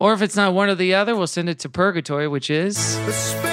Or 0.00 0.12
if 0.12 0.20
it's 0.20 0.34
not 0.34 0.52
one 0.52 0.68
or 0.68 0.74
the 0.74 0.94
other, 0.94 1.14
we'll 1.14 1.28
send 1.28 1.48
it 1.48 1.60
to 1.60 1.68
purgatory, 1.68 2.26
which 2.26 2.50
is 2.50 2.96
The 3.06 3.12
space 3.12 3.34
between. 3.36 3.51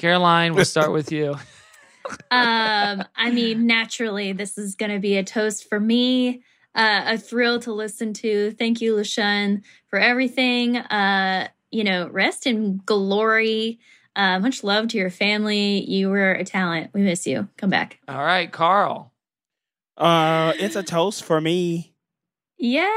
Caroline. 0.00 0.54
We'll 0.54 0.64
start 0.64 0.92
with 0.92 1.12
you. 1.12 1.32
um, 2.30 3.04
I 3.14 3.30
mean, 3.30 3.66
naturally, 3.66 4.32
this 4.32 4.56
is 4.56 4.74
going 4.74 4.92
to 4.92 4.98
be 4.98 5.18
a 5.18 5.22
toast 5.22 5.68
for 5.68 5.78
me. 5.78 6.42
Uh, 6.74 7.02
a 7.04 7.18
thrill 7.18 7.60
to 7.60 7.72
listen 7.72 8.14
to. 8.14 8.52
Thank 8.52 8.80
you, 8.80 8.94
LaShun, 8.94 9.62
for 9.88 9.98
everything. 9.98 10.78
Uh, 10.78 11.48
you 11.70 11.84
know, 11.84 12.08
rest 12.08 12.46
in 12.46 12.80
glory. 12.86 13.78
Uh, 14.16 14.38
much 14.38 14.64
love 14.64 14.88
to 14.88 14.96
your 14.96 15.10
family. 15.10 15.84
You 15.84 16.08
were 16.08 16.32
a 16.32 16.44
talent. 16.44 16.92
We 16.94 17.02
miss 17.02 17.26
you. 17.26 17.48
Come 17.58 17.68
back. 17.70 17.98
All 18.08 18.24
right, 18.24 18.50
Carl. 18.50 19.12
Uh, 19.98 20.54
it's 20.56 20.76
a 20.76 20.82
toast 20.82 21.24
for 21.24 21.40
me. 21.40 21.94
Yeah. 22.56 22.88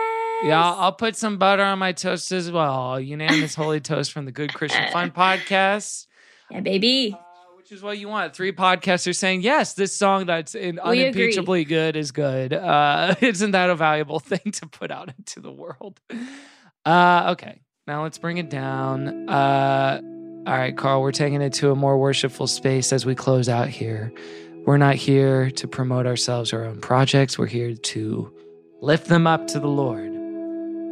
Yeah, 0.43 0.61
I'll, 0.63 0.79
I'll 0.79 0.91
put 0.93 1.17
some 1.17 1.37
butter 1.37 1.63
on 1.63 1.79
my 1.79 1.91
toast 1.91 2.31
as 2.31 2.49
well. 2.49 2.97
Unanimous 2.97 3.55
holy 3.55 3.81
toast 3.81 4.13
from 4.13 4.23
the 4.23 4.31
Good 4.31 4.53
Christian 4.53 4.89
Fun 4.91 5.11
podcast. 5.17 6.07
Yeah, 6.53 6.59
baby. 6.59 7.17
Which 7.57 7.71
is 7.71 7.81
what 7.81 7.97
you 7.97 8.07
want. 8.09 8.35
Three 8.35 8.51
podcasters 8.51 9.15
saying, 9.15 9.41
yes, 9.41 9.73
this 9.73 9.93
song 9.93 10.25
that's 10.27 10.53
in 10.53 10.79
We 10.85 11.03
agree. 11.03 11.23
unimpeachably 11.29 11.65
good 11.65 11.95
is 11.95 12.11
good. 12.11 12.53
Uh, 12.53 13.15
isn't 13.21 13.51
that 13.51 13.69
a 13.69 13.75
valuable 13.75 14.19
thing 14.31 14.51
to 14.51 14.67
put 14.67 14.91
out 14.91 15.11
into 15.17 15.39
the 15.39 15.51
world? 15.51 15.99
Uh, 16.85 17.29
okay, 17.31 17.61
now 17.87 18.03
let's 18.03 18.17
bring 18.17 18.37
it 18.37 18.49
down. 18.49 19.27
Uh, 19.29 20.01
all 20.45 20.53
right, 20.57 20.75
Carl, 20.77 21.01
we're 21.01 21.11
taking 21.13 21.41
it 21.41 21.53
to 21.53 21.71
a 21.71 21.75
more 21.75 21.97
worshipful 21.97 22.47
space 22.47 22.91
as 22.93 23.05
we 23.05 23.15
close 23.15 23.47
out 23.49 23.69
here. 23.69 24.11
We're 24.65 24.77
not 24.77 24.95
here 24.95 25.49
to 25.51 25.67
promote 25.67 26.05
ourselves 26.05 26.53
or 26.53 26.59
our 26.59 26.65
own 26.65 26.81
projects. 26.81 27.39
We're 27.39 27.47
here 27.47 27.73
to 27.75 28.31
lift 28.81 29.07
them 29.07 29.25
up 29.25 29.47
to 29.47 29.59
the 29.59 29.67
Lord, 29.69 30.12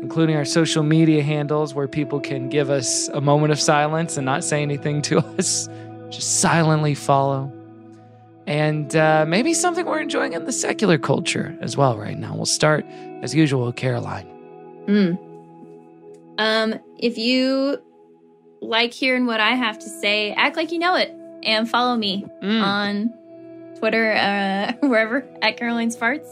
including 0.01 0.35
our 0.35 0.45
social 0.45 0.83
media 0.83 1.21
handles 1.23 1.73
where 1.73 1.87
people 1.87 2.19
can 2.19 2.49
give 2.49 2.69
us 2.69 3.07
a 3.09 3.21
moment 3.21 3.51
of 3.51 3.59
silence 3.61 4.17
and 4.17 4.25
not 4.25 4.43
say 4.43 4.61
anything 4.61 5.01
to 5.03 5.19
us, 5.37 5.69
just 6.09 6.39
silently 6.41 6.95
follow. 6.95 7.51
And 8.47 8.93
uh, 8.95 9.25
maybe 9.27 9.53
something 9.53 9.85
we're 9.85 10.01
enjoying 10.01 10.33
in 10.33 10.45
the 10.45 10.51
secular 10.51 10.97
culture 10.97 11.55
as 11.61 11.77
well 11.77 11.97
right 11.97 12.17
now. 12.17 12.35
We'll 12.35 12.45
start, 12.47 12.85
as 13.21 13.35
usual, 13.35 13.67
with 13.67 13.75
Caroline. 13.75 14.27
Mm. 14.87 15.19
Um, 16.39 16.79
if 16.97 17.17
you 17.19 17.77
like 18.61 18.93
hearing 18.93 19.27
what 19.27 19.39
I 19.39 19.51
have 19.51 19.77
to 19.79 19.87
say, 19.87 20.33
act 20.33 20.57
like 20.57 20.71
you 20.71 20.79
know 20.79 20.95
it 20.95 21.11
and 21.43 21.69
follow 21.69 21.95
me 21.95 22.25
Mm. 22.43 22.63
on 22.63 23.13
Twitter, 23.77 24.13
uh, 24.13 24.73
wherever 24.87 25.23
at 25.43 25.57
Caroline's 25.57 25.95
Farts. 25.95 26.27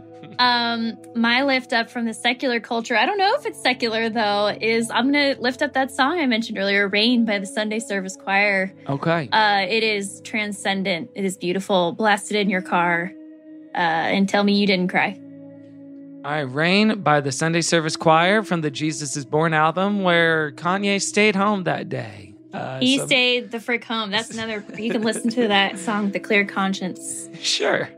um, 0.38 0.96
my 1.14 1.42
lift 1.42 1.72
up 1.72 1.90
from 1.90 2.04
the 2.04 2.14
secular 2.14 2.60
culture, 2.60 2.96
I 2.96 3.06
don't 3.06 3.18
know 3.18 3.34
if 3.36 3.46
it's 3.46 3.60
secular 3.60 4.08
though, 4.08 4.56
is 4.60 4.90
I'm 4.90 5.06
gonna 5.12 5.36
lift 5.38 5.62
up 5.62 5.72
that 5.72 5.90
song 5.90 6.18
I 6.20 6.26
mentioned 6.26 6.58
earlier, 6.58 6.88
Rain 6.88 7.24
by 7.24 7.38
the 7.38 7.46
Sunday 7.46 7.78
Service 7.80 8.16
Choir. 8.16 8.72
Okay. 8.88 9.28
Uh, 9.32 9.66
it 9.68 9.82
is 9.82 10.20
transcendent. 10.22 11.10
It 11.14 11.24
is 11.24 11.36
beautiful. 11.36 11.92
Blast 11.92 12.30
it 12.30 12.36
in 12.36 12.48
your 12.50 12.62
car, 12.62 13.12
uh, 13.74 13.78
and 13.78 14.28
tell 14.28 14.44
me 14.44 14.54
you 14.54 14.66
didn't 14.66 14.88
cry. 14.88 15.18
All 16.24 16.32
right, 16.32 16.40
Rain 16.42 17.00
by 17.00 17.20
the 17.20 17.32
Sunday 17.32 17.60
Service 17.60 17.96
Choir 17.96 18.42
from 18.42 18.60
the 18.60 18.70
Jesus 18.70 19.16
is 19.16 19.24
Born 19.24 19.54
album, 19.54 20.02
where 20.02 20.52
Kanye 20.52 21.00
stayed 21.00 21.36
home 21.36 21.64
that 21.64 21.88
day. 21.88 22.34
Uh, 22.52 22.80
he 22.80 22.98
so- 22.98 23.06
stayed 23.06 23.50
the 23.50 23.60
frick 23.60 23.84
home. 23.84 24.10
That's 24.10 24.30
another. 24.30 24.64
You 24.76 24.90
can 24.90 25.02
listen 25.02 25.30
to 25.30 25.48
that 25.48 25.78
song 25.78 26.06
with 26.06 26.16
a 26.16 26.20
clear 26.20 26.44
conscience. 26.44 27.28
Sure. 27.40 27.88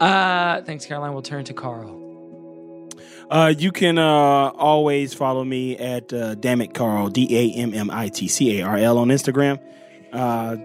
Uh, 0.00 0.62
thanks, 0.62 0.84
Caroline. 0.86 1.12
We'll 1.12 1.22
turn 1.22 1.44
to 1.44 1.54
Carl. 1.54 2.02
Uh, 3.30 3.52
you 3.56 3.72
can 3.72 3.98
uh, 3.98 4.02
always 4.54 5.12
follow 5.14 5.42
me 5.44 5.76
at 5.78 6.12
uh, 6.12 6.34
Damn 6.36 6.60
It 6.60 6.74
Carl, 6.74 7.08
D 7.08 7.26
A 7.56 7.58
M 7.58 7.74
M 7.74 7.90
I 7.90 8.08
T 8.08 8.28
C 8.28 8.60
A 8.60 8.64
R 8.66 8.76
L 8.76 8.98
on 8.98 9.08
Instagram. 9.08 9.60
Uh, 10.12 10.56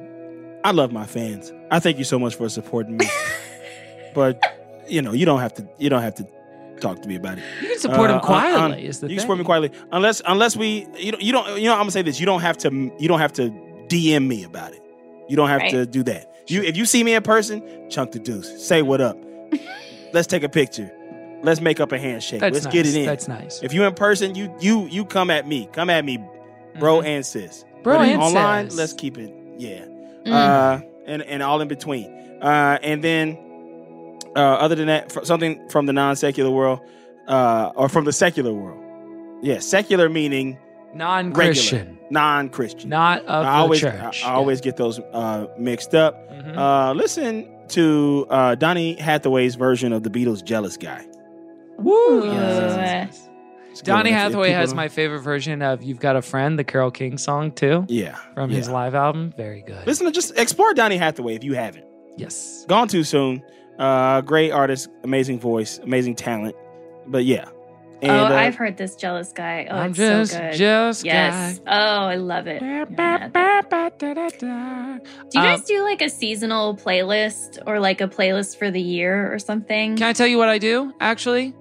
I 0.64 0.72
love 0.72 0.91
my 0.91 1.06
fans. 1.06 1.52
I 1.72 1.80
thank 1.80 1.98
you 1.98 2.03
so 2.03 2.20
much 2.20 2.36
for 2.36 2.48
supporting 2.49 2.98
me. 2.98 3.08
but 4.14 4.44
you 4.88 5.02
know, 5.02 5.12
you 5.14 5.26
don't 5.26 5.40
have 5.40 5.53
to. 5.56 5.68
You 5.80 5.90
don't 5.90 6.03
have 6.03 6.16
to 6.16 6.28
talk 6.82 7.02
to 7.02 7.08
me 7.08 7.16
about 7.16 7.40
it. 7.40 7.44
You 7.62 7.70
can 7.70 7.80
support 7.80 8.10
him 8.12 8.18
Uh, 8.18 8.20
un- 8.20 8.26
quietly. 8.26 8.62
un- 8.62 8.74
is 8.80 8.99
the 8.99 9.08
you 9.08 9.10
thing. 9.10 9.16
can 9.18 9.22
support 9.22 9.38
me 9.40 9.44
quietly, 9.45 9.72
unless 9.91 10.22
unless 10.28 10.56
we. 10.56 10.88
You 10.98 11.14
don't. 11.14 11.22
You 11.24 11.32
don't. 11.32 11.58
You 11.60 11.66
know. 11.66 11.74
I'm 11.74 11.80
gonna 11.80 11.91
say 11.91 12.03
this. 12.03 12.20
You 12.20 12.28
don't 12.28 12.41
have 12.41 12.58
to. 12.60 12.70
You 12.99 13.08
don't 13.08 13.20
have 13.20 13.34
to 13.34 13.49
DM 13.88 14.28
me 14.28 14.44
about 14.44 14.74
it. 14.74 14.84
You 15.30 15.36
don't 15.36 15.49
have 15.49 15.68
to 15.70 15.86
do 15.88 16.03
that. 16.03 16.31
You 16.52 16.61
if 16.64 16.78
you 16.78 16.86
see 16.86 17.03
me 17.03 17.14
in 17.14 17.23
person, 17.23 17.61
chunk 17.90 18.11
the 18.11 18.19
deuce. 18.19 18.65
Say 18.65 18.82
what 18.82 19.02
up. 19.02 19.18
Let's 20.14 20.28
take 20.28 20.44
a 20.44 20.49
picture. 20.49 20.91
Let's 21.44 21.61
make 21.61 21.80
up 21.80 21.91
a 21.91 21.98
handshake. 21.98 22.41
That's 22.41 22.53
Let's 22.53 22.65
get 22.68 22.86
it 22.86 22.95
in. 22.95 23.06
That's 23.06 23.28
nice. 23.28 23.61
If 23.64 23.73
you 23.73 23.84
in 23.84 23.94
person, 23.94 24.36
you 24.36 24.53
you 24.60 24.86
you 24.88 25.06
come 25.06 25.30
at 25.32 25.48
me. 25.48 25.68
Come 25.73 25.90
at 25.90 26.06
me, 26.06 26.18
bro 26.80 26.99
Mhm. 27.02 27.06
and 27.06 27.26
sis. 27.26 27.65
Bro 27.84 27.98
But 27.98 28.10
and 28.10 28.22
online, 28.22 28.69
sis. 28.69 28.78
let's 28.78 28.94
keep 28.94 29.18
it. 29.18 29.34
Yeah. 29.57 29.86
Mm. 30.26 30.32
Uh, 30.32 30.82
and 31.07 31.22
and 31.23 31.41
all 31.41 31.61
in 31.61 31.68
between. 31.68 32.06
Uh, 32.41 32.78
and 32.84 33.03
then 33.03 33.38
uh, 34.36 34.40
other 34.40 34.76
than 34.76 34.88
that, 34.88 35.11
fr- 35.11 35.23
something 35.23 35.68
from 35.69 35.86
the 35.88 35.94
non 35.94 36.15
secular 36.15 36.52
world, 36.52 36.80
uh, 37.28 37.72
or 37.76 37.90
from 37.90 38.06
the 38.06 38.14
secular 38.14 38.53
world. 38.53 38.80
Yeah, 39.41 39.60
secular 39.60 40.10
meaning 40.10 40.57
Non-Christian, 40.94 41.98
non 42.10 42.50
Christian. 42.50 42.90
not 42.90 43.20
of 43.26 43.46
I 43.46 43.50
the 43.58 43.62
always 43.64 43.80
church. 43.80 44.24
I, 44.26 44.30
I 44.30 44.34
always 44.34 44.62
get 44.62 44.78
those 44.78 45.00
uh, 45.00 45.48
mixed 45.58 45.96
up. 45.96 46.30
Mhm. 46.32 46.58
Uh, 46.58 46.94
listen 46.94 47.48
to 47.70 48.26
uh, 48.30 48.56
Donny 48.56 48.96
Hathaway's 48.96 49.56
version 49.56 49.94
of 49.94 50.04
the 50.04 50.10
Beatles' 50.10 50.44
"Jealous 50.44 50.78
Guy." 50.78 51.06
Woo! 51.78 51.94
Ooh. 52.24 52.26
Yes. 52.26 53.30
It's 53.70 53.82
Donny 53.82 53.98
one. 53.98 54.06
If- 54.08 54.12
if 54.12 54.18
Hathaway 54.22 54.48
people 54.50 54.60
has 54.60 54.74
my 54.74 54.90
favorite 54.90 55.20
version 55.22 55.62
of 55.62 55.82
"You've 55.82 56.00
Got 56.00 56.16
a 56.18 56.22
Friend," 56.22 56.60
the 56.60 56.64
Carole 56.64 56.92
King 56.92 57.18
song 57.18 57.52
too, 57.54 57.86
yeah 57.88 58.18
from 58.34 58.50
his 58.50 58.68
live 58.70 58.96
album. 58.96 59.34
Very 59.38 59.62
good. 59.62 59.86
Listen 59.88 60.06
to 60.08 60.12
just 60.12 60.38
explore 60.38 60.74
Donny 60.74 60.98
Hathaway 60.98 61.36
if 61.36 61.44
you 61.44 61.54
haven't. 61.54 61.86
Yes. 62.18 62.66
Gone 62.68 62.88
too 62.90 63.04
soon. 63.06 63.42
Uh, 63.80 64.20
great 64.22 64.52
artist, 64.52 64.90
amazing 65.06 65.40
voice, 65.40 65.80
amazing 65.80 66.16
talent. 66.16 66.56
But 67.08 67.24
yeah. 67.24 67.46
And, 68.02 68.11
oh, 68.11 68.26
uh, 68.26 68.30
I've 68.30 68.56
heard 68.56 68.78
this 68.78 68.95
jealous 68.95 69.32
guy. 69.32 69.68
Oh, 69.69 69.78
I'm 69.78 69.91
it's 69.91 69.99
just 69.99 70.32
so 70.32 70.40
good. 70.40 70.53
jealous 70.56 71.03
yes. 71.03 71.60
guy. 71.60 71.64
Oh, 71.68 72.06
I 72.07 72.15
love 72.15 72.48
it. 72.48 72.61
Yeah. 72.61 73.28
Do 73.28 74.45
you 75.34 75.40
Um, 75.40 75.45
guys 75.45 75.64
do 75.65 75.84
like 75.84 76.02
a 76.02 76.10
seasonal 76.10 76.76
playlist 76.76 77.60
or 77.68 77.80
like 77.80 78.02
a 78.02 78.07
playlist 78.07 78.57
for 78.57 78.72
the 78.72 78.82
year 78.82 79.32
or 79.32 79.38
something? 79.40 79.98
Can 79.98 80.07
I 80.07 80.14
tell 80.14 80.28
you 80.28 80.38
what 80.38 80.49
I 80.49 80.57
do? 80.57 80.94
Actually, 80.99 81.53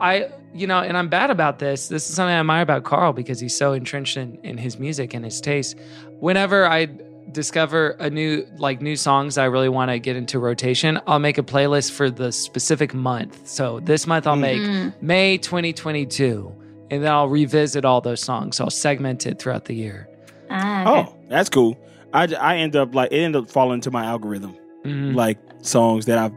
I, 0.00 0.30
you 0.54 0.66
know, 0.66 0.78
and 0.80 0.96
I'm 0.96 1.08
bad 1.08 1.30
about 1.30 1.58
this. 1.58 1.88
This 1.88 2.08
is 2.08 2.16
something 2.16 2.34
I 2.34 2.40
admire 2.40 2.62
about 2.62 2.84
Carl 2.84 3.12
because 3.12 3.38
he's 3.40 3.56
so 3.56 3.72
entrenched 3.72 4.16
in, 4.16 4.38
in 4.42 4.56
his 4.58 4.78
music 4.78 5.12
and 5.14 5.24
his 5.24 5.40
taste. 5.40 5.76
Whenever 6.20 6.66
I 6.66 6.88
discover 7.32 7.90
a 7.98 8.08
new, 8.10 8.46
like 8.58 8.80
new 8.80 8.96
songs 8.96 9.36
I 9.38 9.44
really 9.46 9.68
want 9.68 9.90
to 9.90 9.98
get 9.98 10.16
into 10.16 10.38
rotation, 10.38 11.00
I'll 11.06 11.18
make 11.18 11.38
a 11.38 11.42
playlist 11.42 11.92
for 11.92 12.10
the 12.10 12.30
specific 12.32 12.94
month. 12.94 13.46
So 13.48 13.80
this 13.80 14.06
month 14.06 14.26
I'll 14.26 14.36
make 14.36 14.60
Mm. 14.60 14.92
May 15.02 15.38
2022, 15.38 16.52
and 16.90 17.02
then 17.02 17.10
I'll 17.12 17.28
revisit 17.28 17.84
all 17.84 18.00
those 18.00 18.20
songs. 18.20 18.56
So 18.56 18.64
I'll 18.64 18.70
segment 18.70 19.26
it 19.26 19.38
throughout 19.38 19.64
the 19.66 19.74
year. 19.74 20.08
Ah, 20.50 20.82
okay. 21.00 21.10
oh, 21.10 21.16
that's 21.28 21.48
cool. 21.48 21.76
I, 22.12 22.32
I 22.34 22.56
end 22.58 22.76
up 22.76 22.94
like 22.94 23.12
it 23.12 23.16
ended 23.18 23.42
up 23.42 23.50
falling 23.50 23.74
into 23.74 23.90
my 23.90 24.04
algorithm, 24.04 24.56
Mhm. 24.84 25.14
like 25.14 25.38
songs 25.62 26.06
that 26.06 26.18
I've 26.18 26.32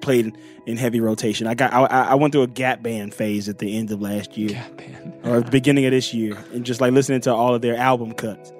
played 0.00 0.26
in, 0.26 0.36
in 0.66 0.76
heavy 0.76 1.00
rotation. 1.00 1.46
I 1.48 1.54
got 1.54 1.72
I, 1.72 1.84
I 1.84 2.14
went 2.14 2.32
through 2.32 2.42
a 2.42 2.46
Gap 2.46 2.82
Band 2.82 3.12
phase 3.12 3.48
at 3.48 3.58
the 3.58 3.76
end 3.76 3.90
of 3.90 4.00
last 4.00 4.36
year 4.38 4.50
Gap 4.50 4.76
Band. 4.76 5.12
or 5.24 5.36
at 5.38 5.46
the 5.46 5.50
beginning 5.50 5.84
of 5.86 5.90
this 5.90 6.14
year, 6.14 6.36
and 6.54 6.64
just 6.64 6.80
like 6.80 6.92
listening 6.92 7.20
to 7.22 7.34
all 7.34 7.54
of 7.54 7.60
their 7.62 7.76
album 7.76 8.12
cuts. 8.14 8.52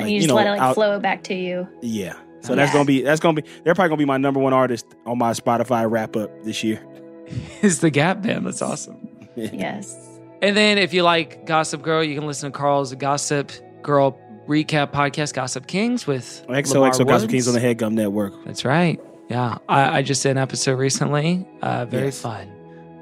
And 0.00 0.06
Like, 0.06 0.12
you 0.14 0.20
just 0.22 0.32
let 0.34 0.46
it 0.46 0.50
like 0.50 0.60
out- 0.60 0.74
flow 0.74 0.98
back 1.00 1.22
to 1.24 1.34
you. 1.34 1.68
Yeah. 1.82 2.14
So 2.42 2.54
that's 2.54 2.70
Yeah. 2.70 2.72
gonna 2.72 2.84
be 2.86 3.02
that's 3.02 3.20
gonna 3.20 3.40
be 3.42 3.48
they're 3.64 3.74
probably 3.74 3.90
gonna 3.90 3.98
be 3.98 4.04
my 4.06 4.16
number 4.16 4.40
one 4.40 4.52
artist 4.52 4.86
on 5.06 5.18
my 5.18 5.32
Spotify 5.32 5.90
wrap 5.90 6.16
up 6.16 6.30
this 6.44 6.62
year. 6.64 6.80
It's 7.62 7.78
the 7.78 7.90
Gap 7.90 8.22
Band. 8.22 8.46
That's 8.46 8.62
awesome. 8.62 8.96
Yes. 9.36 9.94
And 10.42 10.56
then 10.56 10.78
if 10.78 10.92
you 10.94 11.02
like 11.02 11.44
Gossip 11.46 11.82
Girl, 11.82 12.02
you 12.02 12.14
can 12.16 12.26
listen 12.26 12.50
to 12.50 12.58
Carl's 12.58 12.94
Gossip 12.94 13.52
Girl 13.82 14.18
recap 14.48 14.90
podcast, 14.92 15.34
Gossip 15.34 15.66
Kings, 15.66 16.06
with 16.06 16.44
XOXO 16.48 16.74
Lamar 16.98 17.04
Gossip 17.04 17.30
Kings 17.30 17.46
on 17.46 17.54
the 17.54 17.60
Headgum 17.60 17.92
Network. 17.92 18.32
That's 18.44 18.64
right. 18.64 18.98
Yeah, 19.28 19.58
I, 19.68 19.98
I 19.98 20.02
just 20.02 20.22
did 20.24 20.30
an 20.30 20.38
episode 20.38 20.78
recently. 20.78 21.46
Uh, 21.62 21.84
very 21.84 22.06
Yes. 22.06 22.20
fun. 22.20 22.50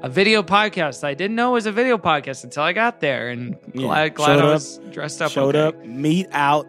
A 0.03 0.09
video 0.09 0.43
podcast. 0.43 1.03
I 1.03 1.13
didn't 1.15 1.35
know 1.35 1.49
it 1.49 1.53
was 1.53 1.65
a 1.65 1.71
video 1.71 1.97
podcast 1.97 2.43
until 2.43 2.61
I 2.63 2.71
got 2.73 2.99
there, 3.01 3.29
and 3.29 3.55
Yeah. 3.73 3.81
glad, 3.87 4.13
glad 4.15 4.25
Showed 4.27 4.39
I 4.43 4.47
up, 4.47 4.53
was 4.53 4.79
dressed 4.91 5.21
up. 5.21 5.31
Showed 5.31 5.55
okay. 5.55 5.77
up, 5.77 5.85
Meet 5.85 6.27
out. 6.33 6.67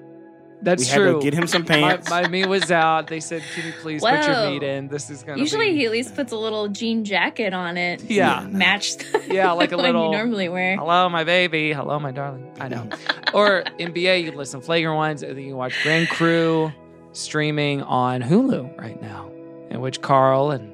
That's 0.62 0.85
we 0.85 0.89
had 0.91 0.97
true. 0.99 1.12
to 1.15 1.23
get 1.23 1.32
him 1.32 1.47
some 1.47 1.62
My, 1.62 1.69
pants. 1.69 2.11
my 2.11 2.28
meat 2.28 2.47
was 2.47 2.70
out. 2.70 3.07
They 3.07 3.20
said, 3.20 3.43
"Can 3.55 3.66
you 3.66 3.73
please 3.81 4.03
put 4.03 4.27
your 4.27 4.51
meat 4.51 4.62
in? 4.62 4.89
This 4.89 5.09
is 5.09 5.23
gonna 5.23 5.39
Usually 5.39 5.70
be 5.73 5.78
he 5.78 5.87
at 5.87 5.93
least 5.93 6.15
puts 6.15 6.32
a 6.32 6.37
little 6.37 6.69
jean 6.69 7.05
jacket 7.05 7.55
on 7.55 7.77
it. 7.78 8.03
Yeah. 8.03 8.47
Match 8.51 8.97
the 8.97 9.23
Yeah, 9.31 9.53
like 9.53 9.73
a 9.73 9.77
one 9.78 9.87
little- 9.87 10.07
you 10.07 10.11
normally 10.19 10.49
wear. 10.51 10.77
Hello, 10.77 11.09
my 11.09 11.24
baby. 11.24 11.73
Hello, 11.73 11.99
my 11.99 12.11
darling. 12.12 12.47
I 12.61 12.69
know. 12.69 12.89
or 13.35 13.65
NBA, 13.78 14.23
you 14.24 14.32
listen 14.32 14.61
to 14.61 14.66
Flagrant 14.66 14.97
Ones, 14.97 15.23
and 15.23 15.37
then 15.37 15.43
you 15.45 15.51
can 15.51 15.57
watch 15.57 15.74
Grand 15.82 16.09
Crew 16.11 16.70
streaming 17.12 17.82
on 17.82 18.23
Hulu 18.23 18.78
right 18.78 19.01
now, 19.01 19.31
in 19.70 19.81
which 19.81 20.01
Carl 20.03 20.51
and 20.51 20.70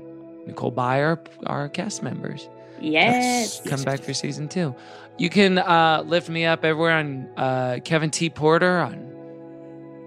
Nicole 0.47 0.73
Byer 0.73 1.19
are 1.47 1.69
cast 1.69 2.03
members. 2.03 2.49
Yes. 2.81 3.61
Come 3.67 3.83
back 3.85 4.01
for 4.01 4.13
season 4.15 4.49
two. 4.49 4.75
You 5.19 5.31
can 5.31 5.59
uh, 5.59 6.03
lift 6.05 6.29
me 6.29 6.45
up 6.45 6.65
everywhere 6.65 6.93
on 6.93 7.29
uh, 7.37 7.79
Kevin 7.85 8.11
T. 8.11 8.29
Porter 8.29 8.79
on 8.81 9.06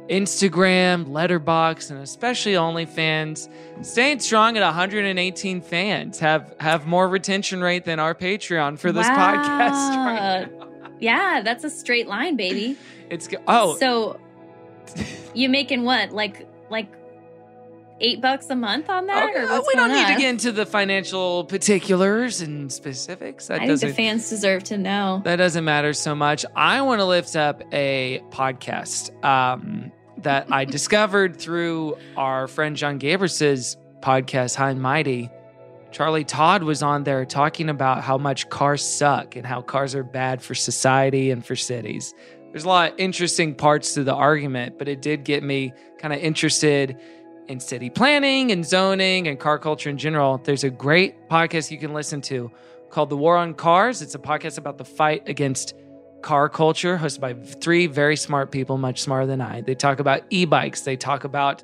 Instagram, 0.10 1.06
Letterboxd, 1.06 1.92
and 1.92 2.00
especially 2.02 2.54
OnlyFans. 2.54 3.48
Staying 3.86 4.20
strong 4.20 4.58
at 4.58 4.64
118 4.64 5.62
fans. 5.62 6.20
Have 6.20 6.56
have 6.60 6.88
more 6.88 7.08
retention 7.08 7.62
rate 7.62 7.86
than 7.86 8.00
our 8.00 8.16
Patreon 8.16 8.80
for 8.80 8.92
this 8.92 9.08
podcast. 9.08 9.96
Right 9.96 10.48
Wow. 10.52 10.66
Yeah, 11.02 11.42
that's 11.46 11.64
a 11.64 11.70
straight 11.70 12.08
line, 12.08 12.36
baby. 12.36 12.76
It's 13.10 13.30
oh 13.48 13.78
So 13.78 14.20
you 15.34 15.48
making 15.48 15.84
what? 15.84 16.12
Like 16.12 16.46
like 16.70 16.92
eight 18.02 18.22
bucks 18.22 18.50
a 18.50 18.56
month 18.56 18.90
on 18.90 19.08
that? 19.08 19.32
Oh, 19.36 19.64
we 19.68 19.74
don't 19.76 19.92
need 19.92 20.08
to 20.08 20.20
get 20.20 20.30
into 20.30 20.52
the 20.52 20.66
financial 20.66 21.46
particulars 21.46 22.42
and 22.42 22.72
specifics. 22.72 23.48
That 23.48 23.62
I 23.62 23.68
think 23.68 23.80
the 23.80 23.94
fans 23.94 24.30
deserve 24.30 24.64
to 24.66 24.78
know. 24.78 25.22
that 25.24 25.38
doesn't 25.38 25.64
matter 25.64 25.94
so 25.94 26.16
much. 26.16 26.46
I 26.56 26.82
want 26.82 27.00
to 27.00 27.06
lift 27.06 27.36
up 27.36 27.62
a 27.72 28.22
podcast 28.30 29.24
um, 29.24 29.92
that 30.24 30.48
I 30.52 30.66
discovered 30.66 31.40
through 31.40 31.98
our 32.18 32.48
friend 32.48 32.76
Jon 32.76 33.00
Gabrus's 33.00 33.78
podcast, 34.02 34.56
High 34.56 34.72
and 34.72 34.82
Mighty. 34.82 35.30
Charlie 35.92 36.24
Todd 36.24 36.64
was 36.64 36.84
on 36.84 37.04
there 37.04 37.26
talking 37.26 37.70
about 37.70 38.04
how 38.04 38.18
much 38.18 38.50
cars 38.50 38.84
suck 38.84 39.36
and 39.36 39.46
how 39.46 39.62
cars 39.62 39.96
are 39.96 40.04
bad 40.04 40.42
for 40.42 40.54
society 40.54 41.32
and 41.32 41.44
for 41.46 41.56
cities. 41.56 42.14
There's 42.52 42.64
a 42.64 42.68
lot 42.68 42.94
of 42.94 43.00
interesting 43.00 43.56
parts 43.56 43.94
to 43.96 44.04
the 44.04 44.14
argument, 44.14 44.78
but 44.78 44.88
it 44.88 45.02
did 45.02 45.24
get 45.24 45.44
me 45.44 45.74
kind 45.98 46.14
of 46.14 46.20
interested 46.20 46.98
in 47.48 47.60
city 47.60 47.90
planning 47.90 48.52
and 48.52 48.66
zoning 48.66 49.28
and 49.28 49.40
car 49.40 49.58
culture 49.58 49.90
in 49.90 49.98
general. 49.98 50.38
There's 50.38 50.64
a 50.64 50.70
great 50.70 51.28
podcast 51.30 51.72
you 51.72 51.80
can 51.80 51.94
listen 51.94 52.22
to 52.22 52.52
called 52.90 53.10
The 53.10 53.18
War 53.18 53.38
on 53.38 53.54
Cars. 53.54 54.02
It's 54.02 54.16
a 54.16 54.20
podcast 54.20 54.58
about 54.58 54.78
the 54.78 54.86
fight 54.86 55.28
against 55.28 55.74
car 56.22 56.50
culture, 56.50 56.98
hosted 56.98 57.20
by 57.20 57.34
three 57.34 57.88
very 57.88 58.16
smart 58.16 58.52
people, 58.52 58.78
much 58.78 59.02
smarter 59.02 59.26
than 59.26 59.42
I. 59.42 59.62
They 59.62 59.76
talk 59.76 60.00
about 60.00 60.24
e 60.30 60.46
bikes, 60.46 60.82
they 60.82 60.98
talk 60.98 61.24
about 61.24 61.64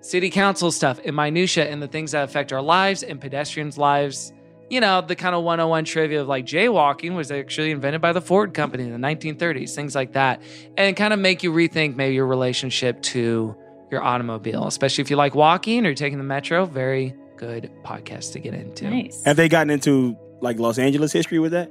city 0.00 0.30
council 0.30 0.70
stuff 0.70 1.00
and 1.04 1.16
minutia 1.16 1.68
and 1.68 1.82
the 1.82 1.88
things 1.88 2.12
that 2.12 2.24
affect 2.24 2.52
our 2.52 2.62
lives 2.62 3.02
and 3.02 3.20
pedestrians' 3.20 3.76
lives. 3.76 4.32
You 4.68 4.80
know, 4.80 5.00
the 5.00 5.14
kind 5.14 5.34
of 5.34 5.44
101 5.44 5.84
trivia 5.84 6.22
of 6.22 6.28
like 6.28 6.44
jaywalking 6.44 7.14
was 7.14 7.30
actually 7.30 7.70
invented 7.70 8.00
by 8.00 8.12
the 8.12 8.20
Ford 8.20 8.52
company 8.52 8.84
in 8.84 8.90
the 8.90 9.06
1930s, 9.06 9.74
things 9.74 9.94
like 9.94 10.12
that. 10.14 10.42
And 10.76 10.96
kind 10.96 11.12
of 11.12 11.20
make 11.20 11.42
you 11.42 11.52
rethink 11.52 11.94
maybe 11.94 12.14
your 12.14 12.26
relationship 12.26 13.00
to 13.02 13.54
your 13.90 14.02
automobile, 14.02 14.66
especially 14.66 15.02
if 15.02 15.10
you 15.10 15.16
like 15.16 15.34
walking 15.36 15.86
or 15.86 15.94
taking 15.94 16.18
the 16.18 16.24
metro. 16.24 16.66
Very 16.66 17.14
good 17.36 17.70
podcast 17.84 18.32
to 18.32 18.40
get 18.40 18.54
into. 18.54 18.90
Nice. 18.90 19.22
Have 19.24 19.36
they 19.36 19.48
gotten 19.48 19.70
into 19.70 20.16
like 20.40 20.58
Los 20.58 20.78
Angeles 20.78 21.12
history 21.12 21.38
with 21.38 21.52
that? 21.52 21.70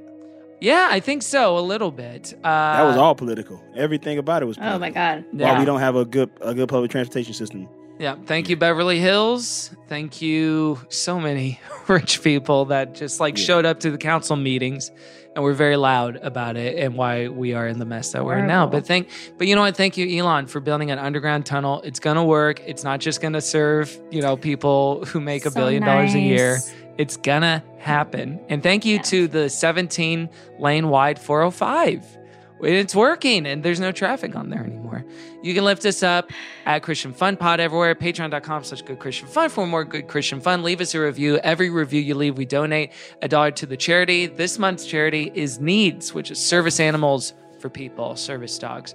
Yeah, 0.60 0.88
I 0.90 1.00
think 1.00 1.22
so, 1.22 1.58
a 1.58 1.60
little 1.60 1.90
bit. 1.90 2.32
Uh, 2.42 2.76
That 2.76 2.82
was 2.84 2.96
all 2.96 3.14
political. 3.14 3.62
Everything 3.76 4.18
about 4.18 4.42
it 4.42 4.46
was. 4.46 4.56
Oh 4.60 4.78
my 4.78 4.90
god. 4.90 5.24
Why 5.32 5.40
Yeah. 5.52 5.58
we 5.58 5.64
don't 5.64 5.80
have 5.80 5.96
a 5.96 6.04
good 6.04 6.30
a 6.40 6.54
good 6.54 6.68
public 6.68 6.90
transportation 6.90 7.34
system. 7.34 7.68
Yeah. 7.98 8.16
Thank 8.26 8.48
you, 8.50 8.56
Beverly 8.56 8.98
Hills. 8.98 9.70
Thank 9.88 10.20
you, 10.20 10.78
so 10.90 11.18
many 11.18 11.60
rich 11.88 12.22
people 12.22 12.66
that 12.66 12.94
just 12.94 13.20
like 13.20 13.36
showed 13.38 13.64
up 13.64 13.80
to 13.80 13.90
the 13.90 13.96
council 13.98 14.36
meetings 14.36 14.90
and 15.34 15.42
were 15.44 15.52
very 15.54 15.76
loud 15.76 16.16
about 16.22 16.56
it 16.56 16.78
and 16.78 16.94
why 16.96 17.28
we 17.28 17.52
are 17.54 17.66
in 17.66 17.78
the 17.78 17.84
mess 17.84 18.12
that 18.12 18.24
we're 18.24 18.38
in 18.38 18.46
now. 18.46 18.66
But 18.66 18.86
thank, 18.86 19.08
but 19.38 19.46
you 19.46 19.54
know 19.54 19.60
what? 19.62 19.76
Thank 19.76 19.96
you, 19.98 20.18
Elon, 20.18 20.46
for 20.46 20.60
building 20.60 20.90
an 20.90 20.98
underground 20.98 21.44
tunnel. 21.46 21.82
It's 21.82 22.00
gonna 22.00 22.24
work. 22.24 22.60
It's 22.66 22.84
not 22.84 23.00
just 23.00 23.20
gonna 23.20 23.42
serve 23.42 23.98
you 24.10 24.22
know 24.22 24.36
people 24.38 25.04
who 25.06 25.20
make 25.20 25.44
a 25.46 25.50
So 25.50 25.60
billion 25.60 25.82
dollars 25.82 26.14
a 26.14 26.20
year. 26.20 26.58
It's 26.98 27.16
gonna 27.16 27.62
happen. 27.78 28.40
And 28.48 28.62
thank 28.62 28.84
you 28.84 28.98
to 29.04 29.28
the 29.28 29.48
17 29.48 30.28
lane 30.58 30.88
wide 30.88 31.18
405. 31.18 32.18
It's 32.62 32.94
working 32.94 33.46
and 33.46 33.62
there's 33.62 33.80
no 33.80 33.92
traffic 33.92 34.34
on 34.34 34.48
there 34.48 34.64
anymore. 34.64 35.04
You 35.42 35.54
can 35.54 35.64
lift 35.64 35.84
us 35.84 36.02
up 36.02 36.30
at 36.64 36.82
Christian 36.82 37.12
Fun 37.12 37.36
Pod 37.36 37.60
everywhere, 37.60 37.94
patreon.com 37.94 38.64
slash 38.64 38.82
good 38.82 38.98
Christian 38.98 39.28
fun 39.28 39.50
for 39.50 39.66
more 39.66 39.84
good 39.84 40.08
Christian 40.08 40.40
fun. 40.40 40.62
Leave 40.62 40.80
us 40.80 40.94
a 40.94 41.00
review. 41.00 41.36
Every 41.38 41.68
review 41.68 42.00
you 42.00 42.14
leave, 42.14 42.38
we 42.38 42.46
donate 42.46 42.92
a 43.20 43.28
dollar 43.28 43.50
to 43.52 43.66
the 43.66 43.76
charity. 43.76 44.26
This 44.26 44.58
month's 44.58 44.86
charity 44.86 45.30
is 45.34 45.60
NEADS, 45.60 46.14
which 46.14 46.30
is 46.30 46.38
service 46.38 46.80
animals 46.80 47.34
for 47.60 47.68
people, 47.68 48.16
service 48.16 48.58
dogs. 48.58 48.94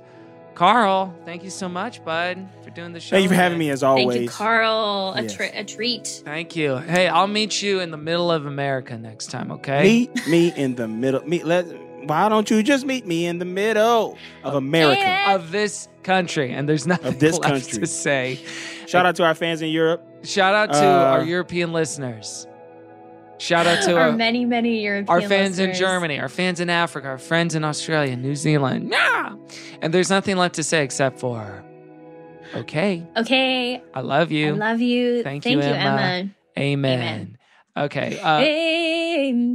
Carl, 0.56 1.14
thank 1.26 1.44
you 1.44 1.50
so 1.50 1.68
much, 1.70 2.04
bud, 2.04 2.48
for 2.64 2.70
doing 2.72 2.94
the 2.94 3.00
show. 3.00 3.16
Thank 3.16 3.24
you 3.24 3.30
for 3.30 3.36
having 3.36 3.58
me 3.58 3.70
as 3.70 3.84
always. 3.84 4.04
Thank 4.04 4.14
always. 4.14 4.22
you, 4.24 4.30
Carl. 4.30 5.14
A, 5.16 5.22
Yes. 5.24 5.40
a 5.54 5.64
treat. 5.64 6.22
Thank 6.26 6.56
you. 6.56 6.78
Hey, 6.78 7.08
I'll 7.08 7.28
meet 7.28 7.62
you 7.62 7.80
in 7.80 7.90
the 7.92 7.98
middle 7.98 8.30
of 8.32 8.46
America 8.46 8.98
next 8.98 9.28
time, 9.32 9.52
okay? 9.52 9.82
Meet 9.84 10.28
me 10.28 10.54
in 10.56 10.76
the 10.76 10.88
middle. 10.88 11.22
Meet 11.26 11.46
let. 11.46 11.66
Why 12.06 12.30
don't 12.30 12.50
you 12.50 12.64
just 12.64 12.86
meet 12.86 13.06
me 13.06 13.28
in 13.28 13.38
the 13.40 13.46
middle 13.46 14.18
of 14.44 14.56
America? 14.56 15.24
Of 15.28 15.52
this 15.52 15.88
country, 16.04 16.52
and 16.52 16.68
there's 16.68 16.88
nothing 16.88 17.08
Of 17.14 17.20
this 17.20 17.38
left 17.38 17.54
country. 17.54 17.80
to 17.80 17.86
say. 17.88 18.40
Shout 18.88 19.06
out 19.06 19.16
to 19.18 19.24
our 19.24 19.36
fans 19.36 19.62
in 19.62 19.70
Europe. 19.70 20.04
Shout 20.24 20.54
out 20.56 20.74
to 20.74 20.84
Uh, 20.86 21.12
our 21.14 21.24
European 21.24 21.72
listeners. 21.74 22.48
Shout 23.42 23.66
out 23.66 23.82
to 23.86 23.96
our 23.96 24.10
our, 24.10 24.12
many, 24.12 24.46
many 24.46 24.84
European 24.84 25.10
our 25.10 25.20
fans 25.28 25.58
in. 25.58 25.74
Germany, 25.74 26.20
our 26.20 26.30
fans 26.30 26.60
in 26.60 26.70
Africa, 26.70 27.08
our 27.08 27.18
friends 27.18 27.56
in 27.56 27.64
Australia, 27.64 28.16
New 28.16 28.36
Zealand. 28.36 28.92
Yeah. 28.92 29.36
And 29.82 29.92
there's 29.92 30.12
nothing 30.12 30.38
left 30.38 30.54
to 30.56 30.64
say 30.64 30.84
except 30.84 31.20
for, 31.20 31.64
okay, 32.54 33.04
Okay. 33.18 33.82
I 33.96 34.02
love 34.02 34.32
you. 34.32 34.50
I 34.50 34.52
love 34.52 34.80
you. 34.80 35.24
Thank 35.24 35.44
Thank 35.44 35.56
you, 35.56 35.64
you, 35.64 35.74
Emma. 35.74 36.02
Emma. 36.02 36.30
Amen. 36.60 37.00
Amen. 37.02 37.38
Okay. 37.76 38.20
Uh, 38.20 38.40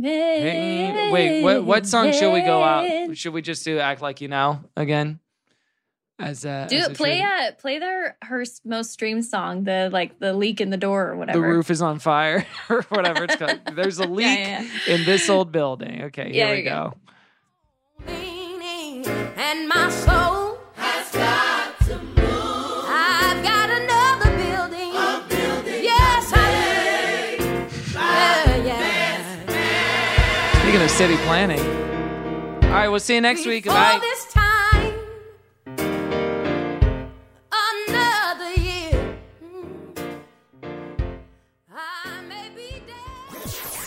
Amen. 0.03 1.13
wait, 1.13 1.43
what 1.43 1.65
what 1.65 1.87
song 1.87 2.13
should 2.13 2.33
we 2.33 2.41
go 2.41 2.63
out? 2.65 3.17
Should 3.17 3.35
we 3.35 3.43
just 3.43 3.65
do 3.65 3.79
"Act 3.79 4.03
Like 4.03 4.21
You 4.21 4.27
Know" 4.29 4.65
again? 4.77 5.21
As 6.19 6.47
a, 6.47 6.67
Do 6.71 6.77
as 6.77 6.87
it. 6.87 6.93
a 6.93 6.95
Play 6.95 7.21
tribute? 7.21 7.49
uh 7.49 7.53
play 7.61 7.79
their 7.79 8.17
her 8.23 8.45
most 8.65 8.91
streamed 8.93 9.25
song, 9.27 9.65
the 9.65 9.91
like 9.93 10.19
the 10.19 10.33
leak 10.33 10.61
in 10.63 10.71
the 10.71 10.79
door 10.79 11.09
or 11.11 11.17
whatever. 11.17 11.39
The 11.41 11.47
roof 11.47 11.71
is 11.71 11.83
on 11.83 11.99
fire, 11.99 12.47
or 12.71 12.83
whatever 12.89 13.25
it's 13.25 13.37
called. 13.37 13.61
There's 13.75 13.99
a 13.99 14.07
leak 14.07 14.27
yeah. 14.27 14.67
in 14.89 15.05
this 15.05 15.29
old 15.29 15.53
building. 15.53 16.05
Okay, 16.05 16.31
Yeah, 16.33 16.47
here 16.47 16.57
we 16.57 16.63
there 16.63 16.65
you 16.65 16.71
go. 16.71 16.95
and 19.37 19.69
my 19.69 19.91
soul 19.91 20.59
has 20.77 21.13
got 21.13 21.79
to 21.81 21.99
move. 21.99 22.17
I've 22.89 23.43
got 23.45 23.69
another 23.71 24.31
building. 24.37 24.93
Building. 25.29 25.85
Yes, 25.85 26.33
I 26.35 27.37
do. 27.39 27.45
Yeah, 27.95 28.65
yeah. 28.65 30.63
Speaking 30.63 30.81
of 30.83 30.91
city 30.91 31.17
planning, 31.27 31.61
all 32.65 32.71
right, 32.73 32.89
we'll 32.89 33.01
see 33.01 33.15
you 33.17 33.21
next 33.21 33.45
week. 33.47 33.67
Bye. 33.67 34.01